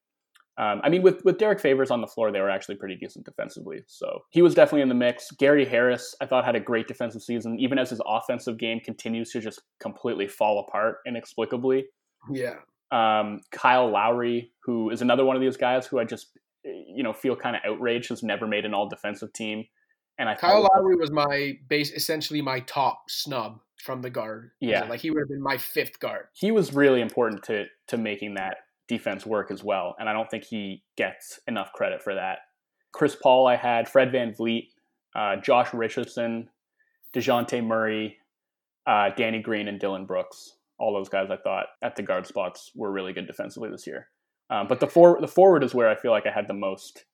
um, 0.57 0.81
I 0.85 0.89
mean, 0.89 1.03
with 1.03 1.25
with 1.25 1.39
Derrick 1.39 1.61
Favors 1.61 1.91
on 1.91 2.01
the 2.01 2.07
floor, 2.07 2.31
they 2.31 2.41
were 2.41 2.51
actually 2.51 2.77
pretty 2.77 2.95
decent 2.95 3.25
defensively. 3.25 3.83
So 3.89 4.21
he 4.31 4.41
was 4.41 4.55
definitely 4.55 4.83
in 4.83 4.89
the 4.89 4.95
mix. 4.95 5.31
Gary 5.33 5.65
Harris, 5.65 6.15
I 6.21 6.27
thought, 6.27 6.45
had 6.45 6.55
a 6.55 6.61
great 6.61 6.87
defensive 6.87 7.23
season, 7.23 7.59
even 7.59 7.79
as 7.79 7.91
his 7.91 8.01
offensive 8.07 8.59
game 8.59 8.79
continues 8.79 9.33
to 9.33 9.41
just 9.41 9.63
completely 9.81 10.29
fall 10.29 10.65
apart 10.67 10.99
inexplicably. 11.07 11.87
Yeah. 12.33 12.55
Um, 12.93 13.41
Kyle 13.51 13.91
Lowry, 13.91 14.53
who 14.63 14.91
is 14.91 15.03
another 15.03 15.25
one 15.25 15.35
of 15.35 15.43
these 15.43 15.57
guys 15.57 15.87
who 15.87 15.99
I 15.99 16.05
just 16.05 16.29
you 16.65 17.03
know 17.03 17.13
feel 17.13 17.35
kind 17.35 17.57
of 17.57 17.63
outraged 17.67 18.11
has 18.11 18.23
never 18.23 18.47
made 18.47 18.65
an 18.65 18.75
all 18.75 18.89
defensive 18.89 19.33
team 19.33 19.65
and 20.19 20.29
I 20.29 20.35
Kyle 20.35 20.69
Lowry 20.75 20.97
was 20.97 21.11
my 21.11 21.59
base, 21.69 21.91
essentially 21.93 22.43
my 22.43 22.61
top 22.61 23.05
snub 23.09 23.61
from 23.83 24.03
the 24.03 24.11
guard. 24.11 24.51
Yeah, 24.61 24.85
like 24.85 25.01
he 25.01 25.11
would 25.11 25.21
have 25.21 25.29
been 25.29 25.43
my 25.43 25.59
fifth 25.59 26.01
guard. 26.01 26.27
He 26.33 26.51
was 26.51 26.73
really 26.73 27.01
important 27.01 27.43
to 27.45 27.67
to 27.89 27.97
making 27.97 28.35
that 28.35 28.59
defense 28.89 29.27
work 29.27 29.51
as 29.51 29.63
well, 29.63 29.97
and 29.99 30.09
I 30.09 30.13
don't 30.13 30.31
think 30.31 30.45
he 30.45 30.83
gets 30.97 31.41
enough 31.47 31.73
credit 31.73 32.03
for 32.03 32.15
that. 32.15 32.39
Chris 32.93 33.17
Paul, 33.21 33.47
I 33.47 33.57
had 33.57 33.89
Fred 33.89 34.13
VanVleet, 34.13 34.69
uh, 35.17 35.37
Josh 35.37 35.75
Richardson, 35.75 36.49
Dejounte 37.13 37.65
Murray, 37.65 38.19
uh, 38.87 39.11
Danny 39.17 39.41
Green, 39.41 39.69
and 39.69 39.81
Dillon 39.81 40.07
Brooks. 40.07 40.57
All 40.79 40.93
those 40.93 41.09
guys 41.09 41.31
I 41.31 41.37
thought 41.37 41.67
at 41.83 41.97
the 41.97 42.03
guard 42.03 42.27
spots 42.27 42.71
were 42.75 42.93
really 42.93 43.13
good 43.13 43.27
defensively 43.27 43.71
this 43.71 43.87
year. 43.87 44.09
Um, 44.51 44.69
but 44.69 44.81
the 44.81 44.87
for, 44.87 45.19
the 45.21 45.29
forward 45.29 45.65
is 45.65 45.75
where 45.75 45.89
I 45.89 45.97
feel 45.97 46.11
like 46.11 46.27
I 46.27 46.31
had 46.31 46.49
the 46.49 46.55
most 46.55 47.05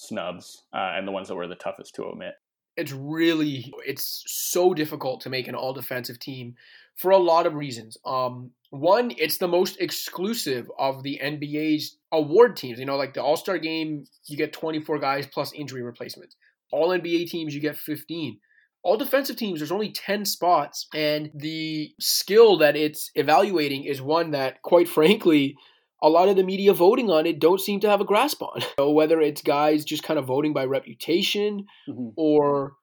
snubs 0.00 0.62
uh, 0.72 0.94
and 0.96 1.06
the 1.06 1.12
ones 1.12 1.28
that 1.28 1.34
were 1.34 1.46
the 1.46 1.54
toughest 1.54 1.94
to 1.94 2.04
omit. 2.04 2.34
It's 2.76 2.92
really 2.92 3.72
it's 3.86 4.24
so 4.26 4.72
difficult 4.72 5.20
to 5.22 5.30
make 5.30 5.48
an 5.48 5.54
all 5.54 5.74
defensive 5.74 6.18
team 6.18 6.54
for 6.96 7.10
a 7.10 7.18
lot 7.18 7.46
of 7.46 7.54
reasons. 7.54 7.98
Um, 8.06 8.52
one, 8.70 9.12
it's 9.18 9.36
the 9.38 9.48
most 9.48 9.78
exclusive 9.80 10.70
of 10.78 11.02
the 11.02 11.20
NBA's 11.22 11.98
award 12.12 12.56
teams. 12.56 12.78
You 12.78 12.86
know, 12.86 12.96
like 12.96 13.12
the 13.12 13.22
All 13.22 13.36
Star 13.36 13.58
game, 13.58 14.06
you 14.26 14.36
get 14.36 14.52
24 14.52 14.98
guys 14.98 15.26
plus 15.26 15.52
injury 15.52 15.82
replacements. 15.82 16.36
All 16.72 16.88
NBA 16.88 17.28
teams, 17.28 17.54
you 17.54 17.60
get 17.60 17.76
15 17.76 18.38
all 18.82 18.96
defensive 18.96 19.36
teams 19.36 19.60
there's 19.60 19.70
only 19.70 19.92
10 19.92 20.24
spots 20.24 20.86
and 20.94 21.30
the 21.34 21.92
skill 22.00 22.56
that 22.56 22.76
it's 22.76 23.10
evaluating 23.14 23.84
is 23.84 24.00
one 24.00 24.30
that 24.30 24.62
quite 24.62 24.88
frankly 24.88 25.54
a 26.02 26.08
lot 26.08 26.28
of 26.28 26.36
the 26.36 26.42
media 26.42 26.72
voting 26.72 27.10
on 27.10 27.26
it 27.26 27.40
don't 27.40 27.60
seem 27.60 27.80
to 27.80 27.90
have 27.90 28.00
a 28.00 28.04
grasp 28.04 28.42
on. 28.42 28.62
So 28.78 28.90
whether 28.90 29.20
it's 29.20 29.42
guys 29.42 29.84
just 29.84 30.02
kind 30.02 30.18
of 30.18 30.26
voting 30.26 30.54
by 30.54 30.64
reputation 30.64 31.66
mm-hmm. 31.88 32.08
or 32.16 32.74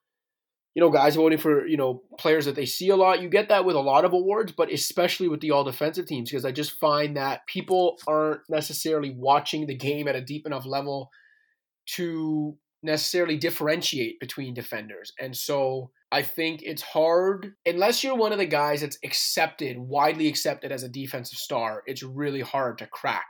you 0.74 0.80
know 0.80 0.90
guys 0.90 1.16
voting 1.16 1.38
for 1.38 1.66
you 1.66 1.76
know 1.76 2.02
players 2.18 2.44
that 2.44 2.54
they 2.54 2.66
see 2.66 2.88
a 2.90 2.94
lot 2.94 3.20
you 3.20 3.28
get 3.28 3.48
that 3.48 3.64
with 3.64 3.74
a 3.74 3.80
lot 3.80 4.04
of 4.04 4.12
awards 4.12 4.52
but 4.52 4.72
especially 4.72 5.26
with 5.26 5.40
the 5.40 5.50
all 5.50 5.64
defensive 5.64 6.06
teams 6.06 6.30
because 6.30 6.44
i 6.44 6.52
just 6.52 6.78
find 6.78 7.16
that 7.16 7.44
people 7.48 7.96
aren't 8.06 8.42
necessarily 8.48 9.12
watching 9.16 9.66
the 9.66 9.74
game 9.74 10.06
at 10.06 10.14
a 10.14 10.20
deep 10.20 10.46
enough 10.46 10.64
level 10.64 11.10
to 11.86 12.56
necessarily 12.84 13.36
differentiate 13.36 14.20
between 14.20 14.54
defenders 14.54 15.12
and 15.18 15.36
so 15.36 15.90
I 16.10 16.22
think 16.22 16.62
it's 16.62 16.82
hard 16.82 17.54
unless 17.66 18.02
you're 18.02 18.16
one 18.16 18.32
of 18.32 18.38
the 18.38 18.46
guys 18.46 18.80
that's 18.80 18.98
accepted, 19.04 19.78
widely 19.78 20.26
accepted 20.26 20.72
as 20.72 20.82
a 20.82 20.88
defensive 20.88 21.38
star. 21.38 21.82
It's 21.86 22.02
really 22.02 22.40
hard 22.40 22.78
to 22.78 22.86
crack 22.86 23.26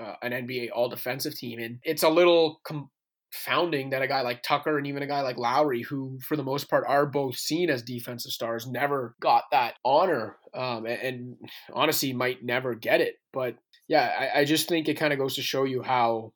uh, 0.00 0.14
an 0.22 0.32
NBA 0.32 0.70
all 0.74 0.88
defensive 0.88 1.36
team, 1.36 1.58
and 1.58 1.78
it's 1.82 2.02
a 2.02 2.08
little 2.08 2.60
confounding 2.64 3.90
that 3.90 4.02
a 4.02 4.08
guy 4.08 4.22
like 4.22 4.42
Tucker 4.42 4.78
and 4.78 4.86
even 4.86 5.02
a 5.02 5.06
guy 5.06 5.20
like 5.20 5.36
Lowry, 5.36 5.82
who 5.82 6.18
for 6.26 6.36
the 6.36 6.42
most 6.42 6.70
part 6.70 6.84
are 6.88 7.04
both 7.04 7.36
seen 7.36 7.68
as 7.68 7.82
defensive 7.82 8.32
stars, 8.32 8.66
never 8.66 9.14
got 9.20 9.44
that 9.52 9.74
honor, 9.84 10.38
um, 10.54 10.86
and, 10.86 11.00
and, 11.02 11.36
honestly 11.74 12.14
might 12.14 12.42
never 12.42 12.74
get 12.74 13.02
it. 13.02 13.16
But 13.32 13.56
yeah, 13.88 14.30
I, 14.34 14.40
I 14.40 14.44
just 14.44 14.68
think 14.68 14.88
it 14.88 14.98
kind 14.98 15.12
of 15.12 15.18
goes 15.18 15.34
to 15.34 15.42
show 15.42 15.64
you 15.64 15.82
how 15.82 16.32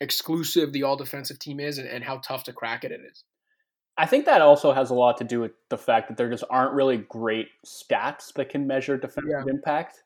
exclusive 0.00 0.72
the 0.72 0.84
all 0.84 0.96
defensive 0.96 1.38
team 1.38 1.60
is 1.60 1.78
and, 1.78 1.88
and 1.88 2.02
how 2.02 2.18
tough 2.18 2.44
to 2.44 2.52
crack 2.52 2.84
it 2.84 2.92
it 2.92 3.00
is. 3.10 3.24
I 3.96 4.06
think 4.06 4.24
that 4.26 4.40
also 4.40 4.72
has 4.72 4.90
a 4.90 4.94
lot 4.94 5.18
to 5.18 5.24
do 5.24 5.40
with 5.40 5.52
the 5.70 5.78
fact 5.78 6.08
that 6.08 6.16
there 6.16 6.28
just 6.28 6.44
aren't 6.50 6.74
really 6.74 6.96
great 6.96 7.48
stats 7.64 8.32
that 8.34 8.48
can 8.48 8.66
measure 8.66 8.96
defensive 8.96 9.44
yeah. 9.46 9.52
impact. 9.52 10.02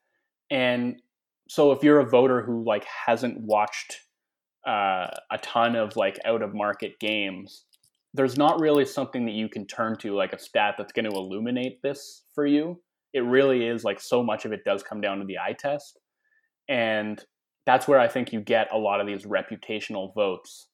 And 0.51 1.01
so 1.49 1.73
if 1.73 1.83
you're 1.83 2.01
a 2.01 2.07
voter 2.07 2.43
who 2.43 2.63
like 2.65 2.85
hasn't 2.85 3.41
watched 3.41 4.01
uh, 4.67 5.07
a 5.31 5.39
ton 5.41 5.75
of 5.75 5.97
like 5.97 6.19
out 6.27 6.43
of 6.43 6.55
market 6.55 7.01
games, 7.01 7.65
there's 8.13 8.37
not 8.37 8.61
really 8.61 8.85
something 8.85 9.25
that 9.25 9.35
you 9.35 9.49
can 9.49 9.67
turn 9.67 9.97
to 9.99 10.15
like 10.15 10.35
a 10.35 10.39
stat 10.39 10.75
that's 10.77 10.93
going 10.93 11.11
to 11.11 11.17
illuminate 11.17 11.81
this 11.83 12.25
for 12.35 12.47
you. 12.47 12.81
It 13.15 13.21
really 13.21 13.67
is 13.67 13.85
like 13.85 14.01
so 14.01 14.23
much 14.23 14.45
of 14.45 14.53
it 14.53 14.65
does 14.65 14.83
come 14.83 15.01
down 15.01 15.19
to 15.19 15.25
the 15.25 15.39
eye 15.39 15.57
test. 15.59 15.99
And 16.69 17.23
that's 17.65 17.89
where 17.89 17.99
I 17.99 18.09
think 18.09 18.33
you 18.33 18.41
get 18.41 18.73
a 18.73 18.79
lot 18.79 19.01
of 19.01 19.07
these 19.07 19.25
reputational 19.25 20.15
votes. 20.15 20.69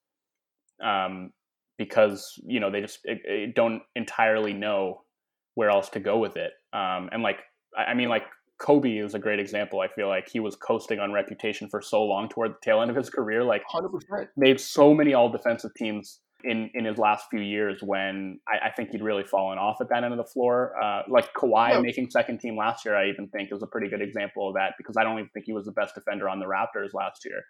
Um, 0.83 1.31
because 1.79 2.41
you 2.45 2.61
know 2.61 2.71
they 2.71 2.81
just 2.81 3.01
it, 3.05 3.21
it 3.25 3.55
don't 3.55 3.83
entirely 3.97 4.53
know 4.53 5.03
where 5.55 5.71
else 5.71 5.89
to 5.91 6.01
go 6.01 6.19
with 6.19 6.37
it. 6.37 6.53
Um, 6.73 7.09
and 7.13 7.23
like 7.23 7.39
I 7.77 7.95
mean, 7.95 8.09
like 8.09 8.25
Kobe 8.59 8.97
is 8.97 9.15
a 9.15 9.19
great 9.19 9.41
example. 9.41 9.81
I 9.81 9.89
feel 9.89 10.09
like 10.09 10.29
he 10.29 10.41
was 10.41 10.57
coasting 10.57 10.99
on 10.99 11.13
reputation 11.13 11.69
for 11.69 11.83
so 11.83 12.03
long 12.03 12.29
toward 12.29 12.53
the 12.53 12.59
tail 12.63 12.81
end 12.81 12.91
of 12.91 12.97
his 12.97 13.11
career. 13.11 13.43
Like, 13.43 13.63
100%. 13.73 14.29
made 14.37 14.61
so 14.61 14.95
many 14.95 15.13
all 15.15 15.29
defensive 15.29 15.73
teams 15.77 16.21
in 16.45 16.71
in 16.75 16.85
his 16.85 16.99
last 16.99 17.25
few 17.31 17.41
years 17.41 17.79
when 17.83 18.39
I, 18.47 18.69
I, 18.69 18.71
think 18.71 18.91
he'd 18.91 19.01
really 19.01 19.25
fallen 19.25 19.57
off 19.57 19.79
at 19.81 19.89
that 19.89 20.05
end 20.05 20.13
of 20.13 20.19
the 20.19 20.31
floor. 20.31 20.75
Uh, 20.83 21.03
like 21.09 21.33
Kawhi 21.33 21.71
yeah. 21.71 21.81
making 21.81 22.11
second 22.11 22.39
team 22.39 22.57
last 22.57 22.85
year, 22.85 22.97
I 22.97 23.09
even 23.09 23.29
think 23.29 23.51
is 23.51 23.63
a 23.63 23.67
pretty 23.67 23.89
good 23.89 24.03
example 24.03 24.49
of 24.49 24.55
that 24.55 24.75
because 24.77 24.97
I 24.99 25.05
don't 25.05 25.19
even 25.19 25.31
think 25.33 25.47
he 25.47 25.55
was 25.55 25.65
the 25.65 25.73
best 25.73 25.95
defender 25.95 26.29
on 26.29 26.41
the 26.41 26.47
Raptors 26.47 26.93
last 26.93 27.25
year. 27.25 27.43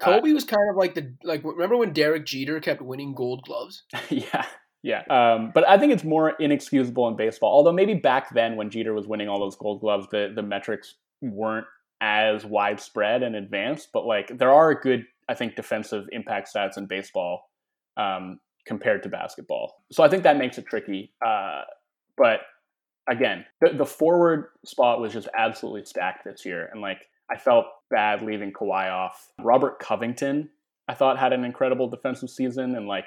Kobe 0.00 0.30
uh, 0.30 0.34
was 0.34 0.44
kind 0.44 0.70
of 0.70 0.76
like 0.76 0.94
the 0.94 1.14
like 1.24 1.42
remember 1.44 1.76
when 1.76 1.92
Derek 1.92 2.26
Jeter 2.26 2.60
kept 2.60 2.82
winning 2.82 3.14
Gold 3.14 3.42
Gloves? 3.44 3.84
yeah, 4.10 4.44
yeah. 4.82 5.02
Um, 5.08 5.52
but 5.54 5.66
I 5.68 5.78
think 5.78 5.92
it's 5.92 6.04
more 6.04 6.30
inexcusable 6.38 7.08
in 7.08 7.16
baseball. 7.16 7.52
Although 7.52 7.72
maybe 7.72 7.94
back 7.94 8.34
then 8.34 8.56
when 8.56 8.70
Jeter 8.70 8.92
was 8.92 9.06
winning 9.06 9.28
all 9.28 9.40
those 9.40 9.56
Gold 9.56 9.80
Gloves, 9.80 10.06
the 10.10 10.32
the 10.34 10.42
metrics 10.42 10.94
weren't 11.22 11.66
as 12.00 12.44
widespread 12.44 13.22
and 13.22 13.34
advanced. 13.34 13.88
But 13.92 14.06
like 14.06 14.36
there 14.36 14.52
are 14.52 14.74
good, 14.74 15.04
I 15.28 15.34
think, 15.34 15.56
defensive 15.56 16.06
impact 16.12 16.50
stats 16.54 16.76
in 16.76 16.86
baseball 16.86 17.50
um, 17.96 18.40
compared 18.66 19.02
to 19.04 19.08
basketball. 19.08 19.82
So 19.92 20.02
I 20.02 20.08
think 20.08 20.24
that 20.24 20.36
makes 20.36 20.58
it 20.58 20.66
tricky. 20.66 21.12
Uh, 21.24 21.62
but 22.16 22.40
again, 23.08 23.44
the, 23.60 23.70
the 23.72 23.86
forward 23.86 24.48
spot 24.64 25.00
was 25.00 25.12
just 25.12 25.28
absolutely 25.36 25.84
stacked 25.84 26.24
this 26.24 26.44
year, 26.44 26.68
and 26.72 26.80
like 26.80 26.98
I 27.30 27.36
felt 27.36 27.66
bad 27.90 28.22
leaving 28.22 28.52
Kawhi 28.52 28.90
off. 28.90 29.32
Robert 29.40 29.78
Covington, 29.78 30.50
I 30.88 30.94
thought 30.94 31.18
had 31.18 31.32
an 31.32 31.44
incredible 31.44 31.88
defensive 31.88 32.30
season 32.30 32.76
and 32.76 32.86
like 32.86 33.06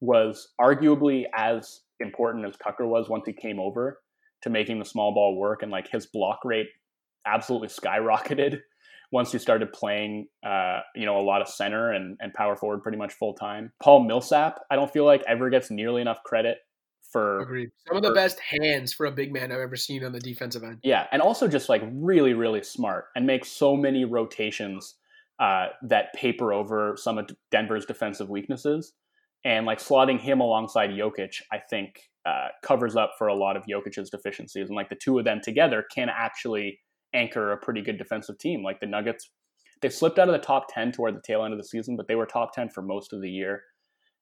was 0.00 0.48
arguably 0.60 1.24
as 1.36 1.80
important 2.00 2.46
as 2.46 2.56
Tucker 2.56 2.86
was 2.86 3.08
once 3.08 3.24
he 3.26 3.32
came 3.32 3.58
over 3.58 4.00
to 4.42 4.50
making 4.50 4.78
the 4.78 4.84
small 4.84 5.12
ball 5.12 5.36
work 5.36 5.62
and 5.62 5.72
like 5.72 5.88
his 5.90 6.06
block 6.06 6.44
rate 6.44 6.68
absolutely 7.26 7.68
skyrocketed 7.68 8.60
once 9.12 9.32
he 9.32 9.38
started 9.38 9.72
playing 9.72 10.28
uh, 10.46 10.80
you 10.94 11.06
know 11.06 11.18
a 11.18 11.22
lot 11.22 11.42
of 11.42 11.48
center 11.48 11.92
and, 11.92 12.16
and 12.20 12.32
power 12.34 12.56
forward 12.56 12.82
pretty 12.82 12.98
much 12.98 13.12
full 13.12 13.34
time 13.34 13.72
paul 13.82 14.04
millsap 14.04 14.60
i 14.70 14.76
don't 14.76 14.92
feel 14.92 15.04
like 15.04 15.22
ever 15.26 15.50
gets 15.50 15.70
nearly 15.70 16.00
enough 16.00 16.22
credit 16.22 16.58
for 17.10 17.40
Agreed. 17.40 17.70
Some 17.86 17.96
of 17.96 18.02
the 18.02 18.10
for- 18.10 18.14
best 18.14 18.38
hands 18.40 18.92
for 18.92 19.06
a 19.06 19.10
big 19.10 19.32
man 19.32 19.50
I've 19.52 19.60
ever 19.60 19.76
seen 19.76 20.04
on 20.04 20.12
the 20.12 20.20
defensive 20.20 20.62
end. 20.62 20.78
Yeah, 20.82 21.06
and 21.12 21.22
also 21.22 21.48
just 21.48 21.68
like 21.68 21.82
really, 21.92 22.34
really 22.34 22.62
smart 22.62 23.06
and 23.16 23.26
makes 23.26 23.48
so 23.48 23.76
many 23.76 24.04
rotations 24.04 24.94
uh, 25.38 25.68
that 25.82 26.12
paper 26.14 26.52
over 26.52 26.96
some 26.96 27.18
of 27.18 27.30
Denver's 27.50 27.86
defensive 27.86 28.28
weaknesses. 28.28 28.92
And 29.44 29.66
like 29.66 29.78
slotting 29.78 30.20
him 30.20 30.40
alongside 30.40 30.90
Jokic, 30.90 31.40
I 31.52 31.58
think 31.70 32.02
uh, 32.26 32.48
covers 32.62 32.96
up 32.96 33.12
for 33.16 33.28
a 33.28 33.34
lot 33.34 33.56
of 33.56 33.62
Jokic's 33.70 34.10
deficiencies. 34.10 34.68
And 34.68 34.76
like 34.76 34.88
the 34.88 34.96
two 34.96 35.18
of 35.18 35.24
them 35.24 35.40
together 35.42 35.84
can 35.94 36.08
actually 36.10 36.80
anchor 37.14 37.52
a 37.52 37.56
pretty 37.56 37.80
good 37.80 37.98
defensive 37.98 38.38
team. 38.38 38.64
Like 38.64 38.80
the 38.80 38.86
Nuggets, 38.86 39.30
they 39.80 39.88
slipped 39.88 40.18
out 40.18 40.28
of 40.28 40.32
the 40.32 40.44
top 40.44 40.66
10 40.74 40.92
toward 40.92 41.14
the 41.14 41.22
tail 41.24 41.44
end 41.44 41.54
of 41.54 41.58
the 41.58 41.64
season, 41.64 41.96
but 41.96 42.08
they 42.08 42.16
were 42.16 42.26
top 42.26 42.52
10 42.52 42.70
for 42.70 42.82
most 42.82 43.12
of 43.12 43.22
the 43.22 43.30
year. 43.30 43.62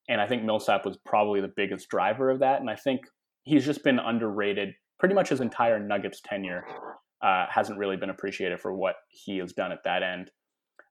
And 0.08 0.20
I 0.20 0.26
think 0.26 0.44
Millsap 0.44 0.84
was 0.86 0.96
probably 1.04 1.40
the 1.40 1.52
biggest 1.56 1.88
driver 1.88 2.30
of 2.30 2.40
that. 2.40 2.60
And 2.60 2.70
I 2.70 2.76
think 2.76 3.00
he's 3.44 3.64
just 3.64 3.82
been 3.84 3.98
underrated 3.98 4.74
pretty 4.98 5.14
much 5.14 5.28
his 5.30 5.40
entire 5.40 5.78
Nuggets 5.78 6.20
tenure. 6.24 6.64
Uh, 7.22 7.46
hasn't 7.50 7.78
really 7.78 7.96
been 7.96 8.10
appreciated 8.10 8.60
for 8.60 8.74
what 8.74 8.96
he 9.08 9.38
has 9.38 9.52
done 9.52 9.72
at 9.72 9.78
that 9.84 10.02
end. 10.02 10.30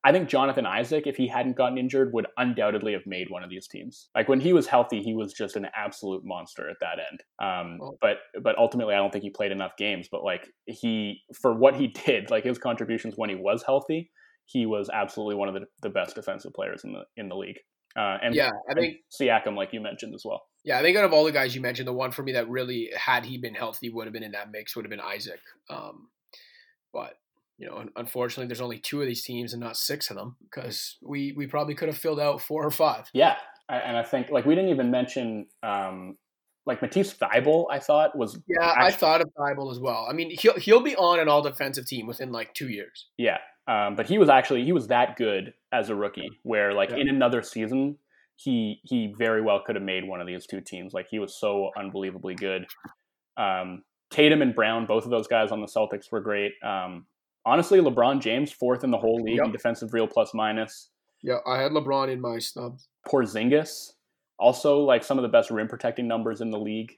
I 0.04 0.12
think 0.12 0.28
Jonathan 0.28 0.66
Isaac, 0.66 1.06
if 1.06 1.16
he 1.16 1.26
hadn't 1.26 1.56
gotten 1.56 1.78
injured, 1.78 2.12
would 2.12 2.26
undoubtedly 2.36 2.92
have 2.92 3.06
made 3.06 3.28
one 3.30 3.42
of 3.42 3.50
these 3.50 3.66
teams. 3.66 4.08
Like 4.14 4.28
when 4.28 4.38
he 4.40 4.52
was 4.52 4.66
healthy, 4.66 5.02
he 5.02 5.14
was 5.14 5.32
just 5.32 5.56
an 5.56 5.66
absolute 5.74 6.22
monster 6.24 6.68
at 6.68 6.76
that 6.80 6.98
end. 7.10 7.20
Um, 7.40 7.78
Well- 7.80 7.98
but 8.00 8.18
but 8.42 8.56
ultimately, 8.58 8.94
I 8.94 8.98
don't 8.98 9.12
think 9.12 9.24
he 9.24 9.30
played 9.30 9.50
enough 9.52 9.76
games. 9.78 10.08
But 10.10 10.22
like 10.24 10.46
he, 10.66 11.22
for 11.40 11.54
what 11.54 11.74
he 11.76 11.86
did, 12.06 12.30
like 12.30 12.44
his 12.44 12.58
contributions 12.58 13.14
when 13.16 13.30
he 13.30 13.36
was 13.36 13.62
healthy, 13.64 14.10
he 14.44 14.66
was 14.66 14.88
absolutely 14.92 15.34
one 15.36 15.48
of 15.48 15.54
the, 15.54 15.66
the 15.82 15.90
best 15.90 16.14
defensive 16.14 16.52
players 16.54 16.82
in 16.84 16.92
the 16.92 17.02
in 17.16 17.28
the 17.28 17.36
league. 17.36 17.58
Uh, 17.96 18.18
and 18.22 18.34
Yeah, 18.34 18.50
I 18.70 18.74
think 18.74 18.98
Siakam, 19.10 19.56
like 19.56 19.72
you 19.72 19.80
mentioned 19.80 20.14
as 20.14 20.22
well. 20.24 20.42
Yeah, 20.64 20.78
I 20.78 20.82
think 20.82 20.96
out 20.98 21.04
of 21.04 21.12
all 21.12 21.24
the 21.24 21.32
guys 21.32 21.54
you 21.54 21.60
mentioned, 21.60 21.88
the 21.88 21.92
one 21.92 22.10
for 22.10 22.22
me 22.22 22.32
that 22.32 22.48
really, 22.48 22.90
had 22.96 23.24
he 23.24 23.38
been 23.38 23.54
healthy, 23.54 23.88
would 23.88 24.06
have 24.06 24.12
been 24.12 24.22
in 24.24 24.32
that 24.32 24.50
mix 24.50 24.74
would 24.76 24.84
have 24.84 24.90
been 24.90 25.00
Isaac. 25.00 25.40
Um, 25.70 26.08
but 26.92 27.18
you 27.58 27.66
know, 27.66 27.84
unfortunately, 27.96 28.48
there's 28.48 28.60
only 28.60 28.78
two 28.78 29.00
of 29.00 29.06
these 29.06 29.22
teams 29.24 29.52
and 29.54 29.60
not 29.62 29.76
six 29.78 30.10
of 30.10 30.16
them 30.16 30.36
because 30.42 30.98
we 31.02 31.32
we 31.36 31.46
probably 31.46 31.74
could 31.74 31.88
have 31.88 31.96
filled 31.96 32.20
out 32.20 32.42
four 32.42 32.64
or 32.66 32.70
five. 32.70 33.08
Yeah, 33.14 33.36
I- 33.68 33.78
and 33.78 33.96
I 33.96 34.02
think 34.02 34.28
like 34.30 34.44
we 34.44 34.54
didn't 34.54 34.70
even 34.70 34.90
mention 34.90 35.46
um, 35.62 36.18
like 36.66 36.82
Matisse 36.82 37.14
Thybulle. 37.14 37.66
I 37.70 37.78
thought 37.78 38.14
was 38.18 38.38
Yeah, 38.46 38.74
I 38.76 38.90
thought 38.90 39.20
of 39.22 39.28
Thybulle 39.38 39.70
as 39.72 39.78
well. 39.78 40.06
I 40.10 40.12
mean, 40.12 40.36
he'll 40.38 40.58
he'll 40.58 40.82
be 40.82 40.96
on 40.96 41.18
an 41.20 41.28
all 41.28 41.40
defensive 41.42 41.86
team 41.86 42.06
within 42.06 42.30
like 42.30 42.52
two 42.52 42.68
years. 42.68 43.06
Yeah, 43.16 43.38
um, 43.68 43.96
but 43.96 44.06
he 44.06 44.18
was 44.18 44.28
actually 44.28 44.64
he 44.64 44.72
was 44.72 44.88
that 44.88 45.16
good 45.16 45.54
as 45.72 45.90
a 45.90 45.94
rookie. 45.94 46.30
Where 46.42 46.72
like 46.72 46.90
Yeah. 46.90 46.96
in 46.98 47.08
another 47.08 47.42
season, 47.42 47.98
he 48.36 48.80
he 48.84 49.14
very 49.16 49.42
well 49.42 49.60
could 49.64 49.76
have 49.76 49.84
made 49.84 50.06
one 50.06 50.20
of 50.20 50.26
these 50.26 50.46
two 50.46 50.60
teams. 50.60 50.92
Like 50.94 51.06
he 51.10 51.18
was 51.18 51.34
so 51.38 51.70
unbelievably 51.76 52.34
good. 52.36 52.66
Um, 53.36 53.82
Tatum 54.10 54.40
and 54.42 54.54
Brown, 54.54 54.86
both 54.86 55.04
of 55.04 55.10
those 55.10 55.26
guys 55.26 55.50
on 55.50 55.60
the 55.60 55.66
Celtics 55.66 56.10
were 56.12 56.20
great. 56.20 56.52
Um, 56.62 57.06
honestly, 57.44 57.80
LeBron 57.80 58.20
James 58.20 58.52
fourth 58.52 58.84
in 58.84 58.90
the 58.90 58.98
whole 58.98 59.20
league 59.22 59.40
in 59.44 59.50
defensive 59.52 59.92
real 59.92 60.06
plus 60.06 60.32
minus. 60.32 60.90
Yeah, 61.22 61.38
I 61.46 61.60
had 61.60 61.72
LeBron 61.72 62.08
in 62.12 62.20
my 62.20 62.38
snubs. 62.38 62.88
Porzingis, 63.08 63.92
also 64.38 64.80
like 64.80 65.02
some 65.02 65.18
of 65.18 65.22
the 65.22 65.28
best 65.28 65.50
rim 65.50 65.66
protecting 65.66 66.06
numbers 66.06 66.40
in 66.40 66.50
the 66.50 66.58
league. 66.58 66.92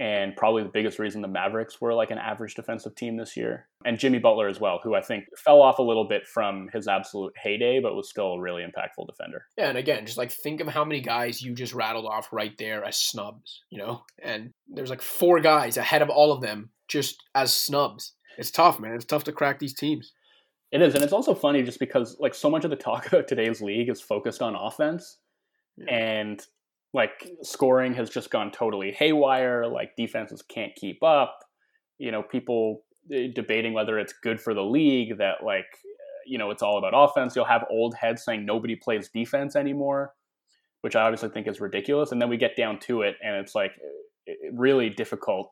And 0.00 0.36
probably 0.36 0.62
the 0.62 0.68
biggest 0.68 1.00
reason 1.00 1.22
the 1.22 1.28
Mavericks 1.28 1.80
were 1.80 1.92
like 1.92 2.12
an 2.12 2.18
average 2.18 2.54
defensive 2.54 2.94
team 2.94 3.16
this 3.16 3.36
year. 3.36 3.66
And 3.84 3.98
Jimmy 3.98 4.20
Butler 4.20 4.46
as 4.46 4.60
well, 4.60 4.78
who 4.84 4.94
I 4.94 5.00
think 5.00 5.24
fell 5.36 5.60
off 5.60 5.80
a 5.80 5.82
little 5.82 6.06
bit 6.06 6.24
from 6.24 6.68
his 6.72 6.86
absolute 6.86 7.32
heyday, 7.36 7.80
but 7.80 7.96
was 7.96 8.08
still 8.08 8.34
a 8.34 8.40
really 8.40 8.62
impactful 8.62 9.08
defender. 9.08 9.46
Yeah, 9.56 9.68
and 9.70 9.76
again, 9.78 10.06
just 10.06 10.16
like 10.16 10.30
think 10.30 10.60
of 10.60 10.68
how 10.68 10.84
many 10.84 11.00
guys 11.00 11.42
you 11.42 11.52
just 11.52 11.74
rattled 11.74 12.06
off 12.06 12.32
right 12.32 12.56
there 12.58 12.84
as 12.84 12.96
snubs, 12.96 13.62
you 13.70 13.78
know? 13.78 14.04
And 14.22 14.52
there's 14.68 14.90
like 14.90 15.02
four 15.02 15.40
guys 15.40 15.76
ahead 15.76 16.02
of 16.02 16.10
all 16.10 16.30
of 16.30 16.42
them 16.42 16.70
just 16.86 17.16
as 17.34 17.52
snubs. 17.52 18.12
It's 18.38 18.52
tough, 18.52 18.78
man. 18.78 18.94
It's 18.94 19.04
tough 19.04 19.24
to 19.24 19.32
crack 19.32 19.58
these 19.58 19.74
teams. 19.74 20.12
It 20.70 20.80
is, 20.80 20.94
and 20.94 21.02
it's 21.02 21.12
also 21.12 21.34
funny 21.34 21.64
just 21.64 21.80
because 21.80 22.16
like 22.20 22.34
so 22.34 22.48
much 22.48 22.62
of 22.62 22.70
the 22.70 22.76
talk 22.76 23.06
about 23.12 23.26
today's 23.26 23.60
league 23.60 23.88
is 23.88 24.00
focused 24.00 24.42
on 24.42 24.54
offense, 24.54 25.16
Yeah. 25.76 25.92
and 25.92 26.46
like 26.94 27.30
scoring 27.42 27.94
has 27.94 28.10
just 28.10 28.30
gone 28.30 28.50
totally 28.50 28.92
haywire. 28.92 29.66
Like 29.66 29.90
defenses 29.96 30.42
can't 30.42 30.74
keep 30.74 31.02
up. 31.02 31.38
You 31.98 32.12
know, 32.12 32.22
people 32.22 32.82
eh, 33.12 33.28
debating 33.34 33.74
whether 33.74 33.98
it's 33.98 34.14
good 34.22 34.40
for 34.40 34.54
the 34.54 34.62
league 34.62 35.18
that 35.18 35.44
like 35.44 35.66
you 36.26 36.38
know 36.38 36.50
it's 36.50 36.62
all 36.62 36.78
about 36.78 36.92
offense. 36.94 37.34
You'll 37.36 37.44
have 37.44 37.64
old 37.70 37.94
heads 37.94 38.24
saying 38.24 38.44
nobody 38.44 38.76
plays 38.76 39.10
defense 39.12 39.56
anymore, 39.56 40.12
which 40.82 40.96
I 40.96 41.02
obviously 41.02 41.30
think 41.30 41.48
is 41.48 41.60
ridiculous. 41.60 42.12
And 42.12 42.20
then 42.20 42.28
we 42.28 42.36
get 42.36 42.56
down 42.56 42.78
to 42.80 43.02
it, 43.02 43.16
and 43.22 43.36
it's 43.36 43.54
like 43.54 43.72
eh, 44.28 44.32
really 44.52 44.88
difficult 44.90 45.50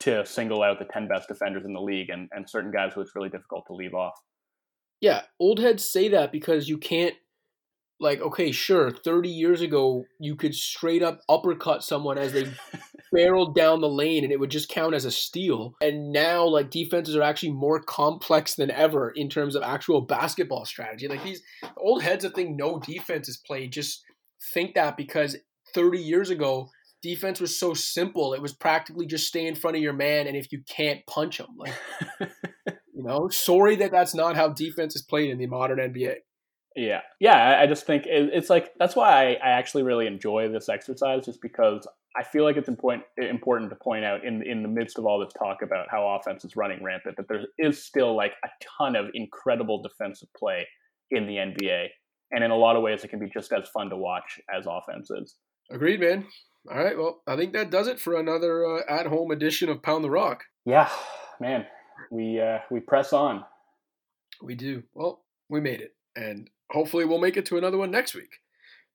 to 0.00 0.26
single 0.26 0.62
out 0.62 0.80
the 0.80 0.84
10 0.84 1.06
best 1.06 1.28
defenders 1.28 1.64
in 1.64 1.72
the 1.72 1.80
league 1.80 2.10
and, 2.10 2.28
and 2.32 2.50
certain 2.50 2.72
guys 2.72 2.92
who 2.92 3.00
it's 3.00 3.14
really 3.14 3.28
difficult 3.28 3.64
to 3.68 3.72
leave 3.72 3.94
off. 3.94 4.14
Yeah, 5.00 5.22
old 5.38 5.60
heads 5.60 5.88
say 5.88 6.08
that 6.08 6.32
because 6.32 6.68
you 6.68 6.76
can't 6.76 7.14
like 8.02 8.20
okay, 8.20 8.52
sure, 8.52 8.90
30 8.90 9.28
years 9.28 9.60
ago 9.60 10.04
you 10.18 10.36
could 10.36 10.54
straight 10.54 11.02
up 11.02 11.20
uppercut 11.28 11.82
someone 11.82 12.18
as 12.18 12.32
they 12.32 12.46
barreled 13.12 13.54
down 13.54 13.80
the 13.80 13.88
lane 13.88 14.24
and 14.24 14.32
it 14.32 14.40
would 14.40 14.50
just 14.50 14.68
count 14.68 14.94
as 14.94 15.04
a 15.04 15.10
steal. 15.10 15.74
And 15.80 16.12
now 16.12 16.44
like 16.44 16.70
defenses 16.70 17.16
are 17.16 17.22
actually 17.22 17.52
more 17.52 17.80
complex 17.80 18.54
than 18.54 18.70
ever 18.70 19.10
in 19.10 19.28
terms 19.28 19.54
of 19.54 19.62
actual 19.62 20.00
basketball 20.00 20.64
strategy. 20.64 21.08
Like 21.08 21.22
these 21.22 21.42
old 21.76 22.02
heads 22.02 22.24
that 22.24 22.34
think 22.34 22.56
no 22.56 22.78
defense 22.80 23.28
is 23.28 23.36
played 23.36 23.72
just 23.72 24.02
think 24.52 24.74
that 24.74 24.96
because 24.96 25.36
30 25.74 25.98
years 25.98 26.30
ago 26.30 26.68
defense 27.02 27.40
was 27.40 27.58
so 27.58 27.74
simple. 27.74 28.32
It 28.32 28.40
was 28.40 28.52
practically 28.52 29.06
just 29.06 29.26
stay 29.26 29.46
in 29.46 29.56
front 29.56 29.76
of 29.76 29.82
your 29.82 29.92
man 29.92 30.26
and 30.26 30.36
if 30.36 30.52
you 30.52 30.62
can't 30.68 31.04
punch 31.06 31.38
him 31.38 31.48
like 31.56 31.74
you 33.02 33.02
know, 33.02 33.28
sorry 33.30 33.76
that 33.76 33.90
that's 33.90 34.14
not 34.14 34.36
how 34.36 34.48
defense 34.48 34.94
is 34.94 35.02
played 35.02 35.30
in 35.30 35.38
the 35.38 35.46
modern 35.46 35.78
NBA. 35.78 36.16
Yeah, 36.76 37.00
yeah. 37.20 37.58
I- 37.60 37.66
just 37.66 37.86
think 37.86 38.04
it's 38.06 38.50
like 38.50 38.72
that's 38.78 38.96
why 38.96 39.34
I, 39.42 39.48
actually 39.48 39.82
really 39.82 40.06
enjoy 40.06 40.48
this 40.48 40.68
exercise, 40.68 41.24
just 41.24 41.40
because 41.42 41.86
I 42.16 42.22
feel 42.22 42.44
like 42.44 42.56
it's 42.56 42.68
important 42.68 43.04
important 43.16 43.70
to 43.70 43.76
point 43.76 44.04
out 44.04 44.24
in 44.24 44.42
in 44.42 44.62
the 44.62 44.68
midst 44.68 44.98
of 44.98 45.06
all 45.06 45.18
this 45.20 45.32
talk 45.38 45.62
about 45.62 45.86
how 45.90 46.06
offense 46.08 46.44
is 46.44 46.56
running 46.56 46.82
rampant 46.82 47.16
that 47.16 47.28
there 47.28 47.44
is 47.58 47.82
still 47.82 48.14
like 48.16 48.32
a 48.44 48.48
ton 48.78 48.96
of 48.96 49.06
incredible 49.14 49.82
defensive 49.82 50.28
play 50.36 50.66
in 51.10 51.26
the 51.26 51.36
NBA, 51.36 51.86
and 52.30 52.44
in 52.44 52.50
a 52.50 52.56
lot 52.56 52.76
of 52.76 52.82
ways 52.82 53.04
it 53.04 53.08
can 53.08 53.18
be 53.18 53.28
just 53.28 53.52
as 53.52 53.68
fun 53.68 53.90
to 53.90 53.96
watch 53.96 54.40
as 54.54 54.66
offense 54.66 55.10
is. 55.10 55.36
Agreed, 55.70 56.00
man. 56.00 56.26
All 56.70 56.82
right, 56.82 56.96
well, 56.96 57.22
I 57.26 57.36
think 57.36 57.52
that 57.54 57.70
does 57.70 57.88
it 57.88 57.98
for 57.98 58.14
another 58.18 58.64
uh, 58.64 58.82
at-home 58.88 59.30
edition 59.32 59.68
of 59.68 59.82
Pound 59.82 60.04
the 60.04 60.10
Rock. 60.10 60.44
Yeah, 60.64 60.88
man, 61.40 61.66
we 62.10 62.40
uh, 62.40 62.58
we 62.70 62.80
press 62.80 63.12
on. 63.12 63.44
We 64.42 64.54
do. 64.54 64.82
Well, 64.94 65.24
we 65.48 65.60
made 65.60 65.80
it, 65.80 65.94
and 66.14 66.48
hopefully 66.72 67.04
we'll 67.04 67.18
make 67.18 67.36
it 67.36 67.46
to 67.46 67.58
another 67.58 67.78
one 67.78 67.90
next 67.90 68.14
week 68.14 68.40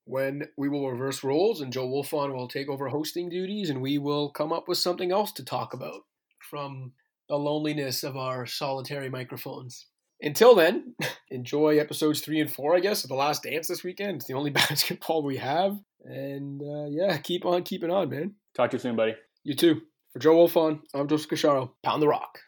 when 0.07 0.47
we 0.57 0.69
will 0.69 0.89
reverse 0.89 1.23
roles 1.23 1.59
and 1.59 1.73
Joe 1.73 1.87
Wolfon 1.87 2.33
will 2.33 2.47
take 2.47 2.69
over 2.69 2.87
hosting 2.87 3.29
duties 3.29 3.69
and 3.69 3.81
we 3.81 3.97
will 3.97 4.29
come 4.29 4.53
up 4.53 4.67
with 4.67 4.77
something 4.77 5.11
else 5.11 5.33
to 5.33 5.43
talk 5.43 5.73
about 5.73 6.01
from 6.49 6.93
the 7.27 7.35
loneliness 7.35 8.03
of 8.03 8.15
our 8.15 8.45
solitary 8.45 9.09
microphones. 9.09 9.87
Until 10.21 10.55
then, 10.55 10.95
enjoy 11.29 11.77
episodes 11.77 12.21
three 12.21 12.39
and 12.39 12.51
four, 12.51 12.75
I 12.75 12.79
guess, 12.79 13.03
of 13.03 13.09
The 13.09 13.15
Last 13.15 13.43
Dance 13.43 13.67
this 13.67 13.83
weekend. 13.83 14.17
It's 14.17 14.27
the 14.27 14.33
only 14.33 14.49
basketball 14.51 15.23
we 15.23 15.37
have. 15.37 15.77
And 16.05 16.61
uh, 16.61 16.85
yeah, 16.89 17.17
keep 17.17 17.45
on 17.45 17.63
keeping 17.63 17.91
on, 17.91 18.09
man. 18.09 18.35
Talk 18.55 18.71
to 18.71 18.77
you 18.77 18.81
soon, 18.81 18.95
buddy. 18.95 19.15
You 19.43 19.55
too. 19.55 19.81
For 20.13 20.19
Joe 20.19 20.35
Wolfon, 20.35 20.79
I'm 20.93 21.09
Joseph 21.09 21.29
Cacharo. 21.29 21.71
Pound 21.83 22.01
the 22.01 22.07
rock. 22.07 22.39